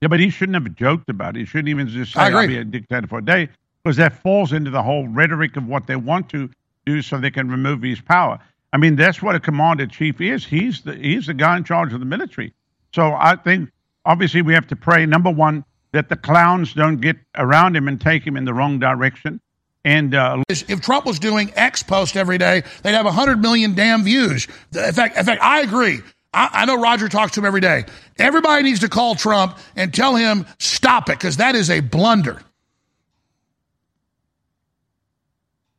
Yeah, 0.00 0.08
but 0.08 0.20
he 0.20 0.30
shouldn't 0.30 0.62
have 0.62 0.74
joked 0.76 1.08
about 1.08 1.36
it. 1.36 1.40
He 1.40 1.44
shouldn't 1.46 1.68
even 1.68 1.88
just 1.88 2.12
say, 2.12 2.20
I'll 2.20 2.46
be 2.46 2.58
a 2.58 2.64
dictator 2.64 3.06
for 3.06 3.18
a 3.18 3.24
day, 3.24 3.48
because 3.82 3.96
that 3.96 4.22
falls 4.22 4.52
into 4.52 4.70
the 4.70 4.82
whole 4.82 5.08
rhetoric 5.08 5.56
of 5.56 5.66
what 5.66 5.86
they 5.86 5.96
want 5.96 6.28
to 6.30 6.50
do 6.86 7.02
so 7.02 7.18
they 7.18 7.30
can 7.30 7.50
remove 7.50 7.82
his 7.82 8.00
power. 8.00 8.38
I 8.72 8.76
mean, 8.76 8.96
that's 8.96 9.20
what 9.20 9.34
a 9.34 9.40
commander 9.40 9.86
chief 9.86 10.20
is. 10.20 10.46
He's 10.46 10.82
the 10.82 10.94
he's 10.94 11.26
the 11.26 11.34
guy 11.34 11.56
in 11.56 11.64
charge 11.64 11.92
of 11.92 12.00
the 12.00 12.06
military. 12.06 12.52
So 12.94 13.14
I 13.18 13.36
think 13.36 13.70
obviously 14.04 14.42
we 14.42 14.54
have 14.54 14.66
to 14.68 14.76
pray. 14.76 15.04
Number 15.06 15.30
one, 15.30 15.64
that 15.92 16.08
the 16.08 16.16
clowns 16.16 16.72
don't 16.74 17.00
get 17.00 17.16
around 17.36 17.76
him 17.76 17.88
and 17.88 18.00
take 18.00 18.24
him 18.24 18.36
in 18.36 18.44
the 18.44 18.54
wrong 18.54 18.78
direction. 18.78 19.40
And 19.84 20.14
uh, 20.14 20.42
if 20.48 20.80
Trump 20.82 21.06
was 21.06 21.18
doing 21.18 21.52
X 21.56 21.82
post 21.82 22.16
every 22.16 22.38
day, 22.38 22.62
they'd 22.82 22.92
have 22.92 23.06
100 23.06 23.40
million 23.40 23.74
damn 23.74 24.04
views. 24.04 24.46
In 24.74 24.92
fact, 24.92 25.16
in 25.16 25.24
fact, 25.24 25.42
I 25.42 25.60
agree. 25.60 26.00
I, 26.34 26.50
I 26.52 26.64
know 26.66 26.80
Roger 26.80 27.08
talks 27.08 27.32
to 27.32 27.40
him 27.40 27.46
every 27.46 27.62
day. 27.62 27.84
Everybody 28.18 28.62
needs 28.62 28.80
to 28.80 28.88
call 28.88 29.14
Trump 29.14 29.58
and 29.76 29.92
tell 29.92 30.14
him 30.16 30.46
stop 30.58 31.08
it 31.08 31.18
because 31.18 31.38
that 31.38 31.54
is 31.54 31.70
a 31.70 31.80
blunder. 31.80 32.42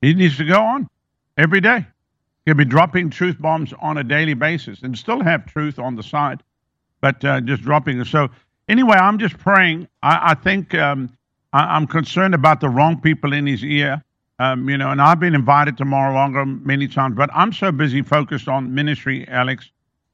He 0.01 0.15
needs 0.15 0.37
to 0.37 0.45
go 0.45 0.59
on 0.59 0.87
every 1.37 1.61
day. 1.61 1.85
He'll 2.45 2.55
be 2.55 2.65
dropping 2.65 3.11
truth 3.11 3.39
bombs 3.39 3.71
on 3.79 3.99
a 3.99 4.03
daily 4.03 4.33
basis 4.33 4.81
and 4.81 4.97
still 4.97 5.21
have 5.21 5.45
truth 5.45 5.77
on 5.77 5.95
the 5.95 6.01
side, 6.01 6.41
but 7.01 7.23
uh, 7.23 7.39
just 7.41 7.61
dropping. 7.61 8.03
So 8.05 8.29
anyway, 8.67 8.97
I'm 8.97 9.19
just 9.19 9.37
praying. 9.37 9.87
I, 10.01 10.31
I 10.31 10.33
think 10.33 10.73
um, 10.73 11.15
I, 11.53 11.75
am 11.77 11.87
concerned 11.87 12.33
about 12.33 12.61
the 12.61 12.69
wrong 12.69 13.01
people 13.01 13.33
in 13.33 13.47
his 13.47 13.63
ear. 13.63 14.03
Um, 14.39 14.67
you 14.69 14.77
know, 14.77 14.89
and 14.89 15.01
I've 15.01 15.19
been 15.19 15.35
invited 15.35 15.77
to 15.77 15.85
Mar-a-Lago 15.85 16.45
many 16.45 16.87
times, 16.87 17.15
but 17.15 17.29
I'm 17.33 17.53
so 17.53 17.71
busy 17.71 18.01
focused 18.01 18.47
on 18.47 18.73
ministry, 18.73 19.27
Alex, 19.27 19.69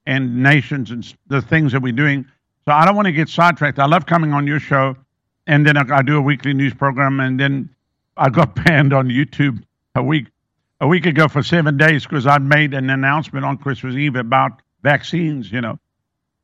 and 0.06 0.44
nations 0.44 0.92
and 0.92 1.16
the 1.28 1.42
things 1.42 1.72
that 1.72 1.82
we're 1.82 1.94
doing. 1.94 2.26
So 2.66 2.74
I 2.74 2.86
don't 2.86 2.96
want 2.96 3.06
to 3.06 3.14
get 3.14 3.30
sidetracked. 3.30 3.80
I 3.80 3.86
love 3.86 4.06
coming 4.06 4.34
on 4.34 4.46
your 4.46 4.60
show, 4.60 4.98
and 5.46 5.66
then 5.66 5.78
I, 5.78 5.98
I 5.98 6.02
do 6.02 6.18
a 6.18 6.22
weekly 6.22 6.54
news 6.54 6.74
program, 6.74 7.22
and 7.22 7.40
then 7.40 7.70
I 8.18 8.30
got 8.30 8.56
banned 8.66 8.92
on 8.92 9.08
YouTube 9.08 9.64
a 9.96 10.04
week 10.04 10.28
a 10.80 10.88
week 10.88 11.06
ago 11.06 11.28
for 11.28 11.42
seven 11.42 11.78
days 11.78 12.04
because 12.04 12.28
I 12.28 12.38
made 12.38 12.74
an 12.74 12.90
announcement 12.90 13.46
on 13.46 13.58
Christmas 13.58 13.96
Eve 13.96 14.16
about 14.16 14.62
vaccines. 14.84 15.52
You 15.52 15.62
know, 15.62 15.80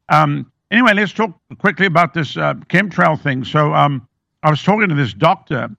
um, 0.10 0.52
Anyway, 0.74 0.92
let's 0.96 1.14
talk 1.14 1.40
quickly 1.60 1.86
about 1.86 2.16
this 2.16 2.36
uh, 2.36 2.56
chemtrail 2.68 3.22
thing. 3.22 3.46
So 3.46 3.76
um, 3.76 4.08
I 4.44 4.50
was 4.50 4.62
talking 4.62 4.90
to 4.90 4.96
this 4.96 5.14
doctor, 5.14 5.70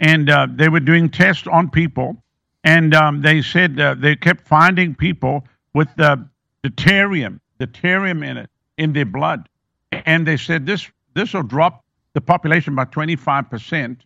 and 0.00 0.30
uh, 0.30 0.48
they 0.50 0.68
were 0.68 0.80
doing 0.80 1.10
tests 1.10 1.46
on 1.46 1.70
people, 1.70 2.16
and 2.64 2.94
um, 2.94 3.22
they 3.22 3.42
said 3.42 3.78
uh, 3.78 3.94
they 3.94 4.16
kept 4.16 4.46
finding 4.48 4.94
people 4.94 5.46
with 5.74 5.88
the 5.96 6.26
deuterium, 6.62 7.40
deuterium 7.60 8.26
in 8.26 8.38
it, 8.38 8.50
in 8.78 8.92
their 8.92 9.04
blood. 9.04 9.48
And 9.92 10.26
they 10.26 10.36
said 10.36 10.66
this 10.66 10.90
this 11.14 11.32
will 11.34 11.42
drop 11.42 11.84
the 12.14 12.20
population 12.20 12.74
by 12.74 12.86
25%. 12.86 14.00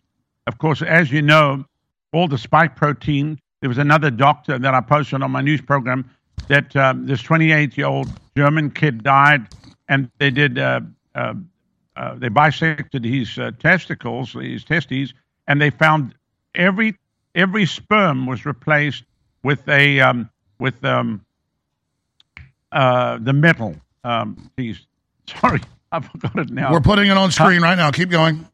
Of 0.47 0.57
course, 0.57 0.81
as 0.81 1.11
you 1.11 1.21
know, 1.21 1.65
all 2.11 2.27
the 2.27 2.37
spike 2.37 2.75
protein, 2.75 3.39
there 3.61 3.69
was 3.69 3.77
another 3.77 4.11
doctor 4.11 4.59
that 4.59 4.73
I 4.73 4.81
posted 4.81 5.21
on 5.21 5.31
my 5.31 5.41
news 5.41 5.61
program 5.61 6.09
that 6.47 6.75
um, 6.75 7.05
this 7.05 7.21
28 7.21 7.77
year 7.77 7.87
old 7.87 8.09
German 8.35 8.71
kid 8.71 9.03
died, 9.03 9.47
and 9.87 10.09
they 10.17 10.31
did, 10.31 10.57
uh, 10.57 10.81
uh, 11.15 11.33
uh, 11.99 12.15
they 12.15 12.29
bisected 12.29 13.03
his 13.03 13.37
uh, 13.37 13.51
testicles, 13.59 14.31
his 14.31 14.63
testes, 14.63 15.13
and 15.47 15.61
they 15.61 15.69
found 15.69 16.15
every 16.55 16.97
every 17.35 17.65
sperm 17.65 18.25
was 18.25 18.45
replaced 18.45 19.03
with 19.43 19.67
a 19.67 19.99
um, 19.99 20.29
with 20.59 20.83
um, 20.85 21.25
uh, 22.71 23.17
the 23.19 23.33
metal 23.33 23.75
um, 24.05 24.49
piece. 24.55 24.79
Sorry, 25.27 25.59
I 25.91 25.99
forgot 25.99 26.39
it 26.39 26.49
now. 26.49 26.71
We're 26.71 26.79
putting 26.79 27.07
it 27.07 27.17
on 27.17 27.31
screen 27.31 27.61
right 27.61 27.75
now. 27.75 27.91
Keep 27.91 28.11
going. 28.11 28.47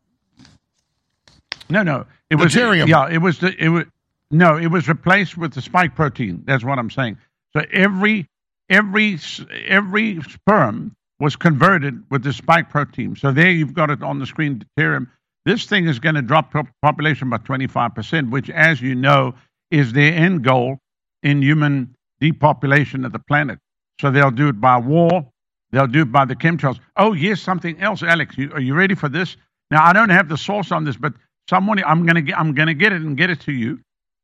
No, 1.70 1.84
no, 1.84 2.08
it 2.32 2.36
was 2.36 2.52
Deuterium. 2.52 2.88
Yeah, 2.88 3.10
it 3.10 3.20
was 3.20 3.38
the 3.38 3.54
it 3.64 3.70
was 3.70 3.86
no, 4.32 4.58
it 4.58 4.68
was 4.68 4.88
replaced 4.88 5.38
with 5.38 5.54
the 5.54 5.62
spike 5.62 5.94
protein. 5.94 6.42
That's 6.46 6.64
what 6.64 6.80
I'm 6.80 6.90
saying. 6.90 7.20
So 7.54 7.64
every 7.72 8.28
every 8.72 9.20
every 9.68 10.24
sperm 10.24 10.96
was 11.20 11.36
converted 11.36 12.04
with 12.10 12.24
the 12.24 12.34
spike 12.34 12.70
protein. 12.70 13.16
So 13.16 13.32
there 13.32 13.50
you've 13.50 13.74
got 13.74 13.90
it 13.90 14.04
on 14.04 14.20
the 14.20 14.26
screen, 14.26 14.64
deuterium. 14.78 15.08
This 15.46 15.66
thing 15.66 15.88
is 15.88 16.00
going 16.00 16.16
to 16.16 16.22
drop 16.22 16.54
population 16.82 17.30
by 17.30 17.38
25%, 17.38 18.32
which, 18.32 18.50
as 18.50 18.82
you 18.82 18.96
know, 18.96 19.36
is 19.72 19.94
their 19.94 20.14
end 20.14 20.44
goal 20.44 20.80
in 21.24 21.42
human 21.42 21.96
depopulation 22.20 23.06
of 23.06 23.12
the 23.12 23.20
planet. 23.20 23.60
So 24.02 24.12
they'll 24.12 24.32
do 24.32 24.50
it 24.50 24.60
by 24.60 24.78
war. 24.78 25.28
They'll 25.72 25.88
do 25.88 26.02
it 26.02 26.12
by 26.12 26.26
the 26.26 26.36
chemtrails. 26.36 26.80
Oh, 26.98 27.14
yes, 27.14 27.42
something 27.42 27.80
else, 27.80 28.04
Alex. 28.04 28.38
You, 28.38 28.52
are 28.54 28.60
you 28.60 28.74
ready 28.74 28.96
for 28.96 29.10
this? 29.10 29.38
Now, 29.72 29.84
I 29.84 29.94
don't 29.94 30.10
have 30.10 30.30
the 30.30 30.38
source 30.38 30.72
on 30.72 30.84
this, 30.84 30.98
but 30.98 31.14
someone 31.50 31.84
I'm 31.84 32.06
going 32.06 32.16
to 32.16 32.22
get. 32.22 32.38
I'm 32.38 32.54
going 32.54 32.68
to 32.68 32.74
get 32.74 32.94
it 32.94 33.02
and 33.02 33.18
get 33.18 33.30
it 33.30 33.42
to 33.42 33.52
you. 33.52 33.80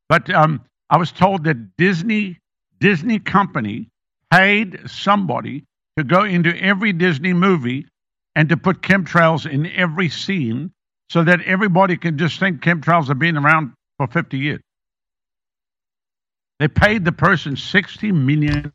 But 0.08 0.30
um, 0.30 0.62
I 0.90 0.96
was 0.98 1.12
told 1.12 1.44
that 1.44 1.76
Disney 1.76 2.38
Disney 2.80 3.18
company 3.18 3.88
paid 4.30 4.80
somebody 4.86 5.64
to 5.96 6.04
go 6.04 6.24
into 6.24 6.54
every 6.56 6.92
Disney 6.92 7.32
movie 7.32 7.86
and 8.34 8.48
to 8.48 8.56
put 8.56 8.82
chemtrails 8.82 9.50
in 9.50 9.66
every 9.66 10.08
scene 10.08 10.72
so 11.10 11.22
that 11.24 11.42
everybody 11.42 11.96
can 11.96 12.16
just 12.18 12.40
think 12.40 12.62
chemtrails 12.62 13.08
have 13.08 13.18
been 13.18 13.36
around 13.36 13.72
for 13.98 14.06
50 14.06 14.38
years. 14.38 14.60
They 16.58 16.68
paid 16.68 17.04
the 17.04 17.12
person 17.12 17.54
$60 17.56 18.14
million. 18.14 18.72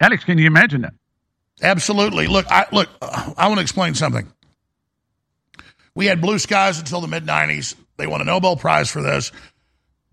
Alex, 0.00 0.24
can 0.24 0.38
you 0.38 0.46
imagine 0.46 0.82
that? 0.82 0.94
Absolutely. 1.62 2.26
Look, 2.26 2.46
I 2.50 2.66
look. 2.72 2.88
I 3.00 3.46
want 3.46 3.58
to 3.58 3.62
explain 3.62 3.94
something. 3.94 4.30
We 5.94 6.06
had 6.06 6.20
blue 6.20 6.38
skies 6.38 6.78
until 6.78 7.00
the 7.00 7.06
mid 7.06 7.24
'90s. 7.24 7.76
They 7.98 8.06
won 8.06 8.20
a 8.20 8.24
Nobel 8.24 8.56
Prize 8.56 8.90
for 8.90 9.02
this. 9.02 9.30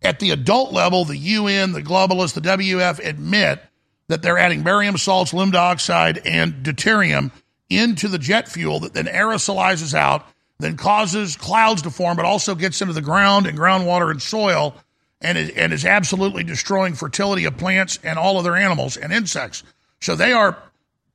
At 0.01 0.19
the 0.19 0.31
adult 0.31 0.71
level, 0.71 1.05
the 1.05 1.17
UN, 1.17 1.73
the 1.73 1.81
globalists, 1.81 2.33
the 2.33 2.41
WEF 2.41 3.05
admit 3.05 3.61
that 4.07 4.21
they're 4.21 4.37
adding 4.37 4.63
barium 4.63 4.97
salts, 4.97 5.31
aluminum 5.31 5.53
dioxide, 5.53 6.19
and 6.25 6.63
deuterium 6.63 7.31
into 7.69 8.07
the 8.07 8.17
jet 8.17 8.49
fuel 8.49 8.79
that 8.79 8.93
then 8.93 9.05
aerosolizes 9.05 9.93
out, 9.93 10.25
then 10.57 10.77
causes 10.77 11.35
clouds 11.35 11.81
to 11.83 11.91
form, 11.91 12.15
but 12.15 12.25
also 12.25 12.55
gets 12.55 12.81
into 12.81 12.93
the 12.93 13.01
ground 13.01 13.45
and 13.45 13.57
groundwater 13.57 14.09
and 14.09 14.21
soil, 14.21 14.75
and 15.21 15.37
is, 15.37 15.49
and 15.51 15.73
is 15.73 15.85
absolutely 15.85 16.43
destroying 16.43 16.93
fertility 16.93 17.45
of 17.45 17.57
plants 17.57 17.99
and 18.03 18.17
all 18.17 18.37
other 18.37 18.55
animals 18.55 18.97
and 18.97 19.13
insects. 19.13 19.63
So 20.01 20.15
they 20.15 20.31
are 20.31 20.57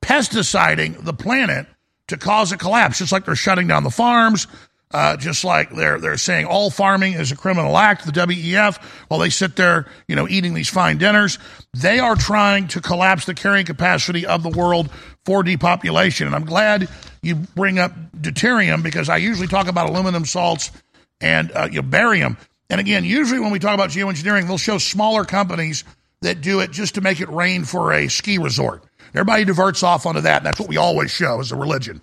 pesticiding 0.02 1.04
the 1.04 1.14
planet 1.14 1.66
to 2.08 2.16
cause 2.16 2.52
a 2.52 2.56
collapse, 2.58 2.98
just 2.98 3.12
like 3.12 3.24
they're 3.24 3.34
shutting 3.34 3.66
down 3.66 3.82
the 3.82 3.90
farms, 3.90 4.46
uh, 4.90 5.16
just 5.16 5.44
like 5.44 5.70
they're 5.70 5.98
they're 5.98 6.16
saying 6.16 6.46
all 6.46 6.70
farming 6.70 7.14
is 7.14 7.32
a 7.32 7.36
criminal 7.36 7.76
act, 7.76 8.06
the 8.06 8.12
WEF, 8.12 8.82
while 9.08 9.18
they 9.18 9.30
sit 9.30 9.56
there, 9.56 9.86
you 10.06 10.14
know, 10.14 10.28
eating 10.28 10.54
these 10.54 10.68
fine 10.68 10.98
dinners. 10.98 11.38
They 11.72 11.98
are 11.98 12.14
trying 12.14 12.68
to 12.68 12.80
collapse 12.80 13.24
the 13.26 13.34
carrying 13.34 13.66
capacity 13.66 14.24
of 14.26 14.42
the 14.42 14.50
world 14.50 14.90
for 15.24 15.42
depopulation. 15.42 16.26
And 16.26 16.36
I'm 16.36 16.44
glad 16.44 16.88
you 17.22 17.34
bring 17.34 17.78
up 17.78 17.92
deuterium 18.12 18.82
because 18.82 19.08
I 19.08 19.16
usually 19.16 19.48
talk 19.48 19.66
about 19.66 19.88
aluminum 19.88 20.24
salts 20.24 20.70
and 21.20 21.50
uh, 21.52 21.68
you 21.70 21.82
know, 21.82 21.88
barium. 21.88 22.36
And 22.70 22.80
again, 22.80 23.04
usually 23.04 23.40
when 23.40 23.50
we 23.50 23.58
talk 23.58 23.74
about 23.74 23.90
geoengineering, 23.90 24.46
they'll 24.46 24.58
show 24.58 24.78
smaller 24.78 25.24
companies 25.24 25.84
that 26.22 26.40
do 26.40 26.60
it 26.60 26.70
just 26.70 26.94
to 26.94 27.00
make 27.00 27.20
it 27.20 27.28
rain 27.28 27.64
for 27.64 27.92
a 27.92 28.08
ski 28.08 28.38
resort. 28.38 28.84
Everybody 29.14 29.44
diverts 29.44 29.82
off 29.82 30.06
onto 30.06 30.22
that. 30.22 30.38
And 30.38 30.46
that's 30.46 30.58
what 30.58 30.68
we 30.68 30.76
always 30.76 31.10
show 31.10 31.40
as 31.40 31.52
a 31.52 31.56
religion. 31.56 32.00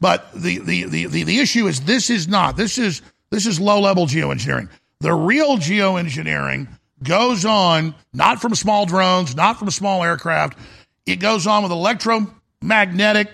But 0.00 0.32
the, 0.34 0.58
the, 0.58 0.84
the, 0.84 1.06
the, 1.06 1.22
the 1.24 1.38
issue 1.38 1.66
is 1.66 1.80
this 1.80 2.10
is 2.10 2.28
not. 2.28 2.56
This 2.56 2.78
is 2.78 3.02
this 3.30 3.46
is 3.46 3.60
low 3.60 3.80
level 3.80 4.06
geoengineering. 4.06 4.68
The 5.00 5.12
real 5.12 5.58
geoengineering 5.58 6.68
goes 7.02 7.44
on 7.44 7.94
not 8.12 8.40
from 8.40 8.54
small 8.54 8.86
drones, 8.86 9.34
not 9.34 9.58
from 9.58 9.70
small 9.70 10.02
aircraft. 10.02 10.58
It 11.04 11.16
goes 11.16 11.46
on 11.46 11.62
with 11.62 11.72
electromagnetic 11.72 13.30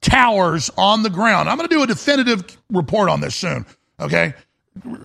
towers 0.00 0.70
on 0.76 1.02
the 1.02 1.10
ground. 1.10 1.48
I'm 1.48 1.56
going 1.56 1.68
to 1.68 1.74
do 1.74 1.82
a 1.82 1.86
definitive 1.86 2.56
report 2.70 3.08
on 3.08 3.20
this 3.20 3.34
soon. 3.34 3.66
Okay, 4.00 4.34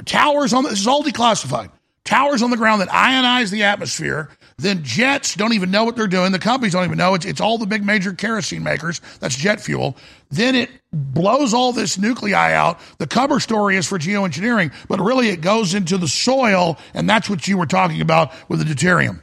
towers 0.05 0.53
on 0.53 0.63
this 0.63 0.79
is 0.79 0.87
all 0.87 1.03
declassified. 1.03 1.71
Towers 2.03 2.41
on 2.41 2.51
the 2.51 2.57
ground 2.57 2.81
that 2.81 2.89
ionize 2.89 3.51
the 3.51 3.63
atmosphere. 3.63 4.29
Then 4.59 4.83
jets 4.83 5.35
don't 5.35 5.53
even 5.53 5.69
know 5.69 5.83
what 5.83 5.95
they're 5.95 6.07
doing. 6.07 6.31
The 6.31 6.39
companies 6.39 6.73
don't 6.73 6.83
even 6.83 6.97
know. 6.97 7.13
It's, 7.13 7.25
it's 7.25 7.39
all 7.39 7.59
the 7.59 7.67
big 7.67 7.85
major 7.85 8.11
kerosene 8.11 8.63
makers. 8.63 9.01
That's 9.19 9.35
jet 9.35 9.61
fuel. 9.61 9.95
Then 10.31 10.55
it 10.55 10.71
blows 10.91 11.53
all 11.53 11.71
this 11.71 11.99
nuclei 11.99 12.53
out. 12.53 12.79
The 12.97 13.05
cover 13.05 13.39
story 13.39 13.77
is 13.77 13.85
for 13.85 13.99
geoengineering, 13.99 14.73
but 14.87 14.99
really 14.99 15.29
it 15.29 15.41
goes 15.41 15.75
into 15.75 15.99
the 15.99 16.07
soil, 16.07 16.79
and 16.95 17.07
that's 17.07 17.29
what 17.29 17.47
you 17.47 17.55
were 17.55 17.67
talking 17.67 18.01
about 18.01 18.31
with 18.49 18.59
the 18.59 18.65
deuterium. 18.65 19.21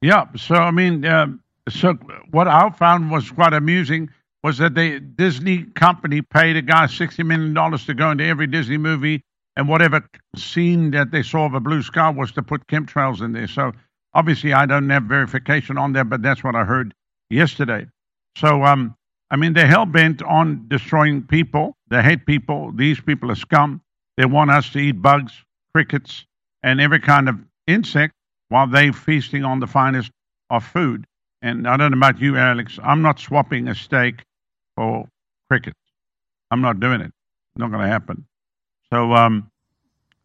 Yeah. 0.00 0.26
So 0.36 0.54
I 0.54 0.70
mean, 0.70 1.04
um, 1.04 1.42
so 1.68 1.94
what 2.30 2.48
I 2.48 2.70
found 2.70 3.10
was 3.10 3.30
quite 3.30 3.52
amusing 3.52 4.08
was 4.42 4.56
that 4.58 4.74
the 4.74 5.00
Disney 5.00 5.64
company 5.64 6.22
paid 6.22 6.56
a 6.56 6.62
guy 6.62 6.86
sixty 6.86 7.24
million 7.24 7.52
dollars 7.52 7.84
to 7.86 7.94
go 7.94 8.10
into 8.10 8.24
every 8.24 8.46
Disney 8.46 8.78
movie, 8.78 9.22
and 9.58 9.68
whatever 9.68 10.08
scene 10.36 10.92
that 10.92 11.10
they 11.10 11.22
saw 11.22 11.44
of 11.44 11.52
a 11.52 11.60
blue 11.60 11.82
sky 11.82 12.08
was 12.08 12.30
to 12.32 12.42
put 12.42 12.66
chemtrails 12.68 13.20
in 13.20 13.32
there. 13.32 13.48
So 13.48 13.72
obviously, 14.14 14.54
I 14.54 14.66
don't 14.66 14.88
have 14.88 15.02
verification 15.02 15.76
on 15.76 15.92
that, 15.94 16.08
but 16.08 16.22
that's 16.22 16.44
what 16.44 16.54
I 16.54 16.64
heard 16.64 16.94
yesterday. 17.28 17.86
So 18.36 18.62
um, 18.64 18.94
I 19.32 19.36
mean, 19.36 19.54
they're 19.54 19.66
hell 19.66 19.84
bent 19.84 20.22
on 20.22 20.66
destroying 20.68 21.22
people. 21.22 21.76
They 21.88 22.02
hate 22.02 22.24
people. 22.24 22.72
These 22.72 23.00
people 23.00 23.32
are 23.32 23.36
scum. 23.36 23.82
They 24.16 24.26
want 24.26 24.52
us 24.52 24.70
to 24.70 24.78
eat 24.78 25.02
bugs, 25.02 25.32
crickets, 25.74 26.24
and 26.62 26.80
every 26.80 27.00
kind 27.00 27.28
of 27.28 27.36
insect 27.66 28.14
while 28.50 28.68
they're 28.68 28.92
feasting 28.92 29.44
on 29.44 29.58
the 29.58 29.66
finest 29.66 30.12
of 30.50 30.64
food. 30.64 31.04
And 31.42 31.66
I 31.66 31.76
don't 31.76 31.90
know 31.90 31.98
about 31.98 32.20
you, 32.20 32.36
Alex. 32.36 32.78
I'm 32.82 33.02
not 33.02 33.18
swapping 33.18 33.66
a 33.66 33.74
steak 33.74 34.24
for 34.76 35.08
crickets. 35.50 35.78
I'm 36.52 36.60
not 36.60 36.78
doing 36.78 37.00
it. 37.00 37.12
Not 37.56 37.72
going 37.72 37.82
to 37.82 37.88
happen. 37.88 38.27
So, 38.92 39.12
um, 39.14 39.50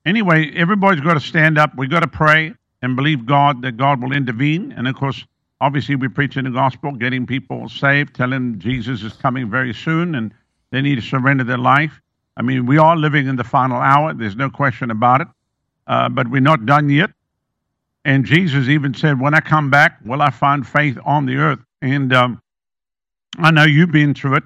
anyway, 0.05 0.51
everybody's 0.55 1.01
got 1.01 1.15
to 1.15 1.19
stand 1.19 1.57
up. 1.57 1.71
We've 1.77 1.89
got 1.89 2.01
to 2.01 2.07
pray 2.07 2.53
and 2.81 2.95
believe 2.95 3.25
God 3.25 3.61
that 3.63 3.77
God 3.77 4.01
will 4.01 4.13
intervene. 4.13 4.71
And 4.73 4.87
of 4.87 4.95
course, 4.95 5.25
obviously, 5.61 5.95
we're 5.95 6.09
preaching 6.09 6.45
the 6.45 6.51
gospel, 6.51 6.93
getting 6.93 7.25
people 7.25 7.67
saved, 7.69 8.15
telling 8.15 8.59
Jesus 8.59 9.03
is 9.03 9.13
coming 9.13 9.49
very 9.49 9.73
soon 9.73 10.15
and 10.15 10.33
they 10.71 10.81
need 10.81 10.95
to 10.95 11.01
surrender 11.01 11.43
their 11.43 11.57
life. 11.57 11.99
I 12.35 12.41
mean, 12.41 12.65
we 12.65 12.77
are 12.77 12.95
living 12.95 13.27
in 13.27 13.35
the 13.35 13.43
final 13.43 13.77
hour. 13.77 14.13
There's 14.13 14.35
no 14.35 14.49
question 14.49 14.91
about 14.91 15.21
it. 15.21 15.27
Uh, 15.85 16.09
but 16.09 16.29
we're 16.29 16.41
not 16.41 16.65
done 16.65 16.89
yet. 16.89 17.11
And 18.05 18.25
Jesus 18.25 18.67
even 18.67 18.93
said, 18.93 19.19
When 19.19 19.33
I 19.33 19.39
come 19.39 19.69
back, 19.69 19.99
will 20.03 20.21
I 20.21 20.29
find 20.29 20.67
faith 20.67 20.97
on 21.05 21.25
the 21.25 21.35
earth? 21.37 21.59
And 21.81 22.13
um, 22.13 22.41
I 23.37 23.51
know 23.51 23.63
you've 23.63 23.91
been 23.91 24.13
through 24.13 24.35
it. 24.35 24.43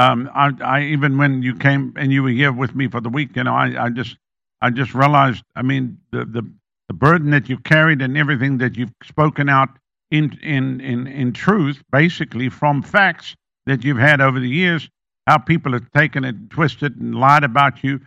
Um, 0.00 0.30
I, 0.34 0.50
I 0.64 0.82
even 0.84 1.18
when 1.18 1.42
you 1.42 1.54
came 1.54 1.92
and 1.96 2.10
you 2.10 2.22
were 2.22 2.30
here 2.30 2.52
with 2.52 2.74
me 2.74 2.88
for 2.88 3.02
the 3.02 3.10
week, 3.10 3.36
you 3.36 3.44
know, 3.44 3.54
I, 3.54 3.84
I 3.84 3.90
just 3.90 4.16
I 4.62 4.70
just 4.70 4.94
realized, 4.94 5.44
I 5.56 5.62
mean, 5.62 5.98
the, 6.10 6.24
the 6.24 6.42
the 6.88 6.94
burden 6.94 7.30
that 7.32 7.50
you've 7.50 7.64
carried 7.64 8.00
and 8.00 8.16
everything 8.16 8.58
that 8.58 8.76
you've 8.78 8.94
spoken 9.04 9.50
out 9.50 9.68
in 10.10 10.38
in 10.42 10.80
in 10.80 11.06
in 11.06 11.32
truth, 11.34 11.82
basically 11.92 12.48
from 12.48 12.82
facts 12.82 13.36
that 13.66 13.84
you've 13.84 13.98
had 13.98 14.22
over 14.22 14.40
the 14.40 14.48
years, 14.48 14.88
how 15.26 15.36
people 15.36 15.72
have 15.74 15.90
taken 15.92 16.24
it, 16.24 16.48
twisted, 16.48 16.96
and 16.96 17.14
lied 17.14 17.44
about 17.44 17.84
you. 17.84 18.00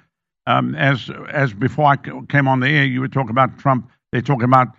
Um, 0.48 0.74
as 0.74 1.12
as 1.32 1.54
before 1.54 1.86
I 1.86 1.98
came 2.28 2.48
on 2.48 2.60
the 2.60 2.70
air, 2.70 2.86
you 2.86 3.02
were 3.02 3.08
talking 3.08 3.30
about 3.30 3.60
Trump. 3.60 3.88
They 4.12 4.22
talk 4.22 4.42
about 4.42 4.70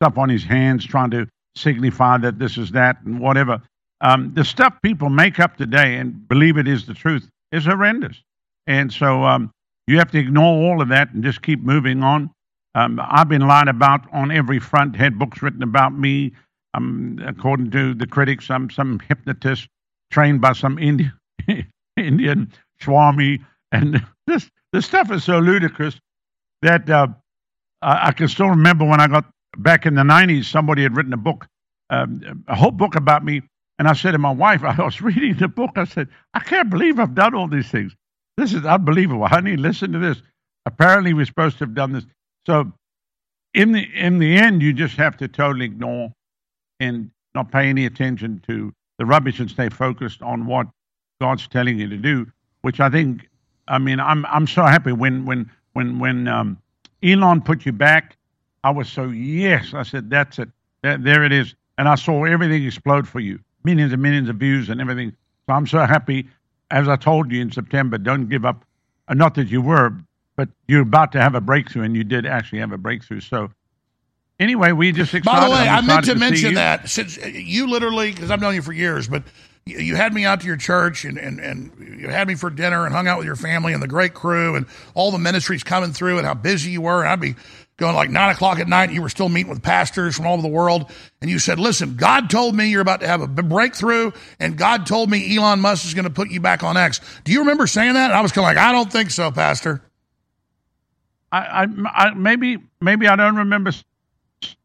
stuff 0.00 0.18
on 0.18 0.28
his 0.28 0.44
hands, 0.44 0.86
trying 0.86 1.10
to 1.10 1.26
signify 1.56 2.18
that 2.18 2.38
this 2.38 2.56
is 2.56 2.70
that 2.70 2.98
and 3.04 3.18
whatever. 3.18 3.60
Um, 4.00 4.32
the 4.34 4.44
stuff 4.44 4.74
people 4.82 5.10
make 5.10 5.38
up 5.38 5.56
today 5.56 5.96
and 5.96 6.26
believe 6.28 6.56
it 6.56 6.66
is 6.66 6.86
the 6.86 6.94
truth 6.94 7.28
is 7.52 7.66
horrendous. 7.66 8.22
And 8.66 8.92
so 8.92 9.24
um, 9.24 9.50
you 9.86 9.98
have 9.98 10.10
to 10.12 10.18
ignore 10.18 10.70
all 10.70 10.80
of 10.80 10.88
that 10.88 11.12
and 11.12 11.22
just 11.22 11.42
keep 11.42 11.60
moving 11.60 12.02
on. 12.02 12.30
Um, 12.74 13.00
I've 13.02 13.28
been 13.28 13.46
lied 13.46 13.68
about 13.68 14.02
on 14.12 14.30
every 14.30 14.60
front. 14.60 14.96
Had 14.96 15.18
books 15.18 15.42
written 15.42 15.62
about 15.62 15.92
me. 15.92 16.32
Um, 16.74 17.20
according 17.26 17.72
to 17.72 17.94
the 17.94 18.06
critics, 18.06 18.48
I'm 18.48 18.70
some 18.70 19.00
hypnotist 19.00 19.66
trained 20.10 20.40
by 20.40 20.52
some 20.52 20.78
Indian 20.78 21.12
Indian 21.96 22.52
Swami, 22.80 23.40
and 23.72 24.04
this 24.26 24.48
this 24.72 24.86
stuff 24.86 25.10
is 25.10 25.24
so 25.24 25.40
ludicrous 25.40 25.98
that 26.62 26.88
uh, 26.88 27.08
I, 27.82 28.08
I, 28.08 28.12
can 28.12 28.28
still 28.28 28.50
remember 28.50 28.84
when 28.84 29.00
I 29.00 29.08
got 29.08 29.24
back 29.56 29.84
in 29.86 29.96
the 29.96 30.02
'90s. 30.02 30.44
Somebody 30.44 30.84
had 30.84 30.96
written 30.96 31.12
a 31.12 31.16
book, 31.16 31.46
um, 31.90 32.44
a 32.46 32.54
whole 32.54 32.70
book 32.70 32.94
about 32.94 33.24
me, 33.24 33.42
and 33.80 33.88
I 33.88 33.94
said 33.94 34.10
to 34.10 34.18
my 34.18 34.30
wife, 34.30 34.62
I 34.62 34.76
was 34.76 35.00
reading 35.08 35.38
the 35.38 35.48
book. 35.48 35.70
I 35.76 35.84
said, 35.84 36.08
I 36.34 36.40
can't 36.40 36.68
believe 36.68 36.98
I've 36.98 37.14
done 37.14 37.34
all 37.34 37.48
these 37.48 37.70
things. 37.70 37.96
This 38.36 38.52
is 38.52 38.66
unbelievable, 38.66 39.26
honey. 39.26 39.56
Listen 39.56 39.90
to 39.92 39.98
this. 39.98 40.20
Apparently, 40.66 41.14
we're 41.14 41.24
supposed 41.24 41.56
to 41.58 41.64
have 41.64 41.74
done 41.74 41.92
this. 41.92 42.04
So, 42.46 42.70
in 43.54 43.72
the 43.72 43.88
in 43.94 44.18
the 44.18 44.36
end, 44.36 44.60
you 44.60 44.74
just 44.74 44.98
have 44.98 45.16
to 45.16 45.28
totally 45.28 45.64
ignore 45.64 46.12
and 46.78 47.10
not 47.34 47.50
pay 47.50 47.70
any 47.70 47.86
attention 47.86 48.42
to 48.48 48.70
the 48.98 49.06
rubbish 49.06 49.40
and 49.40 49.50
stay 49.50 49.70
focused 49.70 50.20
on 50.20 50.44
what 50.44 50.66
God's 51.18 51.48
telling 51.48 51.78
you 51.78 51.88
to 51.88 51.96
do. 51.96 52.26
Which 52.60 52.80
I 52.80 52.90
think, 52.90 53.30
I 53.66 53.78
mean, 53.78 53.98
I'm 53.98 54.26
I'm 54.26 54.46
so 54.46 54.62
happy 54.62 54.92
when 54.92 55.24
when 55.24 55.50
when 55.72 55.98
when 55.98 56.28
um, 56.28 56.58
Elon 57.02 57.40
put 57.40 57.64
you 57.64 57.72
back. 57.72 58.18
I 58.62 58.72
was 58.72 58.90
so 58.90 59.04
yes. 59.04 59.72
I 59.72 59.84
said 59.84 60.10
that's 60.10 60.38
it. 60.38 60.50
there 60.82 61.24
it 61.24 61.32
is. 61.32 61.54
And 61.78 61.88
I 61.88 61.94
saw 61.94 62.24
everything 62.24 62.66
explode 62.66 63.08
for 63.08 63.20
you, 63.20 63.40
millions 63.64 63.92
and 63.92 64.02
millions 64.02 64.28
of 64.28 64.36
views 64.36 64.68
and 64.68 64.80
everything. 64.80 65.16
So 65.46 65.54
I'm 65.54 65.66
so 65.66 65.78
happy. 65.80 66.28
As 66.70 66.88
I 66.88 66.96
told 66.96 67.32
you 67.32 67.40
in 67.40 67.50
September, 67.50 67.98
don't 67.98 68.28
give 68.28 68.44
up. 68.44 68.64
Uh, 69.08 69.14
not 69.14 69.34
that 69.34 69.48
you 69.48 69.60
were, 69.60 69.92
but 70.36 70.48
you're 70.68 70.82
about 70.82 71.12
to 71.12 71.20
have 71.20 71.34
a 71.34 71.40
breakthrough, 71.40 71.82
and 71.82 71.96
you 71.96 72.04
did 72.04 72.26
actually 72.26 72.60
have 72.60 72.72
a 72.72 72.78
breakthrough. 72.78 73.20
So, 73.20 73.50
anyway, 74.38 74.72
we 74.72 74.92
just 74.92 75.12
excited. 75.12 75.40
By 75.40 75.44
the 75.46 75.52
way, 75.52 75.68
I 75.68 75.80
meant 75.80 76.04
to, 76.04 76.14
to 76.14 76.18
mention 76.18 76.54
that 76.54 76.88
since 76.88 77.16
you 77.16 77.68
literally, 77.68 78.12
because 78.12 78.30
I've 78.30 78.40
known 78.40 78.54
you 78.54 78.62
for 78.62 78.72
years, 78.72 79.08
but 79.08 79.24
you 79.66 79.94
had 79.94 80.12
me 80.14 80.24
out 80.24 80.40
to 80.40 80.46
your 80.46 80.56
church 80.56 81.04
and, 81.04 81.18
and, 81.18 81.38
and 81.38 82.00
you 82.00 82.08
had 82.08 82.26
me 82.26 82.34
for 82.34 82.50
dinner 82.50 82.86
and 82.86 82.94
hung 82.94 83.06
out 83.06 83.18
with 83.18 83.26
your 83.26 83.36
family 83.36 83.72
and 83.72 83.82
the 83.82 83.88
great 83.88 84.14
crew 84.14 84.56
and 84.56 84.66
all 84.94 85.10
the 85.10 85.18
ministries 85.18 85.62
coming 85.62 85.92
through 85.92 86.18
and 86.18 86.26
how 86.26 86.34
busy 86.34 86.70
you 86.70 86.80
were. 86.80 87.00
And 87.00 87.08
I'd 87.08 87.20
be 87.20 87.34
going 87.80 87.96
like 87.96 88.10
nine 88.10 88.30
o'clock 88.30 88.60
at 88.60 88.68
night. 88.68 88.92
You 88.92 89.02
were 89.02 89.08
still 89.08 89.28
meeting 89.28 89.50
with 89.50 89.62
pastors 89.62 90.16
from 90.16 90.26
all 90.26 90.34
over 90.34 90.42
the 90.42 90.48
world. 90.48 90.90
And 91.20 91.28
you 91.30 91.38
said, 91.40 91.58
listen, 91.58 91.96
God 91.96 92.30
told 92.30 92.54
me 92.54 92.68
you're 92.68 92.80
about 92.80 93.00
to 93.00 93.08
have 93.08 93.22
a 93.22 93.26
breakthrough 93.26 94.12
and 94.38 94.56
God 94.56 94.86
told 94.86 95.10
me 95.10 95.36
Elon 95.36 95.60
Musk 95.60 95.84
is 95.84 95.94
going 95.94 96.04
to 96.04 96.10
put 96.10 96.30
you 96.30 96.40
back 96.40 96.62
on 96.62 96.76
X. 96.76 97.00
Do 97.24 97.32
you 97.32 97.40
remember 97.40 97.66
saying 97.66 97.94
that? 97.94 98.10
And 98.10 98.12
I 98.12 98.20
was 98.20 98.30
kind 98.30 98.44
of 98.44 98.54
like, 98.54 98.64
I 98.64 98.70
don't 98.70 98.92
think 98.92 99.10
so, 99.10 99.32
pastor. 99.32 99.82
I, 101.32 101.38
I, 101.38 101.66
I, 101.94 102.14
maybe 102.14 102.58
maybe 102.80 103.08
I 103.08 103.16
don't 103.16 103.36
remember 103.36 103.72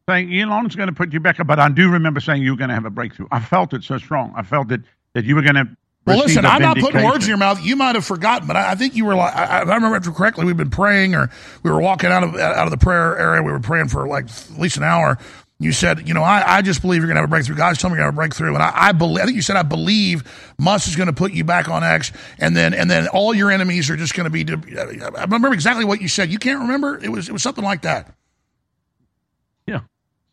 saying 0.08 0.38
Elon's 0.38 0.76
going 0.76 0.88
to 0.88 0.94
put 0.94 1.12
you 1.12 1.20
back 1.20 1.40
up, 1.40 1.46
but 1.46 1.58
I 1.58 1.68
do 1.68 1.90
remember 1.90 2.20
saying 2.20 2.42
you 2.42 2.52
were 2.52 2.56
going 2.56 2.68
to 2.68 2.74
have 2.74 2.84
a 2.84 2.90
breakthrough. 2.90 3.28
I 3.30 3.40
felt 3.40 3.72
it 3.72 3.84
so 3.84 3.98
strong. 3.98 4.32
I 4.36 4.42
felt 4.42 4.68
that 4.68 4.80
that 5.14 5.24
you 5.24 5.34
were 5.34 5.42
going 5.42 5.54
to. 5.54 5.68
Well, 6.06 6.18
listen, 6.18 6.46
I'm 6.46 6.62
not 6.62 6.78
putting 6.78 7.04
words 7.04 7.24
in 7.24 7.28
your 7.28 7.38
mouth. 7.38 7.62
You 7.64 7.74
might 7.74 7.96
have 7.96 8.04
forgotten, 8.04 8.46
but 8.46 8.56
I, 8.56 8.72
I 8.72 8.74
think 8.76 8.94
you 8.94 9.04
were 9.04 9.16
like, 9.16 9.34
I, 9.34 9.62
I 9.62 9.74
remember 9.74 9.98
correctly, 10.12 10.44
we've 10.44 10.56
been 10.56 10.70
praying 10.70 11.16
or 11.16 11.30
we 11.64 11.70
were 11.70 11.80
walking 11.80 12.10
out 12.10 12.22
of 12.22 12.36
out 12.36 12.64
of 12.64 12.70
the 12.70 12.78
prayer 12.78 13.18
area. 13.18 13.42
We 13.42 13.50
were 13.50 13.60
praying 13.60 13.88
for 13.88 14.06
like 14.06 14.26
at 14.26 14.58
least 14.58 14.76
an 14.76 14.84
hour. 14.84 15.18
You 15.58 15.72
said, 15.72 16.06
you 16.06 16.12
know, 16.12 16.22
I, 16.22 16.58
I 16.58 16.62
just 16.62 16.82
believe 16.82 17.00
you're 17.00 17.06
going 17.06 17.16
to 17.16 17.22
have 17.22 17.28
a 17.28 17.30
breakthrough. 17.30 17.56
God's 17.56 17.78
telling 17.80 17.94
me 17.94 17.98
you're 17.98 18.10
going 18.10 18.14
to 18.14 18.20
have 18.22 18.28
a 18.28 18.28
breakthrough. 18.28 18.54
And 18.54 18.62
I, 18.62 18.72
I 18.74 18.92
believe, 18.92 19.22
I 19.22 19.24
think 19.24 19.36
you 19.36 19.42
said, 19.42 19.56
I 19.56 19.62
believe 19.62 20.22
Musk 20.58 20.86
is 20.86 20.96
going 20.96 21.06
to 21.06 21.14
put 21.14 21.32
you 21.32 21.44
back 21.44 21.70
on 21.70 21.82
X. 21.82 22.12
And 22.38 22.54
then, 22.54 22.74
and 22.74 22.90
then 22.90 23.08
all 23.08 23.32
your 23.32 23.50
enemies 23.50 23.88
are 23.88 23.96
just 23.96 24.12
going 24.12 24.30
to 24.30 24.44
be, 24.44 24.44
I 24.78 25.22
remember 25.22 25.54
exactly 25.54 25.86
what 25.86 26.02
you 26.02 26.08
said. 26.08 26.30
You 26.30 26.38
can't 26.38 26.60
remember? 26.60 27.02
It 27.02 27.08
was, 27.08 27.30
it 27.30 27.32
was 27.32 27.42
something 27.42 27.64
like 27.64 27.82
that. 27.82 28.14
Yeah. 29.66 29.80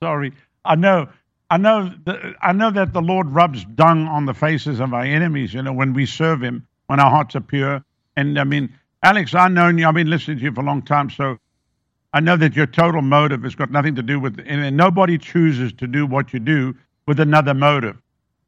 Sorry. 0.02 0.34
I 0.66 0.76
know. 0.76 1.08
I 1.54 1.58
know. 1.58 1.94
That, 2.06 2.34
I 2.42 2.52
know 2.52 2.72
that 2.72 2.94
the 2.94 3.02
Lord 3.02 3.30
rubs 3.30 3.64
dung 3.64 4.08
on 4.08 4.26
the 4.26 4.34
faces 4.34 4.80
of 4.80 4.92
our 4.92 5.04
enemies. 5.04 5.54
You 5.54 5.62
know, 5.62 5.72
when 5.72 5.94
we 5.94 6.08
serve 6.08 6.42
Him, 6.42 6.66
when 6.88 7.00
our 7.00 7.12
hearts 7.12 7.36
are 7.36 7.42
pure. 7.42 7.86
And 8.18 8.40
I 8.40 8.44
mean, 8.44 8.74
Alex, 9.04 9.36
I've 9.36 9.52
known 9.52 9.78
you. 9.78 9.88
I've 9.88 9.94
been 9.94 10.10
listening 10.10 10.40
to 10.40 10.44
you 10.46 10.52
for 10.52 10.62
a 10.62 10.64
long 10.64 10.82
time. 10.82 11.12
So 11.12 11.38
I 12.12 12.22
know 12.22 12.38
that 12.38 12.56
your 12.56 12.66
total 12.66 13.04
motive 13.04 13.44
has 13.44 13.54
got 13.54 13.70
nothing 13.70 13.94
to 13.96 14.02
do 14.02 14.20
with, 14.20 14.44
and 14.48 14.76
nobody 14.76 15.20
chooses 15.20 15.72
to 15.74 15.86
do 15.86 16.08
what 16.08 16.34
you 16.34 16.40
do 16.40 16.74
with 17.06 17.20
another 17.20 17.54
motive. 17.54 17.98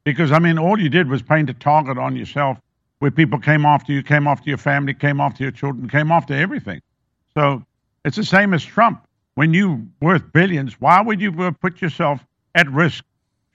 Because, 0.03 0.31
I 0.31 0.39
mean, 0.39 0.57
all 0.57 0.79
you 0.79 0.89
did 0.89 1.07
was 1.07 1.21
paint 1.21 1.47
a 1.51 1.53
target 1.53 1.99
on 1.99 2.15
yourself 2.15 2.57
where 2.97 3.11
people 3.11 3.37
came 3.37 3.67
after 3.67 3.93
you, 3.93 4.01
came 4.01 4.25
after 4.25 4.49
your 4.49 4.57
family, 4.57 4.95
came 4.95 5.21
after 5.21 5.43
your 5.43 5.51
children, 5.51 5.89
came 5.89 6.11
after 6.11 6.33
everything. 6.33 6.81
So 7.35 7.63
it's 8.03 8.17
the 8.17 8.23
same 8.23 8.55
as 8.55 8.65
Trump. 8.65 9.05
When 9.35 9.53
you 9.53 9.87
worth 10.01 10.33
billions, 10.33 10.81
why 10.81 11.03
would 11.03 11.21
you 11.21 11.31
put 11.61 11.83
yourself 11.83 12.25
at 12.55 12.69
risk 12.71 13.03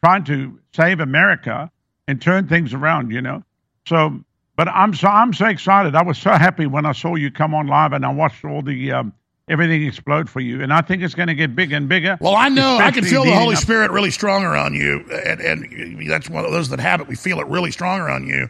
trying 0.04 0.24
to 0.24 0.58
save 0.72 1.00
America 1.00 1.70
and 2.06 2.22
turn 2.22 2.46
things 2.46 2.72
around, 2.72 3.10
you 3.10 3.20
know? 3.20 3.42
So, 3.86 4.22
but 4.56 4.68
I'm 4.68 4.94
so 4.94 5.08
I'm 5.08 5.32
so 5.32 5.46
excited. 5.46 5.94
I 5.94 6.02
was 6.02 6.18
so 6.18 6.30
happy 6.32 6.66
when 6.66 6.86
I 6.86 6.92
saw 6.92 7.16
you 7.16 7.30
come 7.30 7.54
on 7.54 7.66
live 7.66 7.92
and 7.92 8.04
I 8.04 8.12
watched 8.12 8.44
all 8.44 8.62
the 8.62 8.92
um, 8.92 9.12
everything 9.48 9.84
explode 9.84 10.30
for 10.30 10.40
you. 10.40 10.62
And 10.62 10.72
I 10.72 10.80
think 10.80 11.02
it's 11.02 11.14
going 11.14 11.28
to 11.28 11.34
get 11.34 11.56
bigger 11.56 11.76
and 11.76 11.88
bigger. 11.88 12.16
Well, 12.20 12.36
I 12.36 12.48
know 12.48 12.76
I 12.76 12.90
can 12.90 13.04
feel 13.04 13.24
the 13.24 13.34
Holy 13.34 13.56
up. 13.56 13.62
Spirit 13.62 13.90
really 13.90 14.10
strong 14.10 14.44
around 14.44 14.74
you, 14.74 15.04
and, 15.26 15.40
and 15.40 16.10
that's 16.10 16.30
one 16.30 16.44
of 16.44 16.52
those 16.52 16.68
that 16.68 16.78
have 16.78 17.00
it. 17.00 17.08
We 17.08 17.16
feel 17.16 17.40
it 17.40 17.46
really 17.46 17.70
strong 17.70 18.00
around 18.00 18.28
you. 18.28 18.48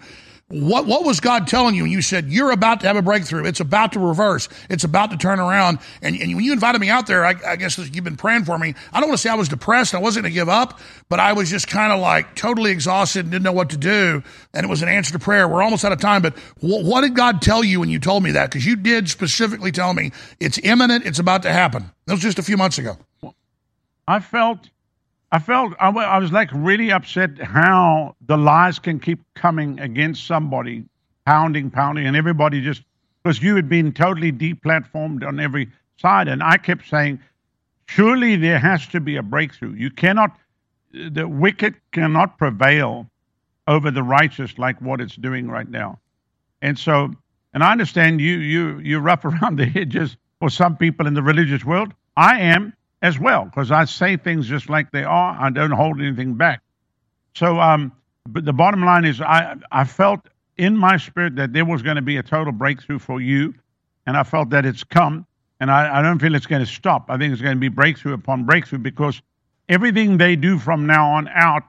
What 0.51 0.85
what 0.85 1.05
was 1.05 1.21
God 1.21 1.47
telling 1.47 1.77
you 1.77 1.85
when 1.85 1.93
you 1.93 2.03
said 2.03 2.27
you're 2.27 2.51
about 2.51 2.81
to 2.81 2.89
have 2.89 2.97
a 2.97 3.03
breakthrough? 3.03 3.45
It's 3.45 3.61
about 3.61 3.93
to 3.93 4.01
reverse. 4.01 4.49
It's 4.69 4.83
about 4.83 5.13
to 5.13 5.17
turn 5.17 5.39
around. 5.39 5.79
And, 6.03 6.17
and 6.17 6.35
when 6.35 6.45
you 6.45 6.53
invited 6.53 6.81
me 6.81 6.91
out 6.91 7.07
there, 7.07 7.25
I, 7.25 7.37
I 7.47 7.55
guess 7.55 7.79
you've 7.79 8.03
been 8.03 8.17
praying 8.17 8.47
for 8.47 8.59
me. 8.59 8.75
I 8.93 8.99
don't 8.99 9.09
want 9.09 9.19
to 9.19 9.23
say 9.23 9.31
I 9.31 9.37
was 9.37 9.49
depressed. 9.49 9.95
I 9.95 9.99
wasn't 9.99 10.25
going 10.25 10.33
to 10.33 10.35
give 10.35 10.49
up, 10.49 10.81
but 11.09 11.21
I 11.21 11.35
was 11.35 11.51
just 11.51 11.69
kind 11.69 11.93
of 11.93 12.01
like 12.01 12.35
totally 12.35 12.73
exhausted 12.73 13.21
and 13.21 13.31
didn't 13.31 13.45
know 13.45 13.53
what 13.53 13.71
to 13.71 13.77
do. 13.77 14.25
And 14.53 14.65
it 14.65 14.69
was 14.69 14.83
an 14.83 14.89
answer 14.89 15.13
to 15.13 15.21
prayer. 15.21 15.47
We're 15.47 15.63
almost 15.63 15.85
out 15.85 15.93
of 15.93 16.01
time, 16.01 16.21
but 16.21 16.37
what 16.61 17.03
did 17.03 17.15
God 17.15 17.43
tell 17.43 17.63
you 17.63 17.79
when 17.79 17.89
you 17.89 18.01
told 18.01 18.25
me 18.25 18.33
that? 18.33 18.51
Because 18.51 18.67
you 18.67 18.75
did 18.75 19.09
specifically 19.09 19.71
tell 19.71 19.95
me 19.95 20.11
it's 20.41 20.59
imminent. 20.65 21.07
It's 21.07 21.21
about 21.21 21.45
to 21.45 21.53
happen. 21.53 21.93
That 22.07 22.15
was 22.15 22.23
just 22.23 22.41
a 22.41 22.43
few 22.43 22.57
months 22.57 22.77
ago. 22.77 22.99
I 24.09 24.19
felt 24.19 24.69
I 25.33 25.39
felt 25.39 25.75
I, 25.79 25.91
I 25.91 26.19
was 26.19 26.33
like 26.33 26.51
really 26.53 26.91
upset 26.91 27.39
how 27.39 28.17
the 28.27 28.37
lies 28.37 28.79
can 28.79 28.99
keep 28.99 29.21
coming 29.35 29.79
against 29.79 30.27
somebody, 30.27 30.85
pounding, 31.25 31.71
pounding, 31.71 32.07
and 32.07 32.17
everybody 32.17 32.61
just 32.61 32.83
because 33.23 33.41
you 33.43 33.55
had 33.55 33.69
been 33.69 33.93
totally 33.93 34.33
deplatformed 34.33 35.27
on 35.27 35.39
every 35.39 35.69
side, 35.99 36.27
and 36.27 36.43
I 36.43 36.57
kept 36.57 36.89
saying, 36.89 37.21
surely 37.87 38.37
there 38.37 38.59
has 38.59 38.87
to 38.89 39.01
be 39.01 39.17
a 39.17 39.23
breakthrough. 39.23 39.75
You 39.75 39.91
cannot, 39.91 40.37
the 40.93 41.29
wicked 41.29 41.75
cannot 41.93 42.39
prevail 42.39 43.07
over 43.69 43.91
the 43.91 44.03
righteous 44.03 44.59
like 44.59 44.81
what 44.81 45.01
it's 45.01 45.17
doing 45.17 45.49
right 45.49 45.69
now, 45.69 46.01
and 46.61 46.77
so, 46.77 47.11
and 47.55 47.63
I 47.63 47.71
understand 47.71 48.21
you 48.21 48.39
you 48.39 48.79
you're 48.81 49.01
rough 49.01 49.25
around 49.31 49.59
the 49.59 49.71
edges 49.77 50.17
for 50.41 50.51
some 50.51 50.77
people 50.77 51.07
in 51.07 51.15
the 51.15 51.23
religious 51.23 51.65
world. 51.65 51.93
I 52.17 52.41
am 52.41 52.73
as 53.03 53.19
well 53.19 53.45
because 53.45 53.71
I 53.71 53.85
say 53.85 54.17
things 54.17 54.47
just 54.47 54.69
like 54.69 54.91
they 54.91 55.05
are. 55.05 55.37
I 55.41 55.51
don't 55.51 55.71
hold 55.71 56.01
anything 56.01 56.35
back. 56.35 56.63
So, 57.35 57.61
um, 57.61 57.93
but 58.29 58.45
the 58.45 58.53
bottom 58.53 58.85
line 58.85 59.05
is, 59.05 59.21
I 59.21 59.57
I 59.73 59.85
felt 59.85 60.21
in 60.57 60.77
my 60.77 60.97
spirit 60.97 61.37
that 61.37 61.53
there 61.53 61.65
was 61.65 61.83
going 61.83 61.97
to 61.97 62.03
be 62.03 62.17
a 62.19 62.23
total 62.23 62.53
breakthrough 62.53 62.99
for 62.99 63.21
you, 63.21 63.55
and 64.07 64.17
I 64.17 64.23
felt 64.23 64.51
that 64.51 64.67
it's 64.67 64.85
come, 64.85 65.27
and 65.61 65.71
I, 65.71 65.99
I 65.99 66.03
don't 66.03 66.19
feel 66.19 66.35
it's 66.35 66.47
going 66.47 66.65
to 66.65 66.71
stop. 66.71 67.07
I 67.09 67.17
think 67.17 67.33
it's 67.33 67.43
going 67.43 67.57
to 67.57 67.61
be 67.61 67.69
breakthrough 67.69 68.13
upon 68.13 68.45
breakthrough 68.45 68.81
because 68.81 69.23
everything 69.69 70.19
they 70.19 70.37
do 70.37 70.59
from 70.59 70.87
now 70.87 71.13
on 71.13 71.29
out 71.29 71.63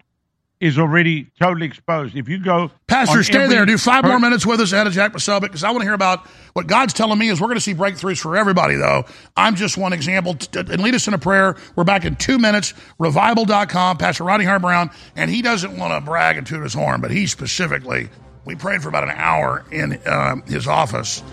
is 0.61 0.77
already 0.77 1.25
totally 1.39 1.65
exposed. 1.65 2.15
If 2.15 2.29
you 2.29 2.37
go, 2.37 2.69
Pastor, 2.85 3.23
stay 3.23 3.47
there. 3.47 3.65
Do 3.65 3.79
five 3.79 4.03
per- 4.03 4.09
more 4.09 4.19
minutes 4.19 4.45
with 4.45 4.59
us 4.61 4.71
ahead 4.71 4.85
of 4.85 4.93
Jack 4.93 5.11
Posobiec 5.11 5.41
because 5.41 5.63
I 5.63 5.71
want 5.71 5.81
to 5.81 5.85
hear 5.85 5.95
about 5.95 6.25
what 6.53 6.67
God's 6.67 6.93
telling 6.93 7.17
me. 7.17 7.29
Is 7.29 7.41
we're 7.41 7.47
going 7.47 7.57
to 7.57 7.61
see 7.61 7.73
breakthroughs 7.73 8.19
for 8.19 8.37
everybody, 8.37 8.75
though. 8.75 9.03
I'm 9.35 9.55
just 9.55 9.75
one 9.75 9.91
example. 9.91 10.37
And 10.53 10.83
lead 10.83 10.93
us 10.93 11.07
in 11.07 11.15
a 11.15 11.17
prayer. 11.17 11.57
We're 11.75 11.83
back 11.83 12.05
in 12.05 12.15
two 12.15 12.37
minutes. 12.37 12.75
Revival.com. 12.99 13.97
Pastor 13.97 14.23
Rodney 14.23 14.45
Howard-Browne, 14.45 14.91
and 15.15 15.31
he 15.31 15.41
doesn't 15.41 15.75
want 15.77 15.93
to 15.93 16.01
brag 16.07 16.37
and 16.37 16.45
toot 16.45 16.61
his 16.61 16.75
horn, 16.75 17.01
but 17.01 17.09
he 17.09 17.25
specifically. 17.25 18.09
We 18.45 18.55
prayed 18.55 18.83
for 18.83 18.89
about 18.89 19.03
an 19.03 19.15
hour 19.15 19.65
in 19.71 19.93
uh, 20.05 20.35
his 20.45 20.67
office 20.67 21.23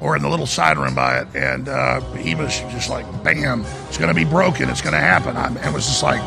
or 0.00 0.14
in 0.16 0.22
the 0.22 0.28
little 0.28 0.46
side 0.46 0.76
room 0.76 0.94
by 0.94 1.20
it, 1.20 1.28
and 1.34 1.68
uh, 1.68 2.00
he 2.14 2.34
was 2.34 2.60
just 2.60 2.90
like, 2.90 3.06
"Bam! 3.24 3.64
It's 3.88 3.96
going 3.96 4.08
to 4.08 4.14
be 4.14 4.24
broken. 4.24 4.68
It's 4.68 4.82
going 4.82 4.94
to 4.94 5.00
happen." 5.00 5.36
I, 5.36 5.48
it 5.66 5.72
was 5.72 5.86
just 5.86 6.02
like 6.02 6.20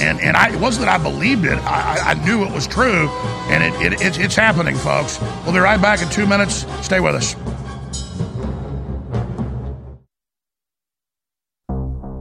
and 0.00 0.20
and 0.20 0.36
I, 0.36 0.52
it 0.52 0.60
wasn't 0.60 0.86
that 0.86 1.00
I 1.00 1.02
believed 1.02 1.44
it. 1.44 1.58
I, 1.58 2.12
I 2.12 2.14
knew 2.24 2.44
it 2.44 2.52
was 2.52 2.66
true, 2.66 3.08
and 3.50 3.62
it, 3.62 4.00
it, 4.00 4.18
it's, 4.18 4.36
happening, 4.36 4.76
folks. 4.76 5.20
We'll 5.44 5.52
be 5.52 5.58
right 5.58 5.80
back 5.80 6.02
in 6.02 6.08
two 6.10 6.26
minutes. 6.26 6.66
Stay 6.84 7.00
with 7.00 7.14
us. 7.14 7.34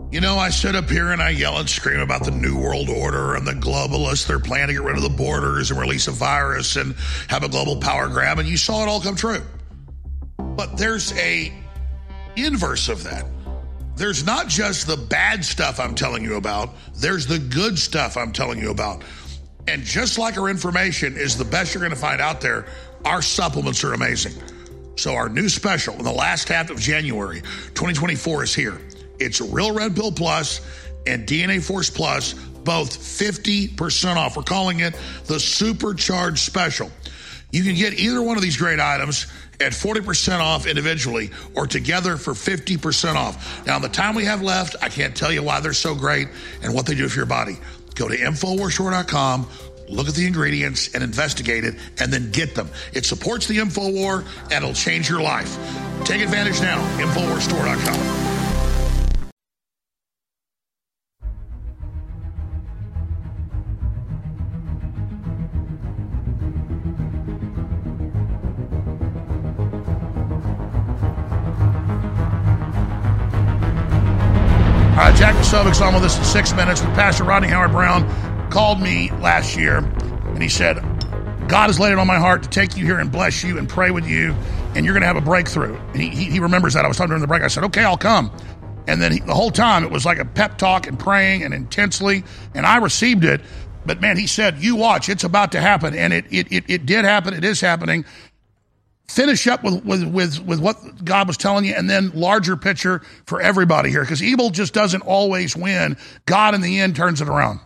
You 0.10 0.22
know, 0.22 0.38
I 0.38 0.50
sit 0.50 0.74
up 0.74 0.90
here 0.90 1.12
and 1.12 1.22
I 1.22 1.30
yell 1.30 1.60
and 1.60 1.70
scream 1.70 2.00
about 2.00 2.24
the 2.24 2.32
New 2.32 2.58
World 2.58 2.90
Order 2.90 3.36
and 3.36 3.46
the 3.46 3.52
globalists. 3.52 4.26
They're 4.26 4.40
planning 4.40 4.68
to 4.68 4.74
get 4.74 4.82
rid 4.82 4.98
of 4.98 5.04
the 5.04 5.10
borders 5.10 5.70
and 5.70 5.80
release 5.80 6.08
a 6.08 6.12
virus 6.12 6.76
and 6.76 6.96
have 7.28 7.44
a 7.44 7.50
global 7.50 7.76
power 7.76 8.08
grab, 8.08 8.40
and 8.40 8.48
you 8.48 8.58
saw 8.58 8.82
it 8.82 8.90
all 8.90 9.00
come 9.00 9.16
true. 9.16 9.44
But 10.38 10.78
there's 10.78 11.14
a 11.14 11.54
inverse 12.36 12.90
of 12.90 13.04
that. 13.04 13.26
There's 13.98 14.24
not 14.24 14.48
just 14.48 14.88
the 14.88 14.96
bad 14.96 15.44
stuff 15.44 15.80
I'm 15.80 15.96
telling 15.96 16.24
you 16.24 16.36
about, 16.36 16.70
there's 16.96 17.26
the 17.26 17.40
good 17.40 17.78
stuff 17.80 18.16
I'm 18.16 18.32
telling 18.32 18.62
you 18.62 18.70
about. 18.70 19.04
And 19.68 19.84
just 19.84 20.18
like 20.18 20.38
our 20.38 20.50
information 20.50 21.18
is 21.18 21.36
the 21.36 21.44
best 21.44 21.74
you're 21.74 21.82
going 21.82 21.92
to 21.92 22.00
find 22.00 22.22
out 22.22 22.40
there, 22.40 22.68
our 23.06 23.22
supplements 23.22 23.84
are 23.84 23.94
amazing. 23.94 24.34
So, 24.96 25.14
our 25.14 25.30
new 25.30 25.50
special 25.50 25.96
in 25.96 26.04
the 26.04 26.12
last 26.12 26.48
half 26.48 26.70
of 26.70 26.80
January 26.80 27.42
2024 27.42 28.44
is 28.44 28.56
here. 28.56 28.80
It's 29.20 29.42
Real 29.42 29.74
Red 29.74 29.96
Pill 29.96 30.12
Plus 30.12 30.62
and 31.06 31.28
DNA 31.28 31.64
Force 31.64 31.90
Plus, 31.90 32.34
both 32.34 32.98
50% 32.98 34.16
off. 34.16 34.38
We're 34.38 34.44
calling 34.44 34.80
it 34.80 34.96
the 35.26 35.40
Supercharged 35.40 36.40
Special. 36.40 36.90
You 37.52 37.64
can 37.64 37.76
get 37.76 37.94
either 37.94 38.22
one 38.22 38.38
of 38.38 38.44
these 38.44 38.58
great 38.58 38.80
items 38.80 39.28
at 39.60 39.72
40% 39.72 40.40
off 40.40 40.68
individually 40.68 41.32
or 41.56 41.68
together 41.68 42.18
for 42.18 42.34
50% 42.34 43.16
off. 43.16 43.66
Now, 43.66 43.80
the 43.80 43.90
time 43.90 44.16
we 44.16 44.26
have 44.26 44.42
left, 44.42 44.76
I 44.82 44.90
can't 44.90 45.16
tell 45.16 45.32
you 45.32 45.44
why 45.44 45.60
they're 45.60 45.74
so 45.74 45.96
great 45.96 46.28
and 46.62 46.74
what 46.74 46.86
they 46.86 46.96
do 46.96 47.08
for 47.10 47.18
your 47.18 47.26
body. 47.26 47.58
Go 47.96 48.08
to 48.08 48.16
InfoWarsStore.com, 48.16 49.48
look 49.90 50.08
at 50.08 50.14
the 50.14 50.28
ingredients 50.28 50.94
and 50.94 51.04
investigate 51.04 51.64
it, 51.64 51.76
and 52.00 52.14
then 52.14 52.32
get 52.32 52.54
them. 52.54 52.70
It 52.94 53.06
supports 53.06 53.48
the 53.48 53.58
InfoWar 53.58 54.24
and 54.44 54.64
it'll 54.64 54.74
change 54.74 55.10
your 55.10 55.22
life. 55.22 55.58
Take 56.06 56.22
advantage 56.22 56.62
now, 56.62 56.80
InfoWarsStore.com. 57.00 58.37
On 75.82 75.94
with 75.94 76.04
us 76.04 76.18
in 76.18 76.24
six 76.24 76.54
minutes. 76.54 76.82
But 76.82 76.96
Pastor 76.96 77.24
Rodney 77.24 77.50
Howard 77.50 77.72
Browne 77.72 78.50
called 78.50 78.82
me 78.82 79.12
last 79.22 79.56
year 79.56 79.78
and 79.78 80.42
he 80.42 80.50
said, 80.50 80.78
God 81.48 81.68
has 81.68 81.80
laid 81.80 81.92
it 81.92 82.00
on 82.00 82.08
my 82.08 82.18
heart 82.18 82.42
to 82.44 82.50
take 82.50 82.76
you 82.76 82.84
here 82.84 82.98
and 82.98 83.12
bless 83.12 83.44
you 83.44 83.58
and 83.60 83.70
pray 83.70 83.92
with 83.92 84.08
you, 84.08 84.34
and 84.76 84.86
you're 84.86 84.94
going 84.94 85.02
to 85.02 85.08
have 85.08 85.18
a 85.18 85.22
breakthrough. 85.22 85.76
And 85.94 86.02
he, 86.02 86.10
he, 86.10 86.24
he 86.26 86.40
remembers 86.40 86.74
that. 86.74 86.84
I 86.84 86.88
was 86.88 86.98
talking 86.98 87.10
during 87.10 87.22
the 87.22 87.28
break. 87.28 87.44
I 87.44 87.48
said, 87.48 87.64
okay, 87.66 87.84
I'll 87.84 87.98
come. 87.98 88.32
And 88.88 89.02
then 89.02 89.12
he, 89.12 89.20
the 89.20 89.36
whole 89.36 89.52
time 89.52 89.84
it 89.84 89.92
was 89.92 90.04
like 90.04 90.18
a 90.18 90.26
pep 90.26 90.58
talk 90.58 90.88
and 90.88 90.98
praying 90.98 91.44
and 91.44 91.54
intensely, 91.54 92.24
and 92.56 92.66
I 92.66 92.78
received 92.78 93.24
it. 93.24 93.42
But 93.86 94.02
man, 94.02 94.18
he 94.18 94.28
said, 94.28 94.58
you 94.58 94.76
watch, 94.76 95.10
it's 95.10 95.24
about 95.24 95.54
to 95.54 95.62
happen. 95.62 95.96
And 95.96 96.12
it, 96.12 96.26
it, 96.30 96.52
it, 96.52 96.64
it 96.68 96.86
did 96.86 97.06
happen. 97.06 97.34
It 97.34 97.46
is 97.46 97.62
happening 97.62 98.04
finish 99.10 99.48
up 99.48 99.64
with, 99.64 99.84
with, 99.86 100.04
with, 100.04 100.40
with 100.46 100.60
what 100.60 101.04
God 101.04 101.28
was 101.28 101.38
telling 101.38 101.66
you 101.66 101.74
and 101.74 101.90
then 101.90 102.12
larger 102.14 102.58
picture 102.58 103.02
for 103.26 103.42
everybody 103.42 103.90
here 103.90 104.02
because 104.02 104.22
evil 104.22 104.50
just 104.50 104.74
doesn't 104.74 105.02
always 105.02 105.56
win. 105.56 105.98
God 106.26 106.54
in 106.56 106.62
the 106.62 106.80
end 106.80 106.96
turns 106.96 107.22
it 107.22 107.30
around. 107.30 107.60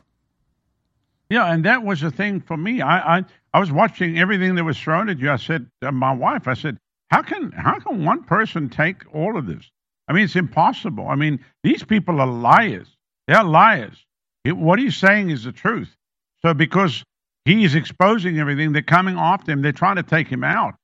Yeah, 1.29 1.51
and 1.51 1.65
that 1.65 1.83
was 1.83 2.01
the 2.01 2.11
thing 2.11 2.41
for 2.41 2.57
me. 2.57 2.81
I, 2.81 3.17
I, 3.17 3.25
I 3.53 3.59
was 3.59 3.71
watching 3.71 4.19
everything 4.19 4.55
that 4.55 4.63
was 4.63 4.77
thrown 4.79 5.09
at 5.09 5.19
you. 5.19 5.31
I 5.31 5.37
said 5.37 5.65
to 5.81 5.91
my 5.91 6.11
wife, 6.13 6.47
I 6.47 6.53
said, 6.53 6.77
how 7.09 7.21
can 7.21 7.51
how 7.51 7.77
can 7.79 8.05
one 8.05 8.23
person 8.23 8.69
take 8.69 9.03
all 9.13 9.37
of 9.37 9.45
this? 9.45 9.69
I 10.07 10.13
mean, 10.13 10.23
it's 10.23 10.35
impossible. 10.35 11.07
I 11.07 11.15
mean, 11.15 11.43
these 11.63 11.83
people 11.83 12.19
are 12.19 12.27
liars. 12.27 12.87
They're 13.27 13.43
liars. 13.43 14.05
It, 14.43 14.57
what 14.57 14.79
he's 14.79 14.97
saying 14.97 15.29
is 15.29 15.43
the 15.43 15.51
truth. 15.51 15.95
So 16.41 16.53
because 16.53 17.03
he's 17.45 17.75
exposing 17.75 18.39
everything, 18.39 18.71
they're 18.71 18.81
coming 18.81 19.17
after 19.17 19.51
him. 19.51 19.61
They're 19.61 19.71
trying 19.71 19.97
to 19.97 20.03
take 20.03 20.27
him 20.27 20.43
out. 20.43 20.75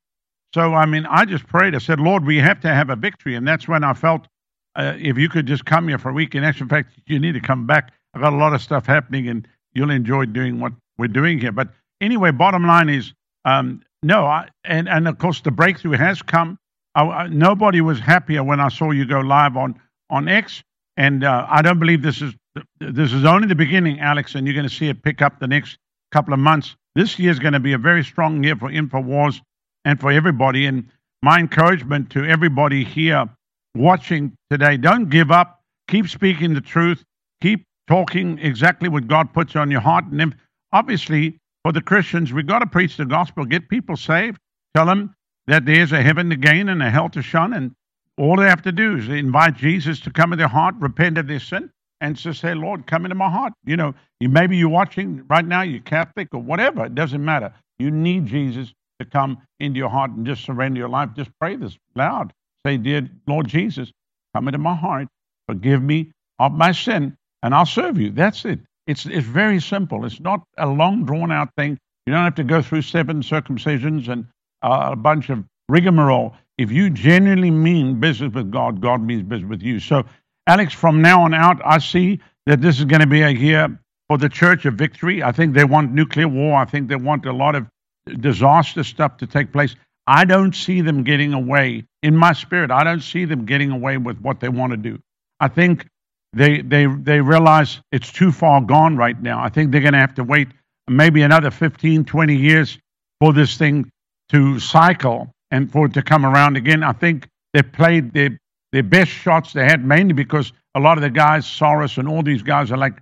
So, 0.58 0.74
I 0.74 0.88
mean, 0.88 1.06
I 1.06 1.24
just 1.26 1.46
prayed. 1.46 1.76
I 1.76 1.78
said, 1.78 2.00
Lord, 2.00 2.26
we 2.26 2.38
have 2.38 2.60
to 2.62 2.68
have 2.68 2.90
a 2.90 2.96
victory. 2.96 3.36
And 3.36 3.48
that's 3.48 3.68
when 3.68 3.84
I 3.84 3.94
felt 3.94 4.28
uh, 4.76 4.96
if 4.98 5.16
you 5.16 5.30
could 5.30 5.46
just 5.46 5.66
come 5.66 5.88
here 5.88 6.00
for 6.00 6.10
a 6.10 6.14
week. 6.14 6.34
In 6.34 6.44
actual 6.44 6.68
fact, 6.68 6.94
you 7.06 7.20
need 7.20 7.34
to 7.34 7.40
come 7.40 7.68
back. 7.68 7.94
I've 8.16 8.24
got 8.24 8.34
a 8.34 8.38
lot 8.38 8.56
of 8.56 8.62
stuff 8.64 8.88
happening 8.88 9.28
and 9.28 9.48
you'll 9.74 9.92
enjoy 9.92 10.26
doing 10.26 10.60
what 10.60 10.74
we're 10.98 11.10
doing 11.10 11.38
here. 11.38 11.52
But 11.52 11.68
anyway, 12.02 12.32
bottom 12.32 12.66
line 12.66 12.90
is 12.90 13.14
um, 13.46 13.84
no. 14.02 14.26
I, 14.26 14.50
and, 14.64 14.90
and 14.90 15.08
of 15.08 15.20
course, 15.20 15.42
the 15.42 15.52
breakthrough 15.52 15.92
has 15.92 16.24
come. 16.24 16.58
I, 16.96 17.04
I, 17.04 17.28
nobody 17.28 17.82
was 17.82 18.00
happier 18.00 18.44
when 18.44 18.60
I 18.60 18.70
saw 18.70 18.90
you 18.90 19.06
go 19.06 19.20
live 19.20 19.58
on, 19.58 19.80
on 20.10 20.28
X. 20.28 20.64
And 20.98 21.24
uh, 21.24 21.46
I 21.48 21.62
don't 21.62 21.78
believe 21.78 22.02
this 22.02 22.24
is 22.24 22.34
this 22.80 23.14
is 23.14 23.26
only 23.26 23.48
the 23.48 23.54
beginning, 23.54 24.00
Alex, 24.00 24.34
and 24.34 24.48
you're 24.48 24.56
going 24.56 24.68
to 24.68 24.74
see 24.74 24.90
it 24.90 25.04
pick 25.04 25.22
up 25.22 25.40
the 25.40 25.48
next 25.48 25.78
couple 26.12 26.34
of 26.34 26.40
months. 26.40 26.76
This 26.96 27.20
year 27.20 27.30
is 27.30 27.38
going 27.38 27.54
to 27.54 27.60
be 27.60 27.74
a 27.74 27.78
very 27.78 28.04
strong 28.04 28.44
year 28.44 28.56
for 28.56 28.72
InfoWars 28.72 29.40
and 29.88 30.02
for 30.02 30.12
everybody. 30.12 30.66
And 30.66 30.86
my 31.22 31.40
encouragement 31.40 32.10
to 32.12 32.26
everybody 32.26 32.84
here 32.84 33.26
watching 33.74 34.34
today 34.52 34.76
don't 34.76 35.10
give 35.10 35.32
up. 35.32 35.62
Keep 35.88 36.10
speaking 36.10 36.54
the 36.54 36.62
truth. 36.62 37.04
Keep 37.42 37.64
talking 37.88 38.38
exactly 38.40 38.90
what 38.90 39.08
God 39.08 39.34
puts 39.34 39.56
on 39.56 39.72
your 39.72 39.80
heart. 39.80 40.04
And 40.06 40.36
obviously, 40.74 41.38
for 41.64 41.72
the 41.72 41.82
Christians, 41.82 42.34
we've 42.34 42.46
got 42.46 42.60
to 42.60 42.68
preach 42.68 42.98
the 42.98 43.06
gospel, 43.06 43.46
get 43.46 43.70
people 43.70 43.96
saved, 43.96 44.38
tell 44.76 44.86
them 44.86 45.16
that 45.48 45.66
there's 45.66 45.94
a 45.94 46.04
heaven 46.04 46.30
to 46.32 46.36
gain 46.36 46.68
and 46.68 46.84
a 46.84 46.90
hell 46.90 47.08
to 47.10 47.22
shun. 47.22 47.54
And 47.54 47.72
all 48.18 48.36
they 48.36 48.50
have 48.50 48.64
to 48.64 48.74
do 48.74 48.98
is 48.98 49.08
invite 49.08 49.56
Jesus 49.56 50.02
to 50.02 50.12
come 50.12 50.34
in 50.34 50.40
their 50.40 50.50
heart, 50.50 50.76
repent 50.80 51.18
of 51.18 51.28
their 51.28 51.40
sin, 51.40 51.70
and 52.02 52.18
just 52.18 52.42
say, 52.42 52.54
Lord, 52.54 52.88
come 52.88 53.06
into 53.06 53.16
my 53.16 53.30
heart. 53.30 53.54
You 53.64 53.78
know, 53.78 53.96
you 54.20 54.28
maybe 54.28 54.58
you're 54.58 54.68
watching 54.68 55.24
right 55.30 55.46
now, 55.46 55.62
you're 55.62 55.80
Catholic 55.80 56.28
or 56.34 56.42
whatever, 56.42 56.86
it 56.86 56.94
doesn't 56.94 57.24
matter. 57.24 57.54
You 57.80 57.90
need 57.90 58.26
Jesus 58.26 58.74
to 59.00 59.06
come 59.06 59.38
into 59.60 59.78
your 59.78 59.90
heart 59.90 60.12
and 60.12 60.26
just 60.26 60.44
surrender 60.44 60.80
your 60.80 60.90
life, 60.90 61.10
just 61.16 61.32
pray 61.40 61.56
this 61.56 61.78
loud. 61.96 62.34
Say, 62.66 62.78
Dear 62.78 63.10
Lord 63.28 63.48
Jesus, 63.48 63.92
come 64.36 64.48
into 64.48 64.58
my 64.58 64.76
heart, 64.76 65.08
forgive 65.48 65.82
me 65.82 66.12
of 66.40 66.54
my 66.54 66.72
sin, 66.72 67.16
and 67.44 67.54
I'll 67.54 67.66
serve 67.66 67.98
you. 67.98 68.12
That's 68.12 68.46
it. 68.46 68.60
It's, 68.88 69.06
it's 69.06 69.28
very 69.28 69.60
simple. 69.60 70.06
It's 70.06 70.20
not 70.20 70.42
a 70.58 70.68
long, 70.68 71.06
drawn 71.06 71.32
out 71.32 71.50
thing. 71.58 71.78
You 72.06 72.14
don't 72.14 72.24
have 72.24 72.36
to 72.36 72.44
go 72.44 72.62
through 72.62 72.84
seven 72.84 73.22
circumcisions 73.22 74.08
and 74.08 74.26
uh, 74.62 74.90
a 74.94 74.96
bunch 74.96 75.30
of 75.30 75.44
rigmarole. 75.68 76.36
If 76.58 76.72
you 76.72 76.90
genuinely 76.90 77.52
mean 77.52 78.00
business 78.00 78.34
with 78.34 78.50
God, 78.50 78.82
God 78.82 79.02
means 79.02 79.24
business 79.24 79.50
with 79.50 79.62
you. 79.62 79.80
So, 79.80 80.04
Alex, 80.48 80.74
from 80.74 81.02
now 81.02 81.24
on 81.24 81.34
out, 81.34 81.62
I 81.66 81.80
see 81.80 82.22
that 82.46 82.62
this 82.62 82.80
is 82.80 82.86
going 82.86 83.02
to 83.02 83.08
be 83.08 83.22
a 83.22 83.30
year 83.30 83.78
for 84.08 84.18
the 84.18 84.30
church 84.30 84.66
of 84.66 84.76
victory. 84.76 85.22
I 85.22 85.34
think 85.34 85.54
they 85.54 85.66
want 85.66 85.92
nuclear 85.92 86.30
war. 86.30 86.58
I 86.58 86.66
think 86.66 86.88
they 86.88 86.96
want 86.96 87.26
a 87.26 87.34
lot 87.34 87.56
of 87.56 87.68
disaster 88.16 88.84
stuff 88.84 89.18
to 89.18 89.28
take 89.28 89.52
place. 89.52 89.76
I 90.08 90.24
don't 90.26 90.56
see 90.56 90.82
them 90.82 91.04
getting 91.04 91.34
away 91.34 91.86
in 92.02 92.16
my 92.16 92.34
spirit. 92.34 92.72
I 92.72 92.84
don't 92.84 93.02
see 93.02 93.26
them 93.26 93.46
getting 93.46 93.72
away 93.72 93.98
with 93.98 94.20
what 94.22 94.40
they 94.40 94.50
want 94.50 94.72
to 94.72 94.78
do. 94.78 95.00
I 95.40 95.50
think 95.50 95.86
they 96.34 96.62
they 96.62 96.86
they 96.86 97.20
realize 97.20 97.82
it's 97.92 98.12
too 98.12 98.32
far 98.32 98.62
gone 98.62 98.98
right 98.98 99.22
now. 99.22 99.44
I 99.44 99.50
think 99.50 99.72
they're 99.72 99.82
going 99.82 99.94
to 99.94 100.00
have 100.00 100.16
to 100.16 100.24
wait 100.24 100.48
maybe 100.88 101.22
another 101.22 101.52
15, 101.52 102.06
20 102.06 102.36
years 102.36 102.78
for 103.20 103.34
this 103.34 103.58
thing 103.58 103.90
to 104.30 104.60
cycle 104.60 105.30
and 105.52 105.72
for 105.72 105.86
it 105.88 105.94
to 105.94 106.02
come 106.02 106.26
around 106.26 106.58
again. 106.58 106.84
I 106.84 106.94
think 106.94 107.28
they 107.54 107.64
played 107.64 108.14
their 108.14 108.38
their 108.72 108.84
best 108.84 109.12
shots 109.12 109.54
they 109.54 109.64
had 109.64 109.84
mainly 109.84 110.14
because 110.14 110.52
a 110.76 110.80
lot 110.80 110.98
of 110.98 111.02
the 111.02 111.10
guys, 111.10 111.46
Soros 111.46 111.98
and 111.98 112.08
all 112.08 112.22
these 112.22 112.44
guys 112.44 112.72
are 112.72 112.78
like 112.78 113.02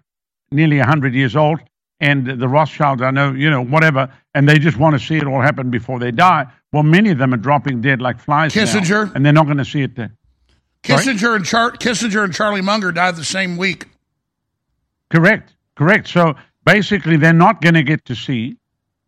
nearly 0.52 0.78
100 0.78 1.14
years 1.14 1.36
old 1.36 1.60
and 2.00 2.28
the 2.28 2.48
Rothschilds, 2.48 3.02
I 3.02 3.12
know, 3.12 3.32
you 3.32 3.50
know, 3.50 3.64
whatever, 3.64 4.12
and 4.34 4.48
they 4.48 4.60
just 4.60 4.78
want 4.78 5.00
to 5.00 5.06
see 5.06 5.18
it 5.18 5.26
all 5.26 5.42
happen 5.42 5.70
before 5.70 6.00
they 6.00 6.12
die. 6.12 6.46
Well, 6.72 6.84
many 6.84 7.10
of 7.12 7.18
them 7.18 7.34
are 7.34 7.38
dropping 7.38 7.82
dead 7.82 8.02
like 8.02 8.20
flies. 8.20 8.54
Kissinger, 8.54 9.08
now, 9.08 9.12
and 9.16 9.26
they're 9.26 9.34
not 9.34 9.46
going 9.46 9.58
to 9.58 9.66
see 9.66 9.82
it 9.82 9.96
there. 9.96 10.12
Kissinger 10.84 11.36
and 11.36 11.46
Char- 11.46 11.72
Kissinger 11.72 12.24
and 12.24 12.34
Charlie 12.34 12.62
Munger 12.62 12.92
died 12.92 13.16
the 13.16 13.24
same 13.24 13.58
week. 13.58 13.88
Correct, 15.10 15.56
correct. 15.76 16.08
So 16.10 16.36
basically, 16.66 17.18
they're 17.18 17.34
not 17.34 17.62
going 17.62 17.76
to 17.76 17.84
get 17.84 18.06
to 18.06 18.16
see, 18.16 18.58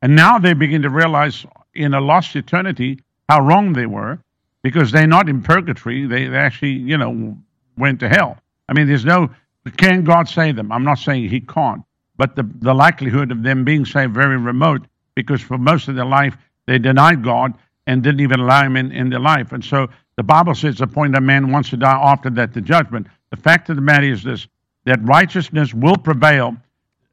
and 0.01 0.15
now 0.15 0.39
they 0.39 0.53
begin 0.53 0.81
to 0.83 0.89
realize 0.89 1.45
in 1.73 1.93
a 1.93 1.99
lost 1.99 2.35
eternity 2.35 2.99
how 3.27 3.41
wrong 3.41 3.73
they 3.73 3.85
were, 3.85 4.17
because 4.63 4.91
they're 4.91 5.07
not 5.07 5.27
in 5.27 5.41
purgatory. 5.41 6.05
They, 6.07 6.27
they 6.27 6.37
actually, 6.37 6.71
you 6.71 6.97
know, 6.97 7.37
went 7.77 7.99
to 7.99 8.09
hell. 8.09 8.37
I 8.69 8.73
mean, 8.73 8.87
there's 8.87 9.05
no. 9.05 9.29
Can 9.75 10.05
God 10.05 10.29
save 10.29 10.55
them? 10.55 10.71
I'm 10.71 10.85
not 10.85 10.97
saying 10.97 11.27
He 11.27 11.41
can't 11.41 11.83
but 12.17 12.35
the, 12.35 12.49
the 12.59 12.73
likelihood 12.73 13.31
of 13.31 13.43
them 13.43 13.63
being 13.63 13.85
saved 13.85 14.13
very 14.13 14.37
remote 14.37 14.85
because 15.15 15.41
for 15.41 15.57
most 15.57 15.87
of 15.87 15.95
their 15.95 16.05
life 16.05 16.35
they 16.65 16.77
denied 16.77 17.23
God 17.23 17.53
and 17.85 18.03
didn't 18.03 18.19
even 18.19 18.39
allow 18.39 18.63
him 18.63 18.75
in, 18.75 18.91
in 18.91 19.09
their 19.09 19.19
life. 19.19 19.53
And 19.53 19.63
so 19.63 19.87
the 20.17 20.23
Bible 20.23 20.55
says 20.55 20.77
the 20.77 20.87
point 20.87 21.15
a 21.15 21.21
man 21.21 21.51
wants 21.51 21.69
to 21.69 21.77
die 21.77 21.99
after 22.03 22.29
that 22.31 22.53
the 22.53 22.61
judgment. 22.61 23.07
The 23.29 23.37
fact 23.37 23.69
of 23.69 23.75
the 23.75 23.81
matter 23.81 24.11
is 24.11 24.23
this 24.23 24.47
that 24.85 25.03
righteousness 25.03 25.73
will 25.73 25.97
prevail, 25.97 26.55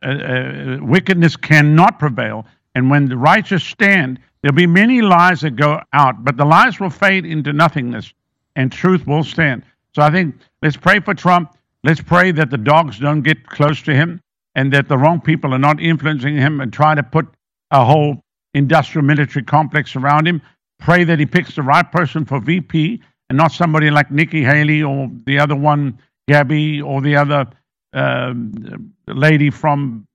uh, 0.05 0.09
uh, 0.09 0.78
wickedness 0.80 1.36
cannot 1.36 1.98
prevail. 1.98 2.46
And 2.76 2.88
when 2.88 3.09
the 3.09 3.16
righteous 3.16 3.64
stand, 3.64 4.20
there'll 4.42 4.55
be 4.55 4.66
many 4.66 5.02
lies 5.02 5.40
that 5.40 5.57
go 5.57 5.80
out, 5.92 6.24
but 6.24 6.36
the 6.36 6.44
lies 6.44 6.78
will 6.78 6.90
fade 6.90 7.26
into 7.26 7.52
nothingness 7.52 8.12
and 8.55 8.70
truth 8.70 9.07
will 9.09 9.24
stand. 9.24 9.64
So 9.92 10.02
I 10.02 10.11
think 10.11 10.36
let's 10.62 10.76
pray 10.76 11.00
for 11.00 11.14
Trump. 11.14 11.57
Let's 11.82 12.00
pray 12.00 12.30
that 12.32 12.50
the 12.50 12.59
dogs 12.59 12.98
don't 12.98 13.22
get 13.22 13.44
close 13.46 13.82
to 13.82 13.94
him 13.94 14.20
and 14.55 14.72
that 14.72 14.88
the 14.88 14.96
wrong 14.96 15.20
people 15.20 15.52
are 15.55 15.59
not 15.59 15.80
influencing 15.80 16.36
him 16.36 16.61
and 16.61 16.72
try 16.72 16.94
to 16.94 17.02
put 17.02 17.26
a 17.70 17.84
whole 17.84 18.22
industrial 18.55 19.05
military 19.05 19.44
complex 19.44 19.96
around 19.96 20.26
him. 20.26 20.40
Pray 20.78 21.05
that 21.05 21.18
he 21.18 21.26
picks 21.26 21.57
the 21.57 21.62
right 21.62 21.90
person 21.90 22.24
for 22.24 22.40
VP 22.40 23.00
and 23.28 23.38
not 23.38 23.52
somebody 23.52 23.90
like 23.90 24.11
Nikki 24.11 24.42
Haley 24.42 24.82
or 24.82 25.11
the 25.26 25.38
other 25.38 25.57
one, 25.57 25.98
Gabby 26.28 26.80
or 26.80 27.00
the 27.00 27.16
other 27.16 27.46
um, 27.92 28.92
lady 29.07 29.50
from 29.50 30.07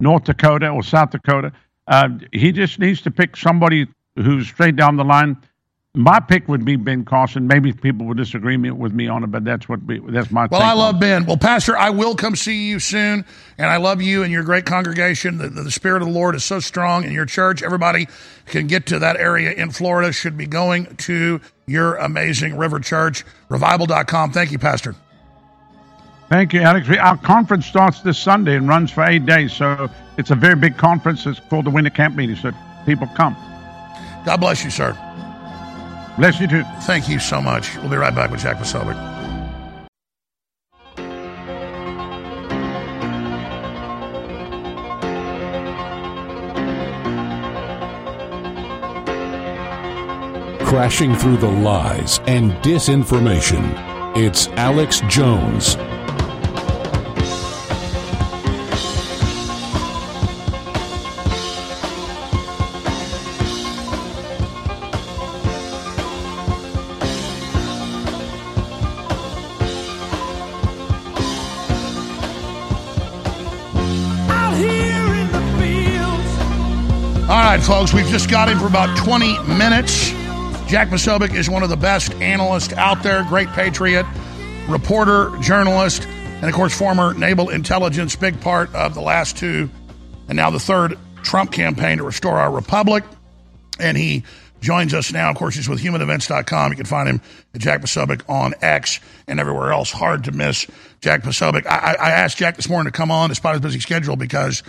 North 0.00 0.24
Dakota 0.24 0.68
or 0.68 0.82
South 0.82 1.10
Dakota. 1.10 1.52
Uh, 1.86 2.10
he 2.32 2.52
just 2.52 2.78
needs 2.78 3.00
to 3.02 3.10
pick 3.10 3.36
somebody 3.36 3.86
who's 4.16 4.48
straight 4.48 4.76
down 4.76 4.96
the 4.96 5.04
line. 5.04 5.36
My 5.98 6.20
pick 6.20 6.46
would 6.46 6.64
be 6.64 6.76
Ben 6.76 7.04
Carson. 7.04 7.48
Maybe 7.48 7.72
people 7.72 8.06
would 8.06 8.18
disagree 8.18 8.56
with 8.56 8.92
me 8.92 9.08
on 9.08 9.24
it, 9.24 9.32
but 9.32 9.44
that's 9.44 9.68
what 9.68 9.82
we, 9.82 9.98
that's 9.98 10.30
my. 10.30 10.46
Well, 10.46 10.62
I 10.62 10.72
love 10.72 11.00
Ben. 11.00 11.26
Well, 11.26 11.36
Pastor, 11.36 11.76
I 11.76 11.90
will 11.90 12.14
come 12.14 12.36
see 12.36 12.68
you 12.68 12.78
soon, 12.78 13.24
and 13.58 13.66
I 13.68 13.78
love 13.78 14.00
you 14.00 14.22
and 14.22 14.30
your 14.30 14.44
great 14.44 14.64
congregation. 14.64 15.38
The, 15.38 15.48
the 15.48 15.72
Spirit 15.72 16.02
of 16.02 16.06
the 16.06 16.14
Lord 16.14 16.36
is 16.36 16.44
so 16.44 16.60
strong 16.60 17.02
in 17.02 17.10
your 17.10 17.26
church. 17.26 17.64
Everybody 17.64 18.06
can 18.46 18.68
get 18.68 18.86
to 18.86 19.00
that 19.00 19.16
area 19.16 19.50
in 19.50 19.72
Florida. 19.72 20.12
Should 20.12 20.36
be 20.36 20.46
going 20.46 20.94
to 20.98 21.40
your 21.66 21.96
amazing 21.96 22.56
River 22.56 22.78
Church. 22.78 23.24
Revival.com. 23.48 24.30
Thank 24.30 24.52
you, 24.52 24.60
Pastor. 24.60 24.94
Thank 26.28 26.52
you, 26.52 26.60
Alex. 26.60 26.88
Our 26.90 27.16
conference 27.16 27.66
starts 27.66 28.02
this 28.02 28.18
Sunday 28.18 28.54
and 28.54 28.68
runs 28.68 28.92
for 28.92 29.02
eight 29.02 29.26
days. 29.26 29.52
So 29.52 29.90
it's 30.16 30.30
a 30.30 30.36
very 30.36 30.54
big 30.54 30.76
conference. 30.76 31.26
It's 31.26 31.40
called 31.40 31.66
the 31.66 31.70
Winter 31.70 31.90
Camp 31.90 32.14
Meeting. 32.14 32.36
So 32.36 32.52
people 32.86 33.08
come. 33.16 33.34
God 34.24 34.36
bless 34.36 34.62
you, 34.62 34.70
sir. 34.70 34.96
Bless 36.18 36.40
you 36.40 36.48
too. 36.48 36.64
Thank 36.80 37.08
you 37.08 37.20
so 37.20 37.40
much. 37.40 37.76
We'll 37.76 37.90
be 37.90 37.96
right 37.96 38.12
back 38.12 38.32
with 38.32 38.40
Jack 38.40 38.56
Posobiec. 38.56 38.96
Crashing 50.66 51.14
through 51.14 51.36
the 51.36 51.48
lies 51.48 52.18
and 52.26 52.50
disinformation. 52.64 53.72
It's 54.16 54.48
Alex 54.48 55.00
Jones. 55.08 55.76
Right, 77.58 77.66
folks, 77.66 77.92
we've 77.92 78.06
just 78.06 78.30
got 78.30 78.48
him 78.48 78.58
for 78.58 78.66
about 78.66 78.96
20 78.98 79.38
minutes. 79.44 80.10
Jack 80.68 80.88
Posobiec 80.88 81.34
is 81.34 81.48
one 81.48 81.62
of 81.62 81.68
the 81.70 81.76
best 81.76 82.12
analysts 82.14 82.72
out 82.74 83.02
there, 83.02 83.24
great 83.24 83.48
patriot, 83.48 84.06
reporter, 84.68 85.32
journalist, 85.40 86.06
and 86.06 86.44
of 86.44 86.52
course, 86.52 86.76
former 86.76 87.14
naval 87.14 87.48
intelligence, 87.48 88.14
big 88.14 88.40
part 88.40 88.72
of 88.74 88.94
the 88.94 89.00
last 89.00 89.36
two 89.36 89.68
and 90.28 90.36
now 90.36 90.50
the 90.50 90.60
third 90.60 90.98
Trump 91.22 91.50
campaign 91.50 91.98
to 91.98 92.04
restore 92.04 92.38
our 92.38 92.50
republic. 92.50 93.02
And 93.80 93.96
he 93.96 94.24
joins 94.60 94.92
us 94.92 95.12
now. 95.12 95.30
Of 95.30 95.36
course, 95.36 95.54
he's 95.54 95.68
with 95.68 95.80
humanevents.com. 95.80 96.72
You 96.72 96.76
can 96.76 96.86
find 96.86 97.08
him 97.08 97.20
at 97.54 97.60
Jack 97.60 97.80
Posobiec 97.80 98.28
on 98.28 98.54
X 98.60 99.00
and 99.26 99.40
everywhere 99.40 99.72
else. 99.72 99.90
Hard 99.90 100.24
to 100.24 100.32
miss 100.32 100.66
Jack 101.00 101.22
Posobiec. 101.22 101.66
I, 101.66 101.96
I 101.98 102.10
asked 102.10 102.38
Jack 102.38 102.56
this 102.56 102.68
morning 102.68 102.92
to 102.92 102.96
come 102.96 103.10
on 103.10 103.28
despite 103.28 103.54
his 103.54 103.62
busy 103.62 103.80
schedule 103.80 104.16
because 104.16 104.62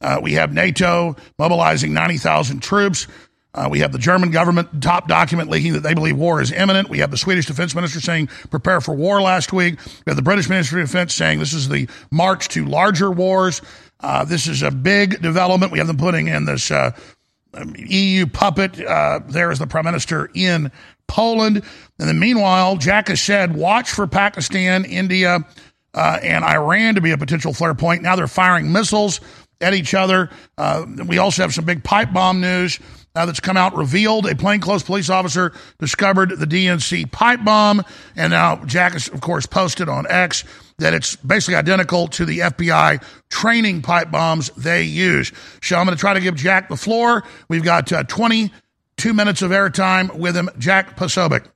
uh, 0.00 0.20
we 0.22 0.32
have 0.34 0.52
NATO 0.52 1.16
mobilizing 1.38 1.92
90,000 1.92 2.62
troops. 2.62 3.06
Uh, 3.54 3.66
we 3.70 3.80
have 3.80 3.92
the 3.92 3.98
German 3.98 4.30
government 4.30 4.82
top 4.82 5.08
document 5.08 5.50
leaking 5.50 5.72
that 5.72 5.82
they 5.82 5.94
believe 5.94 6.16
war 6.16 6.40
is 6.40 6.52
imminent. 6.52 6.88
We 6.88 6.98
have 6.98 7.10
the 7.10 7.16
Swedish 7.16 7.46
defense 7.46 7.74
minister 7.74 8.00
saying 8.00 8.28
prepare 8.50 8.80
for 8.80 8.94
war 8.94 9.20
last 9.20 9.52
week. 9.52 9.80
We 9.84 10.10
have 10.10 10.16
the 10.16 10.22
British 10.22 10.48
Ministry 10.48 10.82
of 10.82 10.88
Defense 10.88 11.14
saying 11.14 11.38
this 11.38 11.54
is 11.54 11.68
the 11.68 11.88
march 12.10 12.48
to 12.48 12.64
larger 12.64 13.10
wars. 13.10 13.62
Uh, 14.00 14.24
this 14.24 14.46
is 14.46 14.62
a 14.62 14.70
big 14.70 15.20
development. 15.22 15.72
We 15.72 15.78
have 15.78 15.88
them 15.88 15.96
putting 15.96 16.28
in 16.28 16.44
this 16.44 16.70
uh, 16.70 16.92
EU 17.76 18.26
puppet 18.26 18.80
uh, 18.80 19.20
there 19.26 19.50
as 19.50 19.58
the 19.58 19.66
prime 19.66 19.86
minister 19.86 20.30
in 20.34 20.70
Poland. 21.08 21.56
And 21.98 22.08
then 22.08 22.18
meanwhile, 22.18 22.76
Jack 22.76 23.08
has 23.08 23.20
said 23.20 23.56
watch 23.56 23.90
for 23.90 24.06
Pakistan, 24.06 24.84
India, 24.84 25.44
uh, 25.94 26.18
and 26.22 26.44
Iran 26.44 26.94
to 26.94 27.00
be 27.00 27.10
a 27.10 27.18
potential 27.18 27.52
flare 27.52 27.74
point. 27.74 28.02
Now 28.02 28.14
they're 28.14 28.28
firing 28.28 28.70
missiles 28.70 29.20
at 29.60 29.74
each 29.74 29.94
other. 29.94 30.30
Uh, 30.56 30.86
we 31.06 31.18
also 31.18 31.42
have 31.42 31.52
some 31.52 31.64
big 31.64 31.82
pipe 31.84 32.12
bomb 32.12 32.40
news 32.40 32.78
uh, 33.14 33.26
that's 33.26 33.40
come 33.40 33.56
out 33.56 33.76
revealed. 33.76 34.26
A 34.26 34.34
plainclothes 34.34 34.82
police 34.82 35.10
officer 35.10 35.52
discovered 35.78 36.30
the 36.38 36.46
DNC 36.46 37.10
pipe 37.10 37.44
bomb. 37.44 37.82
And 38.16 38.30
now 38.30 38.64
Jack 38.64 38.92
has, 38.92 39.08
of 39.08 39.20
course, 39.20 39.46
posted 39.46 39.88
on 39.88 40.06
X 40.08 40.44
that 40.78 40.94
it's 40.94 41.16
basically 41.16 41.56
identical 41.56 42.06
to 42.08 42.24
the 42.24 42.38
FBI 42.38 43.02
training 43.30 43.82
pipe 43.82 44.10
bombs 44.10 44.50
they 44.56 44.82
use. 44.84 45.32
So 45.62 45.76
I'm 45.76 45.86
going 45.86 45.96
to 45.96 46.00
try 46.00 46.14
to 46.14 46.20
give 46.20 46.36
Jack 46.36 46.68
the 46.68 46.76
floor. 46.76 47.24
We've 47.48 47.64
got 47.64 47.92
uh, 47.92 48.04
22 48.04 49.12
minutes 49.12 49.42
of 49.42 49.50
airtime 49.50 50.14
with 50.14 50.36
him. 50.36 50.48
Jack 50.58 50.96
Posobiec. 50.96 51.46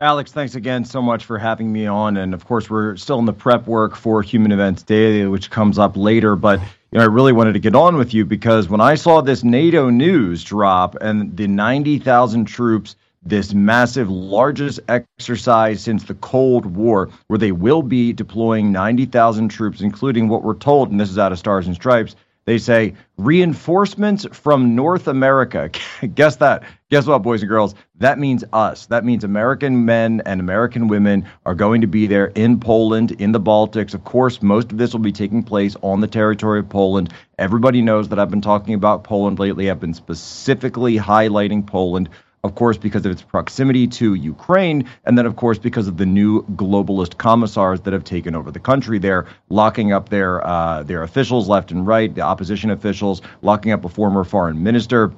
Alex, 0.00 0.32
thanks 0.32 0.56
again 0.56 0.84
so 0.84 1.00
much 1.00 1.24
for 1.24 1.38
having 1.38 1.72
me 1.72 1.86
on. 1.86 2.16
And 2.16 2.34
of 2.34 2.44
course, 2.44 2.68
we're 2.68 2.96
still 2.96 3.20
in 3.20 3.26
the 3.26 3.32
prep 3.32 3.68
work 3.68 3.94
for 3.94 4.22
Human 4.22 4.50
Events 4.50 4.82
Daily, 4.82 5.26
which 5.28 5.50
comes 5.50 5.78
up 5.78 5.96
later. 5.96 6.34
But 6.34 6.60
you 6.90 6.98
know, 6.98 7.02
I 7.02 7.06
really 7.06 7.32
wanted 7.32 7.52
to 7.52 7.60
get 7.60 7.76
on 7.76 7.96
with 7.96 8.12
you 8.12 8.24
because 8.24 8.68
when 8.68 8.80
I 8.80 8.96
saw 8.96 9.20
this 9.20 9.44
NATO 9.44 9.90
news 9.90 10.42
drop 10.42 10.96
and 11.00 11.36
the 11.36 11.46
90,000 11.46 12.44
troops, 12.44 12.96
this 13.22 13.54
massive, 13.54 14.10
largest 14.10 14.80
exercise 14.88 15.80
since 15.80 16.02
the 16.02 16.14
Cold 16.14 16.66
War, 16.66 17.08
where 17.28 17.38
they 17.38 17.52
will 17.52 17.82
be 17.82 18.12
deploying 18.12 18.72
90,000 18.72 19.48
troops, 19.48 19.80
including 19.80 20.28
what 20.28 20.42
we're 20.42 20.54
told, 20.54 20.90
and 20.90 20.98
this 21.00 21.10
is 21.10 21.18
out 21.18 21.32
of 21.32 21.38
Stars 21.38 21.68
and 21.68 21.76
Stripes, 21.76 22.16
they 22.46 22.58
say 22.58 22.94
reinforcements 23.16 24.26
from 24.32 24.74
North 24.74 25.08
America. 25.08 25.70
Guess 26.14 26.36
that. 26.36 26.64
Guess 26.90 27.06
what, 27.06 27.22
boys 27.22 27.42
and 27.42 27.48
girls? 27.48 27.74
That 27.96 28.18
means 28.18 28.44
us. 28.52 28.86
That 28.86 29.04
means 29.04 29.24
American 29.24 29.84
men 29.84 30.22
and 30.26 30.40
American 30.40 30.88
women 30.88 31.26
are 31.46 31.54
going 31.54 31.80
to 31.80 31.86
be 31.86 32.06
there 32.06 32.26
in 32.26 32.60
Poland, 32.60 33.12
in 33.12 33.32
the 33.32 33.40
Baltics. 33.40 33.94
Of 33.94 34.04
course, 34.04 34.42
most 34.42 34.72
of 34.72 34.78
this 34.78 34.92
will 34.92 35.00
be 35.00 35.12
taking 35.12 35.42
place 35.42 35.76
on 35.82 36.00
the 36.00 36.06
territory 36.06 36.58
of 36.58 36.68
Poland. 36.68 37.12
Everybody 37.38 37.82
knows 37.82 38.10
that 38.10 38.18
I've 38.18 38.30
been 38.30 38.42
talking 38.42 38.74
about 38.74 39.04
Poland 39.04 39.38
lately. 39.38 39.70
I've 39.70 39.80
been 39.80 39.94
specifically 39.94 40.96
highlighting 40.96 41.66
Poland 41.66 42.10
of 42.44 42.54
course, 42.54 42.76
because 42.76 43.06
of 43.06 43.10
its 43.10 43.22
proximity 43.22 43.86
to 43.86 44.12
Ukraine, 44.12 44.86
and 45.04 45.16
then, 45.16 45.24
of 45.24 45.36
course, 45.36 45.58
because 45.58 45.88
of 45.88 45.96
the 45.96 46.04
new 46.04 46.42
globalist 46.56 47.16
commissars 47.16 47.80
that 47.80 47.94
have 47.94 48.04
taken 48.04 48.36
over 48.36 48.50
the 48.50 48.60
country. 48.60 48.98
They're 48.98 49.26
locking 49.48 49.92
up 49.92 50.10
their 50.10 50.46
uh, 50.46 50.82
their 50.82 51.02
officials 51.02 51.48
left 51.48 51.72
and 51.72 51.86
right, 51.86 52.14
the 52.14 52.20
opposition 52.20 52.70
officials, 52.70 53.22
locking 53.40 53.72
up 53.72 53.84
a 53.86 53.88
former 53.88 54.24
foreign 54.24 54.62
minister. 54.62 55.12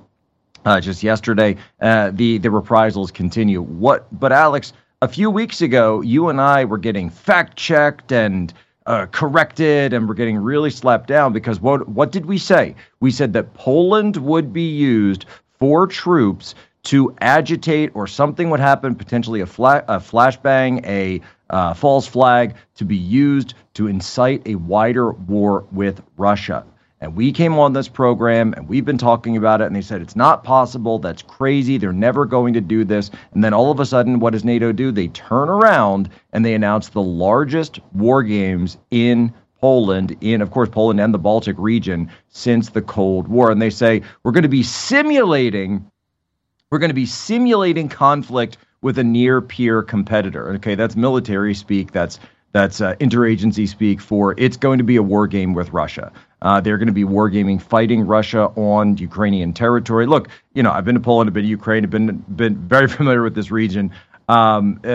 Uh, 0.64 0.81
just 0.81 1.03
yesterday, 1.03 1.57
uh, 1.81 2.12
the 2.14 2.39
the 2.39 2.51
reprisals 2.51 3.11
continue. 3.11 3.61
What? 3.61 4.07
But 4.16 4.31
Alex, 4.31 4.72
a 5.03 5.09
few 5.09 5.29
weeks 5.29 5.61
ago, 5.61 6.01
you 6.03 6.29
and 6.29 6.41
I 6.41 6.64
were 6.64 6.79
getting 6.79 7.11
fact 7.11 7.57
checked 7.57 8.12
and 8.12 8.55
uh, 8.87 9.07
corrected 9.07 9.93
and 9.93 10.09
we're 10.09 10.14
getting 10.14 10.39
really 10.39 10.70
slapped 10.70 11.09
down 11.09 11.33
because 11.33 11.61
what 11.61 11.89
what 11.89 12.12
did 12.12 12.27
we 12.27 12.39
say? 12.39 12.77
We 13.01 13.11
said 13.11 13.33
that 13.33 13.53
Poland 13.55 14.16
would 14.16 14.53
be 14.53 14.68
used 14.68 15.24
for 15.59 15.87
troops 15.87 16.55
to 16.87 17.14
agitate 17.20 17.91
or 17.95 18.07
something 18.07 18.49
would 18.51 18.61
happen, 18.61 18.95
potentially 18.95 19.41
a, 19.41 19.47
fla- 19.47 19.84
a 19.89 19.99
flashbang, 19.99 20.87
a 20.87 21.20
uh, 21.51 21.74
false 21.74 22.07
flag, 22.07 22.55
to 22.76 22.84
be 22.84 22.97
used 22.97 23.55
to 23.74 23.89
incite 23.89 24.43
a 24.47 24.55
wider 24.55 25.11
war 25.11 25.66
with 25.72 26.01
Russia. 26.16 26.64
And 27.01 27.14
we 27.14 27.32
came 27.32 27.59
on 27.59 27.72
this 27.72 27.89
program 27.89 28.55
and 28.57 28.68
we've 28.68 28.84
been 28.84 28.99
talking 28.99 29.37
about 29.37 29.61
it, 29.61 29.66
and 29.66 29.74
they 29.74 29.82
said 29.82 30.01
it's 30.01 30.16
not 30.16 30.45
possible. 30.45 30.99
That's 31.01 31.22
crazy. 31.22 31.76
They're 31.76 31.93
never 31.93 32.24
going 32.24 32.55
to 32.55 32.61
do 32.61 32.84
this. 32.84 33.11
And 33.34 33.43
then 33.43 33.53
all 33.53 33.72
of 33.72 33.80
a 33.80 33.84
sudden, 33.84 34.20
what 34.20 34.32
does 34.32 34.45
NATO 34.45 34.70
do? 34.72 34.93
They 34.93 35.09
turn 35.09 35.49
around 35.49 36.09
and 36.32 36.45
they 36.45 36.55
announce 36.55 36.89
the 36.89 37.03
largest 37.03 37.80
war 37.93 38.22
games 38.22 38.78
in 38.93 39.34
Poland, 39.61 40.16
in, 40.20 40.41
of 40.41 40.53
course, 40.53 40.68
Poland 40.68 41.01
and 41.01 41.12
the 41.12 41.18
Baltic 41.18 41.57
region 41.59 42.11
since 42.28 42.70
the 42.70 42.82
Cold 42.82 43.26
War. 43.26 43.51
And 43.51 43.61
they 43.61 43.70
say, 43.70 44.03
we're 44.22 44.32
going 44.32 44.43
to 44.45 44.49
be 44.49 44.62
simulating 44.62 45.91
we're 46.71 46.79
going 46.79 46.91
to 46.91 46.95
be 46.95 47.07
simulating 47.07 47.89
conflict 47.89 48.59
with 48.83 48.99
a 48.99 49.05
near 49.05 49.41
peer 49.41 49.83
competitor. 49.83 50.51
Okay, 50.55 50.75
that's 50.75 50.97
military 50.97 51.55
speak. 51.55 51.93
That's 51.93 52.19
that's 52.53 52.81
uh, 52.81 52.95
interagency 52.97 53.69
speak 53.69 54.01
for 54.01 54.35
it's 54.39 54.57
going 54.57 54.79
to 54.79 54.85
be 54.85 54.97
a 54.97 55.03
war 55.03 55.27
game 55.27 55.53
with 55.53 55.71
Russia. 55.71 56.11
Uh, 56.43 56.61
they're 56.61 56.79
going 56.79 56.87
to 56.87 56.93
be 56.93 57.05
wargaming, 57.05 57.61
fighting 57.61 58.07
Russia 58.07 58.45
on 58.57 58.97
Ukrainian 58.97 59.53
territory. 59.53 60.07
Look, 60.07 60.29
you 60.55 60.62
know, 60.62 60.71
I've 60.71 60.85
been 60.85 60.95
to 60.95 61.01
Poland, 61.01 61.29
I've 61.29 61.35
been 61.35 61.45
to 61.45 61.49
Ukraine, 61.49 61.85
I've 61.85 61.91
been 61.91 62.25
been 62.29 62.57
very 62.57 62.89
familiar 62.99 63.23
with 63.23 63.35
this 63.35 63.51
region. 63.51 63.91
Um, 64.29 64.81
uh, 64.83 64.89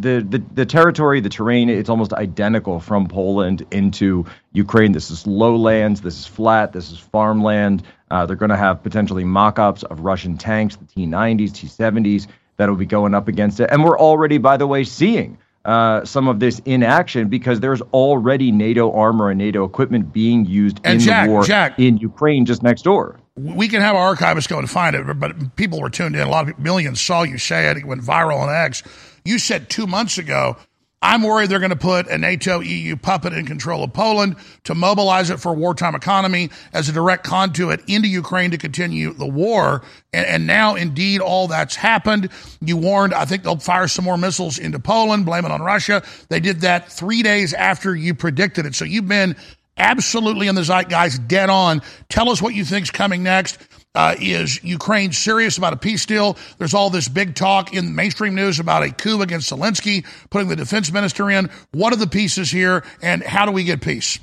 the, 0.00 0.24
the 0.26 0.42
the 0.54 0.64
territory, 0.64 1.20
the 1.20 1.28
terrain, 1.28 1.68
it's 1.68 1.90
almost 1.90 2.14
identical 2.14 2.80
from 2.80 3.06
Poland 3.06 3.66
into 3.70 4.24
Ukraine. 4.52 4.92
This 4.92 5.10
is 5.10 5.26
lowlands, 5.26 6.00
this 6.00 6.18
is 6.18 6.26
flat, 6.26 6.72
this 6.72 6.90
is 6.90 6.98
farmland. 6.98 7.82
Uh, 8.10 8.24
they're 8.24 8.36
going 8.36 8.50
to 8.50 8.56
have 8.56 8.82
potentially 8.82 9.22
mock-ups 9.22 9.82
of 9.84 10.00
Russian 10.00 10.36
tanks, 10.36 10.76
the 10.76 10.86
T-90s, 10.86 11.52
T-70s, 11.54 12.26
that 12.56 12.68
will 12.68 12.76
be 12.76 12.86
going 12.86 13.14
up 13.14 13.28
against 13.28 13.60
it. 13.60 13.68
And 13.70 13.84
we're 13.84 13.98
already, 13.98 14.38
by 14.38 14.56
the 14.56 14.66
way, 14.66 14.82
seeing 14.82 15.38
uh, 15.64 16.04
some 16.04 16.26
of 16.26 16.40
this 16.40 16.60
in 16.64 16.82
action 16.82 17.28
because 17.28 17.60
there's 17.60 17.82
already 17.92 18.50
NATO 18.50 18.90
armor 18.92 19.30
and 19.30 19.38
NATO 19.38 19.62
equipment 19.64 20.12
being 20.12 20.46
used 20.46 20.80
And 20.84 20.94
in 20.94 21.00
Jack- 21.00 21.26
the 21.26 21.32
war 21.32 21.44
Jack- 21.44 21.78
in 21.78 21.98
Ukraine 21.98 22.46
just 22.46 22.62
next 22.62 22.82
door. 22.82 23.19
We 23.36 23.68
can 23.68 23.80
have 23.80 23.96
archivists 23.96 24.48
go 24.48 24.58
and 24.58 24.68
find 24.68 24.96
it, 24.96 25.18
but 25.18 25.56
people 25.56 25.80
were 25.80 25.90
tuned 25.90 26.16
in. 26.16 26.22
A 26.22 26.30
lot 26.30 26.48
of 26.48 26.58
millions 26.58 27.00
saw 27.00 27.22
you 27.22 27.38
say 27.38 27.70
it. 27.70 27.76
It 27.76 27.84
went 27.84 28.02
viral 28.02 28.40
on 28.40 28.54
X. 28.54 28.82
You 29.24 29.38
said 29.38 29.70
two 29.70 29.86
months 29.86 30.18
ago, 30.18 30.56
I'm 31.02 31.22
worried 31.22 31.48
they're 31.48 31.60
going 31.60 31.70
to 31.70 31.76
put 31.76 32.08
a 32.08 32.18
NATO 32.18 32.60
EU 32.60 32.94
puppet 32.94 33.32
in 33.32 33.46
control 33.46 33.82
of 33.82 33.92
Poland 33.94 34.36
to 34.64 34.74
mobilize 34.74 35.30
it 35.30 35.40
for 35.40 35.54
wartime 35.54 35.94
economy 35.94 36.50
as 36.74 36.90
a 36.90 36.92
direct 36.92 37.24
conduit 37.24 37.80
into 37.88 38.06
Ukraine 38.06 38.50
to 38.50 38.58
continue 38.58 39.14
the 39.14 39.26
war. 39.26 39.82
And, 40.12 40.26
and 40.26 40.46
now, 40.46 40.74
indeed, 40.74 41.22
all 41.22 41.48
that's 41.48 41.74
happened. 41.74 42.28
You 42.60 42.76
warned, 42.76 43.14
I 43.14 43.24
think 43.24 43.44
they'll 43.44 43.56
fire 43.56 43.88
some 43.88 44.04
more 44.04 44.18
missiles 44.18 44.58
into 44.58 44.78
Poland, 44.78 45.24
blame 45.24 45.46
it 45.46 45.50
on 45.50 45.62
Russia. 45.62 46.02
They 46.28 46.40
did 46.40 46.60
that 46.60 46.92
three 46.92 47.22
days 47.22 47.54
after 47.54 47.96
you 47.96 48.14
predicted 48.14 48.66
it. 48.66 48.74
So 48.74 48.84
you've 48.84 49.08
been 49.08 49.36
absolutely 49.80 50.46
in 50.46 50.54
the 50.54 50.62
zeitgeist, 50.62 51.26
dead 51.26 51.50
on. 51.50 51.82
Tell 52.08 52.30
us 52.30 52.40
what 52.40 52.54
you 52.54 52.64
think's 52.64 52.90
coming 52.90 53.22
next. 53.22 53.58
Uh, 53.92 54.14
is 54.20 54.62
Ukraine 54.62 55.10
serious 55.10 55.58
about 55.58 55.72
a 55.72 55.76
peace 55.76 56.06
deal? 56.06 56.36
There's 56.58 56.74
all 56.74 56.90
this 56.90 57.08
big 57.08 57.34
talk 57.34 57.74
in 57.74 57.96
mainstream 57.96 58.36
news 58.36 58.60
about 58.60 58.84
a 58.84 58.92
coup 58.92 59.20
against 59.20 59.50
Zelensky, 59.50 60.06
putting 60.30 60.48
the 60.48 60.54
defense 60.54 60.92
minister 60.92 61.28
in. 61.28 61.50
What 61.72 61.92
are 61.92 61.96
the 61.96 62.06
pieces 62.06 62.52
here, 62.52 62.84
and 63.02 63.22
how 63.22 63.46
do 63.46 63.52
we 63.52 63.64
get 63.64 63.80
peace? 63.80 64.20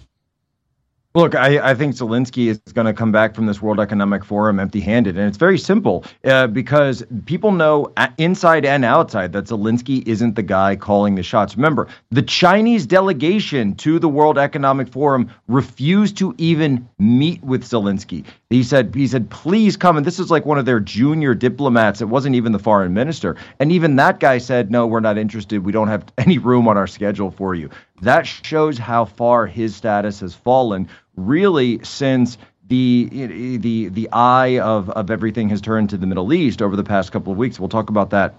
Look, 1.17 1.33
I, 1.33 1.71
I 1.71 1.73
think 1.73 1.95
Zelensky 1.95 2.45
is 2.45 2.59
going 2.73 2.85
to 2.85 2.93
come 2.93 3.11
back 3.11 3.33
from 3.33 3.47
this 3.47 3.59
World 3.59 3.79
Economic 3.79 4.23
Forum 4.23 4.59
empty 4.59 4.79
handed. 4.79 5.17
And 5.17 5.27
it's 5.27 5.39
very 5.39 5.57
simple 5.57 6.05
uh, 6.23 6.45
because 6.45 7.03
people 7.25 7.51
know 7.51 7.91
inside 8.19 8.65
and 8.65 8.85
outside 8.85 9.33
that 9.33 9.45
Zelensky 9.45 10.07
isn't 10.07 10.35
the 10.35 10.43
guy 10.43 10.75
calling 10.75 11.15
the 11.15 11.23
shots. 11.23 11.55
Remember, 11.55 11.87
the 12.11 12.21
Chinese 12.21 12.85
delegation 12.85 13.73
to 13.77 13.97
the 13.97 14.07
World 14.07 14.37
Economic 14.37 14.89
Forum 14.89 15.31
refused 15.47 16.17
to 16.17 16.35
even 16.37 16.87
meet 16.99 17.41
with 17.41 17.63
Zelensky. 17.63 18.23
He 18.51 18.61
said, 18.61 18.93
he 18.93 19.07
said, 19.07 19.27
please 19.31 19.75
come. 19.75 19.97
And 19.97 20.05
this 20.05 20.19
is 20.19 20.29
like 20.29 20.45
one 20.45 20.59
of 20.59 20.65
their 20.65 20.79
junior 20.79 21.33
diplomats. 21.33 21.99
It 21.99 22.09
wasn't 22.09 22.35
even 22.35 22.51
the 22.51 22.59
foreign 22.59 22.93
minister. 22.93 23.35
And 23.59 23.71
even 23.71 23.95
that 23.95 24.19
guy 24.19 24.37
said, 24.37 24.69
no, 24.69 24.85
we're 24.85 24.99
not 24.99 25.17
interested. 25.17 25.65
We 25.65 25.71
don't 25.71 25.87
have 25.87 26.05
any 26.19 26.37
room 26.37 26.67
on 26.67 26.77
our 26.77 26.85
schedule 26.85 27.31
for 27.31 27.55
you. 27.55 27.71
That 28.01 28.27
shows 28.27 28.77
how 28.77 29.05
far 29.05 29.47
his 29.47 29.75
status 29.75 30.19
has 30.19 30.35
fallen, 30.35 30.87
really, 31.17 31.83
since 31.83 32.37
the 32.67 33.57
the 33.57 33.89
the 33.89 34.09
eye 34.11 34.59
of 34.59 34.89
of 34.89 35.11
everything 35.11 35.49
has 35.49 35.61
turned 35.61 35.89
to 35.89 35.97
the 35.97 36.07
Middle 36.07 36.31
East 36.31 36.61
over 36.61 36.75
the 36.75 36.83
past 36.83 37.11
couple 37.11 37.31
of 37.31 37.37
weeks. 37.37 37.59
We'll 37.59 37.69
talk 37.69 37.89
about 37.89 38.11
that 38.11 38.35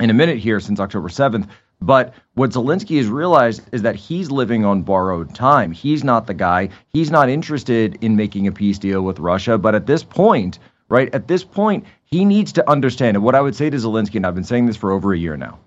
in 0.00 0.10
a 0.10 0.14
minute 0.14 0.38
here 0.38 0.60
since 0.60 0.80
October 0.80 1.08
7th. 1.08 1.48
But 1.80 2.14
what 2.34 2.50
Zelensky 2.50 2.96
has 2.98 3.08
realized 3.08 3.62
is 3.72 3.82
that 3.82 3.96
he's 3.96 4.30
living 4.30 4.64
on 4.64 4.82
borrowed 4.82 5.34
time. 5.34 5.72
He's 5.72 6.04
not 6.04 6.26
the 6.26 6.34
guy. 6.34 6.70
He's 6.92 7.10
not 7.10 7.28
interested 7.28 7.98
in 8.02 8.16
making 8.16 8.46
a 8.46 8.52
peace 8.52 8.78
deal 8.78 9.02
with 9.02 9.18
Russia. 9.18 9.58
But 9.58 9.74
at 9.74 9.86
this 9.86 10.02
point, 10.02 10.58
right, 10.88 11.12
at 11.14 11.28
this 11.28 11.44
point, 11.44 11.84
he 12.04 12.24
needs 12.24 12.52
to 12.54 12.70
understand. 12.70 13.16
And 13.16 13.24
what 13.24 13.34
I 13.34 13.40
would 13.40 13.56
say 13.56 13.70
to 13.70 13.76
Zelensky, 13.76 14.16
and 14.16 14.26
I've 14.26 14.34
been 14.34 14.44
saying 14.44 14.66
this 14.66 14.76
for 14.76 14.92
over 14.92 15.12
a 15.12 15.18
year 15.18 15.36
now 15.36 15.58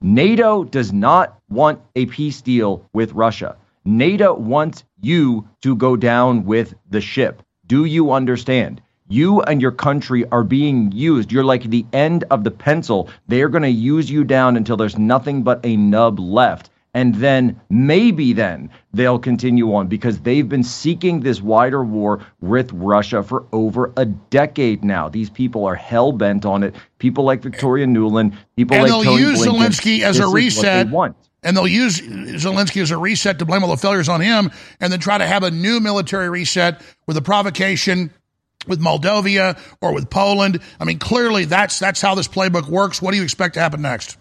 NATO 0.00 0.64
does 0.64 0.92
not 0.92 1.38
want 1.48 1.80
a 1.96 2.06
peace 2.06 2.40
deal 2.42 2.88
with 2.92 3.12
Russia. 3.12 3.56
NATO 3.84 4.34
wants 4.34 4.84
you 5.00 5.48
to 5.62 5.76
go 5.76 5.96
down 5.96 6.44
with 6.44 6.74
the 6.90 7.00
ship. 7.00 7.42
Do 7.66 7.84
you 7.84 8.12
understand? 8.12 8.80
You 9.08 9.40
and 9.42 9.62
your 9.62 9.72
country 9.72 10.26
are 10.30 10.44
being 10.44 10.92
used. 10.92 11.32
You're 11.32 11.44
like 11.44 11.64
the 11.64 11.86
end 11.92 12.24
of 12.30 12.44
the 12.44 12.50
pencil. 12.50 13.08
They 13.26 13.40
are 13.42 13.48
going 13.48 13.62
to 13.62 13.70
use 13.70 14.10
you 14.10 14.24
down 14.24 14.56
until 14.56 14.76
there's 14.76 14.98
nothing 14.98 15.42
but 15.42 15.60
a 15.64 15.76
nub 15.76 16.18
left. 16.18 16.70
And 16.94 17.14
then 17.14 17.60
maybe 17.70 18.32
then 18.32 18.70
they'll 18.92 19.18
continue 19.18 19.74
on 19.74 19.86
because 19.88 20.20
they've 20.20 20.48
been 20.48 20.62
seeking 20.62 21.20
this 21.20 21.40
wider 21.40 21.84
war 21.84 22.20
with 22.40 22.72
Russia 22.72 23.22
for 23.22 23.46
over 23.52 23.92
a 23.96 24.06
decade 24.06 24.82
now. 24.82 25.08
These 25.08 25.30
people 25.30 25.64
are 25.64 25.74
hell 25.74 26.12
bent 26.12 26.44
on 26.44 26.62
it. 26.62 26.74
People 26.98 27.24
like 27.24 27.42
Victoria 27.42 27.86
Nuland, 27.86 28.36
people 28.56 28.76
and 28.76 28.82
like 28.84 28.90
they'll 28.90 29.04
Tony 29.04 29.22
use 29.22 29.40
Blinken, 29.40 29.60
Zelensky 29.60 30.00
as 30.00 30.16
this 30.16 30.24
a 30.24 30.28
is 30.28 30.56
what 30.56 30.62
they 30.62 30.84
reset. 30.84 30.88
And 31.42 31.56
they'll 31.56 31.68
use 31.68 32.00
Zelensky 32.00 32.82
as 32.82 32.90
a 32.90 32.96
reset 32.96 33.38
to 33.38 33.44
blame 33.44 33.62
all 33.62 33.70
the 33.70 33.76
failures 33.76 34.08
on 34.08 34.20
him, 34.20 34.50
and 34.80 34.92
then 34.92 34.98
try 34.98 35.18
to 35.18 35.26
have 35.26 35.44
a 35.44 35.50
new 35.50 35.78
military 35.78 36.28
reset 36.28 36.82
with 37.06 37.16
a 37.16 37.22
provocation 37.22 38.10
with 38.66 38.80
Moldova 38.80 39.58
or 39.80 39.94
with 39.94 40.10
Poland. 40.10 40.60
I 40.80 40.84
mean, 40.84 40.98
clearly 40.98 41.44
that's 41.44 41.78
that's 41.78 42.00
how 42.00 42.14
this 42.14 42.28
playbook 42.28 42.68
works. 42.68 43.00
What 43.00 43.12
do 43.12 43.16
you 43.16 43.22
expect 43.22 43.54
to 43.54 43.60
happen 43.60 43.82
next? 43.82 44.16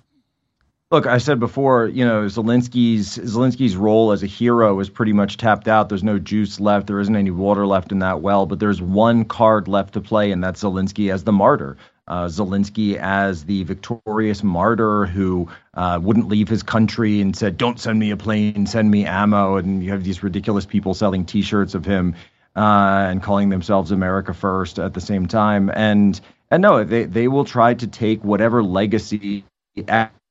Look, 0.89 1.05
I 1.05 1.17
said 1.17 1.41
before, 1.41 1.87
you 1.87 2.05
know, 2.05 2.25
Zelensky's 2.25 3.17
Zelensky's 3.17 3.75
role 3.75 4.13
as 4.13 4.23
a 4.23 4.27
hero 4.27 4.79
is 4.79 4.89
pretty 4.89 5.11
much 5.11 5.35
tapped 5.35 5.67
out. 5.67 5.89
There's 5.89 6.03
no 6.03 6.17
juice 6.17 6.61
left. 6.61 6.87
There 6.87 7.01
isn't 7.01 7.15
any 7.15 7.31
water 7.31 7.67
left 7.67 7.91
in 7.91 7.99
that 7.99 8.21
well. 8.21 8.45
But 8.45 8.59
there's 8.59 8.81
one 8.81 9.25
card 9.25 9.67
left 9.67 9.95
to 9.95 10.01
play, 10.01 10.31
and 10.31 10.41
that's 10.41 10.63
Zelensky 10.63 11.11
as 11.11 11.25
the 11.25 11.33
martyr. 11.33 11.75
Uh, 12.07 12.27
Zelensky 12.27 12.95
as 12.95 13.43
the 13.43 13.63
victorious 13.63 14.43
martyr 14.43 15.05
who 15.05 15.49
uh, 15.73 15.99
wouldn't 16.01 16.29
leave 16.29 16.47
his 16.47 16.63
country 16.63 17.19
and 17.21 17.35
said, 17.35 17.57
"Don't 17.57 17.79
send 17.79 17.99
me 17.99 18.11
a 18.11 18.17
plane, 18.17 18.65
send 18.65 18.89
me 18.89 19.05
ammo." 19.05 19.57
And 19.57 19.83
you 19.83 19.91
have 19.91 20.03
these 20.03 20.23
ridiculous 20.23 20.65
people 20.65 20.93
selling 20.93 21.25
T-shirts 21.25 21.75
of 21.75 21.85
him 21.85 22.15
uh, 22.55 23.07
and 23.09 23.21
calling 23.21 23.49
themselves 23.49 23.91
America 23.91 24.33
First 24.33 24.79
at 24.79 24.93
the 24.93 25.01
same 25.01 25.27
time. 25.27 25.69
And 25.73 26.19
and 26.49 26.61
no, 26.61 26.83
they 26.83 27.03
they 27.05 27.27
will 27.27 27.45
try 27.45 27.73
to 27.73 27.87
take 27.87 28.23
whatever 28.23 28.63
legacy 28.63 29.43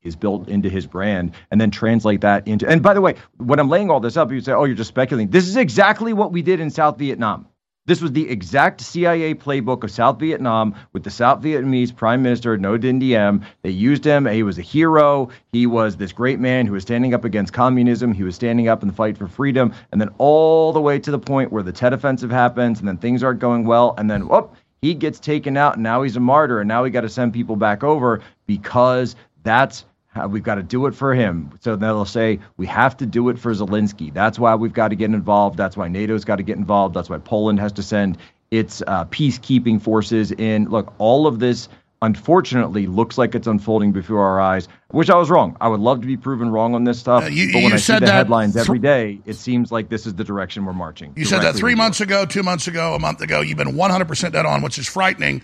is 0.03 0.17
built 0.17 0.49
into 0.49 0.71
his 0.71 0.87
brand 0.87 1.33
and 1.51 1.61
then 1.61 1.71
translate 1.71 2.21
that 2.23 2.47
into 2.47 2.69
and 2.69 2.83
by 2.83 2.95
the 2.95 3.01
way 3.01 3.15
when 3.39 3.59
i'm 3.59 3.69
laying 3.69 3.91
all 3.91 4.01
this 4.01 4.17
up 4.17 4.31
you 4.31 4.41
say 4.41 4.53
oh 4.53 4.65
you're 4.65 4.77
just 4.77 4.89
speculating 4.89 5.31
this 5.31 5.49
is 5.49 5.57
exactly 5.57 6.13
what 6.13 6.33
we 6.33 6.43
did 6.43 6.61
in 6.61 6.71
south 6.71 6.99
vietnam 6.99 7.47
this 7.87 8.01
was 8.01 8.13
the 8.13 8.29
exact 8.29 8.81
CIA 8.81 9.35
playbook 9.35 9.85
of 9.85 9.91
South 9.91 10.19
Vietnam 10.19 10.75
with 10.93 11.05
the 11.05 11.11
South 11.11 11.41
Vietnamese 11.41 11.95
Prime 11.95 12.23
Minister 12.23 12.59
Ngo 12.59 12.79
Dinh 12.79 12.99
Diem. 12.99 13.43
They 13.63 13.71
used 13.71 14.05
him. 14.05 14.27
He 14.27 14.43
was 14.43 14.59
a 14.59 14.63
hero. 14.63 15.31
He 15.53 15.67
was 15.67 15.97
this 15.97 16.13
great 16.13 16.41
man 16.41 16.67
who 16.67 16.73
was 16.73 16.83
standing 16.83 17.15
up 17.15 17.25
against 17.25 17.53
communism. 17.53 18.13
He 18.13 18.25
was 18.25 18.35
standing 18.35 18.69
up 18.69 18.83
in 18.83 18.89
the 18.89 18.95
fight 18.95 19.17
for 19.17 19.29
freedom. 19.29 19.73
And 19.93 20.01
then 20.01 20.11
all 20.19 20.73
the 20.73 20.81
way 20.81 20.99
to 20.99 21.11
the 21.11 21.19
point 21.19 21.53
where 21.53 21.63
the 21.63 21.73
Tet 21.73 21.93
Offensive 21.93 22.31
happens, 22.31 22.81
and 22.81 22.89
then 22.89 22.99
things 22.99 23.23
aren't 23.23 23.41
going 23.41 23.65
well. 23.65 23.95
And 23.99 24.11
then, 24.11 24.29
whoop, 24.29 24.55
he 24.83 24.93
gets 24.93 25.21
taken 25.21 25.57
out, 25.57 25.75
and 25.75 25.83
now 25.83 26.03
he's 26.03 26.17
a 26.17 26.21
martyr. 26.21 26.61
And 26.61 26.69
now 26.69 26.83
we 26.83 26.91
got 26.91 27.03
to 27.03 27.09
send 27.09 27.33
people 27.33 27.57
back 27.57 27.85
over 27.85 28.21
because 28.47 29.15
that's 29.45 29.85
we've 30.25 30.43
got 30.43 30.55
to 30.55 30.63
do 30.63 30.87
it 30.87 30.95
for 30.95 31.15
him. 31.15 31.51
So 31.61 31.77
they'll 31.77 32.05
say, 32.07 32.39
we 32.57 32.67
have 32.67 32.97
to 32.99 33.07
do 33.07 33.29
it 33.29 33.39
for 33.39 33.53
Zelensky. 33.53 34.13
That's 34.15 34.39
why 34.39 34.55
we've 34.55 34.73
got 34.73 34.89
to 34.89 34.97
get 34.97 35.11
involved. 35.11 35.59
That's 35.59 35.77
why 35.77 35.89
NATO's 35.89 36.25
got 36.25 36.37
to 36.37 36.43
get 36.43 36.57
involved. 36.57 36.95
That's 36.95 37.11
why 37.11 37.19
Poland 37.19 37.61
has 37.61 37.73
to 37.73 37.83
send 37.83 38.17
its 38.51 38.83
uh, 38.87 39.05
peacekeeping 39.07 39.83
forces 39.83 40.33
in. 40.33 40.67
Look, 40.71 40.95
all 40.99 41.27
of 41.27 41.39
this, 41.41 41.69
unfortunately, 42.01 42.87
looks 42.87 43.19
like 43.19 43.35
it's 43.35 43.47
unfolding 43.47 43.93
before 43.93 44.21
our 44.25 44.41
eyes. 44.41 44.69
I 44.93 44.97
wish 44.97 45.11
I 45.11 45.17
was 45.17 45.31
wrong. 45.31 45.57
I 45.61 45.69
would 45.69 45.81
love 45.81 46.01
to 46.01 46.07
be 46.07 46.17
proven 46.17 46.51
wrong 46.51 46.75
on 46.75 46.85
this 46.85 46.99
stuff. 46.99 47.25
Uh, 47.25 47.27
you- 47.27 47.53
but 47.53 47.63
when 47.63 47.73
I 47.73 47.77
see 47.77 47.99
the 47.99 48.11
headlines 48.13 48.55
th- 48.55 48.65
every 48.67 48.79
day, 48.79 49.21
it 49.27 49.35
seems 49.35 49.73
like 49.73 49.89
this 49.89 50.07
is 50.07 50.15
the 50.15 50.25
direction 50.25 50.65
we're 50.65 50.73
marching. 50.73 51.13
You 51.17 51.25
said 51.25 51.43
that 51.43 51.55
three 51.57 51.75
months 51.75 52.01
ago, 52.01 52.25
two 52.25 52.43
months 52.43 52.69
ago, 52.69 52.95
a 52.95 52.99
month 52.99 53.21
ago. 53.21 53.41
You've 53.41 53.59
been 53.59 53.75
100% 53.77 54.33
dead 54.33 54.47
on, 54.47 54.63
which 54.63 54.79
is 54.79 54.87
frightening. 54.87 55.43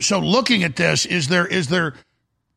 So, 0.00 0.18
looking 0.18 0.64
at 0.64 0.76
this, 0.76 1.04
is 1.04 1.28
there 1.28 1.46
is 1.46 1.68
there 1.68 1.92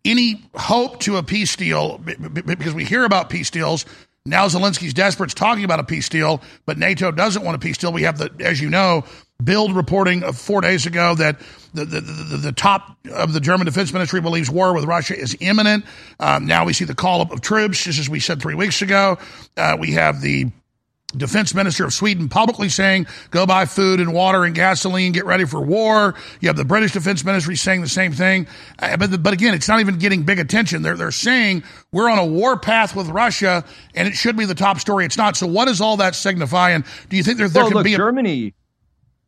any 0.05 0.43
hope 0.55 0.99
to 1.01 1.17
a 1.17 1.23
peace 1.23 1.55
deal? 1.55 1.97
Because 1.97 2.73
we 2.73 2.85
hear 2.85 3.05
about 3.05 3.29
peace 3.29 3.49
deals. 3.49 3.85
Now 4.25 4.47
Zelensky's 4.47 4.93
desperate, 4.93 5.31
He's 5.31 5.35
talking 5.35 5.65
about 5.65 5.81
a 5.81 5.83
peace 5.83 6.07
deal, 6.07 6.41
but 6.65 6.77
NATO 6.77 7.11
doesn't 7.11 7.43
want 7.43 7.55
a 7.55 7.59
peace 7.59 7.77
deal. 7.77 7.91
We 7.91 8.03
have 8.03 8.17
the, 8.17 8.31
as 8.39 8.61
you 8.61 8.69
know, 8.69 9.03
Bild 9.41 9.75
reporting 9.75 10.21
four 10.31 10.61
days 10.61 10.85
ago 10.85 11.15
that 11.15 11.41
the, 11.73 11.83
the, 11.83 11.99
the, 11.99 12.37
the 12.37 12.51
top 12.53 12.97
of 13.11 13.33
the 13.33 13.41
German 13.41 13.65
defense 13.65 13.91
ministry 13.91 14.21
believes 14.21 14.49
war 14.49 14.73
with 14.73 14.85
Russia 14.85 15.17
is 15.19 15.35
imminent. 15.41 15.85
Um, 16.19 16.45
now 16.45 16.63
we 16.65 16.71
see 16.71 16.85
the 16.85 16.95
call 16.95 17.21
up 17.21 17.31
of 17.31 17.41
troops, 17.41 17.83
just 17.83 17.99
as 17.99 18.09
we 18.09 18.21
said 18.21 18.41
three 18.41 18.55
weeks 18.55 18.81
ago. 18.81 19.17
Uh, 19.57 19.75
we 19.77 19.91
have 19.91 20.21
the 20.21 20.51
defense 21.15 21.53
minister 21.53 21.85
of 21.85 21.93
Sweden 21.93 22.29
publicly 22.29 22.69
saying, 22.69 23.07
go 23.31 23.45
buy 23.45 23.65
food 23.65 23.99
and 23.99 24.13
water 24.13 24.43
and 24.43 24.53
gasoline, 24.53 25.11
get 25.11 25.25
ready 25.25 25.45
for 25.45 25.61
war. 25.61 26.15
You 26.41 26.49
have 26.49 26.57
the 26.57 26.65
British 26.65 26.91
defense 26.91 27.23
ministry 27.23 27.55
saying 27.55 27.81
the 27.81 27.89
same 27.89 28.11
thing. 28.11 28.47
Uh, 28.79 28.97
but, 28.97 29.23
but 29.23 29.33
again, 29.33 29.53
it's 29.53 29.67
not 29.67 29.79
even 29.79 29.97
getting 29.97 30.23
big 30.23 30.39
attention. 30.39 30.81
They're, 30.81 30.97
they're 30.97 31.11
saying 31.11 31.63
we're 31.91 32.09
on 32.09 32.19
a 32.19 32.25
war 32.25 32.57
path 32.57 32.95
with 32.95 33.07
Russia 33.09 33.63
and 33.95 34.07
it 34.07 34.15
should 34.15 34.37
be 34.37 34.45
the 34.45 34.55
top 34.55 34.79
story. 34.79 35.05
It's 35.05 35.17
not. 35.17 35.37
So 35.37 35.47
what 35.47 35.65
does 35.65 35.81
all 35.81 35.97
that 35.97 36.15
signify? 36.15 36.71
And 36.71 36.83
do 37.09 37.17
you 37.17 37.23
think 37.23 37.37
there, 37.37 37.47
there 37.47 37.63
well, 37.63 37.69
can 37.69 37.77
look, 37.77 37.85
be 37.85 37.93
a, 37.93 37.97
Germany. 37.97 38.53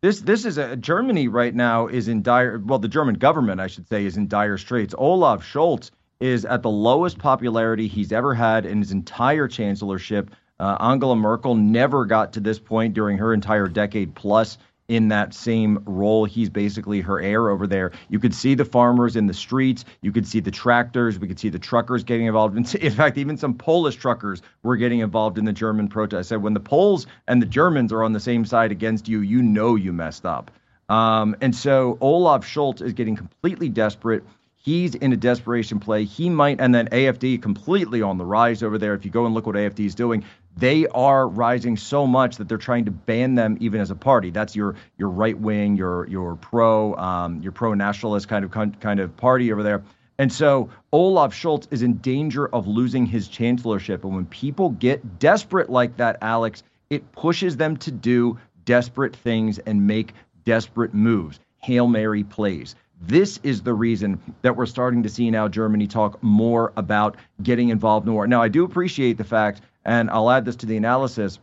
This 0.02 0.22
this 0.22 0.46
is 0.46 0.60
a 0.60 0.76
Germany 0.76 1.28
right 1.28 1.56
now 1.56 1.88
is 1.88 2.08
in 2.08 2.22
dire. 2.22 2.62
Well, 2.64 2.78
the 2.78 2.88
German 2.88 3.16
government, 3.16 3.60
I 3.60 3.68
should 3.68 3.88
say, 3.88 4.06
is 4.06 4.18
in 4.18 4.28
dire 4.28 4.58
straits. 4.58 4.94
Olaf 4.98 5.44
Scholz 5.44 5.90
is 6.20 6.46
at 6.46 6.62
the 6.62 6.70
lowest 6.70 7.18
popularity 7.18 7.88
he's 7.88 8.12
ever 8.12 8.34
had 8.34 8.66
in 8.66 8.80
his 8.80 8.92
entire 8.92 9.48
chancellorship. 9.48 10.32
Uh, 10.60 10.78
Angela 10.80 11.16
Merkel 11.16 11.56
never 11.56 12.06
got 12.06 12.34
to 12.34 12.40
this 12.40 12.60
point 12.60 12.94
during 12.94 13.18
her 13.18 13.34
entire 13.34 13.68
decade 13.68 14.16
plus 14.16 14.58
in 14.88 15.08
that 15.10 15.34
same 15.34 15.82
role. 15.86 16.26
He's 16.26 16.50
basically 16.50 17.02
her 17.02 17.20
heir 17.20 17.50
over 17.50 17.68
there. 17.68 17.92
You 18.10 18.20
could 18.20 18.36
see 18.36 18.54
the 18.54 18.66
farmers 18.66 19.16
in 19.16 19.28
the 19.28 19.34
streets. 19.34 19.84
You 20.02 20.12
could 20.12 20.28
see 20.28 20.40
the 20.40 20.52
tractors. 20.52 21.20
We 21.20 21.28
could 21.28 21.40
see 21.40 21.50
the 21.50 21.60
truckers 21.60 22.04
getting 22.04 22.28
involved. 22.28 22.56
In, 22.76 22.92
fact, 22.92 23.18
even 23.18 23.38
some 23.38 23.56
Polish 23.56 23.96
truckers 23.96 24.42
were 24.64 24.78
getting 24.78 25.00
involved 25.00 25.38
in 25.38 25.46
the 25.46 25.54
German 25.54 25.88
protest. 25.88 26.20
I 26.20 26.36
said, 26.36 26.44
when 26.44 26.54
the 26.54 26.60
Poles 26.60 27.08
and 27.28 27.42
the 27.42 27.48
Germans 27.48 27.92
are 27.92 28.04
on 28.04 28.14
the 28.14 28.20
same 28.20 28.46
side 28.46 28.72
against 28.72 29.08
you, 29.08 29.22
you 29.22 29.42
know 29.42 29.76
you 29.76 29.92
messed 29.92 30.26
up. 30.26 30.52
Um, 30.88 31.36
and 31.42 31.56
so 31.56 31.98
Olaf 32.00 32.46
Scholz 32.46 32.82
is 32.82 32.94
getting 32.94 33.16
completely 33.16 33.70
desperate. 33.70 34.24
He's 34.66 34.96
in 34.96 35.14
a 35.14 35.16
desperation 35.16 35.80
play. 35.80 36.06
He 36.06 36.28
might, 36.28 36.60
and 36.60 36.74
then 36.74 36.88
AFD 36.88 37.40
completely 37.40 38.02
on 38.02 38.18
the 38.18 38.26
rise 38.26 38.64
over 38.64 38.80
there. 38.80 38.96
If 38.96 39.06
you 39.06 39.12
go 39.12 39.28
and 39.28 39.36
look 39.36 39.46
what 39.46 39.56
AFD 39.56 39.86
is 39.86 39.94
doing, 39.94 40.24
they 40.58 40.88
are 40.88 41.28
rising 41.28 41.78
so 41.78 42.08
much 42.08 42.38
that 42.38 42.50
they're 42.50 42.58
trying 42.58 42.86
to 42.86 42.92
ban 42.92 43.36
them 43.36 43.58
even 43.60 43.80
as 43.80 43.92
a 43.92 43.96
party. 43.96 44.32
That's 44.32 44.56
your 44.56 44.74
your 44.98 45.10
right 45.10 45.38
wing, 45.38 45.76
your 45.76 46.08
your 46.08 46.36
pro 46.36 46.96
um, 46.96 47.44
your 47.44 47.52
pro 47.52 47.76
nationalist 47.76 48.28
kind 48.28 48.44
of 48.44 48.80
kind 48.80 49.00
of 49.00 49.16
party 49.16 49.54
over 49.54 49.62
there. 49.62 49.84
And 50.18 50.34
so 50.34 50.72
Olaf 50.92 51.36
Scholz 51.36 51.68
is 51.70 51.84
in 51.84 51.98
danger 51.98 52.48
of 52.48 52.66
losing 52.66 53.06
his 53.06 53.28
chancellorship. 53.28 54.04
And 54.04 54.16
when 54.16 54.26
people 54.26 54.72
get 54.72 55.20
desperate 55.20 55.70
like 55.70 55.98
that, 55.98 56.18
Alex, 56.24 56.64
it 56.90 57.12
pushes 57.12 57.56
them 57.56 57.78
to 57.78 57.92
do 57.92 58.40
desperate 58.64 59.16
things 59.16 59.60
and 59.60 59.86
make 59.86 60.16
desperate 60.44 60.96
moves. 60.96 61.40
Hail 61.60 61.86
Mary 61.86 62.24
plays. 62.24 62.76
This 63.02 63.40
is 63.44 63.62
the 63.62 63.74
reason 63.74 64.20
that 64.42 64.56
we're 64.56 64.66
starting 64.66 65.04
to 65.04 65.10
see 65.10 65.30
now 65.30 65.48
Germany 65.48 65.88
talk 65.88 66.22
more 66.24 66.72
about 66.78 67.18
getting 67.44 67.70
involved 67.70 68.08
in 68.08 68.14
war. 68.14 68.26
Now, 68.26 68.42
I 68.42 68.48
do 68.48 68.64
appreciate 68.64 69.18
the 69.18 69.24
fact, 69.24 69.62
and 69.84 70.10
I'll 70.10 70.30
add 70.30 70.46
this 70.46 70.56
to 70.58 70.66
the 70.66 70.78
analysis, 70.78 71.40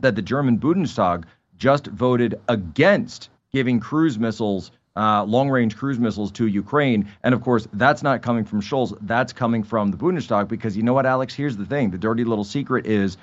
that 0.00 0.16
the 0.16 0.22
German 0.22 0.58
Bundestag 0.58 1.24
just 1.56 1.86
voted 1.86 2.40
against 2.48 3.30
giving 3.52 3.78
cruise 3.78 4.18
missiles, 4.18 4.72
uh, 4.96 5.22
long 5.24 5.48
range 5.48 5.76
cruise 5.76 5.98
missiles 5.98 6.32
to 6.32 6.46
Ukraine. 6.46 7.08
And 7.22 7.34
of 7.34 7.42
course, 7.42 7.68
that's 7.72 8.02
not 8.02 8.22
coming 8.22 8.44
from 8.44 8.60
Scholz. 8.60 8.96
That's 9.02 9.32
coming 9.32 9.62
from 9.62 9.92
the 9.92 9.96
Bundestag 9.96 10.48
because 10.48 10.76
you 10.76 10.82
know 10.82 10.92
what, 10.92 11.06
Alex? 11.06 11.32
Here's 11.34 11.56
the 11.56 11.66
thing 11.66 11.90
the 11.90 11.98
dirty 11.98 12.24
little 12.24 12.44
secret 12.44 12.86
is 12.86 13.16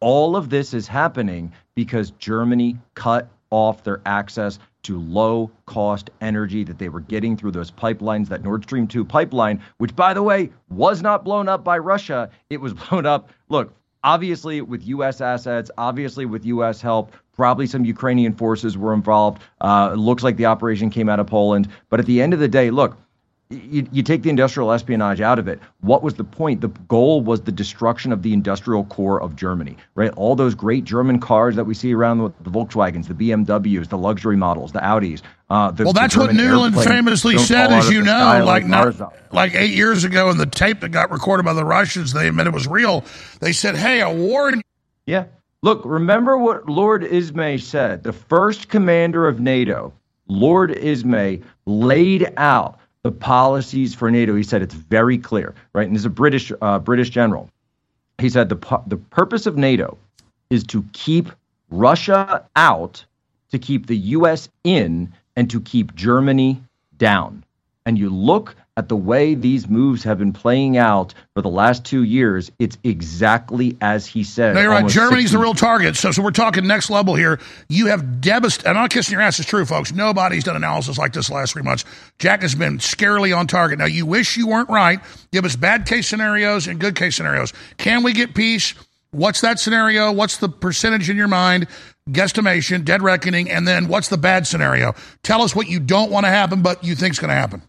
all 0.00 0.34
of 0.34 0.48
this 0.48 0.74
is 0.74 0.88
happening 0.88 1.52
because 1.74 2.10
Germany 2.12 2.78
cut 2.94 3.28
off 3.50 3.84
their 3.84 4.00
access 4.06 4.58
to 4.82 4.98
low 4.98 5.50
cost 5.66 6.10
energy 6.20 6.64
that 6.64 6.78
they 6.78 6.88
were 6.88 7.00
getting 7.00 7.36
through 7.36 7.52
those 7.52 7.70
pipelines, 7.70 8.28
that 8.28 8.42
Nord 8.42 8.64
Stream 8.64 8.86
2 8.86 9.04
pipeline, 9.04 9.62
which, 9.78 9.94
by 9.94 10.12
the 10.14 10.22
way, 10.22 10.50
was 10.70 11.02
not 11.02 11.24
blown 11.24 11.48
up 11.48 11.64
by 11.64 11.78
Russia. 11.78 12.30
It 12.50 12.60
was 12.60 12.72
blown 12.88 13.06
up, 13.06 13.30
look, 13.48 13.72
obviously 14.04 14.60
with 14.60 14.86
U.S. 14.88 15.20
assets, 15.20 15.70
obviously 15.78 16.26
with 16.26 16.44
U.S. 16.46 16.80
help. 16.80 17.12
Probably 17.34 17.66
some 17.66 17.84
Ukrainian 17.84 18.34
forces 18.34 18.76
were 18.76 18.92
involved. 18.92 19.42
Uh, 19.60 19.90
it 19.94 19.96
looks 19.96 20.22
like 20.22 20.36
the 20.36 20.46
operation 20.46 20.90
came 20.90 21.08
out 21.08 21.18
of 21.18 21.26
Poland. 21.26 21.68
But 21.88 22.00
at 22.00 22.06
the 22.06 22.20
end 22.20 22.34
of 22.34 22.40
the 22.40 22.48
day, 22.48 22.70
look, 22.70 22.96
you, 23.52 23.86
you 23.92 24.02
take 24.02 24.22
the 24.22 24.30
industrial 24.30 24.72
espionage 24.72 25.20
out 25.20 25.38
of 25.38 25.48
it. 25.48 25.60
What 25.80 26.02
was 26.02 26.14
the 26.14 26.24
point? 26.24 26.60
The 26.60 26.68
goal 26.68 27.20
was 27.20 27.42
the 27.42 27.52
destruction 27.52 28.12
of 28.12 28.22
the 28.22 28.32
industrial 28.32 28.84
core 28.84 29.20
of 29.20 29.36
Germany, 29.36 29.76
right? 29.94 30.10
All 30.10 30.34
those 30.34 30.54
great 30.54 30.84
German 30.84 31.20
cars 31.20 31.56
that 31.56 31.64
we 31.64 31.74
see 31.74 31.94
around 31.94 32.18
the, 32.18 32.32
the 32.40 32.50
Volkswagens, 32.50 33.08
the 33.08 33.14
BMWs, 33.14 33.88
the 33.88 33.98
luxury 33.98 34.36
models, 34.36 34.72
the 34.72 34.80
Audis. 34.80 35.22
Uh, 35.50 35.70
the, 35.70 35.84
well, 35.84 35.92
that's 35.92 36.16
what 36.16 36.30
Nuland 36.30 36.82
famously 36.84 37.36
said, 37.38 37.72
as 37.72 37.90
you 37.90 38.02
know, 38.02 38.42
like 38.44 38.64
not, 38.64 39.14
like 39.32 39.54
eight 39.54 39.74
years 39.74 40.04
ago 40.04 40.30
in 40.30 40.38
the 40.38 40.46
tape 40.46 40.80
that 40.80 40.88
got 40.88 41.10
recorded 41.10 41.44
by 41.44 41.52
the 41.52 41.64
Russians. 41.64 42.12
They 42.12 42.28
admit 42.28 42.46
it 42.46 42.54
was 42.54 42.66
real. 42.66 43.04
They 43.40 43.52
said, 43.52 43.76
"Hey, 43.76 44.00
a 44.00 44.10
war." 44.10 44.52
Yeah. 45.04 45.26
Look, 45.64 45.82
remember 45.84 46.36
what 46.38 46.68
Lord 46.68 47.04
Ismay 47.04 47.58
said. 47.58 48.02
The 48.02 48.12
first 48.12 48.68
commander 48.68 49.28
of 49.28 49.38
NATO, 49.38 49.92
Lord 50.26 50.72
Ismay, 50.72 51.42
laid 51.66 52.32
out 52.36 52.80
the 53.02 53.12
policies 53.12 53.94
for 53.94 54.10
NATO. 54.10 54.34
He 54.34 54.42
said 54.42 54.62
it's 54.62 54.74
very 54.74 55.18
clear, 55.18 55.54
right? 55.72 55.86
And 55.86 55.94
he's 55.96 56.04
a 56.04 56.10
British 56.10 56.52
uh, 56.60 56.78
British 56.78 57.10
general. 57.10 57.50
He 58.18 58.28
said 58.28 58.48
the 58.48 58.82
the 58.86 58.96
purpose 58.96 59.46
of 59.46 59.56
NATO 59.56 59.98
is 60.50 60.64
to 60.64 60.84
keep 60.92 61.30
Russia 61.70 62.44
out, 62.54 63.04
to 63.50 63.58
keep 63.58 63.86
the 63.86 63.96
U.S. 63.96 64.48
in, 64.64 65.12
and 65.36 65.50
to 65.50 65.60
keep 65.60 65.94
Germany 65.94 66.62
down. 66.98 67.44
And 67.86 67.98
you 67.98 68.10
look 68.10 68.54
at 68.76 68.88
the 68.88 68.96
way 68.96 69.34
these 69.34 69.68
moves 69.68 70.02
have 70.04 70.18
been 70.18 70.32
playing 70.32 70.78
out 70.78 71.12
for 71.34 71.42
the 71.42 71.50
last 71.50 71.84
two 71.84 72.04
years, 72.04 72.50
it's 72.58 72.78
exactly 72.82 73.76
as 73.82 74.06
he 74.06 74.24
said. 74.24 74.54
No, 74.54 74.62
you're 74.62 74.70
right. 74.70 74.88
Germany's 74.88 75.32
the 75.32 75.38
real 75.38 75.52
target. 75.52 75.94
So, 75.94 76.10
so 76.10 76.22
we're 76.22 76.30
talking 76.30 76.66
next 76.66 76.88
level 76.88 77.14
here. 77.14 77.38
You 77.68 77.86
have 77.88 78.22
devastated. 78.22 78.70
I'm 78.70 78.76
not 78.76 78.90
kissing 78.90 79.12
your 79.12 79.20
ass. 79.20 79.38
It's 79.38 79.48
true, 79.48 79.66
folks. 79.66 79.92
Nobody's 79.92 80.44
done 80.44 80.56
analysis 80.56 80.96
like 80.96 81.12
this 81.12 81.30
last 81.30 81.52
three 81.52 81.62
months. 81.62 81.84
Jack 82.18 82.40
has 82.40 82.54
been 82.54 82.78
scarily 82.78 83.36
on 83.36 83.46
target. 83.46 83.78
Now, 83.78 83.84
you 83.84 84.06
wish 84.06 84.38
you 84.38 84.46
weren't 84.46 84.70
right. 84.70 85.00
Give 85.32 85.44
us 85.44 85.54
bad 85.54 85.84
case 85.84 86.08
scenarios 86.08 86.66
and 86.66 86.80
good 86.80 86.96
case 86.96 87.16
scenarios. 87.16 87.52
Can 87.76 88.02
we 88.02 88.14
get 88.14 88.34
peace? 88.34 88.74
What's 89.10 89.42
that 89.42 89.60
scenario? 89.60 90.10
What's 90.10 90.38
the 90.38 90.48
percentage 90.48 91.10
in 91.10 91.18
your 91.18 91.28
mind? 91.28 91.66
Guesstimation, 92.08 92.86
dead 92.86 93.02
reckoning, 93.02 93.50
and 93.50 93.68
then 93.68 93.88
what's 93.88 94.08
the 94.08 94.16
bad 94.16 94.46
scenario? 94.46 94.94
Tell 95.22 95.42
us 95.42 95.54
what 95.54 95.68
you 95.68 95.78
don't 95.78 96.10
want 96.10 96.24
to 96.24 96.30
happen, 96.30 96.62
but 96.62 96.82
you 96.82 96.94
think 96.94 97.12
is 97.12 97.18
going 97.18 97.28
to 97.28 97.34
happen. 97.34 97.62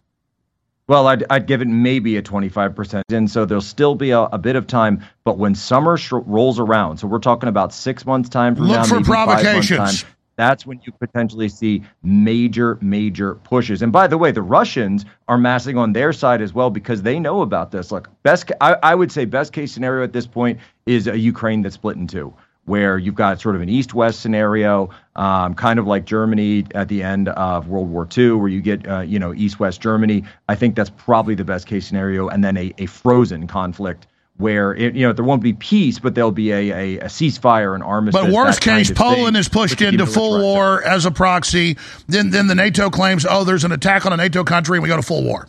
Well, 0.86 1.06
I'd, 1.06 1.24
I'd 1.30 1.46
give 1.46 1.62
it 1.62 1.68
maybe 1.68 2.16
a 2.16 2.22
25%. 2.22 3.02
And 3.08 3.30
so 3.30 3.44
there'll 3.44 3.62
still 3.62 3.94
be 3.94 4.10
a, 4.10 4.20
a 4.20 4.38
bit 4.38 4.54
of 4.56 4.66
time. 4.66 5.02
But 5.24 5.38
when 5.38 5.54
summer 5.54 5.96
sh- 5.96 6.12
rolls 6.12 6.58
around, 6.58 6.98
so 6.98 7.06
we're 7.06 7.20
talking 7.20 7.48
about 7.48 7.72
six 7.72 8.04
months' 8.04 8.28
time 8.28 8.54
from 8.54 8.66
Look 8.66 8.76
now, 8.76 8.84
for 8.84 8.94
maybe 8.96 9.04
provocations. 9.04 9.68
five 9.68 9.78
months' 9.78 10.02
time, 10.02 10.10
that's 10.36 10.66
when 10.66 10.80
you 10.84 10.92
potentially 10.92 11.48
see 11.48 11.84
major, 12.02 12.76
major 12.82 13.36
pushes. 13.36 13.80
And 13.80 13.92
by 13.92 14.08
the 14.08 14.18
way, 14.18 14.30
the 14.30 14.42
Russians 14.42 15.06
are 15.28 15.38
massing 15.38 15.78
on 15.78 15.92
their 15.92 16.12
side 16.12 16.42
as 16.42 16.52
well 16.52 16.70
because 16.70 17.02
they 17.02 17.18
know 17.18 17.40
about 17.40 17.70
this. 17.70 17.90
Look, 17.90 18.10
best, 18.22 18.50
I, 18.60 18.76
I 18.82 18.94
would 18.94 19.10
say 19.12 19.24
best 19.24 19.52
case 19.52 19.72
scenario 19.72 20.04
at 20.04 20.12
this 20.12 20.26
point 20.26 20.58
is 20.86 21.06
a 21.06 21.16
Ukraine 21.18 21.62
that's 21.62 21.76
split 21.76 21.96
in 21.96 22.06
two 22.06 22.34
where 22.66 22.96
you've 22.98 23.14
got 23.14 23.40
sort 23.40 23.56
of 23.56 23.62
an 23.62 23.68
east 23.68 23.94
west 23.94 24.20
scenario, 24.20 24.90
um, 25.16 25.54
kind 25.54 25.78
of 25.78 25.86
like 25.86 26.04
Germany 26.04 26.64
at 26.74 26.88
the 26.88 27.02
end 27.02 27.28
of 27.28 27.68
World 27.68 27.90
War 27.90 28.08
II, 28.16 28.32
where 28.32 28.48
you 28.48 28.60
get, 28.60 28.88
uh, 28.88 29.00
you 29.00 29.18
know, 29.18 29.34
east 29.34 29.60
west 29.60 29.80
Germany. 29.80 30.24
I 30.48 30.54
think 30.54 30.74
that's 30.74 30.90
probably 30.90 31.34
the 31.34 31.44
best 31.44 31.66
case 31.66 31.86
scenario. 31.86 32.28
And 32.28 32.42
then 32.42 32.56
a, 32.56 32.72
a 32.78 32.86
frozen 32.86 33.46
conflict 33.46 34.06
where, 34.36 34.74
it, 34.74 34.94
you 34.96 35.06
know, 35.06 35.12
there 35.12 35.24
won't 35.24 35.42
be 35.42 35.52
peace, 35.52 35.98
but 35.98 36.14
there'll 36.14 36.32
be 36.32 36.50
a, 36.50 36.70
a, 36.70 36.98
a 37.00 37.04
ceasefire, 37.04 37.74
an 37.74 37.82
armistice. 37.82 38.20
But 38.20 38.32
worst 38.32 38.60
case, 38.62 38.90
Poland 38.90 39.34
thing, 39.34 39.40
is 39.40 39.48
pushed 39.48 39.80
into 39.80 40.06
full 40.06 40.40
war 40.40 40.82
as 40.82 41.04
a 41.04 41.10
proxy. 41.10 41.76
Then, 42.08 42.30
then 42.30 42.46
the 42.48 42.54
NATO 42.54 42.90
claims, 42.90 43.26
oh, 43.28 43.44
there's 43.44 43.64
an 43.64 43.72
attack 43.72 44.06
on 44.06 44.12
a 44.12 44.16
NATO 44.16 44.42
country, 44.42 44.78
and 44.78 44.82
we 44.82 44.88
go 44.88 44.96
to 44.96 45.02
full 45.02 45.22
war. 45.22 45.48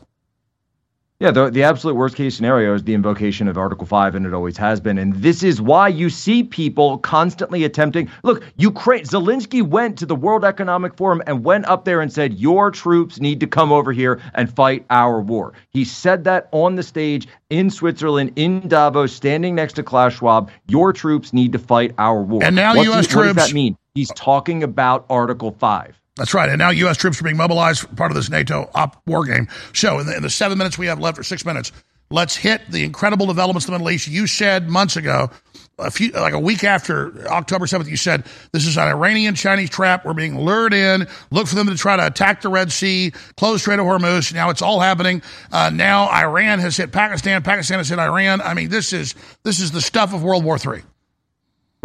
Yeah, 1.22 1.32
the, 1.32 1.50
the 1.50 1.64
absolute 1.64 1.96
worst 1.96 2.18
case 2.18 2.36
scenario 2.36 2.74
is 2.74 2.84
the 2.84 2.94
invocation 2.94 3.48
of 3.48 3.58
Article 3.58 3.88
5, 3.88 4.16
and 4.16 4.26
it 4.26 4.34
always 4.34 4.58
has 4.58 4.82
been. 4.82 4.98
And 4.98 5.16
this 5.16 5.44
is 5.44 5.62
why 5.62 5.88
you 5.88 6.10
see 6.10 6.44
people 6.44 6.98
constantly 6.98 7.64
attempting. 7.64 8.10
Look, 8.24 8.44
Ukraine, 8.58 9.06
Zelensky 9.06 9.64
went 9.64 9.98
to 10.00 10.06
the 10.06 10.16
World 10.16 10.44
Economic 10.44 10.98
Forum 10.98 11.24
and 11.26 11.46
went 11.46 11.68
up 11.68 11.86
there 11.86 12.02
and 12.02 12.12
said, 12.12 12.34
Your 12.34 12.70
troops 12.70 13.22
need 13.22 13.40
to 13.40 13.48
come 13.48 13.72
over 13.72 13.94
here 13.94 14.20
and 14.34 14.54
fight 14.54 14.86
our 14.90 15.22
war. 15.22 15.54
He 15.70 15.86
said 15.86 16.26
that 16.26 16.50
on 16.52 16.76
the 16.76 16.84
stage 16.84 17.30
in 17.50 17.70
Switzerland, 17.70 18.34
in 18.36 18.68
Davos, 18.68 19.14
standing 19.14 19.56
next 19.56 19.74
to 19.74 19.84
Klaus 19.84 20.16
Schwab. 20.16 20.52
Your 20.68 20.92
troops 20.92 21.32
need 21.32 21.54
to 21.54 21.60
fight 21.60 21.94
our 21.98 22.22
war. 22.22 22.44
And 22.44 22.58
now 22.58 22.76
What's 22.76 22.90
U.S. 22.90 23.10
he, 23.10 23.16
What 23.16 23.24
does 23.24 23.36
that 23.36 23.54
mean? 23.54 23.78
He's 23.94 24.12
talking 24.16 24.64
about 24.64 25.06
Article 25.10 25.52
5. 25.52 25.96
That's 26.16 26.34
right. 26.34 26.50
And 26.50 26.58
now 26.58 26.70
U.S. 26.70 26.98
troops 26.98 27.20
are 27.20 27.24
being 27.24 27.38
mobilized, 27.38 27.94
part 27.98 28.10
of 28.10 28.16
this 28.16 28.30
NATO 28.30 28.70
op 28.74 29.02
war 29.06 29.26
game. 29.26 29.48
So, 29.74 30.00
in 30.00 30.08
the, 30.08 30.16
in 30.16 30.24
the 30.24 30.30
seven 30.30 30.58
minutes 30.58 30.78
we 30.78 30.88
have 30.88 31.00
left, 31.00 31.20
or 31.20 31.24
six 31.24 31.46
minutes, 31.46 31.74
let's 32.10 32.36
hit 32.36 32.62
the 32.70 32.84
incredible 32.84 33.26
developments 33.26 33.68
in 33.68 33.74
the 33.74 33.80
Middle 33.80 33.92
East. 33.92 34.08
You 34.08 34.26
said 34.26 34.70
months 34.70 34.96
ago, 34.96 35.30
a 35.78 35.92
few 35.92 36.12
like 36.12 36.34
a 36.34 36.40
week 36.40 36.64
after 36.64 37.28
October 37.28 37.66
7th, 37.66 37.90
you 37.90 37.98
said 37.98 38.26
this 38.54 38.66
is 38.66 38.78
an 38.78 38.88
Iranian 38.88 39.36
Chinese 39.36 39.70
trap. 39.70 40.06
We're 40.06 40.14
being 40.14 40.40
lured 40.40 40.74
in. 40.74 41.08
Look 41.32 41.48
for 41.48 41.56
them 41.56 41.68
to 41.68 41.76
try 41.76 41.98
to 41.98 42.08
attack 42.08 42.42
the 42.42 42.50
Red 42.50 42.72
Sea, 42.72 43.12
close 43.36 43.62
Strait 43.62 43.80
of 43.80 43.86
Hormuz. 43.86 44.34
Now 44.34 44.50
it's 44.50 44.62
all 44.62 44.80
happening. 44.80 45.22
Uh, 45.52 45.70
now 45.74 46.08
Iran 46.08 46.60
has 46.60 46.78
hit 46.78 46.94
Pakistan. 46.94 47.44
Pakistan 47.44 47.80
has 47.80 47.90
hit 47.90 48.00
Iran. 48.00 48.40
I 48.40 48.54
mean, 48.54 48.70
this 48.70 48.94
is 48.94 49.16
this 49.44 49.60
is 49.60 49.72
the 49.72 49.82
stuff 49.82 50.14
of 50.14 50.24
World 50.24 50.46
War 50.46 50.58
III. 50.58 50.82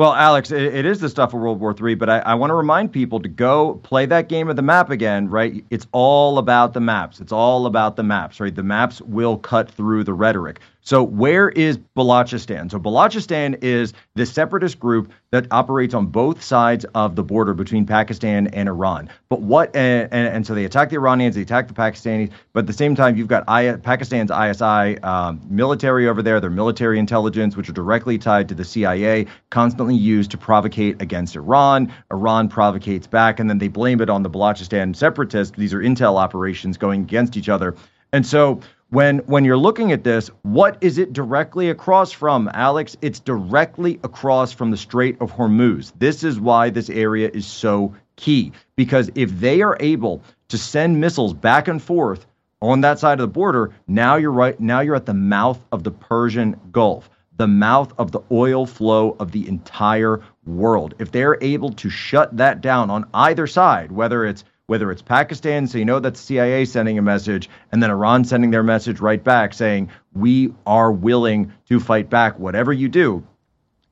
Well, 0.00 0.14
Alex, 0.14 0.50
it, 0.50 0.62
it 0.62 0.86
is 0.86 1.00
the 1.00 1.10
stuff 1.10 1.34
of 1.34 1.42
World 1.42 1.60
War 1.60 1.76
III, 1.78 1.94
but 1.96 2.08
I, 2.08 2.20
I 2.20 2.34
want 2.34 2.48
to 2.52 2.54
remind 2.54 2.90
people 2.90 3.20
to 3.20 3.28
go 3.28 3.74
play 3.82 4.06
that 4.06 4.30
game 4.30 4.48
of 4.48 4.56
the 4.56 4.62
map 4.62 4.88
again, 4.88 5.28
right? 5.28 5.62
It's 5.68 5.86
all 5.92 6.38
about 6.38 6.72
the 6.72 6.80
maps. 6.80 7.20
It's 7.20 7.32
all 7.32 7.66
about 7.66 7.96
the 7.96 8.02
maps, 8.02 8.40
right? 8.40 8.54
The 8.54 8.62
maps 8.62 9.02
will 9.02 9.36
cut 9.36 9.70
through 9.70 10.04
the 10.04 10.14
rhetoric. 10.14 10.60
So 10.82 11.02
where 11.02 11.48
is 11.50 11.78
Balochistan? 11.78 12.70
So 12.70 12.78
Balochistan 12.78 13.62
is 13.62 13.92
the 14.14 14.24
separatist 14.24 14.80
group 14.80 15.12
that 15.30 15.46
operates 15.50 15.94
on 15.94 16.06
both 16.06 16.42
sides 16.42 16.84
of 16.94 17.16
the 17.16 17.22
border 17.22 17.54
between 17.54 17.86
Pakistan 17.86 18.48
and 18.48 18.68
Iran. 18.68 19.10
But 19.28 19.42
what 19.42 19.74
and, 19.76 20.12
and, 20.12 20.46
so 20.46 20.54
they 20.54 20.64
attack 20.64 20.90
the 20.90 20.96
Iranians, 20.96 21.36
they 21.36 21.42
attack 21.42 21.68
the 21.68 21.74
Pakistanis, 21.74 22.30
but 22.52 22.60
at 22.60 22.66
the 22.66 22.72
same 22.72 22.94
time 22.94 23.16
you've 23.16 23.28
got 23.28 23.44
I, 23.46 23.74
Pakistan's 23.74 24.30
ISI 24.30 25.00
um, 25.02 25.40
military 25.48 26.08
over 26.08 26.22
there, 26.22 26.40
their 26.40 26.50
military 26.50 26.98
intelligence, 26.98 27.56
which 27.56 27.68
are 27.68 27.74
directly 27.74 28.18
tied 28.18 28.48
to 28.48 28.54
the 28.54 28.64
CIA, 28.64 29.26
constantly 29.50 29.94
used 29.94 30.30
to 30.32 30.38
provocate 30.38 31.00
against 31.02 31.36
Iran. 31.36 31.92
Iran 32.10 32.48
provocates 32.48 33.06
back, 33.06 33.38
and 33.38 33.48
then 33.48 33.58
they 33.58 33.68
blame 33.68 34.00
it 34.00 34.10
on 34.10 34.22
the 34.22 34.30
Balochistan 34.30 34.96
separatists. 34.96 35.56
These 35.56 35.74
are 35.74 35.80
intel 35.80 36.16
operations 36.16 36.78
going 36.78 37.02
against 37.02 37.36
each 37.36 37.48
other, 37.48 37.76
and 38.12 38.26
so 38.26 38.60
when 38.90 39.18
when 39.20 39.44
you're 39.44 39.56
looking 39.56 39.92
at 39.92 40.04
this, 40.04 40.30
what 40.42 40.76
is 40.80 40.98
it 40.98 41.12
directly 41.12 41.70
across 41.70 42.10
from, 42.12 42.50
Alex? 42.54 42.96
It's 43.00 43.20
directly 43.20 44.00
across 44.02 44.52
from 44.52 44.70
the 44.70 44.76
Strait 44.76 45.16
of 45.20 45.32
Hormuz. 45.32 45.92
This 45.98 46.24
is 46.24 46.40
why 46.40 46.70
this 46.70 46.90
area 46.90 47.30
is 47.32 47.46
so 47.46 47.94
key 48.16 48.52
because 48.76 49.10
if 49.14 49.30
they 49.38 49.62
are 49.62 49.76
able 49.80 50.22
to 50.48 50.58
send 50.58 51.00
missiles 51.00 51.32
back 51.32 51.68
and 51.68 51.80
forth 51.80 52.26
on 52.60 52.82
that 52.82 52.98
side 52.98 53.20
of 53.20 53.28
the 53.28 53.32
border, 53.32 53.70
now 53.86 54.16
you're 54.16 54.32
right 54.32 54.58
now 54.58 54.80
you're 54.80 54.96
at 54.96 55.06
the 55.06 55.14
mouth 55.14 55.60
of 55.70 55.84
the 55.84 55.92
Persian 55.92 56.60
Gulf, 56.72 57.08
the 57.36 57.46
mouth 57.46 57.92
of 57.96 58.10
the 58.10 58.20
oil 58.32 58.66
flow 58.66 59.16
of 59.20 59.30
the 59.30 59.46
entire 59.46 60.20
world. 60.46 60.94
If 60.98 61.12
they're 61.12 61.38
able 61.40 61.70
to 61.74 61.88
shut 61.88 62.36
that 62.36 62.60
down 62.60 62.90
on 62.90 63.08
either 63.14 63.46
side, 63.46 63.92
whether 63.92 64.24
it's 64.26 64.44
whether 64.70 64.92
it's 64.92 65.02
Pakistan, 65.02 65.66
so 65.66 65.78
you 65.78 65.84
know 65.84 65.98
that 65.98 66.14
the 66.14 66.20
CIA 66.20 66.64
sending 66.64 66.96
a 66.96 67.02
message, 67.02 67.50
and 67.72 67.82
then 67.82 67.90
Iran 67.90 68.22
sending 68.22 68.52
their 68.52 68.62
message 68.62 69.00
right 69.00 69.22
back 69.22 69.52
saying, 69.52 69.90
we 70.14 70.54
are 70.64 70.92
willing 70.92 71.52
to 71.68 71.80
fight 71.80 72.08
back, 72.08 72.38
whatever 72.38 72.72
you 72.72 72.88
do. 72.88 73.26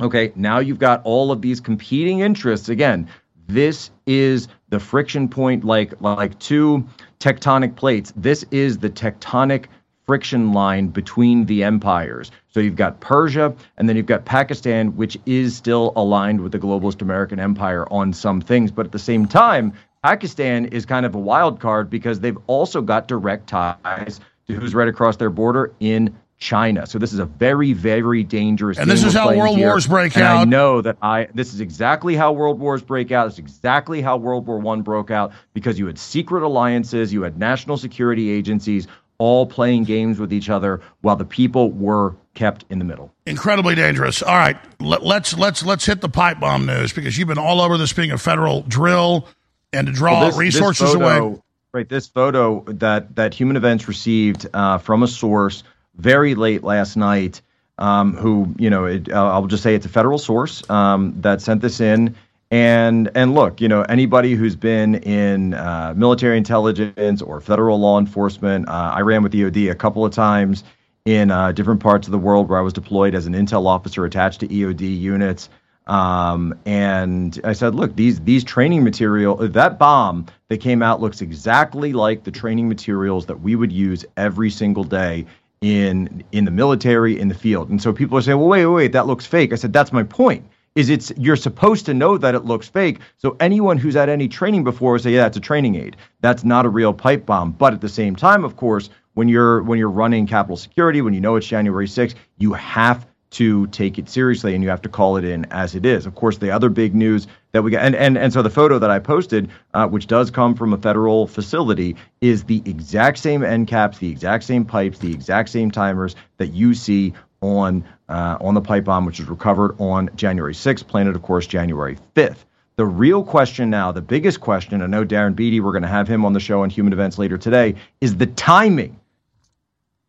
Okay, 0.01 0.31
now 0.37 0.61
you've 0.61 0.79
got 0.79 1.03
all 1.03 1.33
of 1.33 1.43
these 1.43 1.59
competing 1.59 2.21
interests. 2.21 2.69
Again, 2.69 3.09
this 3.49 3.91
is 4.07 4.47
the 4.69 4.79
friction 4.79 5.29
point, 5.29 5.65
like 5.65 6.01
like 6.01 6.39
two 6.39 6.87
tectonic 7.19 7.75
plates. 7.75 8.13
This 8.15 8.45
is 8.53 8.79
the 8.79 8.89
tectonic 8.89 9.65
friction 10.09 10.53
line 10.53 10.89
between 10.89 11.45
the 11.45 11.65
empires. 11.65 12.31
So 12.55 12.61
you've 12.61 12.77
got 12.77 12.99
Persia, 12.99 13.55
and 13.77 13.89
then 13.89 13.97
you've 13.97 14.07
got 14.07 14.25
Pakistan, 14.25 14.97
which 14.97 15.19
is 15.27 15.55
still 15.55 15.93
aligned 15.97 16.41
with 16.41 16.53
the 16.53 16.59
globalist 16.59 17.03
American 17.03 17.39
empire 17.39 17.87
on 17.93 18.15
some 18.15 18.41
things. 18.41 18.71
But 18.71 18.87
at 18.87 18.93
the 18.93 18.99
same 18.99 19.27
time, 19.27 19.75
Pakistan 20.03 20.67
is 20.67 20.87
kind 20.87 21.05
of 21.05 21.15
a 21.15 21.19
wild 21.19 21.61
card 21.61 21.91
because 21.91 22.21
they've 22.21 22.39
also 22.47 22.81
got 22.81 23.09
direct 23.09 23.49
ties 23.49 24.21
to 24.47 24.55
who's 24.55 24.75
right 24.75 24.89
across 24.89 25.17
their 25.17 25.31
border 25.31 25.73
in 25.81 26.17
China. 26.39 26.87
So 26.87 26.99
this 26.99 27.13
is 27.13 27.19
a 27.19 27.25
very, 27.25 27.73
very 27.73 28.23
dangerous. 28.23 28.79
And 28.79 28.89
this 28.89 29.03
is 29.03 29.13
how 29.13 29.35
world 29.35 29.57
here. 29.57 29.69
wars 29.69 29.87
break 29.87 30.15
and 30.15 30.25
out. 30.25 30.39
I 30.39 30.45
know 30.45 30.81
that 30.81 30.97
I. 31.03 31.29
This 31.35 31.53
is 31.53 31.61
exactly 31.61 32.15
how 32.15 32.33
world 32.33 32.61
wars 32.61 32.83
break 32.83 33.11
out. 33.11 33.27
It's 33.27 33.39
exactly 33.39 34.01
how 34.01 34.17
World 34.17 34.47
War 34.47 34.59
One 34.59 34.83
broke 34.83 35.11
out 35.11 35.33
because 35.53 35.79
you 35.79 35.87
had 35.87 35.99
secret 35.99 36.43
alliances, 36.43 37.13
you 37.13 37.23
had 37.23 37.39
national 37.39 37.77
security 37.77 38.31
agencies 38.31 38.87
all 39.19 39.47
playing 39.47 39.83
games 39.83 40.21
with 40.21 40.33
each 40.33 40.49
other 40.49 40.81
while 41.01 41.17
the 41.17 41.25
people 41.25 41.73
were 41.73 42.15
kept 42.35 42.65
in 42.71 42.79
the 42.79 42.85
middle. 42.85 43.13
Incredibly 43.27 43.75
dangerous. 43.75 44.23
All 44.23 44.37
right, 44.37 44.57
let, 44.81 45.03
let's 45.03 45.37
let's 45.37 45.65
let's 45.65 45.85
hit 45.85 46.01
the 46.01 46.09
pipe 46.09 46.39
bomb 46.39 46.67
news 46.67 46.93
because 46.93 47.19
you've 47.19 47.29
been 47.29 47.37
all 47.37 47.61
over 47.61 47.77
this 47.77 47.93
being 47.93 48.13
a 48.13 48.19
federal 48.19 48.63
drill 48.63 49.27
and 49.73 49.87
to 49.87 49.93
draw 49.93 50.21
Well, 50.21 50.29
this- 50.29 50.39
resources 50.39 50.93
this 50.93 50.95
photo, 50.95 51.27
away. 51.27 51.41
Right, 51.73 51.89
this 51.89 52.07
photo 52.07 52.65
that 52.69 53.17
that 53.17 53.35
Human 53.35 53.57
Events 53.57 53.89
received 53.89 54.47
uh, 54.55 54.79
from 54.79 55.03
a 55.03 55.09
source 55.09 55.63
very 55.97 56.35
late 56.35 56.65
last 56.65 56.97
night. 56.97 57.43
Um, 57.77 58.15
who 58.15 58.53
you 58.59 58.71
know, 58.71 58.87
it, 58.87 59.13
uh, 59.13 59.33
I'll 59.33 59.47
just 59.47 59.63
say 59.63 59.75
it's 59.75 59.87
a 59.87 59.91
federal 59.91 60.19
source 60.19 60.69
um, 60.69 61.15
that 61.21 61.41
sent 61.41 61.61
this 61.61 61.81
in. 61.81 62.17
And 62.51 63.11
and 63.15 63.35
look, 63.35 63.61
you 63.61 63.69
know, 63.69 63.83
anybody 63.83 64.35
who's 64.35 64.57
been 64.57 64.97
in 64.97 65.53
uh, 65.55 65.93
military 65.97 66.39
intelligence 66.39 67.21
or 67.21 67.41
federal 67.41 67.79
law 67.79 67.99
enforcement, 68.01 68.69
uh, 68.69 68.93
I 68.95 69.03
ran 69.03 69.23
with 69.23 69.33
EOD 69.33 69.71
a 69.71 69.75
couple 69.75 70.05
of 70.05 70.13
times 70.13 70.65
in 71.05 71.31
uh, 71.31 71.53
different 71.53 71.81
parts 71.81 72.09
of 72.09 72.13
the 72.13 72.19
world 72.19 72.49
where 72.49 72.59
I 72.59 72.63
was 72.63 72.73
deployed 72.73 73.15
as 73.15 73.27
an 73.27 73.35
intel 73.35 73.67
officer 73.67 74.05
attached 74.07 74.41
to 74.41 74.49
EOD 74.49 74.99
units. 74.99 75.51
Um, 75.89 76.55
and 76.67 77.41
I 77.45 77.55
said, 77.55 77.75
look, 77.75 77.97
these 77.97 78.21
these 78.21 78.45
training 78.45 78.85
material, 78.85 79.37
that 79.37 79.79
bomb 79.79 80.27
that 80.49 80.59
came 80.59 80.83
out 80.83 81.01
looks 81.01 81.23
exactly 81.23 81.93
like 81.95 82.25
the 82.25 82.31
training 82.31 82.69
materials 82.69 83.27
that 83.27 83.41
we 83.41 83.57
would 83.57 83.73
use 83.73 84.05
every 84.17 84.51
single 84.51 84.85
day 84.85 85.25
in 85.63 86.23
in 86.31 86.45
the 86.45 86.51
military, 86.51 87.19
in 87.19 87.29
the 87.29 87.35
field. 87.35 87.71
And 87.71 87.83
so 87.83 87.93
people 87.93 88.19
are 88.19 88.23
saying, 88.23 88.39
well, 88.39 88.49
wait, 88.49 88.67
wait, 88.67 88.75
wait, 88.75 88.93
that 88.93 89.07
looks 89.07 89.25
fake. 89.25 89.53
I 89.53 89.57
said, 89.57 89.73
that's 89.73 89.93
my 89.93 90.03
point. 90.03 90.47
Is 90.75 90.91
it's 90.91 91.11
you're 91.17 91.37
supposed 91.37 91.87
to 91.87 91.95
know 91.95 92.19
that 92.19 92.35
it 92.35 92.45
looks 92.45 92.69
fake. 92.69 93.01
So 93.17 93.37
anyone 93.41 93.79
who's 93.79 93.95
had 93.95 94.11
any 94.11 94.29
training 94.29 94.65
before 94.65 94.93
will 94.93 94.99
say, 94.99 95.13
yeah, 95.13 95.23
that's 95.23 95.39
a 95.39 95.41
training 95.41 95.75
aid. 95.75 95.97
That's 96.21 96.45
not 96.45 96.67
a 96.67 96.69
real 96.69 96.93
pipe 96.93 97.25
bomb. 97.25 97.53
But 97.53 97.73
at 97.73 97.81
the 97.81 97.89
same 97.89 98.15
time, 98.15 98.45
of 98.45 98.57
course, 98.57 98.91
when 99.15 99.29
you're 99.29 99.63
when 99.63 99.79
you're 99.79 99.91
running 99.91 100.27
capital 100.27 100.57
Security, 100.57 101.03
when 101.03 101.15
you 101.15 101.21
know 101.21 101.35
it's 101.35 101.47
January 101.47 101.89
6th, 101.89 102.15
you 102.37 102.53
have 102.53 103.08
to 103.31 103.67
take 103.69 103.99
it 103.99 104.09
seriously 104.09 104.55
and 104.55 104.65
you 104.65 104.71
have 104.71 104.83
to 104.83 104.89
call 104.89 105.17
it 105.17 105.25
in 105.25 105.45
as 105.51 105.75
it 105.75 105.85
is. 105.85 106.07
Of 106.07 106.15
course, 106.15 106.39
the 106.39 106.51
other 106.51 106.69
big 106.69 106.95
news 106.95 107.27
that 107.53 107.63
we 107.63 107.71
got, 107.71 107.85
and 107.85 107.95
and, 107.95 108.17
and 108.17 108.33
so 108.33 108.43
the 108.43 108.51
photo 108.51 108.79
that 108.79 108.91
I 108.91 108.99
posted, 108.99 109.51
uh, 109.75 109.87
which 109.87 110.07
does 110.07 110.31
come 110.31 110.55
from 110.55 110.73
a 110.73 110.79
federal 110.79 111.27
facility, 111.27 111.97
is 112.21 112.45
the 112.45 112.63
exact 112.65 113.19
same 113.19 113.43
end 113.43 113.69
caps, 113.69 113.99
the 113.99 114.11
exact 114.11 114.45
same 114.45 114.65
pipes, 114.65 114.99
the 114.99 115.13
exact 115.13 115.51
same 115.51 115.71
timers 115.71 116.17
that 116.39 116.49
you 116.49 116.75
see 116.75 117.13
on 117.41 117.85
uh, 118.09 118.39
on 118.41 118.55
the 118.55 118.61
pipe 118.61 118.85
bomb, 118.85 119.05
which 119.05 119.19
was 119.19 119.29
recovered 119.29 119.77
on 119.79 120.11
January 120.17 120.55
6th, 120.55 120.87
planted, 120.87 121.15
of 121.15 121.23
course, 121.23 121.47
January 121.47 121.99
5th. 122.15 122.45
The 122.77 122.87
real 122.87 123.25
question 123.25 123.71
now, 123.71 123.91
the 123.93 124.01
biggest 124.01 124.41
question, 124.41 124.81
I 124.83 124.87
know 124.87 125.05
Darren 125.05 125.35
Beattie, 125.35 125.61
we're 125.61 125.73
going 125.73 125.83
to 125.83 125.89
have 125.89 126.07
him 126.07 126.25
on 126.25 126.33
the 126.33 126.41
show 126.41 126.63
on 126.63 126.71
Human 126.71 126.93
Events 126.93 127.19
later 127.19 127.37
today, 127.37 127.75
is 128.01 128.17
the 128.17 128.27
timing. 128.27 128.99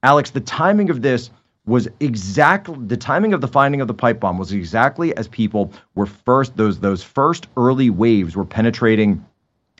Alex, 0.03 0.29
the 0.29 0.39
timing 0.39 0.89
of 0.91 1.01
this 1.01 1.29
was 1.69 1.87
exactly 1.99 2.75
the 2.87 2.97
timing 2.97 3.33
of 3.33 3.41
the 3.41 3.47
finding 3.47 3.79
of 3.79 3.87
the 3.87 3.93
pipe 3.93 4.19
bomb 4.19 4.37
was 4.37 4.51
exactly 4.51 5.15
as 5.15 5.27
people 5.27 5.71
were 5.95 6.05
first 6.05 6.57
those 6.57 6.79
those 6.79 7.03
first 7.03 7.47
early 7.55 7.89
waves 7.89 8.35
were 8.35 8.45
penetrating 8.45 9.23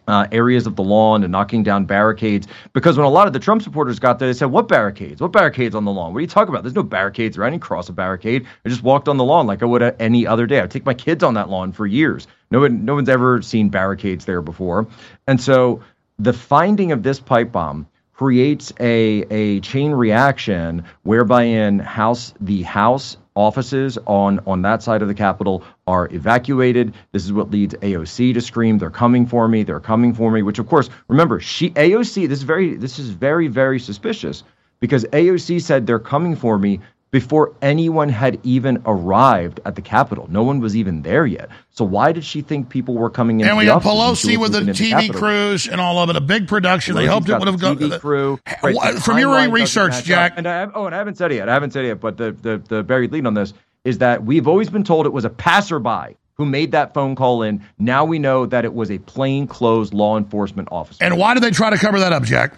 uh, 0.08 0.28
areas 0.32 0.66
of 0.66 0.76
the 0.76 0.84
lawn 0.84 1.24
and 1.24 1.32
knocking 1.32 1.62
down 1.62 1.86
barricades. 1.86 2.48
Because 2.74 2.98
when 2.98 3.06
a 3.06 3.10
lot 3.10 3.28
of 3.28 3.34
the 3.34 3.40
Trump 3.40 3.62
supporters 3.62 4.00
got 4.00 4.18
there, 4.18 4.28
they 4.28 4.34
said, 4.34 4.48
"What 4.52 4.68
barricades? 4.68 5.22
What 5.22 5.32
barricades 5.32 5.76
on 5.76 5.86
the 5.86 5.92
lawn? 5.92 6.14
What 6.14 6.20
are 6.20 6.22
you 6.22 6.28
talking 6.28 6.50
about? 6.50 6.64
There's 6.64 6.76
no 6.76 6.84
barricades 6.84 7.38
or 7.38 7.44
any 7.44 7.60
cross 7.60 7.90
a 7.90 7.94
barricade. 7.94 8.48
I 8.66 8.70
just 8.70 8.84
walked 8.84 9.08
on 9.08 9.18
the 9.18 9.24
lawn 9.24 9.46
like 9.46 9.62
I 9.62 9.66
would 9.66 9.84
any 10.00 10.26
other 10.26 10.48
day. 10.48 10.62
I 10.62 10.68
take 10.68 10.86
my 10.86 10.96
kids 10.96 11.24
on 11.24 11.36
that 11.36 11.50
lawn 11.50 11.72
for 11.72 11.86
years. 11.86 12.28
No 12.52 12.62
one, 12.62 12.86
no 12.86 12.96
one's 12.96 13.10
ever 13.10 13.42
seen 13.42 13.70
barricades 13.70 14.26
there 14.26 14.42
before. 14.42 14.88
And 15.28 15.40
so 15.40 15.82
the 16.18 16.34
finding 16.34 16.92
of 16.92 17.04
this 17.04 17.20
pipe 17.20 17.52
bomb 17.52 17.88
creates 18.20 18.74
a 18.82 19.24
a 19.32 19.62
chain 19.62 19.94
reaction 19.94 20.84
whereby 21.04 21.44
in 21.44 21.80
house 21.80 22.34
the 22.42 22.62
house 22.64 23.16
offices 23.34 23.98
on 24.08 24.42
on 24.46 24.62
that 24.62 24.84
side 24.84 25.02
of 25.02 25.08
the 25.08 25.14
capitol 25.14 25.64
are 25.88 26.10
evacuated. 26.14 26.94
This 27.14 27.24
is 27.24 27.32
what 27.32 27.50
leads 27.50 27.76
AOC 27.76 28.34
to 28.34 28.42
scream 28.42 28.78
they're 28.78 28.90
coming 28.90 29.26
for 29.26 29.48
me 29.48 29.64
they're 29.64 29.80
coming 29.80 30.14
for 30.14 30.32
me 30.32 30.42
which 30.42 30.60
of 30.60 30.68
course 30.68 30.90
remember 31.08 31.40
she 31.40 31.70
AOC 31.70 32.28
this 32.28 32.40
is 32.40 32.44
very 32.44 32.76
this 32.76 33.00
is 33.00 33.10
very 33.10 33.48
very 33.48 33.80
suspicious 33.80 34.44
because 34.82 35.06
AOC 35.06 35.62
said 35.62 35.88
they're 35.88 35.98
coming 35.98 36.36
for 36.36 36.60
me 36.60 36.82
before 37.12 37.56
anyone 37.62 38.10
had 38.10 38.40
even 38.44 38.82
arrived 38.86 39.60
at 39.66 39.76
the 39.76 39.82
Capitol. 39.82 40.28
No 40.30 40.44
one 40.44 40.60
was 40.60 40.76
even 40.76 41.02
there 41.02 41.26
yet. 41.26 41.50
So 41.72 41.84
why 41.84 42.12
did 42.12 42.24
she 42.24 42.42
think 42.42 42.70
people 42.70 42.96
were 42.96 43.10
coming 43.10 43.40
in? 43.40 43.48
And 43.48 43.58
we 43.58 43.66
had 43.66 43.82
Pelosi 43.82 44.38
with 44.38 44.52
the 44.52 44.60
TV 44.62 45.12
crews 45.14 45.68
and 45.68 45.82
all 45.82 45.98
of 46.00 46.10
it, 46.10 46.16
a 46.16 46.22
big 46.22 46.48
production. 46.48 46.96
they 46.96 47.06
Pelosi's 47.06 47.10
hoped 47.14 47.30
it 47.30 47.40
would 47.40 47.48
have 47.48 47.60
gone. 47.60 47.78
TV 47.78 48.00
crew. 48.00 48.40
What- 48.62 48.76
Right, 48.76 48.96
the 48.96 49.02
from 49.02 49.18
your 49.18 49.50
research, 49.50 50.04
Jack. 50.04 50.34
up. 50.34 50.38
And 50.38 50.48
I 50.48 50.60
have, 50.60 50.72
oh, 50.76 50.86
and 50.86 50.94
I 50.94 50.98
haven't 51.00 51.18
said 51.18 51.32
it 51.32 51.36
yet. 51.36 51.50
I 51.50 51.54
haven't 51.54 51.72
said 51.72 51.86
it 51.86 51.88
yet. 51.90 52.00
But 52.00 52.18
the, 52.18 52.32
the 52.32 52.58
the 52.58 52.84
buried 52.84 53.12
lead 53.12 53.26
on 53.26 53.34
this 53.34 53.54
is 53.84 54.00
that 54.00 54.24
we've 54.24 54.48
always 54.48 54.70
been 54.70 54.84
told 54.84 55.06
it 55.06 55.14
was 55.14 55.26
a 55.26 55.30
passerby 55.30 56.16
who 56.36 56.46
made 56.46 56.72
that 56.74 56.94
phone 56.94 57.16
call 57.16 57.42
in. 57.44 57.64
Now 57.80 58.06
we 58.06 58.20
know 58.20 58.46
that 58.46 58.66
it 58.66 58.74
was 58.74 58.92
a 58.92 58.98
plainclothes 59.00 59.94
law 59.94 60.18
enforcement 60.18 60.68
officer. 60.72 61.04
And 61.04 61.18
why 61.18 61.34
did 61.34 61.44
they 61.44 61.52
try 61.52 61.70
to 61.70 61.78
cover 61.78 62.00
that 62.00 62.14
up, 62.14 62.24
Jack? 62.24 62.54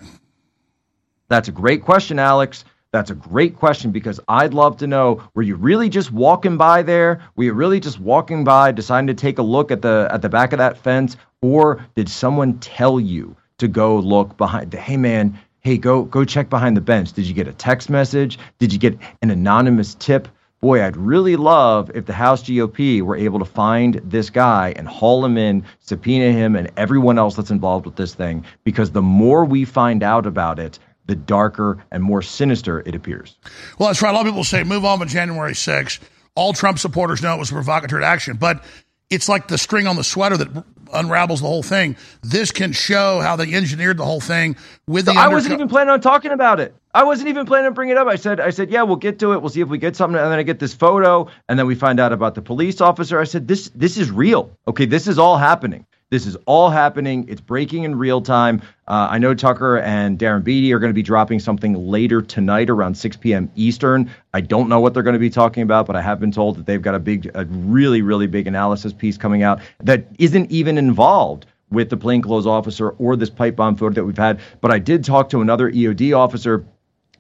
That's 1.30 1.48
a 1.48 1.52
great 1.52 1.84
question, 1.84 2.20
Alex. 2.20 2.66
That's 2.92 3.10
a 3.10 3.16
great 3.16 3.56
question 3.56 3.92
because 3.92 4.20
I'd 4.28 4.54
love 4.54 4.76
to 4.78 4.88
know 4.88 5.24
were 5.34 5.44
you 5.44 5.56
really 5.56 5.88
just 5.88 6.12
walking 6.12 6.58
by 6.58 6.82
there? 6.84 7.22
Were 7.38 7.46
you 7.46 7.54
really 7.54 7.80
just 7.80 8.02
walking 8.02 8.44
by, 8.44 8.74
deciding 8.74 9.08
to 9.08 9.14
take 9.14 9.38
a 9.38 9.42
look 9.42 9.72
at 9.72 9.82
the 9.82 10.10
at 10.12 10.22
the 10.22 10.28
back 10.28 10.52
of 10.52 10.60
that 10.60 10.78
fence, 10.78 11.16
or 11.42 11.86
did 11.96 12.10
someone 12.10 12.60
tell 12.60 13.00
you 13.00 13.34
to 13.60 13.70
go 13.70 13.98
look 13.98 14.36
behind? 14.36 14.72
The 14.72 14.78
hey, 14.78 14.98
man, 14.98 15.40
hey, 15.62 15.78
go 15.78 16.04
go 16.04 16.26
check 16.26 16.50
behind 16.50 16.76
the 16.76 16.82
bench. 16.82 17.14
Did 17.14 17.28
you 17.28 17.34
get 17.34 17.48
a 17.48 17.54
text 17.54 17.90
message? 17.90 18.38
Did 18.60 18.74
you 18.74 18.80
get 18.80 18.98
an 19.22 19.32
anonymous 19.32 19.96
tip? 19.96 20.28
Boy, 20.60 20.84
I'd 20.84 20.98
really 20.98 21.38
love 21.38 21.90
if 21.96 22.06
the 22.06 22.14
House 22.14 22.44
GOP 22.44 23.02
were 23.02 23.16
able 23.16 23.40
to 23.40 23.46
find 23.46 23.96
this 24.04 24.30
guy 24.30 24.74
and 24.76 24.88
haul 24.88 25.26
him 25.26 25.36
in, 25.36 25.64
subpoena 25.80 26.32
him, 26.32 26.56
and 26.56 26.70
everyone 26.78 27.18
else 27.18 27.36
that's 27.36 27.50
involved 27.50 27.88
with 27.88 27.96
this 27.96 28.14
thing. 28.14 28.46
Because 28.64 28.92
the 28.92 29.02
more 29.02 29.44
we 29.44 29.66
find 29.66 30.04
out 30.04 30.28
about 30.28 30.60
it, 30.60 30.78
the 31.06 31.16
darker 31.16 31.84
and 31.92 32.04
more 32.04 32.22
sinister 32.22 32.82
it 32.86 32.96
appears. 32.96 33.38
Well, 33.78 33.90
that's 33.90 34.02
right. 34.02 34.12
A 34.12 34.14
lot 34.14 34.26
of 34.26 34.32
people 34.32 34.44
say 34.44 34.64
move 34.64 34.86
on 34.86 35.00
with 35.00 35.10
January 35.10 35.54
6th. 35.54 36.00
All 36.36 36.54
Trump 36.54 36.80
supporters 36.80 37.22
know 37.22 37.36
it 37.36 37.40
was 37.40 37.52
a 37.52 37.56
provocatory 37.56 38.04
action, 38.04 38.38
but 38.38 38.64
it's 39.10 39.28
like 39.28 39.48
the 39.48 39.58
string 39.58 39.88
on 39.88 39.98
the 39.98 40.04
sweater 40.04 40.38
that 40.38 40.64
unravels 40.94 41.42
the 41.42 41.48
whole 41.48 41.64
thing. 41.64 41.96
This 42.22 42.52
can 42.52 42.72
show 42.72 43.20
how 43.20 43.36
they 43.36 43.54
engineered 43.54 43.98
the 43.98 44.06
whole 44.06 44.22
thing 44.22 44.56
with 44.88 45.06
the. 45.06 45.14
So 45.14 45.20
I 45.20 45.28
wasn't 45.28 45.54
even 45.54 45.68
planning 45.68 45.92
on 45.92 46.02
talking 46.02 46.32
about 46.32 46.60
it. 46.60 46.74
I 46.94 47.04
wasn't 47.04 47.30
even 47.30 47.46
planning 47.46 47.68
on 47.68 47.74
bringing 47.74 47.96
it 47.96 47.98
up. 47.98 48.08
I 48.08 48.16
said, 48.16 48.40
I 48.40 48.50
said, 48.50 48.70
yeah, 48.70 48.84
we'll 48.84 48.98
get 48.98 49.20
to 49.20 49.34
it. 49.34 49.42
We'll 49.42 49.50
see 49.50 49.62
if 49.62 49.70
we 49.70 49.78
get 49.78 49.96
something. 49.96 50.20
And 50.20 50.32
then 50.32 50.40
I 50.40 50.44
get 50.44 50.60
this 50.60 50.74
photo, 50.74 51.28
and 51.48 51.58
then 51.58 51.68
we 51.68 51.76
find 51.76 52.00
out 52.00 52.12
about 52.12 52.36
the 52.36 52.42
police 52.42 52.82
officer. 52.82 53.20
I 53.20 53.24
said, 53.24 53.48
this, 53.48 53.70
this 53.76 53.98
is 53.98 54.12
real. 54.12 54.58
Okay, 54.68 54.86
this 54.86 55.08
is 55.08 55.18
all 55.18 55.38
happening. 55.38 55.86
This 56.12 56.26
is 56.26 56.36
all 56.46 56.70
happening. 56.70 57.26
It's 57.30 57.40
breaking 57.40 57.84
in 57.84 57.98
real 57.98 58.22
time. 58.22 58.62
Uh, 58.86 59.08
I 59.12 59.18
know 59.18 59.34
Tucker 59.34 59.78
and 59.80 60.20
Darren 60.20 60.44
Beattie 60.44 60.74
are 60.74 60.80
going 60.80 60.90
to 60.90 60.94
be 60.94 61.02
dropping 61.02 61.40
something 61.40 61.74
later 61.74 62.22
tonight 62.22 62.70
around 62.70 62.96
6 62.96 63.16
p.m. 63.16 63.50
Eastern. 63.56 64.12
I 64.34 64.42
don't 64.42 64.68
know 64.68 64.82
what 64.82 64.94
they're 64.94 65.04
going 65.04 65.14
to 65.14 65.20
be 65.20 65.30
talking 65.30 65.64
about, 65.64 65.88
but 65.88 65.96
I 65.96 66.02
have 66.02 66.20
been 66.20 66.34
told 66.34 66.58
that 66.58 66.66
they've 66.66 66.82
got 66.82 66.96
a 66.96 67.00
big, 67.00 67.32
a 67.34 67.46
really, 67.46 68.02
really 68.02 68.28
big 68.28 68.46
analysis 68.46 68.92
piece 68.92 69.18
coming 69.18 69.42
out 69.42 69.62
that 69.80 70.06
isn't 70.20 70.52
even 70.52 70.78
involved 70.78 71.46
with 71.70 71.90
the 71.90 71.96
plainclothes 71.96 72.46
officer 72.46 72.90
or 72.90 73.16
this 73.16 73.30
pipe 73.30 73.56
bomb 73.56 73.78
photo 73.78 73.94
that 73.94 74.04
we've 74.04 74.18
had. 74.18 74.42
But 74.60 74.72
I 74.72 74.80
did 74.80 75.06
talk 75.06 75.30
to 75.30 75.40
another 75.40 75.72
EOD 75.72 76.14
officer, 76.14 76.66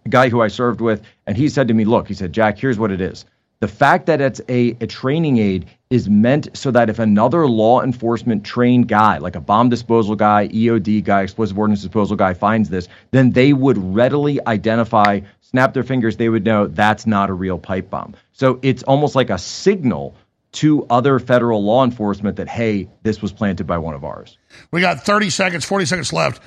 a 0.05 0.09
guy 0.09 0.27
who 0.27 0.41
I 0.41 0.49
served 0.49 0.81
with, 0.81 1.01
and 1.25 1.37
he 1.37 1.47
said 1.47 1.69
to 1.69 1.73
me, 1.73 1.85
Look, 1.85 2.09
he 2.09 2.13
said, 2.13 2.33
Jack, 2.33 2.57
here's 2.57 2.77
what 2.77 2.91
it 2.91 2.99
is. 2.99 3.23
The 3.61 3.69
fact 3.69 4.07
that 4.07 4.19
it's 4.19 4.41
a, 4.49 4.75
a 4.81 4.87
training 4.87 5.37
aid 5.37 5.67
is 5.91 6.09
meant 6.09 6.47
so 6.57 6.71
that 6.71 6.89
if 6.89 6.97
another 6.97 7.47
law 7.47 7.81
enforcement 7.81 8.43
trained 8.43 8.87
guy, 8.87 9.17
like 9.17 9.35
a 9.35 9.41
bomb 9.41 9.69
disposal 9.69 10.15
guy, 10.15 10.47
EOD 10.47 11.03
guy, 11.03 11.21
explosive 11.21 11.59
ordnance 11.59 11.81
disposal 11.81 12.15
guy, 12.15 12.33
finds 12.33 12.69
this, 12.69 12.87
then 13.11 13.31
they 13.31 13.53
would 13.53 13.77
readily 13.77 14.39
identify, 14.47 15.19
snap 15.41 15.73
their 15.73 15.83
fingers, 15.83 16.17
they 16.17 16.29
would 16.29 16.45
know 16.45 16.65
that's 16.65 17.05
not 17.05 17.29
a 17.29 17.33
real 17.33 17.59
pipe 17.59 17.89
bomb. 17.89 18.15
So 18.31 18.59
it's 18.63 18.83
almost 18.83 19.15
like 19.15 19.29
a 19.29 19.37
signal 19.37 20.15
to 20.53 20.85
other 20.89 21.19
federal 21.19 21.63
law 21.63 21.83
enforcement 21.83 22.37
that, 22.37 22.47
hey, 22.47 22.89
this 23.03 23.21
was 23.21 23.31
planted 23.31 23.67
by 23.67 23.77
one 23.77 23.93
of 23.93 24.03
ours. 24.03 24.37
We 24.71 24.81
got 24.81 25.03
30 25.03 25.29
seconds, 25.29 25.65
40 25.65 25.85
seconds 25.85 26.13
left. 26.13 26.41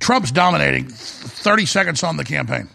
Trump's 0.00 0.30
dominating. 0.30 0.88
30 0.88 1.66
seconds 1.66 2.02
on 2.02 2.16
the 2.16 2.24
campaign. 2.24 2.68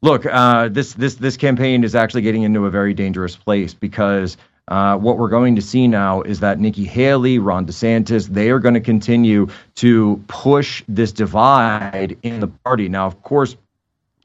Look, 0.00 0.26
uh, 0.26 0.68
this 0.68 0.94
this 0.94 1.16
this 1.16 1.36
campaign 1.36 1.82
is 1.82 1.94
actually 1.94 2.22
getting 2.22 2.42
into 2.42 2.66
a 2.66 2.70
very 2.70 2.94
dangerous 2.94 3.34
place 3.34 3.74
because 3.74 4.36
uh, 4.68 4.96
what 4.96 5.18
we're 5.18 5.28
going 5.28 5.56
to 5.56 5.62
see 5.62 5.88
now 5.88 6.22
is 6.22 6.40
that 6.40 6.60
Nikki 6.60 6.84
Haley, 6.84 7.38
Ron 7.38 7.66
DeSantis, 7.66 8.28
they 8.28 8.50
are 8.50 8.60
going 8.60 8.74
to 8.74 8.80
continue 8.80 9.48
to 9.76 10.22
push 10.28 10.84
this 10.88 11.10
divide 11.10 12.16
in 12.22 12.40
the 12.40 12.48
party. 12.48 12.88
Now, 12.88 13.06
of 13.06 13.22
course, 13.22 13.56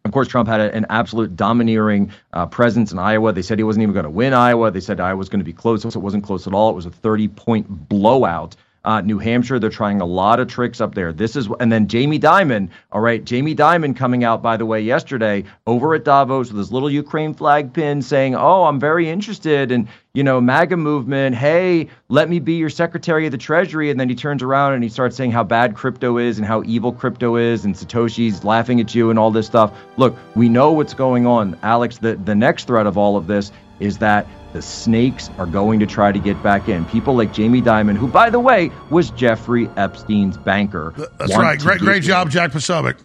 of 0.05 0.11
course, 0.11 0.27
Trump 0.27 0.49
had 0.49 0.59
an 0.59 0.85
absolute 0.89 1.35
domineering 1.35 2.11
uh, 2.33 2.45
presence 2.45 2.91
in 2.91 2.99
Iowa. 2.99 3.31
They 3.31 3.41
said 3.41 3.57
he 3.57 3.63
wasn't 3.63 3.83
even 3.83 3.93
going 3.93 4.03
to 4.03 4.09
win 4.09 4.33
Iowa. 4.33 4.69
They 4.69 4.81
said 4.81 4.99
Iowa 4.99 5.17
was 5.17 5.29
going 5.29 5.39
to 5.39 5.45
be 5.45 5.53
close. 5.53 5.85
It 5.85 5.95
wasn't 5.95 6.25
close 6.25 6.45
at 6.45 6.53
all. 6.53 6.69
It 6.69 6.75
was 6.75 6.85
a 6.85 6.91
30 6.91 7.29
point 7.29 7.89
blowout. 7.89 8.55
Uh, 8.85 8.99
New 8.99 9.17
Hampshire, 9.17 9.59
they're 9.59 9.69
trying 9.69 10.01
a 10.01 10.05
lot 10.05 10.41
of 10.41 10.49
tricks 10.49 10.81
up 10.81 10.93
there. 10.93 11.13
This 11.13 11.37
is, 11.37 11.47
and 11.61 11.71
then 11.71 11.87
Jamie 11.87 12.19
Dimon. 12.19 12.69
All 12.91 12.99
right, 12.99 13.23
Jamie 13.23 13.55
Dimon 13.55 13.95
coming 13.95 14.25
out 14.25 14.41
by 14.41 14.57
the 14.57 14.65
way 14.65 14.81
yesterday 14.81 15.45
over 15.65 15.95
at 15.95 16.03
Davos 16.03 16.49
with 16.49 16.57
his 16.57 16.69
little 16.69 16.89
Ukraine 16.89 17.33
flag 17.33 17.71
pin, 17.71 18.01
saying, 18.01 18.35
"Oh, 18.35 18.65
I'm 18.65 18.81
very 18.81 19.09
interested 19.09 19.71
in 19.71 19.87
you 20.13 20.23
know 20.23 20.41
MAGA 20.41 20.75
movement. 20.75 21.33
Hey, 21.33 21.87
let 22.09 22.29
me 22.29 22.39
be 22.39 22.55
your 22.55 22.69
Secretary 22.69 23.25
of 23.25 23.31
the 23.31 23.37
Treasury." 23.37 23.89
And 23.89 23.97
then 23.97 24.09
he 24.09 24.15
turns 24.15 24.43
around 24.43 24.73
and 24.73 24.83
he 24.83 24.89
starts 24.89 25.15
saying 25.15 25.31
how 25.31 25.45
bad 25.45 25.75
crypto 25.75 26.17
is 26.17 26.37
and 26.37 26.45
how 26.45 26.61
evil 26.65 26.91
crypto 26.91 27.37
is, 27.37 27.63
and 27.63 27.73
Satoshi's 27.75 28.43
laughing 28.43 28.81
at 28.81 28.93
you 28.93 29.09
and 29.09 29.17
all 29.17 29.31
this 29.31 29.45
stuff. 29.45 29.71
Look, 29.95 30.17
we 30.35 30.49
know 30.49 30.73
what's 30.73 30.93
going 30.93 31.25
on, 31.25 31.57
Alex. 31.63 31.99
The 31.99 32.15
the 32.15 32.35
next 32.35 32.67
threat 32.67 32.85
of 32.85 32.97
all 32.97 33.15
of 33.15 33.27
this 33.27 33.53
is 33.79 33.97
that 33.99 34.27
the 34.53 34.61
snakes 34.61 35.29
are 35.37 35.45
going 35.45 35.79
to 35.79 35.85
try 35.85 36.11
to 36.11 36.19
get 36.19 36.41
back 36.41 36.69
in. 36.69 36.85
People 36.85 37.15
like 37.15 37.33
Jamie 37.33 37.61
Dimon, 37.61 37.97
who, 37.97 38.07
by 38.07 38.29
the 38.29 38.39
way, 38.39 38.71
was 38.89 39.09
Jeffrey 39.09 39.67
Epstein's 39.75 40.37
banker. 40.37 40.93
That's 41.17 41.35
right. 41.35 41.59
Great, 41.59 41.79
great 41.79 42.03
job, 42.03 42.29
Jack 42.29 42.51
Posobiec. 42.51 42.97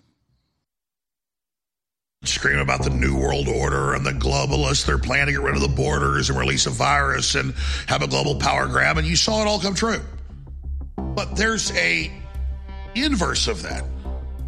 Scream 2.25 2.59
about 2.59 2.83
the 2.83 2.91
New 2.91 3.17
World 3.17 3.49
Order 3.49 3.95
and 3.95 4.05
the 4.05 4.13
globalists. 4.13 4.85
They're 4.85 4.99
planning 4.99 5.27
to 5.27 5.33
get 5.33 5.41
rid 5.41 5.55
of 5.55 5.63
the 5.63 5.69
borders 5.69 6.29
and 6.29 6.39
release 6.39 6.67
a 6.67 6.71
virus 6.71 7.35
and 7.35 7.55
have 7.87 8.03
a 8.03 8.09
global 8.09 8.37
power 8.37 8.67
grab. 8.67 8.99
And 8.99 9.07
you 9.07 9.17
saw 9.17 9.41
it 9.41 9.47
all 9.47 9.61
come 9.61 9.75
true. 9.75 10.01
But 10.97 11.37
there's 11.37 11.73
a 11.73 12.13
inverse 12.95 13.49
of 13.49 13.63
that. 13.63 13.85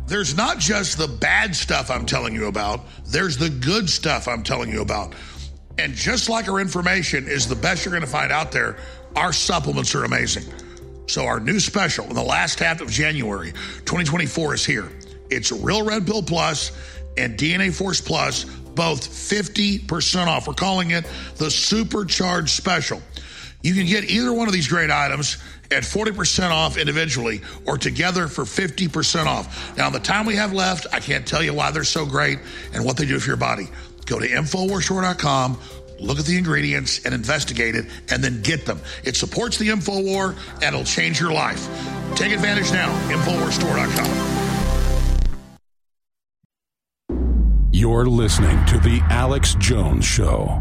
There's 0.06 0.36
not 0.36 0.58
just 0.58 0.98
the 0.98 1.06
bad 1.06 1.54
stuff 1.54 1.88
I'm 1.88 2.04
telling 2.04 2.34
you 2.34 2.46
about, 2.46 2.80
there's 3.06 3.36
the 3.36 3.48
good 3.48 3.88
stuff 3.88 4.26
I'm 4.26 4.42
telling 4.42 4.70
you 4.70 4.82
about. 4.82 5.14
And 5.80 5.94
just 5.94 6.28
like 6.28 6.46
our 6.46 6.60
information 6.60 7.26
is 7.26 7.48
the 7.48 7.56
best 7.56 7.86
you're 7.86 7.92
going 7.92 8.02
to 8.02 8.06
find 8.06 8.30
out 8.30 8.52
there, 8.52 8.76
our 9.16 9.32
supplements 9.32 9.94
are 9.94 10.04
amazing. 10.04 10.44
So, 11.06 11.24
our 11.24 11.40
new 11.40 11.58
special 11.58 12.04
in 12.04 12.12
the 12.12 12.22
last 12.22 12.58
half 12.58 12.82
of 12.82 12.90
January 12.90 13.52
2024 13.52 14.54
is 14.54 14.66
here. 14.66 14.92
It's 15.30 15.50
Real 15.50 15.82
Red 15.82 16.06
Pill 16.06 16.22
Plus 16.22 16.72
and 17.16 17.38
DNA 17.38 17.74
Force 17.74 17.98
Plus, 17.98 18.44
both 18.44 19.08
50% 19.08 20.26
off. 20.26 20.46
We're 20.46 20.52
calling 20.52 20.90
it 20.90 21.06
the 21.36 21.50
Supercharged 21.50 22.50
Special. 22.50 23.00
You 23.62 23.72
can 23.72 23.86
get 23.86 24.04
either 24.04 24.34
one 24.34 24.48
of 24.48 24.54
these 24.54 24.68
great 24.68 24.90
items 24.90 25.38
at 25.70 25.82
40% 25.82 26.50
off 26.50 26.76
individually 26.76 27.40
or 27.66 27.78
together 27.78 28.28
for 28.28 28.44
50% 28.44 29.26
off. 29.26 29.76
Now, 29.76 29.88
the 29.88 30.00
time 30.00 30.26
we 30.26 30.36
have 30.36 30.52
left, 30.52 30.86
I 30.92 31.00
can't 31.00 31.26
tell 31.26 31.42
you 31.42 31.54
why 31.54 31.70
they're 31.70 31.84
so 31.84 32.04
great 32.04 32.38
and 32.74 32.84
what 32.84 32.96
they 32.96 33.06
do 33.06 33.18
for 33.18 33.28
your 33.28 33.36
body. 33.36 33.68
Go 34.10 34.18
to 34.18 34.28
InfoWarsStore.com, 34.28 35.56
look 36.00 36.18
at 36.18 36.24
the 36.24 36.36
ingredients 36.36 37.04
and 37.04 37.14
investigate 37.14 37.76
it, 37.76 37.86
and 38.10 38.24
then 38.24 38.42
get 38.42 38.66
them. 38.66 38.80
It 39.04 39.14
supports 39.14 39.56
the 39.56 39.68
InfoWar 39.68 40.36
and 40.54 40.64
it'll 40.64 40.82
change 40.82 41.20
your 41.20 41.30
life. 41.32 41.64
Take 42.16 42.32
advantage 42.32 42.72
now. 42.72 42.90
InfoWarsStore.com. 43.08 44.48
You're 47.70 48.06
listening 48.06 48.66
to 48.66 48.78
The 48.78 49.00
Alex 49.10 49.54
Jones 49.60 50.04
Show. 50.04 50.60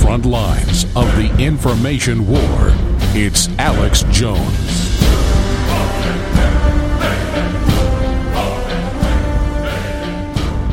Front 0.00 0.24
lines 0.24 0.84
of 0.96 1.04
the 1.16 1.30
information 1.38 2.26
war, 2.26 2.72
it's 3.12 3.48
Alex 3.58 4.02
Jones. 4.04 4.98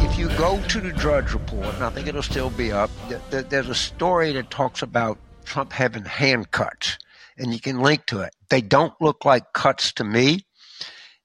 If 0.03 0.17
you 0.17 0.29
go 0.37 0.61
to 0.69 0.79
the 0.79 0.93
Drudge 0.97 1.33
Report, 1.33 1.65
and 1.75 1.83
I 1.83 1.89
think 1.89 2.07
it'll 2.07 2.23
still 2.23 2.49
be 2.51 2.71
up, 2.71 2.89
th- 3.09 3.21
th- 3.29 3.45
there's 3.49 3.69
a 3.69 3.75
story 3.75 4.31
that 4.33 4.49
talks 4.49 4.81
about 4.81 5.17
Trump 5.43 5.73
having 5.73 6.05
hand 6.05 6.51
cuts, 6.51 6.97
and 7.37 7.53
you 7.53 7.59
can 7.59 7.81
link 7.81 8.05
to 8.07 8.21
it. 8.21 8.33
They 8.49 8.61
don't 8.61 8.93
look 9.01 9.25
like 9.25 9.51
cuts 9.51 9.91
to 9.93 10.05
me, 10.05 10.45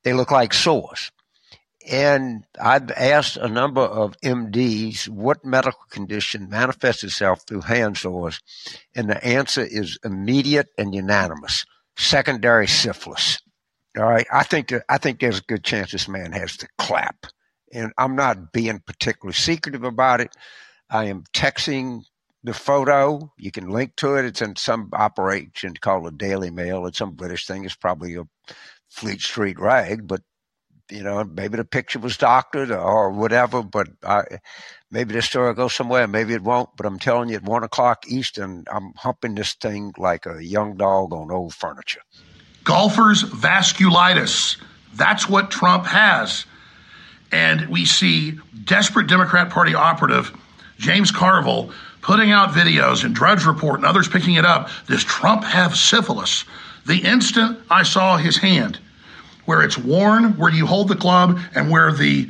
they 0.03 0.13
look 0.13 0.33
like 0.33 0.53
sores. 0.53 1.13
And 1.91 2.45
I've 2.61 2.91
asked 2.93 3.37
a 3.37 3.49
number 3.49 3.81
of 3.81 4.17
MDs 4.21 5.09
what 5.09 5.45
medical 5.45 5.85
condition 5.91 6.49
manifests 6.49 7.03
itself 7.03 7.43
through 7.47 7.63
hand 7.63 7.97
sores, 7.97 8.41
and 8.95 9.11
the 9.11 9.23
answer 9.25 9.63
is 9.63 9.99
immediate 10.05 10.69
and 10.79 10.95
unanimous: 10.95 11.65
secondary 11.97 12.69
syphilis. 12.69 13.41
All 13.99 14.05
right, 14.05 14.27
I 14.33 14.45
think 14.45 14.69
that, 14.69 14.85
I 14.89 14.99
think 14.99 15.21
there's 15.21 15.41
a 15.41 15.43
good 15.43 15.65
chance 15.65 15.91
this 15.91 16.09
man 16.09 16.33
has 16.33 16.57
the 16.57 16.69
clap, 16.79 17.27
and 17.73 17.93
I'm 17.99 18.17
not 18.17 18.53
being 18.53 18.81
particularly 18.87 19.35
secretive 19.35 19.85
about 19.85 20.21
it. 20.21 20.35
I 20.89 21.07
am 21.07 21.25
texting 21.35 22.05
the 22.45 22.55
photo. 22.55 23.33
You 23.39 23.51
can 23.51 23.71
link 23.71 23.97
to 23.97 24.17
it. 24.17 24.25
It's 24.25 24.43
in 24.43 24.57
some 24.57 24.91
operation 24.93 25.75
called 25.81 26.07
the 26.07 26.13
Daily 26.13 26.51
Mail. 26.51 26.87
It's 26.87 26.99
some 26.99 27.13
British 27.13 27.47
thing. 27.47 27.65
It's 27.65 27.75
probably 27.75 28.15
a 28.17 28.25
Fleet 28.89 29.21
Street 29.21 29.59
rag, 29.59 30.07
but 30.07 30.23
you 30.93 31.03
know, 31.03 31.25
maybe 31.25 31.57
the 31.57 31.65
picture 31.65 31.99
was 31.99 32.17
doctored 32.17 32.71
or 32.71 33.11
whatever, 33.11 33.63
but 33.63 33.89
I, 34.05 34.25
maybe 34.91 35.15
the 35.15 35.23
story 35.23 35.49
will 35.49 35.55
go 35.55 35.69
somewhere, 35.69 36.07
maybe 36.07 36.35
it 36.35 36.43
won't. 36.43 36.71
But 36.77 36.87
I'm 36.87 36.99
telling 36.99 37.31
you, 37.31 37.37
at 37.37 37.43
one 37.43 37.65
o'clock 37.65 38.07
Eastern, 38.07 38.65
I'm 38.71 38.93
humping 38.97 39.35
this 39.35 39.55
thing 39.55 39.95
like 39.97 40.27
a 40.27 40.45
young 40.45 40.77
dog 40.77 41.13
on 41.13 41.31
old 41.31 41.55
furniture. 41.55 42.03
Golfers' 42.65 43.25
vasculitis. 43.25 44.59
That's 44.95 45.29
what 45.29 45.51
Trump 45.51 45.87
has. 45.87 46.45
And 47.33 47.69
we 47.71 47.87
see 47.87 48.39
desperate 48.65 49.07
Democrat 49.07 49.51
Party 49.51 49.75
operative 49.75 50.37
James 50.79 51.11
Carville 51.11 51.73
putting 52.03 52.31
out 52.31 52.51
videos 52.51 53.05
and 53.05 53.15
Drudge 53.15 53.47
Report 53.47 53.77
and 53.77 53.87
others 53.87 54.09
picking 54.09 54.35
it 54.35 54.45
up. 54.45 54.69
Does 54.87 55.03
Trump 55.05 55.45
have 55.45 55.77
syphilis? 55.77 56.45
The 56.85 56.99
instant 56.99 57.61
I 57.71 57.85
saw 57.85 58.17
his 58.17 58.37
hand, 58.37 58.79
where 59.45 59.63
it's 59.63 59.79
worn, 59.79 60.37
where 60.37 60.53
you 60.53 60.67
hold 60.67 60.89
the 60.89 60.97
club, 60.97 61.39
and 61.55 61.71
where 61.71 61.93
the 61.93 62.29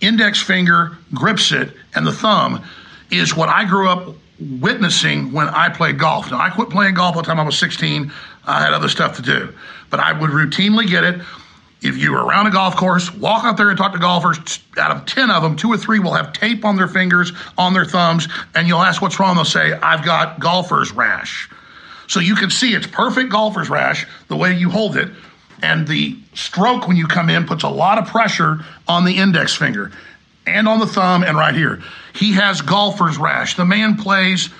index 0.00 0.40
finger 0.40 0.96
grips 1.12 1.52
it 1.52 1.72
and 1.94 2.06
the 2.06 2.12
thumb, 2.12 2.64
is 3.10 3.36
what 3.36 3.48
I 3.48 3.64
grew 3.64 3.88
up 3.88 4.14
witnessing 4.60 5.32
when 5.32 5.48
I 5.48 5.68
played 5.68 5.98
golf. 5.98 6.30
Now, 6.30 6.40
I 6.40 6.50
quit 6.50 6.70
playing 6.70 6.94
golf 6.94 7.14
by 7.14 7.22
the 7.22 7.26
time 7.26 7.40
I 7.40 7.44
was 7.44 7.58
16. 7.58 8.12
I 8.46 8.60
had 8.60 8.72
other 8.72 8.88
stuff 8.88 9.16
to 9.16 9.22
do, 9.22 9.54
but 9.90 10.00
I 10.00 10.12
would 10.12 10.30
routinely 10.30 10.88
get 10.88 11.04
it. 11.04 11.20
If 11.82 11.98
you 11.98 12.12
were 12.12 12.24
around 12.24 12.46
a 12.46 12.50
golf 12.50 12.76
course, 12.76 13.12
walk 13.12 13.44
out 13.44 13.58
there 13.58 13.68
and 13.68 13.76
talk 13.76 13.92
to 13.92 13.98
golfers. 13.98 14.38
Out 14.78 14.90
of 14.90 15.04
10 15.04 15.30
of 15.30 15.42
them, 15.42 15.54
two 15.54 15.70
or 15.70 15.76
three 15.76 15.98
will 15.98 16.14
have 16.14 16.32
tape 16.32 16.64
on 16.64 16.76
their 16.76 16.88
fingers, 16.88 17.32
on 17.58 17.74
their 17.74 17.84
thumbs, 17.84 18.26
and 18.54 18.66
you'll 18.66 18.82
ask 18.82 19.02
what's 19.02 19.20
wrong. 19.20 19.36
They'll 19.36 19.44
say, 19.44 19.72
I've 19.72 20.02
got 20.02 20.40
golfer's 20.40 20.92
rash. 20.92 21.50
So 22.06 22.20
you 22.20 22.36
can 22.36 22.48
see 22.48 22.74
it's 22.74 22.86
perfect 22.86 23.30
golfer's 23.30 23.68
rash 23.68 24.06
the 24.28 24.36
way 24.36 24.54
you 24.54 24.70
hold 24.70 24.96
it. 24.96 25.10
And 25.64 25.88
the 25.88 26.14
stroke 26.34 26.86
when 26.86 26.98
you 26.98 27.06
come 27.06 27.30
in 27.30 27.46
puts 27.46 27.62
a 27.62 27.70
lot 27.70 27.96
of 27.96 28.06
pressure 28.06 28.58
on 28.86 29.06
the 29.06 29.16
index 29.16 29.54
finger 29.54 29.90
and 30.46 30.68
on 30.68 30.78
the 30.78 30.86
thumb 30.86 31.24
and 31.24 31.38
right 31.38 31.54
here. 31.54 31.82
He 32.14 32.34
has 32.34 32.60
golfer's 32.60 33.16
rash. 33.16 33.56
The 33.56 33.64
man 33.64 33.96
plays 33.96 34.50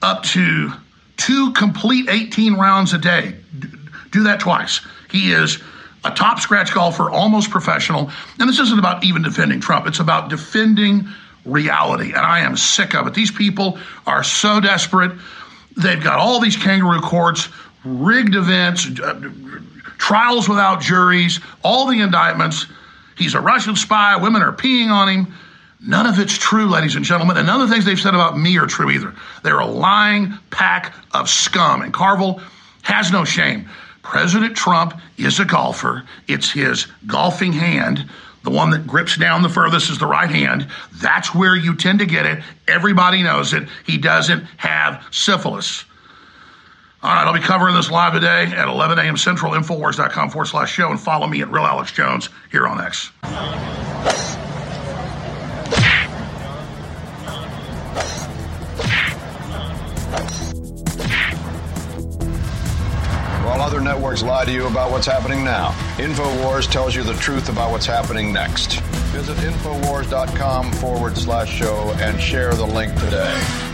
up 0.00 0.22
to 0.22 0.70
two 1.16 1.52
complete 1.54 2.08
18 2.08 2.54
rounds 2.54 2.92
a 2.92 2.98
day. 2.98 3.34
Do 4.12 4.22
that 4.22 4.38
twice. 4.38 4.80
He 5.10 5.32
is 5.32 5.58
a 6.04 6.12
top 6.12 6.38
scratch 6.38 6.72
golfer, 6.72 7.10
almost 7.10 7.50
professional. 7.50 8.08
And 8.38 8.48
this 8.48 8.60
isn't 8.60 8.78
about 8.78 9.02
even 9.02 9.22
defending 9.22 9.60
Trump, 9.60 9.88
it's 9.88 9.98
about 9.98 10.30
defending 10.30 11.08
reality. 11.44 12.12
And 12.12 12.20
I 12.20 12.40
am 12.40 12.56
sick 12.56 12.94
of 12.94 13.08
it. 13.08 13.14
These 13.14 13.32
people 13.32 13.80
are 14.06 14.22
so 14.22 14.60
desperate. 14.60 15.10
They've 15.76 16.02
got 16.02 16.20
all 16.20 16.38
these 16.38 16.56
kangaroo 16.56 17.00
courts, 17.00 17.48
rigged 17.84 18.36
events, 18.36 18.86
trials 20.00 20.48
without 20.48 20.80
juries, 20.80 21.38
all 21.62 21.86
the 21.86 22.00
indictments. 22.00 22.66
He's 23.16 23.34
a 23.34 23.40
Russian 23.40 23.76
spy. 23.76 24.16
Women 24.16 24.42
are 24.42 24.52
peeing 24.52 24.88
on 24.88 25.08
him. 25.08 25.34
None 25.78 26.06
of 26.06 26.18
it's 26.18 26.36
true, 26.36 26.66
ladies 26.66 26.96
and 26.96 27.04
gentlemen. 27.04 27.36
And 27.36 27.46
none 27.46 27.60
of 27.60 27.68
the 27.68 27.74
things 27.74 27.84
they've 27.84 28.00
said 28.00 28.14
about 28.14 28.38
me 28.38 28.58
are 28.58 28.66
true 28.66 28.90
either. 28.90 29.14
They're 29.42 29.60
a 29.60 29.66
lying 29.66 30.32
pack 30.50 30.94
of 31.12 31.28
scum. 31.28 31.82
And 31.82 31.92
Carville 31.92 32.40
has 32.82 33.12
no 33.12 33.24
shame. 33.24 33.68
President 34.02 34.56
Trump 34.56 34.98
is 35.18 35.38
a 35.38 35.44
golfer. 35.44 36.04
It's 36.26 36.50
his 36.50 36.86
golfing 37.06 37.52
hand. 37.52 38.08
The 38.42 38.50
one 38.50 38.70
that 38.70 38.86
grips 38.86 39.18
down 39.18 39.42
the 39.42 39.50
furthest 39.50 39.90
is 39.90 39.98
the 39.98 40.06
right 40.06 40.30
hand. 40.30 40.66
That's 40.94 41.34
where 41.34 41.54
you 41.54 41.76
tend 41.76 41.98
to 41.98 42.06
get 42.06 42.24
it. 42.24 42.42
Everybody 42.66 43.22
knows 43.22 43.52
it. 43.52 43.68
He 43.86 43.98
doesn't 43.98 44.44
have 44.56 45.04
syphilis. 45.10 45.84
All 47.02 47.14
right, 47.14 47.26
I'll 47.26 47.32
be 47.32 47.40
covering 47.40 47.74
this 47.74 47.90
live 47.90 48.12
today 48.12 48.44
at 48.54 48.68
11 48.68 48.98
a.m. 48.98 49.16
Central, 49.16 49.52
Infowars.com 49.52 50.28
forward 50.28 50.46
slash 50.46 50.70
show, 50.70 50.90
and 50.90 51.00
follow 51.00 51.26
me 51.26 51.40
at 51.40 51.50
Real 51.50 51.64
Alex 51.64 51.92
Jones 51.92 52.28
here 52.52 52.66
on 52.66 52.78
X. 52.78 53.10
While 63.46 63.62
other 63.62 63.80
networks 63.80 64.22
lie 64.22 64.44
to 64.44 64.52
you 64.52 64.66
about 64.66 64.90
what's 64.90 65.06
happening 65.06 65.42
now, 65.42 65.70
InfoWars 65.96 66.70
tells 66.70 66.94
you 66.94 67.02
the 67.02 67.14
truth 67.14 67.48
about 67.48 67.70
what's 67.70 67.86
happening 67.86 68.30
next. 68.30 68.78
Visit 69.12 69.38
Infowars.com 69.38 70.70
forward 70.74 71.16
slash 71.16 71.50
show 71.50 71.94
and 71.96 72.20
share 72.20 72.52
the 72.52 72.66
link 72.66 72.94
today. 73.00 73.69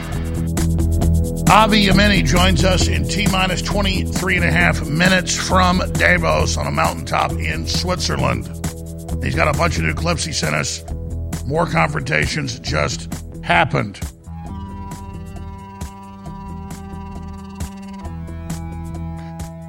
Avi 1.48 1.86
Yemini 1.86 2.24
joins 2.24 2.64
us 2.64 2.88
in 2.88 3.06
T 3.06 3.28
minus 3.30 3.62
23 3.62 4.36
and 4.36 4.44
a 4.44 4.50
half 4.50 4.84
minutes 4.84 5.36
from 5.36 5.78
Davos 5.92 6.56
on 6.56 6.66
a 6.66 6.72
mountaintop 6.72 7.30
in 7.32 7.68
Switzerland. 7.68 8.46
He's 9.22 9.36
got 9.36 9.54
a 9.54 9.56
bunch 9.56 9.76
of 9.76 9.84
new 9.84 9.94
clips 9.94 10.24
he 10.24 10.32
sent 10.32 10.56
us. 10.56 10.84
More 11.46 11.64
confrontations 11.64 12.58
just 12.58 13.14
happened. 13.44 14.00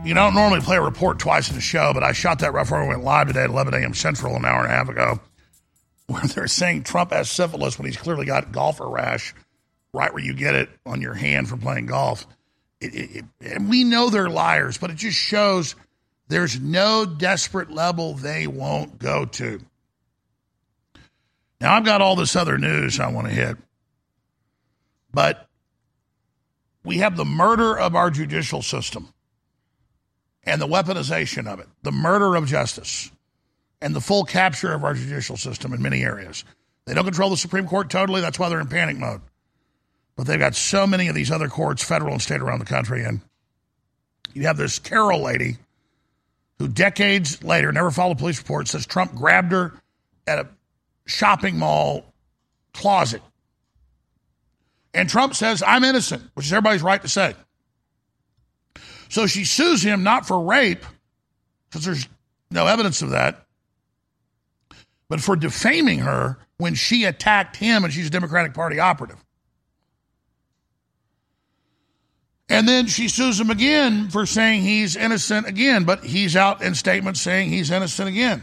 You 0.04 0.16
don't 0.16 0.34
normally 0.34 0.62
play 0.62 0.78
a 0.78 0.82
report 0.82 1.20
twice 1.20 1.50
in 1.50 1.56
the 1.56 1.62
show, 1.62 1.92
but 1.94 2.04
I 2.04 2.12
shot 2.12 2.40
that 2.40 2.54
right 2.54 2.64
before 2.64 2.82
we 2.82 2.88
went 2.88 3.04
live 3.04 3.28
today 3.28 3.44
at 3.44 3.52
11 3.52 3.76
a.m. 3.76 3.94
Central 3.94 4.36
an 4.36 4.46
hour 4.46 4.64
and 4.64 4.72
a 4.72 4.76
half 4.76 4.90
ago, 4.90 5.20
where 6.08 6.24
they're 6.24 6.48
saying 6.48 6.84
Trump 6.84 7.12
has 7.12 7.30
syphilis 7.30 7.78
when 7.78 7.86
he's 7.86 7.98
clearly 7.98 8.26
got 8.26 8.52
golfer 8.52 8.90
rash 8.90 9.36
right 9.94 10.14
where 10.14 10.24
you 10.24 10.34
get 10.34 10.56
it 10.56 10.70
on 10.86 11.02
your 11.02 11.14
hand 11.14 11.50
from 11.50 11.60
playing 11.60 11.88
golf. 11.88 12.28
It, 12.80 12.94
it, 12.94 13.10
it, 13.16 13.26
and 13.42 13.70
we 13.70 13.84
know 13.84 14.10
they're 14.10 14.30
liars, 14.30 14.78
but 14.78 14.92
it 14.92 14.98
just 14.98 15.18
shows 15.18 15.76
there's 16.28 16.60
no 16.60 17.06
desperate 17.06 17.72
level 17.72 18.14
they 18.14 18.48
won't 18.48 19.00
go 19.00 19.26
to. 19.26 19.60
Now, 21.60 21.74
I've 21.74 21.86
got 21.86 22.02
all 22.02 22.16
this 22.16 22.36
other 22.36 22.58
news 22.58 23.00
I 23.00 23.12
want 23.12 23.28
to 23.28 23.34
hit, 23.34 23.58
but 25.12 25.48
we 26.84 27.00
have 27.00 27.18
the 27.18 27.26
murder 27.26 27.78
of 27.78 27.96
our 27.96 28.12
judicial 28.12 28.62
system 28.62 29.12
and 30.44 30.62
the 30.62 30.68
weaponization 30.68 31.48
of 31.48 31.60
it, 31.60 31.68
the 31.82 31.92
murder 31.92 32.36
of 32.36 32.46
justice, 32.46 33.12
and 33.82 33.96
the 33.96 34.02
full 34.02 34.24
capture 34.24 34.74
of 34.74 34.84
our 34.84 34.94
judicial 34.94 35.36
system 35.36 35.74
in 35.74 35.82
many 35.82 36.04
areas. 36.04 36.46
They 36.86 36.94
don't 36.94 37.04
control 37.04 37.30
the 37.30 37.38
Supreme 37.38 37.68
Court 37.68 37.90
totally. 37.90 38.22
That's 38.22 38.40
why 38.40 38.50
they're 38.50 38.62
in 38.62 38.68
panic 38.68 38.98
mode. 38.98 39.22
But 40.18 40.26
they've 40.26 40.40
got 40.40 40.56
so 40.56 40.86
many 40.86 41.08
of 41.08 41.16
these 41.16 41.32
other 41.32 41.48
courts, 41.48 41.84
federal 41.84 42.12
and 42.12 42.22
state, 42.22 42.42
around 42.42 42.60
the 42.60 42.66
country. 42.66 43.06
And 43.06 43.22
you 44.34 44.44
have 44.44 44.58
this 44.58 44.80
Carroll 44.80 45.22
lady 45.22 45.58
who 46.60 46.68
decades 46.68 47.44
later 47.44 47.72
never 47.72 47.88
a 47.88 48.16
police 48.16 48.40
report, 48.40 48.68
says 48.68 48.86
Trump 48.86 49.14
grabbed 49.14 49.52
her 49.52 49.74
at 50.26 50.40
a 50.40 50.48
shopping 51.06 51.58
mall 51.58 52.04
closet. 52.74 53.22
And 54.94 55.08
Trump 55.08 55.36
says, 55.36 55.62
I'm 55.66 55.84
innocent, 55.84 56.24
which 56.34 56.48
is 56.48 56.54
everybody's 56.54 56.82
right 56.82 57.02
to 57.02 57.08
say. 57.08 57.36
So 59.10 59.28
she 59.28 59.46
sues 59.46 59.84
him 59.84 60.02
not 60.02 60.28
for 60.28 60.44
rape, 60.44 60.84
because 61.70 61.86
there's 61.86 62.08
no 62.50 62.66
evidence 62.66 63.04
of 63.04 63.12
that, 63.12 63.46
but 65.10 65.22
for 65.22 65.36
defaming 65.36 66.00
her 66.00 66.38
when 66.58 66.74
she 66.74 67.04
attacked 67.04 67.56
him 67.56 67.84
and 67.84 67.94
she's 67.94 68.08
a 68.08 68.10
Democratic 68.10 68.56
Party 68.56 68.80
operative. 68.80 69.24
And 72.50 72.68
then 72.68 72.88
she 72.88 73.10
sues 73.10 73.40
him 73.40 73.50
again 73.50 74.10
for 74.10 74.26
saying 74.26 74.62
he's 74.62 74.96
innocent 74.96 75.48
again, 75.48 75.84
but 75.84 76.04
he's 76.04 76.36
out 76.36 76.62
in 76.62 76.76
statements 76.76 77.20
saying 77.20 77.50
he's 77.50 77.72
innocent 77.72 78.08
again. 78.08 78.42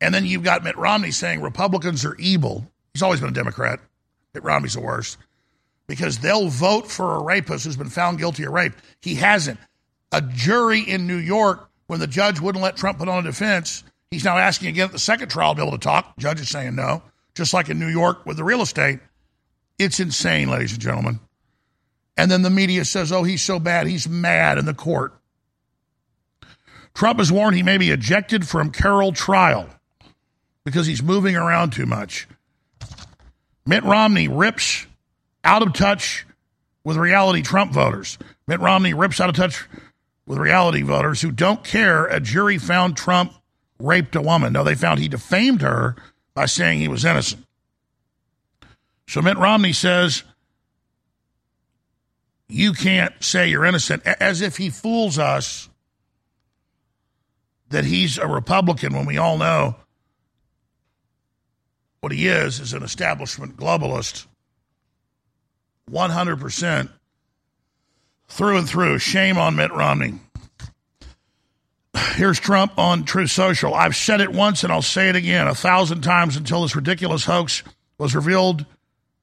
And 0.00 0.14
then 0.14 0.24
you've 0.24 0.42
got 0.42 0.64
Mitt 0.64 0.76
Romney 0.76 1.10
saying 1.10 1.40
Republicans 1.40 2.04
are 2.04 2.14
evil. 2.16 2.70
He's 2.94 3.02
always 3.02 3.20
been 3.20 3.30
a 3.30 3.32
Democrat. 3.32 3.80
Mitt 4.32 4.44
Romney's 4.44 4.74
the 4.74 4.80
worst 4.80 5.18
because 5.86 6.18
they'll 6.18 6.48
vote 6.48 6.90
for 6.90 7.14
a 7.14 7.22
rapist 7.22 7.64
who's 7.64 7.76
been 7.76 7.90
found 7.90 8.18
guilty 8.18 8.44
of 8.44 8.52
rape. 8.52 8.72
He 9.00 9.16
hasn't. 9.16 9.58
A 10.12 10.22
jury 10.22 10.80
in 10.80 11.06
New 11.06 11.16
York, 11.16 11.68
when 11.86 12.00
the 12.00 12.06
judge 12.06 12.40
wouldn't 12.40 12.62
let 12.62 12.76
Trump 12.76 12.98
put 12.98 13.08
on 13.08 13.18
a 13.18 13.22
defense, 13.22 13.82
he's 14.10 14.24
now 14.24 14.38
asking 14.38 14.68
again 14.68 14.86
at 14.86 14.92
the 14.92 14.98
second 14.98 15.28
trial 15.28 15.54
to 15.54 15.60
be 15.60 15.66
able 15.66 15.76
to 15.76 15.82
talk. 15.82 16.14
The 16.16 16.22
judge 16.22 16.40
is 16.40 16.48
saying 16.48 16.74
no, 16.74 17.02
just 17.34 17.52
like 17.52 17.68
in 17.68 17.78
New 17.78 17.88
York 17.88 18.24
with 18.24 18.36
the 18.36 18.44
real 18.44 18.62
estate. 18.62 19.00
It's 19.78 20.00
insane, 20.00 20.50
ladies 20.50 20.72
and 20.72 20.80
gentlemen. 20.80 21.20
And 22.16 22.30
then 22.30 22.42
the 22.42 22.50
media 22.50 22.84
says, 22.84 23.10
oh, 23.10 23.24
he's 23.24 23.42
so 23.42 23.58
bad, 23.58 23.86
he's 23.86 24.08
mad 24.08 24.58
in 24.58 24.66
the 24.66 24.74
court. 24.74 25.12
Trump 26.94 27.18
has 27.18 27.32
warned 27.32 27.56
he 27.56 27.62
may 27.62 27.76
be 27.76 27.90
ejected 27.90 28.46
from 28.46 28.70
Carroll 28.70 29.12
trial 29.12 29.68
because 30.64 30.86
he's 30.86 31.02
moving 31.02 31.34
around 31.34 31.72
too 31.72 31.86
much. 31.86 32.28
Mitt 33.66 33.82
Romney 33.82 34.28
rips 34.28 34.86
out 35.42 35.62
of 35.62 35.72
touch 35.72 36.24
with 36.84 36.96
reality 36.96 37.42
Trump 37.42 37.72
voters. 37.72 38.16
Mitt 38.46 38.60
Romney 38.60 38.94
rips 38.94 39.20
out 39.20 39.28
of 39.28 39.34
touch 39.34 39.66
with 40.26 40.38
reality 40.38 40.82
voters 40.82 41.20
who 41.20 41.32
don't 41.32 41.64
care 41.64 42.06
a 42.06 42.20
jury 42.20 42.58
found 42.58 42.96
Trump 42.96 43.32
raped 43.78 44.14
a 44.14 44.22
woman. 44.22 44.52
No, 44.52 44.62
they 44.62 44.74
found 44.74 45.00
he 45.00 45.08
defamed 45.08 45.62
her 45.62 45.96
by 46.34 46.46
saying 46.46 46.78
he 46.78 46.88
was 46.88 47.04
innocent. 47.04 47.44
So 49.06 49.20
Mitt 49.22 49.36
Romney 49.36 49.72
says, 49.72 50.24
you 52.48 52.72
can't 52.72 53.12
say 53.22 53.48
you're 53.48 53.64
innocent, 53.64 54.06
as 54.06 54.40
if 54.40 54.56
he 54.56 54.70
fools 54.70 55.18
us 55.18 55.68
that 57.70 57.84
he's 57.84 58.18
a 58.18 58.26
Republican 58.26 58.94
when 58.94 59.06
we 59.06 59.18
all 59.18 59.38
know 59.38 59.76
what 62.00 62.12
he 62.12 62.28
is 62.28 62.60
is 62.60 62.74
an 62.74 62.82
establishment 62.82 63.56
globalist 63.56 64.26
100% 65.90 66.90
through 68.28 68.58
and 68.58 68.68
through. 68.68 68.98
Shame 68.98 69.38
on 69.38 69.56
Mitt 69.56 69.72
Romney. 69.72 70.14
Here's 72.14 72.38
Trump 72.38 72.78
on 72.78 73.04
Truth 73.04 73.30
Social. 73.30 73.74
I've 73.74 73.96
said 73.96 74.20
it 74.20 74.32
once 74.32 74.62
and 74.62 74.72
I'll 74.72 74.82
say 74.82 75.08
it 75.08 75.16
again 75.16 75.46
a 75.46 75.54
thousand 75.54 76.02
times 76.02 76.36
until 76.36 76.62
this 76.62 76.76
ridiculous 76.76 77.24
hoax 77.24 77.62
was 77.98 78.14
revealed 78.14 78.66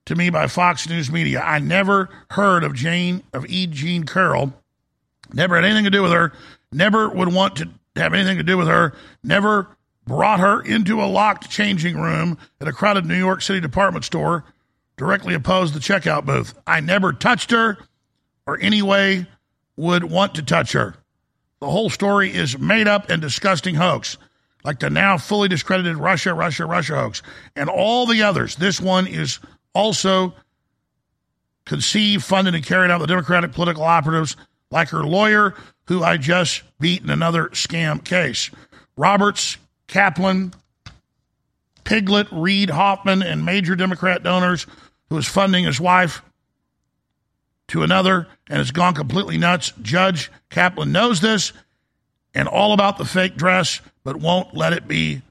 to 0.05 0.15
me 0.15 0.29
by 0.29 0.47
Fox 0.47 0.87
News 0.89 1.11
Media. 1.11 1.41
I 1.41 1.59
never 1.59 2.09
heard 2.31 2.63
of 2.63 2.73
Jane 2.73 3.23
of 3.33 3.45
E. 3.47 3.67
Jean 3.67 4.03
Carroll. 4.03 4.53
Never 5.33 5.55
had 5.55 5.65
anything 5.65 5.85
to 5.85 5.91
do 5.91 6.01
with 6.01 6.11
her. 6.11 6.33
Never 6.71 7.09
would 7.09 7.33
want 7.33 7.57
to 7.57 7.69
have 7.95 8.13
anything 8.13 8.37
to 8.37 8.43
do 8.43 8.57
with 8.57 8.67
her. 8.67 8.93
Never 9.23 9.67
brought 10.05 10.39
her 10.39 10.61
into 10.61 11.01
a 11.01 11.05
locked 11.05 11.49
changing 11.49 11.97
room 11.97 12.37
at 12.59 12.67
a 12.67 12.73
crowded 12.73 13.05
New 13.05 13.17
York 13.17 13.41
City 13.41 13.59
department 13.59 14.05
store 14.05 14.43
directly 14.97 15.33
opposed 15.33 15.73
the 15.73 15.79
checkout 15.79 16.25
booth. 16.25 16.53
I 16.65 16.79
never 16.79 17.13
touched 17.13 17.51
her 17.51 17.77
or 18.45 18.59
any 18.59 18.81
way 18.81 19.27
would 19.77 20.03
want 20.03 20.35
to 20.35 20.43
touch 20.43 20.73
her. 20.73 20.95
The 21.59 21.69
whole 21.69 21.89
story 21.89 22.33
is 22.33 22.57
made 22.57 22.87
up 22.87 23.09
and 23.09 23.21
disgusting 23.21 23.75
hoax, 23.75 24.17
like 24.63 24.79
the 24.79 24.89
now 24.89 25.17
fully 25.17 25.47
discredited 25.47 25.97
Russia, 25.97 26.33
Russia, 26.33 26.65
Russia 26.65 26.95
hoax, 26.95 27.21
and 27.55 27.69
all 27.69 28.05
the 28.05 28.23
others. 28.23 28.55
This 28.55 28.81
one 28.81 29.07
is 29.07 29.39
also 29.73 30.33
conceived, 31.65 32.23
funded, 32.23 32.55
and 32.55 32.65
carried 32.65 32.91
out 32.91 32.99
the 32.99 33.07
Democratic 33.07 33.53
political 33.53 33.83
operatives 33.83 34.35
like 34.71 34.89
her 34.89 35.03
lawyer, 35.03 35.53
who 35.87 36.03
I 36.03 36.17
just 36.17 36.63
beat 36.79 37.03
in 37.03 37.09
another 37.09 37.49
scam 37.49 38.03
case. 38.03 38.49
Roberts, 38.97 39.57
Kaplan, 39.87 40.53
Piglet, 41.83 42.27
Reid, 42.31 42.69
Hoffman, 42.69 43.21
and 43.21 43.45
major 43.45 43.75
Democrat 43.75 44.23
donors 44.23 44.67
who 45.09 45.17
is 45.17 45.27
funding 45.27 45.65
his 45.65 45.79
wife 45.79 46.21
to 47.67 47.83
another 47.83 48.27
and 48.47 48.57
has 48.57 48.71
gone 48.71 48.93
completely 48.93 49.37
nuts. 49.37 49.73
Judge 49.81 50.31
Kaplan 50.49 50.91
knows 50.91 51.21
this 51.21 51.53
and 52.33 52.47
all 52.47 52.73
about 52.73 52.97
the 52.97 53.05
fake 53.05 53.35
dress, 53.35 53.81
but 54.03 54.15
won't 54.15 54.53
let 54.55 54.73
it 54.73 54.87
be 54.87 55.21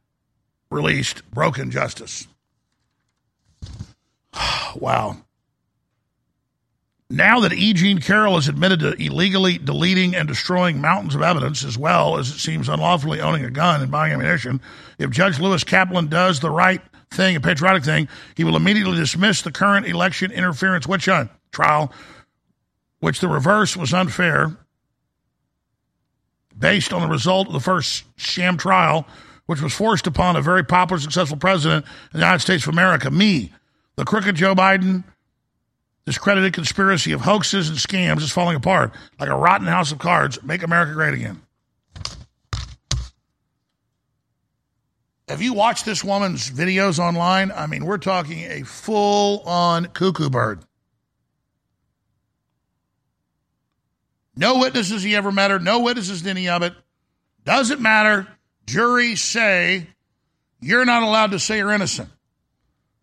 released. 0.70 1.28
Broken 1.30 1.70
justice. 1.70 2.26
wow. 4.77 5.16
Now 7.12 7.40
that 7.40 7.52
E. 7.52 7.73
Jean 7.73 7.98
Carroll 7.98 8.36
has 8.36 8.47
admitted 8.47 8.81
to 8.81 8.93
illegally 8.93 9.59
deleting 9.59 10.15
and 10.15 10.28
destroying 10.28 10.81
mountains 10.81 11.16
of 11.16 11.23
evidence, 11.23 11.65
as 11.65 11.77
well 11.77 12.19
as 12.19 12.28
it 12.31 12.39
seems 12.39 12.69
unlawfully 12.69 13.20
owning 13.20 13.44
a 13.44 13.51
gun 13.51 13.82
and 13.82 13.90
buying 13.90 14.12
ammunition, 14.12 14.61
if 14.97 15.11
Judge 15.11 15.40
Lewis 15.40 15.65
Kaplan 15.65 16.07
does 16.07 16.39
the 16.39 16.51
right 16.51 16.81
thing, 17.11 17.35
a 17.35 17.40
patriotic 17.40 17.82
thing, 17.82 18.09
he 18.36 18.44
will 18.44 18.55
immediately 18.55 18.97
dismiss 18.97 19.43
the 19.43 19.51
current 19.51 19.86
election 19.86 20.31
interference 20.31 20.86
witch 20.86 21.07
hunt 21.07 21.31
uh, 21.31 21.35
trial, 21.51 21.93
which 23.01 23.19
the 23.19 23.28
reverse 23.28 23.77
was 23.77 23.93
unfair, 23.93 24.57
based 26.57 26.93
on 26.93 27.01
the 27.01 27.09
result 27.09 27.48
of 27.48 27.52
the 27.52 27.61
first 27.61 28.05
sham 28.16 28.57
trial, 28.57 29.05
which 29.47 29.61
was 29.61 29.73
forced 29.73 30.07
upon 30.07 30.36
a 30.36 30.40
very 30.43 30.62
popular, 30.62 31.01
successful 31.01 31.36
president 31.36 31.85
of 31.85 32.12
the 32.12 32.19
United 32.19 32.39
States 32.39 32.65
of 32.65 32.73
America, 32.73 33.11
me, 33.11 33.51
the 33.96 34.04
crooked 34.04 34.36
Joe 34.36 34.54
Biden 34.54 35.04
discredited 36.06 36.52
conspiracy 36.54 37.12
of 37.12 37.20
hoaxes 37.20 37.68
and 37.68 37.78
scams 37.78 38.22
is 38.22 38.32
falling 38.32 38.56
apart 38.56 38.92
like 39.18 39.28
a 39.28 39.36
rotten 39.36 39.66
house 39.66 39.92
of 39.92 39.98
cards. 39.98 40.42
Make 40.42 40.62
America 40.62 40.92
great 40.92 41.14
again. 41.14 41.42
Have 45.28 45.40
you 45.40 45.52
watched 45.52 45.84
this 45.84 46.02
woman's 46.02 46.50
videos 46.50 46.98
online? 46.98 47.52
I 47.52 47.68
mean, 47.68 47.84
we're 47.84 47.98
talking 47.98 48.40
a 48.50 48.64
full 48.64 49.40
on 49.40 49.86
cuckoo 49.86 50.28
bird. 50.28 50.64
No 54.34 54.58
witnesses 54.58 55.04
he 55.04 55.14
ever 55.14 55.30
met 55.30 55.52
her, 55.52 55.60
no 55.60 55.80
witnesses 55.80 56.22
to 56.22 56.30
any 56.30 56.48
of 56.48 56.62
it. 56.62 56.74
Doesn't 57.44 57.80
matter. 57.80 58.26
Juries 58.66 59.20
say 59.20 59.86
you're 60.60 60.84
not 60.84 61.04
allowed 61.04 61.30
to 61.30 61.38
say 61.38 61.58
you're 61.58 61.72
innocent. 61.72 62.08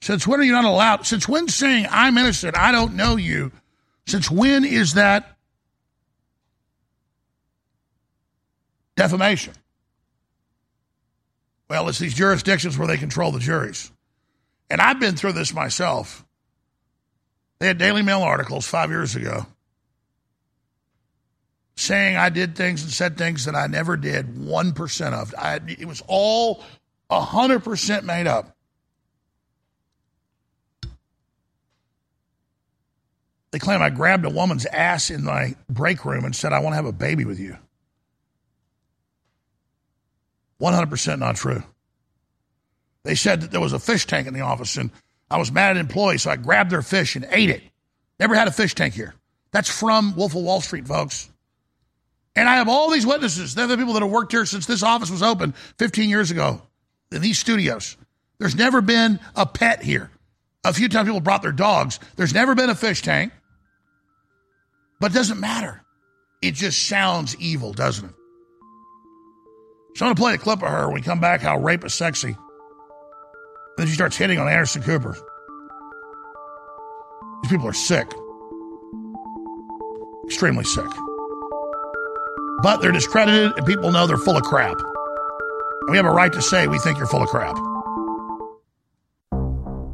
Since 0.02 0.28
when 0.28 0.40
are 0.40 0.44
you 0.44 0.52
not 0.52 0.66
allowed? 0.66 1.06
Since 1.06 1.28
when 1.28 1.48
saying 1.48 1.88
I'm 1.90 2.18
innocent, 2.18 2.58
I 2.58 2.72
don't 2.72 2.96
know 2.96 3.16
you, 3.16 3.52
since 4.06 4.30
when 4.30 4.64
is 4.64 4.94
that 4.94 5.38
defamation? 8.96 9.54
Well, 11.70 11.90
it's 11.90 12.00
these 12.00 12.14
jurisdictions 12.14 12.78
where 12.78 12.88
they 12.88 12.98
control 12.98 13.32
the 13.32 13.40
juries. 13.40 13.92
And 14.70 14.80
I've 14.80 15.00
been 15.00 15.16
through 15.16 15.34
this 15.34 15.54
myself. 15.54 16.26
They 17.60 17.68
had 17.68 17.78
Daily 17.78 18.04
Mail 18.04 18.22
articles 18.22 18.68
five 18.68 18.90
years 18.90 19.16
ago 19.16 19.46
saying 21.78 22.18
I 22.18 22.30
did 22.30 22.56
things 22.56 22.82
and 22.84 22.92
said 22.92 23.18
things 23.18 23.46
that 23.46 23.56
I 23.56 23.68
never 23.68 23.96
did 23.96 24.36
1% 24.36 25.14
of. 25.14 25.34
I, 25.38 25.60
it 25.68 25.88
was 25.88 26.04
all 26.08 26.64
100% 27.12 28.04
made 28.04 28.28
up. 28.28 28.57
They 33.52 33.60
claim 33.60 33.82
I 33.82 33.90
grabbed 33.90 34.26
a 34.26 34.30
woman's 34.30 34.66
ass 34.66 35.10
in 35.10 35.24
my 35.24 35.56
break 35.70 36.04
room 36.04 36.26
and 36.26 36.36
said, 36.36 36.54
I 36.54 36.60
want 36.60 36.74
to 36.74 36.78
have 36.78 36.86
a 36.86 36.92
baby 36.92 37.26
with 37.26 37.40
you. 37.40 37.58
100% 40.62 41.20
not 41.20 41.36
true. 41.36 41.64
They 43.04 43.16
said 43.16 43.42
that 43.42 43.52
there 43.52 43.62
was 43.62 43.74
a 43.74 43.80
fish 43.80 44.06
tank 44.06 44.28
in 44.28 44.34
the 44.34 44.42
office 44.42 44.76
and 44.76 44.92
I 45.30 45.38
was 45.38 45.52
mad 45.52 45.72
at 45.72 45.78
employees, 45.78 46.24
so 46.24 46.32
I 46.32 46.36
grabbed 46.36 46.72
their 46.72 46.82
fish 46.82 47.16
and 47.16 47.28
ate 47.32 47.50
it. 47.50 47.62
Never 48.20 48.36
had 48.36 48.48
a 48.48 48.52
fish 48.52 48.74
tank 48.74 48.94
here. 48.94 49.14
That's 49.52 49.70
from 49.70 50.16
Wolf 50.16 50.36
of 50.36 50.42
Wall 50.42 50.62
Street, 50.62 50.88
folks. 50.88 51.30
And 52.36 52.48
I 52.48 52.56
have 52.56 52.70
all 52.70 52.92
these 52.92 53.06
witnesses. 53.06 53.56
They're 53.56 53.68
the 53.68 53.78
people 53.78 53.94
that 53.94 54.04
have 54.04 54.12
worked 54.12 54.32
here 54.32 54.46
since 54.46 54.66
this 54.66 54.84
office 54.84 55.10
was 55.10 55.24
open 55.24 55.54
15 55.80 56.10
years 56.10 56.32
ago 56.32 56.62
in 57.12 57.22
these 57.22 57.40
studios. 57.40 57.98
There's 58.40 58.56
never 58.56 58.82
been 58.82 59.20
a 59.36 59.46
pet 59.46 59.82
here. 59.82 60.12
A 60.66 60.74
few 60.74 60.90
times 60.90 61.08
people 61.08 61.22
brought 61.22 61.42
their 61.42 61.52
dogs. 61.52 62.00
There's 62.16 62.34
never 62.34 62.56
been 62.56 62.70
a 62.70 62.76
fish 62.76 63.02
tank. 63.02 63.32
But 65.00 65.12
it 65.12 65.14
doesn't 65.16 65.40
matter. 65.40 65.84
It 66.42 66.56
just 66.56 66.88
sounds 66.88 67.36
evil, 67.38 67.74
doesn't 67.74 68.06
it? 68.06 68.16
So 69.96 70.06
I'm 70.06 70.10
going 70.10 70.16
to 70.16 70.22
play 70.22 70.34
a 70.34 70.38
clip 70.38 70.62
of 70.62 70.70
her 70.70 70.86
when 70.88 70.96
we 70.96 71.02
come 71.02 71.20
back 71.20 71.42
how 71.42 71.58
rape 71.60 71.84
is 71.84 71.94
sexy. 71.94 72.30
And 72.30 72.38
Then 73.78 73.88
she 73.88 73.94
starts 73.94 74.18
hitting 74.18 74.40
on 74.40 74.48
Anderson 74.48 74.84
Cooper. 74.84 75.18
These 77.44 77.52
people 77.52 77.68
are 77.68 77.74
sick. 77.74 78.08
Extremely 80.26 80.66
sick. 80.66 80.90
But 82.62 82.78
they're 82.82 82.92
discredited 82.92 83.54
and 83.58 83.66
people 83.66 83.92
know 83.92 84.08
they're 84.08 84.18
full 84.18 84.38
of 84.38 84.44
crap. 84.44 84.78
And 84.80 85.92
we 85.92 85.98
have 85.98 86.06
a 86.06 86.12
right 86.12 86.34
to 86.34 86.42
say 86.42 86.68
we 86.68 86.80
think 86.80 86.98
you're 86.98 87.08
full 87.08 87.24
of 87.24 87.30
crap. 87.30 87.56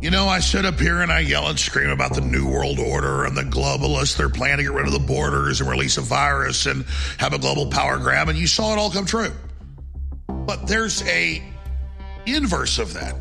You 0.04 0.12
know, 0.12 0.28
I 0.28 0.42
sit 0.42 0.66
up 0.66 0.82
here 0.82 1.02
and 1.02 1.14
I 1.14 1.22
yell 1.22 1.48
and 1.48 1.58
scream 1.58 1.90
about 1.90 2.14
the 2.14 2.20
New 2.20 2.46
World 2.46 2.78
Order 2.78 3.24
and 3.24 3.38
the 3.38 3.44
globalists. 3.44 4.18
They're 4.18 4.28
planning 4.28 4.58
to 4.58 4.64
get 4.64 4.74
rid 4.74 4.86
of 4.86 4.92
the 4.92 5.00
borders 5.00 5.62
and 5.62 5.70
release 5.70 5.96
a 5.96 6.02
virus 6.02 6.66
and 6.66 6.84
have 7.20 7.32
a 7.32 7.40
global 7.40 7.68
power 7.68 7.98
grab, 7.98 8.28
and 8.28 8.38
you 8.38 8.46
saw 8.46 8.74
it 8.74 8.78
all 8.78 8.92
come 8.92 9.06
true. 9.06 9.32
But 10.28 10.68
there's 10.68 11.04
a 11.04 11.42
inverse 12.26 12.80
of 12.80 12.94
that. 12.96 13.16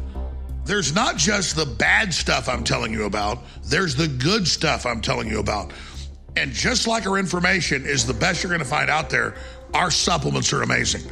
There's 0.65 0.93
not 0.93 1.17
just 1.17 1.55
the 1.55 1.67
bad 1.67 2.13
stuff 2.13 2.49
I'm 2.49 2.65
telling 2.65 2.93
you 2.93 3.05
about, 3.05 3.45
there's 3.63 3.95
the 3.95 4.09
good 4.09 4.49
stuff 4.49 4.85
I'm 4.85 5.01
telling 5.01 5.29
you 5.29 5.39
about. 5.39 5.73
And 6.35 6.51
just 6.51 6.89
like 6.89 7.07
our 7.07 7.17
information 7.17 7.87
is 7.87 8.05
the 8.05 8.15
best 8.15 8.43
you're 8.43 8.51
going 8.51 8.59
to 8.59 8.65
find 8.65 8.91
out 8.91 9.09
there, 9.09 9.37
our 9.73 9.93
supplements 9.93 10.53
are 10.53 10.63
amazing. 10.63 11.09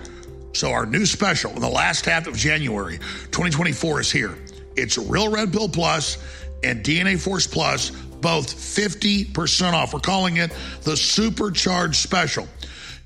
So, 0.52 0.72
our 0.72 0.84
new 0.84 1.06
special 1.06 1.52
in 1.52 1.60
the 1.60 1.68
last 1.68 2.06
half 2.06 2.26
of 2.26 2.36
January 2.36 2.98
2024 3.30 4.00
is 4.00 4.10
here. 4.10 4.36
It's 4.76 4.98
Real 4.98 5.30
Red 5.30 5.52
Pill 5.52 5.68
Plus 5.68 6.18
and 6.62 6.84
DNA 6.84 7.20
Force 7.20 7.46
Plus, 7.46 7.90
both 7.90 8.54
50% 8.54 9.72
off. 9.72 9.94
We're 9.94 10.00
calling 10.00 10.36
it 10.36 10.52
the 10.82 10.96
Supercharged 10.96 11.96
Special. 11.96 12.46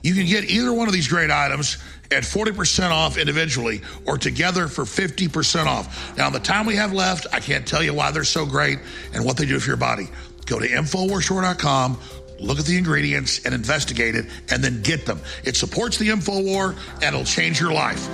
You 0.03 0.15
can 0.15 0.27
get 0.27 0.45
either 0.45 0.73
one 0.73 0.87
of 0.87 0.93
these 0.93 1.09
great 1.09 1.31
items 1.31 1.79
at 2.11 2.25
40% 2.25 2.91
off 2.91 3.17
individually 3.17 3.81
or 4.07 4.19
together 4.19 4.69
for 4.69 4.85
50% 4.85 5.67
off. 5.67 6.17
Now, 6.17 6.31
the 6.31 6.41
time 6.41 6.67
we 6.67 6.77
have 6.77 6.93
left, 6.93 7.27
I 7.33 7.41
can't 7.41 7.67
tell 7.67 7.83
you 7.83 7.95
why 7.95 8.11
they're 8.11 8.25
so 8.25 8.45
great 8.45 8.79
and 9.15 9.25
what 9.25 9.37
they 9.37 9.47
do 9.47 9.59
for 9.59 9.69
your 9.69 9.77
body. 9.77 10.09
Go 10.47 10.59
to 10.59 10.69
InfoWarsStore.com, 10.69 11.99
look 12.39 12.59
at 12.59 12.67
the 12.67 12.77
ingredients 12.77 13.45
and 13.47 13.55
investigate 13.55 14.15
it, 14.15 14.27
and 14.51 14.63
then 14.63 14.83
get 14.83 15.07
them. 15.07 15.21
It 15.43 15.57
supports 15.57 15.97
the 15.97 16.09
InfoWar 16.09 16.77
and 16.97 17.05
it'll 17.05 17.25
change 17.25 17.59
your 17.61 17.73
life. 17.73 18.07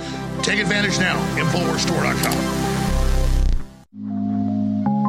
Take 0.43 0.59
advantage 0.59 0.97
now, 0.97 1.17
InfoWarsStore.com. 1.35 2.80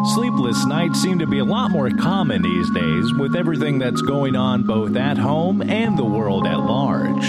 Sleepless 0.04 0.66
nights 0.66 1.00
seem 1.00 1.20
to 1.20 1.28
be 1.28 1.38
a 1.38 1.44
lot 1.44 1.70
more 1.70 1.88
common 1.88 2.42
these 2.42 2.68
days 2.70 3.14
with 3.14 3.36
everything 3.36 3.78
that's 3.78 4.02
going 4.02 4.34
on 4.34 4.64
both 4.64 4.96
at 4.96 5.16
home 5.16 5.62
and 5.62 5.96
the 5.96 6.04
world 6.04 6.44
at 6.44 6.58
large. 6.58 7.22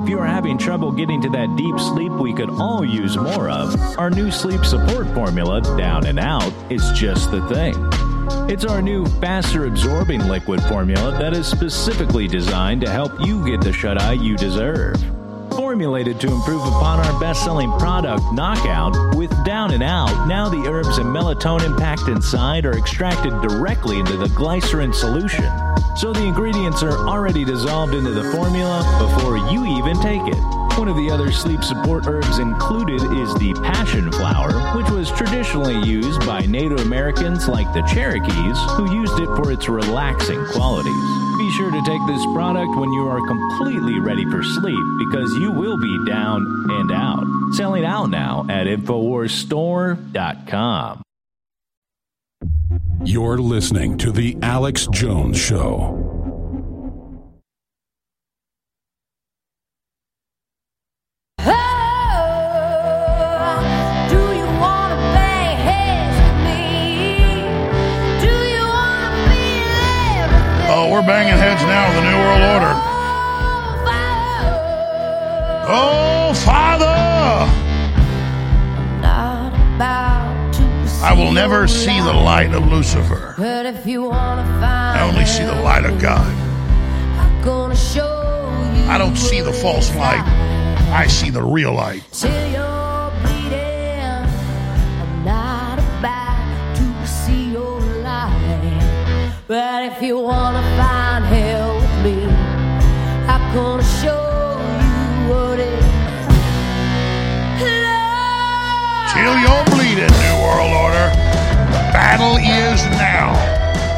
If 0.00 0.08
you 0.08 0.20
are 0.20 0.26
having 0.26 0.56
trouble 0.56 0.92
getting 0.92 1.20
to 1.22 1.28
that 1.30 1.56
deep 1.56 1.80
sleep 1.80 2.12
we 2.12 2.32
could 2.32 2.48
all 2.48 2.84
use 2.84 3.16
more 3.16 3.50
of, 3.50 3.74
our 3.98 4.08
new 4.08 4.30
sleep 4.30 4.64
support 4.64 5.08
formula, 5.14 5.62
Down 5.76 6.06
and 6.06 6.20
Out, 6.20 6.52
is 6.70 6.88
just 6.92 7.32
the 7.32 7.44
thing. 7.48 7.74
It's 8.48 8.64
our 8.64 8.80
new 8.80 9.04
faster 9.20 9.66
absorbing 9.66 10.28
liquid 10.28 10.62
formula 10.62 11.18
that 11.18 11.34
is 11.34 11.48
specifically 11.48 12.28
designed 12.28 12.82
to 12.82 12.90
help 12.90 13.12
you 13.26 13.44
get 13.44 13.62
the 13.62 13.72
shut 13.72 14.00
eye 14.00 14.12
you 14.12 14.36
deserve. 14.36 15.02
Formulated 15.56 16.20
to 16.20 16.32
improve 16.32 16.62
upon 16.62 17.00
our 17.00 17.20
best 17.20 17.44
selling 17.44 17.70
product, 17.78 18.22
Knockout, 18.32 19.16
with 19.16 19.30
Down 19.44 19.72
and 19.72 19.82
Out, 19.82 20.26
now 20.26 20.48
the 20.48 20.66
herbs 20.68 20.98
and 20.98 21.06
melatonin 21.06 21.78
packed 21.78 22.08
inside 22.08 22.64
are 22.64 22.76
extracted 22.76 23.32
directly 23.42 23.98
into 23.98 24.16
the 24.16 24.28
glycerin 24.28 24.92
solution. 24.92 25.50
So 25.96 26.12
the 26.12 26.24
ingredients 26.24 26.82
are 26.82 27.06
already 27.06 27.44
dissolved 27.44 27.94
into 27.94 28.10
the 28.10 28.24
formula 28.32 28.82
before 28.98 29.36
you 29.50 29.64
even 29.78 30.00
take 30.00 30.26
it. 30.26 30.40
One 30.78 30.88
of 30.88 30.96
the 30.96 31.10
other 31.10 31.30
sleep 31.30 31.62
support 31.62 32.06
herbs 32.06 32.38
included 32.38 33.02
is 33.02 33.34
the 33.34 33.52
passion 33.62 34.10
flower, 34.10 34.52
which 34.76 34.90
was 34.90 35.10
traditionally 35.10 35.86
used 35.86 36.20
by 36.26 36.40
Native 36.40 36.80
Americans 36.80 37.46
like 37.46 37.72
the 37.74 37.82
Cherokees, 37.82 38.58
who 38.76 38.92
used 38.94 39.18
it 39.20 39.26
for 39.36 39.52
its 39.52 39.68
relaxing 39.68 40.44
qualities. 40.46 41.21
Be 41.42 41.50
sure 41.50 41.72
to 41.72 41.82
take 41.82 42.06
this 42.06 42.24
product 42.26 42.76
when 42.76 42.92
you 42.92 43.08
are 43.08 43.20
completely 43.26 43.98
ready 43.98 44.24
for 44.26 44.44
sleep 44.44 44.78
because 45.00 45.34
you 45.38 45.50
will 45.50 45.76
be 45.76 46.06
down 46.06 46.46
and 46.70 46.92
out. 46.92 47.26
Selling 47.54 47.84
out 47.84 48.10
now 48.10 48.46
at 48.48 48.68
InfoWarsStore.com. 48.68 51.02
You're 53.04 53.38
listening 53.38 53.98
to 53.98 54.12
The 54.12 54.38
Alex 54.40 54.86
Jones 54.92 55.36
Show. 55.36 56.11
We're 70.92 71.00
banging 71.00 71.32
heads 71.32 71.62
now 71.62 71.88
with 71.88 71.96
the 71.96 72.02
New 72.02 72.18
World 72.18 72.42
Order. 72.52 72.74
Oh, 75.74 76.34
Father! 76.44 76.84
I 81.04 81.14
will 81.16 81.32
never 81.32 81.66
see 81.66 81.98
the 81.98 82.12
light 82.12 82.52
of 82.52 82.66
Lucifer. 82.66 83.34
I 83.38 85.00
only 85.08 85.24
see 85.24 85.44
the 85.44 85.62
light 85.62 85.86
of 85.86 85.98
God. 85.98 86.30
I 88.90 88.98
don't 88.98 89.16
see 89.16 89.40
the 89.40 89.52
false 89.52 89.94
light. 89.96 90.22
I 90.92 91.06
see 91.06 91.30
the 91.30 91.42
real 91.42 91.72
light. 91.72 92.02
But 99.52 99.84
if 99.84 100.00
you 100.00 100.18
wanna 100.18 100.62
find 100.80 101.26
hell 101.26 101.74
with 101.74 101.96
me, 102.02 102.24
I'm 103.28 103.52
gonna 103.52 103.84
show 104.00 104.56
you 104.80 105.28
what 105.28 105.60
it 105.60 105.82
Till 109.12 109.36
you're 109.44 109.64
bleeding, 109.66 110.08
New 110.24 110.36
World 110.40 110.72
Order. 110.72 111.08
Battle 111.92 112.38
is 112.38 112.80
now. 112.96 113.36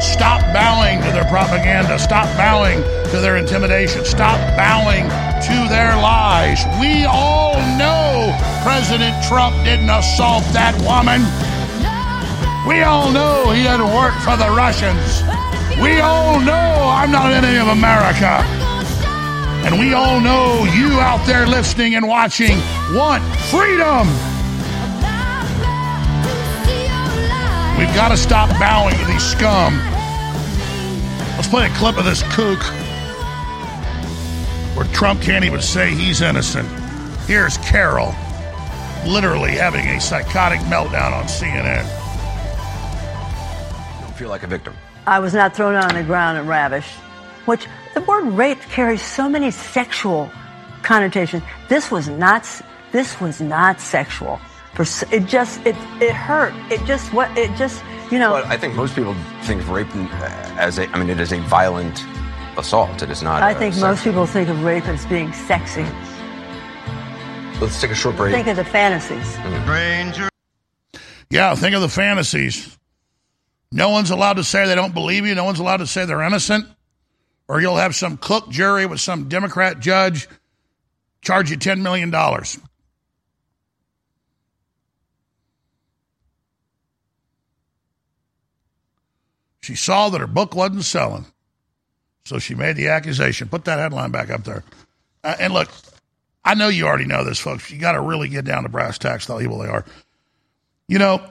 Stop 0.01 0.41
bowing 0.51 1.01
to 1.03 1.11
their 1.13 1.23
propaganda. 1.23 1.97
Stop 1.99 2.27
bowing 2.35 2.83
to 3.11 3.21
their 3.21 3.37
intimidation. 3.37 4.03
Stop 4.03 4.37
bowing 4.57 5.05
to 5.05 5.69
their 5.69 5.95
lies. 5.95 6.65
We 6.81 7.05
all 7.05 7.55
know 7.79 8.35
President 8.61 9.15
Trump 9.23 9.55
didn't 9.63 9.89
assault 9.89 10.43
that 10.51 10.75
woman. 10.81 11.23
We 12.67 12.81
all 12.81 13.09
know 13.09 13.51
he 13.51 13.63
had 13.63 13.79
worked 13.79 14.21
for 14.23 14.35
the 14.35 14.49
Russians. 14.49 15.23
We 15.81 15.99
all 15.99 16.39
know 16.39 16.89
I'm 16.89 17.11
not 17.11 17.31
an 17.31 17.43
enemy 17.43 17.57
of 17.57 17.67
America. 17.67 18.43
And 19.65 19.77
we 19.79 19.93
all 19.93 20.21
know 20.21 20.63
you 20.73 20.99
out 20.99 21.25
there 21.25 21.45
listening 21.45 21.95
and 21.95 22.07
watching 22.07 22.57
want 22.93 23.23
freedom. 23.49 24.07
We've 27.77 27.93
got 27.93 28.09
to 28.09 28.17
stop 28.17 28.49
bowing 28.57 28.95
to 28.95 29.05
these 29.05 29.23
scum. 29.23 29.75
Let's 31.35 31.49
play 31.49 31.65
a 31.65 31.73
clip 31.75 31.97
of 31.97 32.05
this 32.05 32.23
kook 32.33 32.61
where 34.77 34.85
Trump 34.93 35.21
can't 35.21 35.43
even 35.43 35.61
say 35.61 35.93
he's 35.93 36.21
innocent. 36.21 36.69
Here's 37.27 37.57
Carol 37.57 38.13
literally 39.05 39.51
having 39.51 39.85
a 39.87 39.99
psychotic 39.99 40.59
meltdown 40.61 41.11
on 41.11 41.25
CNN. 41.25 41.85
Don't 44.01 44.15
feel 44.15 44.29
like 44.29 44.43
a 44.43 44.47
victim. 44.47 44.73
I 45.07 45.19
was 45.19 45.33
not 45.33 45.55
thrown 45.55 45.75
on 45.75 45.93
the 45.93 46.03
ground 46.03 46.37
and 46.37 46.47
ravished, 46.47 46.95
which 47.45 47.67
the 47.93 48.01
word 48.01 48.25
rape 48.25 48.61
carries 48.61 49.01
so 49.01 49.29
many 49.29 49.51
sexual 49.51 50.31
connotations. 50.83 51.43
This 51.69 51.91
was 51.91 52.07
not. 52.09 52.47
This 52.91 53.19
was 53.19 53.41
not 53.41 53.79
sexual. 53.79 54.39
It 55.11 55.25
just 55.25 55.65
it 55.65 55.75
it 56.01 56.13
hurt. 56.13 56.53
It 56.71 56.83
just 56.85 57.13
what 57.13 57.35
it 57.37 57.55
just 57.55 57.83
you 58.11 58.19
know. 58.19 58.31
But 58.31 58.45
I 58.45 58.57
think 58.57 58.75
most 58.75 58.95
people 58.95 59.15
think 59.43 59.61
of 59.61 59.69
rape 59.69 59.87
as 60.57 60.79
a, 60.79 60.89
I 60.89 60.99
mean, 60.99 61.09
it 61.09 61.19
is 61.19 61.31
a 61.31 61.39
violent 61.41 62.03
assault. 62.57 63.01
It 63.01 63.09
is 63.09 63.21
not. 63.21 63.43
I 63.43 63.53
think 63.53 63.73
sex- 63.73 63.83
most 63.83 64.03
people 64.03 64.25
think 64.25 64.49
of 64.49 64.63
rape 64.63 64.87
as 64.87 65.05
being 65.05 65.31
sexy. 65.33 65.83
Mm. 65.83 67.61
Let's 67.61 67.79
take 67.79 67.91
a 67.91 67.95
short 67.95 68.17
break. 68.17 68.33
Think 68.33 68.47
of 68.47 68.57
the 68.57 68.65
fantasies. 68.65 69.37
Ranger. 69.67 70.29
Yeah, 71.29 71.55
think 71.55 71.73
of 71.75 71.81
the 71.81 71.89
fantasies. 71.89 72.77
No 73.75 73.89
one's 73.89 74.09
allowed 74.09 74.37
to 74.37 74.43
say 74.45 74.65
they 74.65 74.73
don't 74.73 74.93
believe 74.93 75.25
you. 75.25 75.35
No 75.35 75.43
one's 75.43 75.59
allowed 75.59 75.77
to 75.77 75.87
say 75.87 76.05
they're 76.05 76.21
innocent. 76.21 76.65
Or 77.49 77.59
you'll 77.59 77.75
have 77.75 77.93
some 77.93 78.15
cook 78.15 78.49
jury 78.49 78.85
with 78.85 79.01
some 79.01 79.27
Democrat 79.27 79.81
judge 79.81 80.29
charge 81.21 81.51
you 81.51 81.57
$10 81.57 81.81
million. 81.81 82.09
She 89.59 89.75
saw 89.75 90.07
that 90.07 90.21
her 90.21 90.27
book 90.27 90.55
wasn't 90.55 90.85
selling. 90.85 91.25
So 92.23 92.39
she 92.39 92.55
made 92.55 92.77
the 92.77 92.87
accusation. 92.87 93.49
Put 93.49 93.65
that 93.65 93.77
headline 93.77 94.11
back 94.11 94.29
up 94.29 94.45
there. 94.45 94.63
Uh, 95.21 95.35
and 95.37 95.53
look, 95.53 95.69
I 96.45 96.55
know 96.55 96.69
you 96.69 96.85
already 96.85 97.07
know 97.07 97.25
this, 97.25 97.39
folks. 97.39 97.69
You 97.69 97.77
got 97.77 97.91
to 97.91 98.01
really 98.01 98.29
get 98.29 98.45
down 98.45 98.63
to 98.63 98.69
brass 98.69 98.97
tacks, 98.97 99.27
how 99.27 99.41
evil 99.41 99.59
they 99.59 99.67
are. 99.67 99.83
You 100.87 100.97
know, 100.97 101.21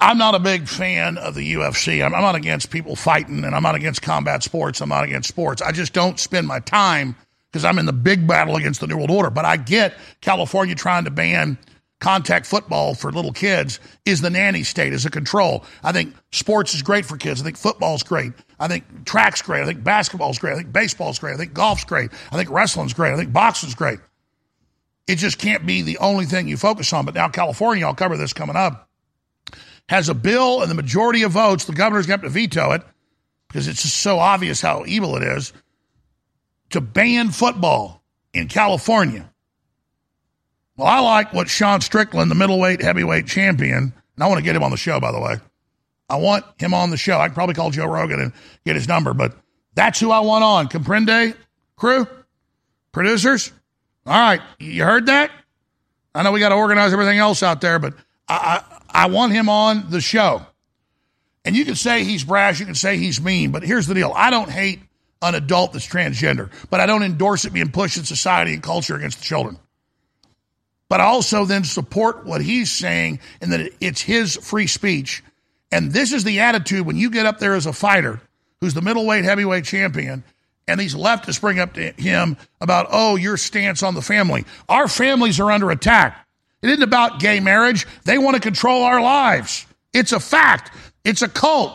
I'm 0.00 0.16
not 0.16 0.34
a 0.34 0.38
big 0.38 0.66
fan 0.66 1.18
of 1.18 1.34
the 1.34 1.54
UFC. 1.54 2.04
I'm, 2.04 2.14
I'm 2.14 2.22
not 2.22 2.34
against 2.34 2.70
people 2.70 2.96
fighting, 2.96 3.44
and 3.44 3.54
I'm 3.54 3.62
not 3.62 3.74
against 3.74 4.02
combat 4.02 4.42
sports. 4.42 4.80
I'm 4.80 4.88
not 4.88 5.04
against 5.04 5.28
sports. 5.28 5.60
I 5.60 5.72
just 5.72 5.92
don't 5.92 6.18
spend 6.18 6.46
my 6.46 6.60
time 6.60 7.16
because 7.50 7.64
I'm 7.64 7.78
in 7.78 7.86
the 7.86 7.92
big 7.92 8.26
battle 8.26 8.56
against 8.56 8.80
the 8.80 8.86
New 8.86 8.96
World 8.96 9.10
Order. 9.10 9.30
But 9.30 9.44
I 9.44 9.56
get 9.56 9.94
California 10.20 10.74
trying 10.74 11.04
to 11.04 11.10
ban 11.10 11.58
contact 12.00 12.46
football 12.46 12.94
for 12.94 13.12
little 13.12 13.32
kids 13.32 13.78
is 14.06 14.22
the 14.22 14.30
nanny 14.30 14.62
state, 14.62 14.92
is 14.92 15.04
a 15.04 15.10
control. 15.10 15.64
I 15.82 15.92
think 15.92 16.14
sports 16.32 16.74
is 16.74 16.82
great 16.82 17.04
for 17.04 17.16
kids. 17.16 17.40
I 17.40 17.44
think 17.44 17.58
football's 17.58 18.02
great. 18.02 18.32
I 18.58 18.68
think 18.68 19.04
track's 19.04 19.42
great. 19.42 19.62
I 19.62 19.66
think 19.66 19.84
basketball's 19.84 20.38
great. 20.38 20.54
I 20.54 20.56
think 20.56 20.72
baseball's 20.72 21.18
great. 21.18 21.34
I 21.34 21.36
think 21.36 21.52
golf's 21.52 21.84
great. 21.84 22.10
I 22.32 22.36
think 22.36 22.50
wrestling's 22.50 22.94
great. 22.94 23.12
I 23.12 23.16
think 23.16 23.32
boxing's 23.32 23.74
great. 23.74 23.98
It 25.06 25.16
just 25.16 25.38
can't 25.38 25.66
be 25.66 25.82
the 25.82 25.98
only 25.98 26.24
thing 26.24 26.48
you 26.48 26.56
focus 26.56 26.92
on. 26.92 27.04
But 27.04 27.14
now 27.14 27.28
California, 27.28 27.84
I'll 27.84 27.94
cover 27.94 28.16
this 28.16 28.32
coming 28.32 28.56
up, 28.56 28.88
has 29.90 30.08
a 30.08 30.14
bill 30.14 30.62
and 30.62 30.70
the 30.70 30.74
majority 30.76 31.24
of 31.24 31.32
votes, 31.32 31.64
the 31.64 31.72
governor's 31.72 32.06
going 32.06 32.20
to 32.20 32.26
have 32.26 32.32
to 32.32 32.40
veto 32.40 32.70
it 32.70 32.82
because 33.48 33.66
it's 33.66 33.82
just 33.82 33.96
so 33.96 34.20
obvious 34.20 34.60
how 34.60 34.84
evil 34.86 35.16
it 35.16 35.24
is, 35.24 35.52
to 36.70 36.80
ban 36.80 37.30
football 37.30 38.00
in 38.32 38.46
California. 38.46 39.28
Well, 40.76 40.86
I 40.86 41.00
like 41.00 41.32
what 41.32 41.48
Sean 41.48 41.80
Strickland, 41.80 42.30
the 42.30 42.36
middleweight 42.36 42.80
heavyweight 42.80 43.26
champion, 43.26 43.92
and 44.14 44.24
I 44.24 44.28
want 44.28 44.38
to 44.38 44.44
get 44.44 44.54
him 44.54 44.62
on 44.62 44.70
the 44.70 44.76
show, 44.76 45.00
by 45.00 45.10
the 45.10 45.20
way. 45.20 45.38
I 46.08 46.18
want 46.18 46.44
him 46.56 46.72
on 46.72 46.90
the 46.90 46.96
show. 46.96 47.18
I 47.18 47.26
can 47.26 47.34
probably 47.34 47.56
call 47.56 47.72
Joe 47.72 47.86
Rogan 47.86 48.20
and 48.20 48.32
get 48.64 48.76
his 48.76 48.86
number, 48.86 49.12
but 49.12 49.36
that's 49.74 49.98
who 49.98 50.12
I 50.12 50.20
want 50.20 50.44
on. 50.44 50.68
Comprende, 50.68 51.34
crew, 51.74 52.06
producers. 52.92 53.50
All 54.06 54.12
right, 54.12 54.40
you 54.60 54.84
heard 54.84 55.06
that? 55.06 55.32
I 56.14 56.22
know 56.22 56.30
we 56.30 56.38
got 56.38 56.50
to 56.50 56.54
organize 56.54 56.92
everything 56.92 57.18
else 57.18 57.42
out 57.42 57.60
there, 57.60 57.80
but 57.80 57.94
I, 58.28 58.62
I, 58.92 59.06
want 59.06 59.32
him 59.32 59.48
on 59.48 59.90
the 59.90 60.00
show. 60.00 60.44
And 61.44 61.56
you 61.56 61.64
can 61.64 61.74
say 61.74 62.04
he's 62.04 62.24
brash, 62.24 62.60
you 62.60 62.66
can 62.66 62.74
say 62.74 62.98
he's 62.98 63.20
mean, 63.20 63.50
but 63.50 63.62
here's 63.62 63.86
the 63.86 63.94
deal. 63.94 64.12
I 64.14 64.30
don't 64.30 64.50
hate 64.50 64.80
an 65.22 65.34
adult 65.34 65.72
that's 65.72 65.86
transgender, 65.86 66.50
but 66.70 66.80
I 66.80 66.86
don't 66.86 67.02
endorse 67.02 67.44
it 67.44 67.52
being 67.52 67.70
pushed 67.70 67.96
in 67.96 68.04
society 68.04 68.54
and 68.54 68.62
culture 68.62 68.96
against 68.96 69.18
the 69.18 69.24
children. 69.24 69.58
But 70.88 71.00
I 71.00 71.04
also 71.04 71.44
then 71.44 71.64
support 71.64 72.26
what 72.26 72.42
he's 72.42 72.70
saying 72.70 73.20
and 73.40 73.52
that 73.52 73.72
it's 73.80 74.00
his 74.00 74.36
free 74.36 74.66
speech. 74.66 75.22
And 75.70 75.92
this 75.92 76.12
is 76.12 76.24
the 76.24 76.40
attitude 76.40 76.84
when 76.84 76.96
you 76.96 77.10
get 77.10 77.26
up 77.26 77.38
there 77.38 77.54
as 77.54 77.66
a 77.66 77.72
fighter 77.72 78.20
who's 78.60 78.74
the 78.74 78.82
middleweight 78.82 79.24
heavyweight 79.24 79.64
champion 79.64 80.24
and 80.70 80.78
these 80.78 80.94
leftists 80.94 81.40
bring 81.40 81.58
up 81.58 81.74
to 81.74 81.92
him 81.92 82.36
about, 82.60 82.88
oh, 82.90 83.16
your 83.16 83.36
stance 83.36 83.82
on 83.82 83.94
the 83.94 84.02
family. 84.02 84.44
Our 84.68 84.86
families 84.86 85.40
are 85.40 85.50
under 85.50 85.70
attack. 85.70 86.26
It 86.62 86.70
isn't 86.70 86.82
about 86.82 87.20
gay 87.20 87.40
marriage. 87.40 87.86
They 88.04 88.18
want 88.18 88.36
to 88.36 88.40
control 88.40 88.82
our 88.82 89.00
lives. 89.00 89.66
It's 89.92 90.12
a 90.12 90.20
fact. 90.20 90.72
It's 91.04 91.22
a 91.22 91.28
cult. 91.28 91.72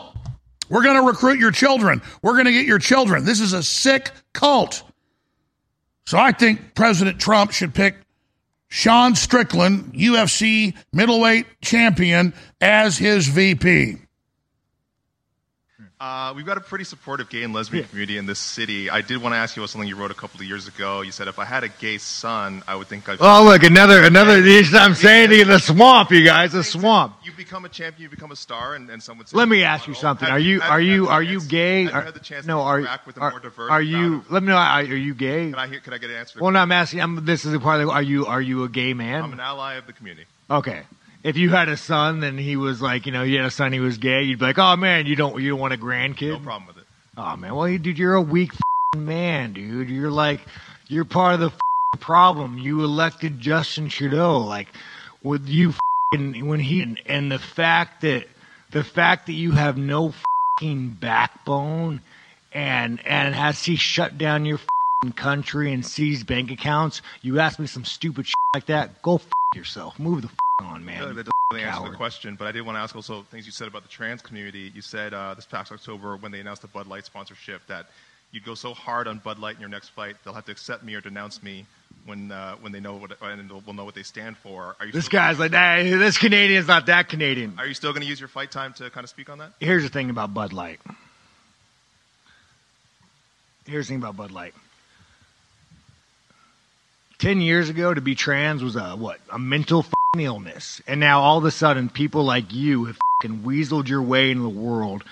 We're 0.68 0.82
going 0.82 0.96
to 0.96 1.06
recruit 1.06 1.38
your 1.38 1.50
children. 1.50 2.02
We're 2.22 2.32
going 2.32 2.46
to 2.46 2.52
get 2.52 2.66
your 2.66 2.78
children. 2.78 3.24
This 3.24 3.40
is 3.40 3.52
a 3.52 3.62
sick 3.62 4.10
cult. 4.32 4.82
So 6.06 6.18
I 6.18 6.32
think 6.32 6.74
President 6.74 7.20
Trump 7.20 7.52
should 7.52 7.74
pick 7.74 7.96
Sean 8.68 9.14
Strickland, 9.14 9.94
UFC 9.94 10.74
middleweight 10.92 11.46
champion, 11.60 12.34
as 12.60 12.98
his 12.98 13.28
VP. 13.28 13.96
Uh, 15.98 16.34
we've 16.36 16.44
got 16.44 16.58
a 16.58 16.60
pretty 16.60 16.84
supportive 16.84 17.30
gay 17.30 17.42
and 17.42 17.54
lesbian 17.54 17.82
Yeah. 17.82 17.88
community 17.88 18.18
in 18.18 18.26
this 18.26 18.38
city. 18.38 18.90
I 18.90 19.00
did 19.00 19.16
want 19.16 19.32
to 19.32 19.38
ask 19.38 19.56
you 19.56 19.62
about 19.62 19.70
something 19.70 19.88
you 19.88 19.96
wrote 19.96 20.10
a 20.10 20.14
couple 20.14 20.38
of 20.38 20.46
years 20.46 20.68
ago. 20.68 21.00
You 21.00 21.10
said 21.10 21.26
if 21.26 21.38
I 21.38 21.46
had 21.46 21.64
a 21.64 21.68
gay 21.68 21.96
son, 21.96 22.62
I 22.68 22.76
would 22.76 22.86
think 22.86 23.08
I'd. 23.08 23.16
Oh, 23.18 23.44
look, 23.44 23.62
another, 23.62 24.02
another. 24.02 24.34
I'm 24.74 24.94
saying 24.94 25.30
to 25.30 25.36
you, 25.36 25.44
the 25.46 25.58
swamp, 25.58 26.10
you 26.10 26.22
guys, 26.22 26.52
the 26.52 26.62
swamp. 26.62 27.16
You 27.24 27.32
become 27.32 27.64
a 27.64 27.70
champion, 27.70 28.02
you 28.02 28.08
become 28.10 28.30
a 28.30 28.36
star, 28.36 28.74
and, 28.74 28.90
and 28.90 29.02
someone. 29.02 29.26
Let 29.32 29.48
me 29.48 29.64
ask 29.64 29.88
you 29.88 29.94
something. 29.94 30.28
Are 30.28 30.38
you, 30.38 30.60
are 30.60 30.80
you, 30.80 31.08
are 31.08 31.22
you 31.22 31.40
gay? 31.40 31.90
Are- 31.90 32.12
the 32.12 32.42
no, 32.46 32.60
are, 32.60 32.80
a 32.80 33.00
are, 33.16 33.70
are 33.70 33.80
you? 33.80 34.22
Let 34.28 34.42
me 34.42 34.48
know. 34.48 34.56
Are, 34.56 34.80
are 34.80 34.82
you 34.82 35.14
gay? 35.14 35.46
Can 35.46 35.54
I 35.54 35.66
hear? 35.66 35.80
Can 35.80 35.94
I 35.94 35.98
get 35.98 36.10
an 36.10 36.16
answer? 36.16 36.40
Well, 36.40 36.50
no, 36.50 36.58
I'm 36.58 36.72
asking. 36.72 37.00
I'm, 37.00 37.24
this 37.24 37.46
is 37.46 37.52
the 37.52 37.60
part. 37.60 37.80
Of, 37.80 37.88
are 37.88 38.02
you, 38.02 38.26
are 38.26 38.42
you 38.42 38.64
a 38.64 38.68
gay 38.68 38.92
man? 38.92 39.22
I'm 39.22 39.32
an 39.32 39.40
ally 39.40 39.74
of 39.76 39.86
the 39.86 39.94
community. 39.94 40.26
Okay. 40.50 40.82
If 41.26 41.36
you 41.36 41.50
had 41.50 41.68
a 41.68 41.76
son, 41.76 42.20
then 42.20 42.38
he 42.38 42.54
was 42.54 42.80
like, 42.80 43.04
you 43.04 43.10
know, 43.10 43.24
you 43.24 43.38
had 43.38 43.46
a 43.46 43.50
son, 43.50 43.72
he 43.72 43.80
was 43.80 43.98
gay. 43.98 44.22
You'd 44.22 44.38
be 44.38 44.44
like, 44.44 44.58
oh 44.58 44.76
man, 44.76 45.06
you 45.06 45.16
don't, 45.16 45.42
you 45.42 45.50
don't 45.50 45.58
want 45.58 45.74
a 45.74 45.76
grandkid. 45.76 46.30
No 46.30 46.38
problem 46.38 46.68
with 46.68 46.78
it. 46.78 46.84
Oh 47.16 47.36
man, 47.36 47.52
well, 47.56 47.68
you- 47.68 47.80
dude, 47.80 47.98
you're 47.98 48.14
a 48.14 48.22
weak 48.22 48.52
man, 48.96 49.52
dude. 49.52 49.90
You're 49.90 50.12
like, 50.12 50.40
you're 50.86 51.04
part 51.04 51.34
of 51.34 51.40
the 51.40 51.52
problem. 51.98 52.58
You 52.58 52.84
elected 52.84 53.40
Justin 53.40 53.88
Trudeau, 53.88 54.38
like, 54.38 54.68
with 55.24 55.48
you 55.48 55.70
f***ing 55.70 56.46
when 56.46 56.60
he 56.60 56.82
and, 56.82 57.00
and 57.06 57.32
the 57.32 57.40
fact 57.40 58.02
that 58.02 58.26
the 58.70 58.84
fact 58.84 59.26
that 59.26 59.32
you 59.32 59.50
have 59.50 59.76
no 59.76 60.10
f***ing 60.10 60.90
backbone 60.90 62.02
and 62.52 63.04
and 63.04 63.34
has 63.34 63.64
he 63.64 63.74
shut 63.74 64.16
down 64.16 64.44
your 64.44 64.58
f***ing 64.58 65.10
country 65.12 65.72
and 65.72 65.84
seized 65.84 66.28
bank 66.28 66.52
accounts. 66.52 67.02
You 67.20 67.40
ask 67.40 67.58
me 67.58 67.66
some 67.66 67.84
stupid 67.84 68.28
shit 68.28 68.34
like 68.54 68.66
that, 68.66 69.02
go 69.02 69.16
f- 69.16 69.26
yourself. 69.56 69.98
Move 69.98 70.22
the 70.22 70.30
on, 70.60 70.84
man. 70.84 71.00
You 71.00 71.06
that 71.08 71.14
doesn't 71.14 71.32
really 71.52 71.64
answer 71.64 71.90
the 71.90 71.96
question, 71.96 72.34
but 72.36 72.46
I 72.46 72.52
did 72.52 72.62
want 72.62 72.76
to 72.76 72.80
ask 72.80 72.94
also 72.96 73.22
things 73.30 73.46
you 73.46 73.52
said 73.52 73.68
about 73.68 73.82
the 73.82 73.88
trans 73.88 74.22
community. 74.22 74.70
You 74.74 74.80
said 74.80 75.12
uh, 75.14 75.34
this 75.34 75.46
past 75.46 75.72
October 75.72 76.16
when 76.16 76.32
they 76.32 76.40
announced 76.40 76.62
the 76.62 76.68
Bud 76.68 76.86
Light 76.86 77.04
sponsorship 77.04 77.66
that 77.68 77.86
you'd 78.32 78.44
go 78.44 78.54
so 78.54 78.74
hard 78.74 79.06
on 79.06 79.18
Bud 79.18 79.38
Light 79.38 79.54
in 79.54 79.60
your 79.60 79.70
next 79.70 79.90
fight 79.90 80.16
they'll 80.24 80.34
have 80.34 80.44
to 80.46 80.52
accept 80.52 80.82
me 80.82 80.94
or 80.94 81.00
denounce 81.00 81.42
me 81.42 81.66
when 82.06 82.32
uh, 82.32 82.56
when 82.60 82.72
they 82.72 82.80
know 82.80 82.96
what 82.96 83.12
and 83.22 83.50
will 83.50 83.74
know 83.74 83.84
what 83.84 83.94
they 83.94 84.02
stand 84.02 84.36
for. 84.38 84.76
Are 84.80 84.86
you 84.86 84.92
This 84.92 85.08
guy's 85.08 85.38
like, 85.38 85.52
hey, 85.52 85.90
this 85.90 86.18
Canadian's 86.18 86.68
not 86.68 86.86
that 86.86 87.08
Canadian. 87.08 87.54
Are 87.58 87.66
you 87.66 87.74
still 87.74 87.92
going 87.92 88.02
to 88.02 88.08
use 88.08 88.20
your 88.20 88.28
fight 88.28 88.50
time 88.50 88.72
to 88.74 88.90
kind 88.90 89.04
of 89.04 89.10
speak 89.10 89.28
on 89.28 89.38
that? 89.38 89.52
Here's 89.60 89.82
the 89.82 89.88
thing 89.88 90.10
about 90.10 90.32
Bud 90.32 90.52
Light. 90.52 90.80
Here's 93.66 93.86
the 93.86 93.92
thing 93.92 94.02
about 94.02 94.16
Bud 94.16 94.30
Light. 94.30 94.54
Ten 97.18 97.40
years 97.40 97.70
ago, 97.70 97.92
to 97.92 98.00
be 98.00 98.14
trans 98.14 98.62
was 98.62 98.76
a 98.76 98.90
what? 98.90 99.18
A 99.30 99.38
mental 99.38 99.82
illness, 100.20 100.80
and 100.86 101.00
now 101.00 101.20
all 101.20 101.38
of 101.38 101.44
a 101.44 101.50
sudden, 101.50 101.88
people 101.88 102.24
like 102.24 102.52
you 102.52 102.84
have 102.86 102.96
f***ing 103.22 103.42
weaseled 103.42 103.88
your 103.88 104.02
way 104.02 104.30
into 104.30 104.42
the 104.42 104.48
world. 104.48 105.04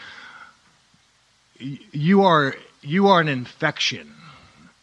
You 1.58 2.22
are 2.22 2.54
you 2.82 3.08
are 3.08 3.20
an 3.20 3.28
infection. 3.28 4.12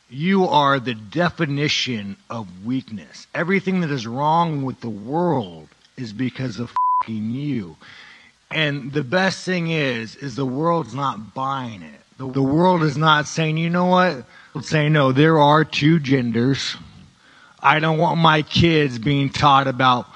You 0.10 0.45
are 0.48 0.80
the 0.80 0.95
definition 0.95 2.18
of 2.30 2.65
weakness. 2.65 3.27
Everything 3.34 3.81
that 3.81 3.91
is 3.91 4.06
wrong 4.06 4.64
with 4.64 4.81
the 4.81 4.89
world 4.89 5.69
is 5.95 6.11
because 6.11 6.60
of 6.60 6.69
f***ing 6.69 7.31
you. 7.31 7.77
And 8.49 8.91
the 8.91 9.03
best 9.03 9.45
thing 9.45 9.69
is, 9.69 10.18
is 10.18 10.35
the 10.35 10.45
world's 10.45 10.93
not 10.93 11.34
buying 11.34 11.81
it. 11.81 12.02
The, 12.18 12.30
the 12.30 12.41
world 12.43 12.84
is 12.84 12.98
not 12.98 13.27
saying, 13.27 13.56
you 13.57 13.69
know 13.69 13.85
what? 13.85 14.26
Saying, 14.61 14.91
no, 14.91 15.14
there 15.14 15.39
are 15.39 15.64
two 15.64 15.99
genders. 15.99 16.76
I 17.64 17.80
don't 17.80 17.98
want 17.98 18.19
my 18.19 18.41
kids 18.41 18.99
being 18.99 19.30
taught 19.30 19.68
about, 19.68 20.07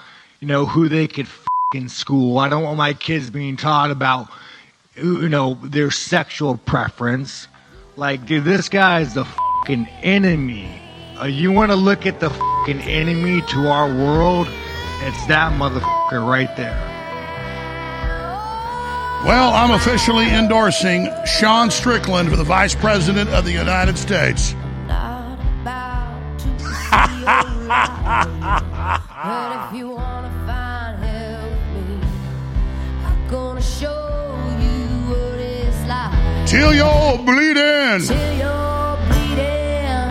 you 0.45 0.49
know, 0.49 0.67
who 0.67 0.87
they 0.87 1.07
could 1.07 1.25
f- 1.25 1.47
in 1.73 1.89
school. 1.89 2.37
I 2.37 2.49
don't 2.49 2.61
want 2.61 2.77
my 2.77 2.93
kids 2.93 3.31
being 3.31 3.57
taught 3.57 3.89
about, 3.89 4.29
you 4.95 5.27
know, 5.27 5.55
their 5.63 5.89
sexual 5.89 6.55
preference. 6.55 7.47
Like, 7.95 8.27
dude, 8.27 8.43
this 8.43 8.69
guy 8.69 8.99
is 8.99 9.15
the 9.15 9.25
fucking 9.25 9.87
enemy. 10.03 10.69
Uh, 11.19 11.25
you 11.25 11.51
want 11.51 11.71
to 11.71 11.75
look 11.75 12.05
at 12.05 12.19
the 12.19 12.29
fucking 12.29 12.81
enemy 12.81 13.41
to 13.41 13.67
our 13.67 13.87
world? 13.87 14.45
It's 15.01 15.25
that 15.25 15.59
motherfucker 15.59 16.29
right 16.29 16.55
there. 16.55 16.79
Well, 19.25 19.51
I'm 19.51 19.71
officially 19.71 20.27
endorsing 20.27 21.09
Sean 21.25 21.71
Strickland 21.71 22.29
for 22.29 22.35
the 22.35 22.43
Vice 22.43 22.75
President 22.75 23.31
of 23.31 23.45
the 23.45 23.51
United 23.51 23.97
States. 23.97 24.53
Till 36.55 36.73
you're 36.73 37.17
bleeding. 37.17 37.99
Till 38.07 38.37
you're 38.37 38.97
bleeding. 39.09 40.07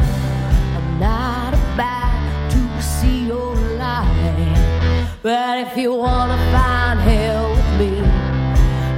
I'm 0.76 1.00
not 1.00 1.54
about 1.54 2.50
to 2.50 2.82
see 2.82 3.28
your 3.28 3.56
light. 3.80 5.16
But 5.22 5.60
if 5.60 5.74
you 5.78 5.94
wanna 5.94 6.36
find 6.52 7.00
hell 7.00 7.48
with 7.48 7.70
me, 7.80 7.92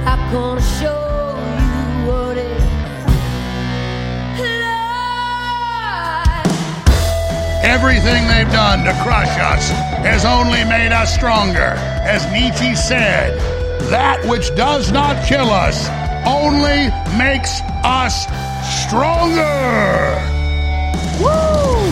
I'm 0.05 0.21
gonna 0.29 0.59
show 0.77 1.39
you 1.61 2.11
what 2.11 2.35
it's 2.35 2.65
Everything 7.63 8.27
they've 8.27 8.51
done 8.51 8.83
to 8.83 8.91
crush 9.03 9.39
us 9.39 9.69
has 10.03 10.25
only 10.25 10.65
made 10.65 10.91
us 10.91 11.13
stronger. 11.13 11.75
As 12.13 12.29
Nietzsche 12.33 12.75
said, 12.75 13.39
that 13.89 14.19
which 14.25 14.53
does 14.57 14.91
not 14.91 15.25
kill 15.25 15.49
us 15.49 15.87
only 16.25 16.89
makes 17.17 17.61
us 17.83 18.25
stronger. 18.87 20.17
Woo! 21.19 21.91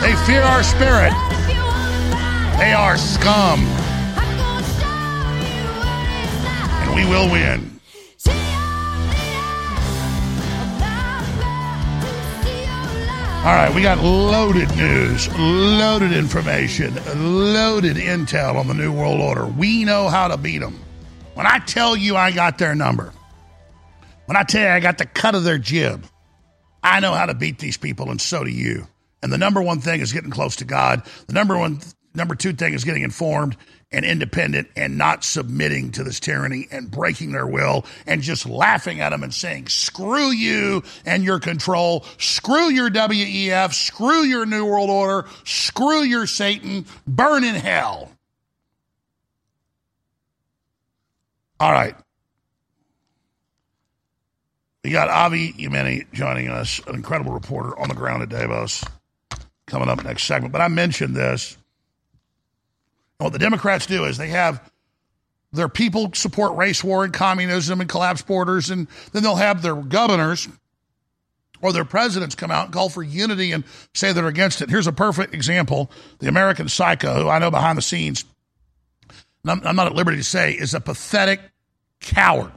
They 0.00 0.14
fear 0.26 0.42
our 0.42 0.62
spirit. 0.62 1.12
They 2.58 2.72
are 2.72 2.96
scum. 2.96 3.60
And 6.82 6.94
we 6.94 7.04
will 7.04 7.30
win. 7.30 7.80
All 13.40 13.56
right, 13.56 13.74
we 13.74 13.80
got 13.80 13.98
loaded 13.98 14.68
news, 14.76 15.26
loaded 15.38 16.12
information, 16.12 16.94
loaded 17.54 17.96
intel 17.96 18.56
on 18.56 18.68
the 18.68 18.74
New 18.74 18.92
World 18.92 19.18
Order. 19.20 19.46
We 19.46 19.84
know 19.84 20.08
how 20.08 20.28
to 20.28 20.36
beat 20.36 20.58
them. 20.58 20.78
When 21.40 21.46
I 21.46 21.58
tell 21.58 21.96
you 21.96 22.16
I 22.16 22.32
got 22.32 22.58
their 22.58 22.74
number, 22.74 23.14
when 24.26 24.36
I 24.36 24.42
tell 24.42 24.60
you 24.60 24.68
I 24.68 24.78
got 24.78 24.98
the 24.98 25.06
cut 25.06 25.34
of 25.34 25.42
their 25.42 25.56
jib, 25.56 26.04
I 26.82 27.00
know 27.00 27.14
how 27.14 27.24
to 27.24 27.32
beat 27.32 27.58
these 27.58 27.78
people, 27.78 28.10
and 28.10 28.20
so 28.20 28.44
do 28.44 28.50
you. 28.50 28.86
And 29.22 29.32
the 29.32 29.38
number 29.38 29.62
one 29.62 29.80
thing 29.80 30.02
is 30.02 30.12
getting 30.12 30.30
close 30.30 30.56
to 30.56 30.66
God. 30.66 31.02
The 31.28 31.32
number 31.32 31.56
one, 31.56 31.80
number 32.14 32.34
two 32.34 32.52
thing 32.52 32.74
is 32.74 32.84
getting 32.84 33.04
informed 33.04 33.56
and 33.90 34.04
independent 34.04 34.68
and 34.76 34.98
not 34.98 35.24
submitting 35.24 35.92
to 35.92 36.04
this 36.04 36.20
tyranny 36.20 36.68
and 36.70 36.90
breaking 36.90 37.32
their 37.32 37.46
will 37.46 37.86
and 38.06 38.20
just 38.20 38.44
laughing 38.44 39.00
at 39.00 39.08
them 39.08 39.22
and 39.22 39.32
saying, 39.32 39.68
screw 39.68 40.30
you 40.32 40.82
and 41.06 41.24
your 41.24 41.40
control, 41.40 42.04
screw 42.18 42.68
your 42.68 42.90
WEF, 42.90 43.72
screw 43.72 44.24
your 44.24 44.44
New 44.44 44.66
World 44.66 44.90
Order, 44.90 45.26
screw 45.44 46.02
your 46.02 46.26
Satan, 46.26 46.84
burn 47.06 47.44
in 47.44 47.54
hell. 47.54 48.10
All 51.60 51.70
right. 51.70 51.94
We 54.82 54.90
got 54.90 55.10
Avi 55.10 55.52
Yemini 55.52 56.10
joining 56.10 56.48
us, 56.48 56.80
an 56.86 56.94
incredible 56.94 57.32
reporter 57.32 57.78
on 57.78 57.90
the 57.90 57.94
ground 57.94 58.22
at 58.22 58.30
Davos, 58.30 58.82
coming 59.66 59.90
up 59.90 60.02
next 60.02 60.24
segment. 60.24 60.52
But 60.52 60.62
I 60.62 60.68
mentioned 60.68 61.14
this. 61.14 61.58
What 63.18 63.34
the 63.34 63.38
Democrats 63.38 63.84
do 63.84 64.06
is 64.06 64.16
they 64.16 64.28
have 64.28 64.70
their 65.52 65.68
people 65.68 66.12
support 66.14 66.56
race 66.56 66.82
war 66.82 67.04
and 67.04 67.12
communism 67.12 67.82
and 67.82 67.90
collapse 67.90 68.22
borders, 68.22 68.70
and 68.70 68.88
then 69.12 69.22
they'll 69.22 69.36
have 69.36 69.60
their 69.60 69.74
governors 69.74 70.48
or 71.60 71.74
their 71.74 71.84
presidents 71.84 72.34
come 72.34 72.50
out 72.50 72.64
and 72.66 72.72
call 72.72 72.88
for 72.88 73.02
unity 73.02 73.52
and 73.52 73.64
say 73.92 74.14
they're 74.14 74.28
against 74.28 74.62
it. 74.62 74.70
Here's 74.70 74.86
a 74.86 74.92
perfect 74.92 75.34
example. 75.34 75.90
The 76.20 76.28
American 76.28 76.70
psycho, 76.70 77.24
who 77.24 77.28
I 77.28 77.38
know 77.38 77.50
behind 77.50 77.76
the 77.76 77.82
scenes, 77.82 78.24
I'm, 79.44 79.60
I'm 79.66 79.76
not 79.76 79.86
at 79.86 79.94
liberty 79.94 80.18
to 80.18 80.24
say, 80.24 80.52
is 80.52 80.72
a 80.72 80.80
pathetic 80.80 81.40
coward. 82.00 82.52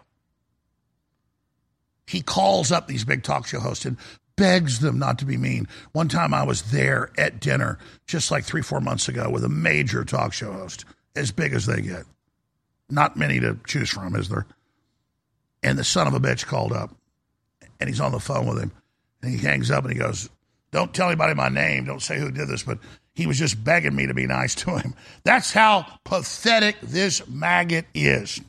He 2.07 2.21
calls 2.21 2.71
up 2.71 2.87
these 2.87 3.05
big 3.05 3.23
talk 3.23 3.47
show 3.47 3.59
hosts 3.59 3.85
and 3.85 3.97
begs 4.35 4.79
them 4.79 4.99
not 4.99 5.19
to 5.19 5.25
be 5.25 5.37
mean. 5.37 5.67
One 5.91 6.07
time 6.07 6.33
I 6.33 6.43
was 6.43 6.71
there 6.71 7.11
at 7.17 7.39
dinner 7.39 7.77
just 8.07 8.31
like 8.31 8.43
three, 8.43 8.61
four 8.61 8.81
months 8.81 9.07
ago 9.07 9.29
with 9.29 9.43
a 9.43 9.49
major 9.49 10.03
talk 10.03 10.33
show 10.33 10.51
host, 10.51 10.85
as 11.15 11.31
big 11.31 11.53
as 11.53 11.65
they 11.65 11.81
get. 11.81 12.03
Not 12.89 13.17
many 13.17 13.39
to 13.39 13.57
choose 13.65 13.89
from, 13.89 14.15
is 14.15 14.29
there? 14.29 14.45
And 15.61 15.77
the 15.77 15.83
son 15.83 16.07
of 16.07 16.13
a 16.13 16.19
bitch 16.19 16.45
called 16.45 16.73
up 16.73 16.95
and 17.79 17.89
he's 17.89 18.01
on 18.01 18.11
the 18.11 18.19
phone 18.19 18.47
with 18.47 18.59
him. 18.59 18.71
And 19.21 19.31
he 19.31 19.37
hangs 19.37 19.71
up 19.71 19.83
and 19.83 19.93
he 19.93 19.99
goes, 19.99 20.29
Don't 20.71 20.93
tell 20.93 21.07
anybody 21.07 21.33
my 21.33 21.49
name. 21.49 21.85
Don't 21.85 22.01
say 22.01 22.19
who 22.19 22.31
did 22.31 22.47
this, 22.47 22.63
but 22.63 22.79
he 23.13 23.27
was 23.27 23.37
just 23.37 23.63
begging 23.63 23.95
me 23.95 24.07
to 24.07 24.13
be 24.13 24.25
nice 24.25 24.55
to 24.55 24.77
him. 24.77 24.95
That's 25.23 25.51
how 25.51 25.85
pathetic 26.03 26.77
this 26.81 27.27
maggot 27.27 27.85
is. 27.93 28.41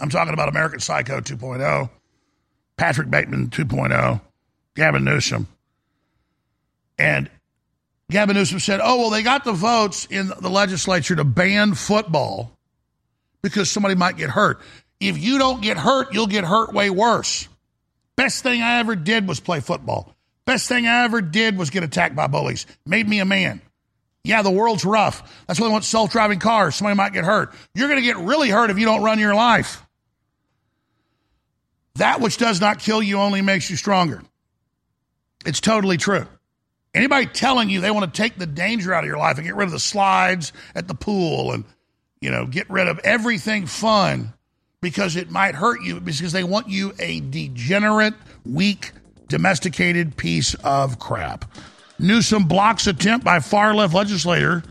I'm 0.00 0.10
talking 0.10 0.34
about 0.34 0.48
American 0.48 0.80
Psycho 0.80 1.20
2.0, 1.20 1.90
Patrick 2.76 3.10
Bateman 3.10 3.48
2.0, 3.48 4.20
Gavin 4.74 5.04
Newsom. 5.04 5.48
And 6.98 7.30
Gavin 8.10 8.36
Newsom 8.36 8.60
said, 8.60 8.80
oh, 8.82 8.98
well, 8.98 9.10
they 9.10 9.22
got 9.22 9.44
the 9.44 9.52
votes 9.52 10.06
in 10.06 10.28
the 10.40 10.50
legislature 10.50 11.16
to 11.16 11.24
ban 11.24 11.74
football 11.74 12.52
because 13.42 13.70
somebody 13.70 13.94
might 13.94 14.16
get 14.16 14.30
hurt. 14.30 14.60
If 15.00 15.18
you 15.18 15.38
don't 15.38 15.62
get 15.62 15.76
hurt, 15.76 16.12
you'll 16.12 16.26
get 16.26 16.44
hurt 16.44 16.72
way 16.72 16.90
worse. 16.90 17.48
Best 18.16 18.42
thing 18.42 18.62
I 18.62 18.78
ever 18.78 18.96
did 18.96 19.28
was 19.28 19.40
play 19.40 19.60
football. 19.60 20.14
Best 20.44 20.68
thing 20.68 20.86
I 20.86 21.04
ever 21.04 21.20
did 21.20 21.58
was 21.58 21.70
get 21.70 21.82
attacked 21.82 22.16
by 22.16 22.26
bullies. 22.26 22.66
Made 22.86 23.08
me 23.08 23.20
a 23.20 23.24
man. 23.24 23.60
Yeah, 24.24 24.42
the 24.42 24.50
world's 24.50 24.84
rough. 24.84 25.44
That's 25.46 25.60
why 25.60 25.66
they 25.66 25.72
want 25.72 25.84
self 25.84 26.10
driving 26.10 26.38
cars. 26.38 26.74
Somebody 26.76 26.96
might 26.96 27.12
get 27.12 27.24
hurt. 27.24 27.52
You're 27.74 27.88
going 27.88 28.00
to 28.00 28.06
get 28.06 28.16
really 28.16 28.50
hurt 28.50 28.70
if 28.70 28.78
you 28.78 28.84
don't 28.84 29.02
run 29.02 29.18
your 29.18 29.34
life. 29.34 29.82
That 31.98 32.20
which 32.20 32.36
does 32.36 32.60
not 32.60 32.78
kill 32.78 33.02
you 33.02 33.18
only 33.18 33.42
makes 33.42 33.68
you 33.70 33.76
stronger. 33.76 34.22
It's 35.44 35.60
totally 35.60 35.96
true. 35.96 36.26
Anybody 36.94 37.26
telling 37.26 37.70
you 37.70 37.80
they 37.80 37.90
want 37.90 38.12
to 38.12 38.16
take 38.16 38.36
the 38.36 38.46
danger 38.46 38.94
out 38.94 39.04
of 39.04 39.08
your 39.08 39.18
life 39.18 39.36
and 39.36 39.46
get 39.46 39.56
rid 39.56 39.66
of 39.66 39.72
the 39.72 39.80
slides 39.80 40.52
at 40.74 40.88
the 40.88 40.94
pool 40.94 41.52
and, 41.52 41.64
you 42.20 42.30
know, 42.30 42.46
get 42.46 42.70
rid 42.70 42.86
of 42.86 42.98
everything 43.00 43.66
fun 43.66 44.32
because 44.80 45.16
it 45.16 45.30
might 45.30 45.54
hurt 45.54 45.82
you 45.82 46.00
because 46.00 46.32
they 46.32 46.44
want 46.44 46.68
you 46.68 46.94
a 47.00 47.20
degenerate, 47.20 48.14
weak, 48.46 48.92
domesticated 49.28 50.16
piece 50.16 50.54
of 50.54 50.98
crap. 51.00 51.44
Newsom 51.98 52.44
blocks 52.44 52.86
attempt 52.86 53.24
by 53.24 53.40
far 53.40 53.74
left 53.74 53.92
legislator. 53.92 54.62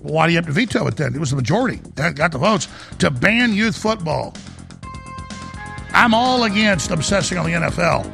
why 0.00 0.26
do 0.26 0.32
you 0.32 0.38
have 0.38 0.46
to 0.46 0.52
veto 0.52 0.86
it 0.86 0.96
then? 0.96 1.14
It 1.14 1.20
was 1.20 1.30
the 1.30 1.36
majority 1.36 1.80
that 1.96 2.16
got 2.16 2.32
the 2.32 2.38
votes 2.38 2.66
to 3.00 3.10
ban 3.10 3.52
youth 3.52 3.76
football. 3.76 4.34
I'm 5.92 6.14
all 6.14 6.44
against 6.44 6.90
obsessing 6.90 7.38
on 7.38 7.46
the 7.46 7.52
NFL. 7.52 8.06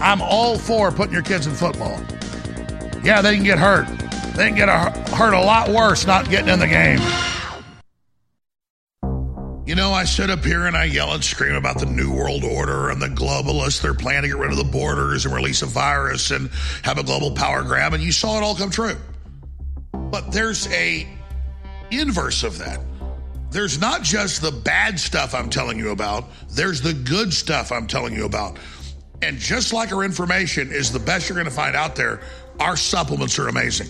I'm 0.00 0.22
all 0.22 0.58
for 0.58 0.92
putting 0.92 1.12
your 1.12 1.22
kids 1.22 1.46
in 1.46 1.54
football. 1.54 2.00
Yeah, 3.02 3.22
they 3.22 3.34
can 3.34 3.44
get 3.44 3.58
hurt. 3.58 3.86
They 4.34 4.48
can 4.48 4.54
get 4.54 4.68
a, 4.68 4.90
hurt 5.16 5.34
a 5.34 5.40
lot 5.40 5.68
worse 5.70 6.06
not 6.06 6.28
getting 6.30 6.48
in 6.48 6.58
the 6.58 6.66
game. 6.66 7.00
You 9.68 9.74
know, 9.74 9.92
I 9.92 10.04
sit 10.04 10.30
up 10.30 10.44
here 10.44 10.66
and 10.66 10.74
I 10.74 10.84
yell 10.84 11.12
and 11.12 11.22
scream 11.22 11.54
about 11.54 11.78
the 11.78 11.84
New 11.84 12.10
World 12.10 12.42
Order 12.42 12.88
and 12.88 13.02
the 13.02 13.08
globalists. 13.08 13.82
They're 13.82 13.92
planning 13.92 14.22
to 14.22 14.28
get 14.28 14.38
rid 14.38 14.50
of 14.50 14.56
the 14.56 14.64
borders 14.64 15.26
and 15.26 15.34
release 15.34 15.60
a 15.60 15.66
virus 15.66 16.30
and 16.30 16.48
have 16.84 16.96
a 16.96 17.02
global 17.02 17.32
power 17.32 17.62
grab, 17.62 17.92
and 17.92 18.02
you 18.02 18.10
saw 18.10 18.38
it 18.38 18.42
all 18.42 18.54
come 18.54 18.70
true. 18.70 18.96
But 19.92 20.32
there's 20.32 20.66
a 20.68 21.06
inverse 21.90 22.44
of 22.44 22.56
that. 22.58 22.80
There's 23.50 23.80
not 23.80 24.02
just 24.02 24.42
the 24.42 24.52
bad 24.52 25.00
stuff 25.00 25.34
I'm 25.34 25.48
telling 25.48 25.78
you 25.78 25.90
about, 25.90 26.24
there's 26.50 26.82
the 26.82 26.92
good 26.92 27.32
stuff 27.32 27.72
I'm 27.72 27.86
telling 27.86 28.14
you 28.14 28.26
about. 28.26 28.58
And 29.22 29.38
just 29.38 29.72
like 29.72 29.92
our 29.92 30.04
information 30.04 30.70
is 30.70 30.92
the 30.92 30.98
best 30.98 31.28
you're 31.28 31.36
going 31.36 31.46
to 31.46 31.50
find 31.50 31.74
out 31.74 31.96
there, 31.96 32.20
our 32.60 32.76
supplements 32.76 33.38
are 33.38 33.48
amazing. 33.48 33.88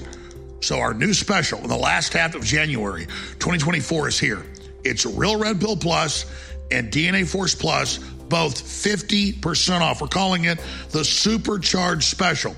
So, 0.60 0.78
our 0.78 0.94
new 0.94 1.12
special 1.12 1.58
in 1.60 1.68
the 1.68 1.76
last 1.76 2.12
half 2.12 2.34
of 2.34 2.44
January 2.44 3.06
2024 3.06 4.08
is 4.08 4.18
here. 4.18 4.44
It's 4.84 5.06
Real 5.06 5.38
Red 5.38 5.60
Pill 5.60 5.76
Plus 5.76 6.24
and 6.70 6.90
DNA 6.90 7.26
Force 7.28 7.54
Plus, 7.54 7.98
both 7.98 8.60
50% 8.60 9.80
off. 9.80 10.00
We're 10.00 10.08
calling 10.08 10.44
it 10.44 10.58
the 10.90 11.04
Supercharged 11.04 12.04
Special. 12.04 12.56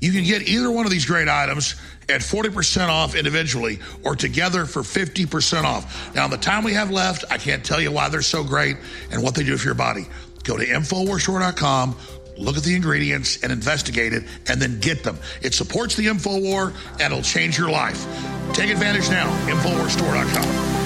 You 0.00 0.12
can 0.12 0.24
get 0.24 0.42
either 0.48 0.70
one 0.70 0.84
of 0.84 0.90
these 0.90 1.06
great 1.06 1.28
items 1.28 1.76
at 2.08 2.20
40% 2.20 2.88
off 2.88 3.14
individually 3.14 3.78
or 4.04 4.16
together 4.16 4.66
for 4.66 4.82
50% 4.82 5.64
off. 5.64 6.14
Now, 6.14 6.28
the 6.28 6.36
time 6.36 6.64
we 6.64 6.74
have 6.74 6.90
left, 6.90 7.24
I 7.30 7.38
can't 7.38 7.64
tell 7.64 7.80
you 7.80 7.92
why 7.92 8.08
they're 8.08 8.22
so 8.22 8.44
great 8.44 8.76
and 9.10 9.22
what 9.22 9.34
they 9.34 9.44
do 9.44 9.56
for 9.56 9.66
your 9.66 9.74
body. 9.74 10.06
Go 10.44 10.56
to 10.56 10.66
InfoWarsStore.com, 10.66 11.96
look 12.38 12.56
at 12.56 12.62
the 12.62 12.74
ingredients 12.74 13.42
and 13.42 13.52
investigate 13.52 14.12
it, 14.12 14.24
and 14.48 14.60
then 14.60 14.80
get 14.80 15.04
them. 15.04 15.18
It 15.40 15.54
supports 15.54 15.94
the 15.94 16.06
InfoWar 16.06 16.74
and 16.92 17.00
it'll 17.00 17.22
change 17.22 17.58
your 17.58 17.70
life. 17.70 18.04
Take 18.52 18.70
advantage 18.70 19.08
now, 19.08 19.28
InfoWarsStore.com. 19.46 20.81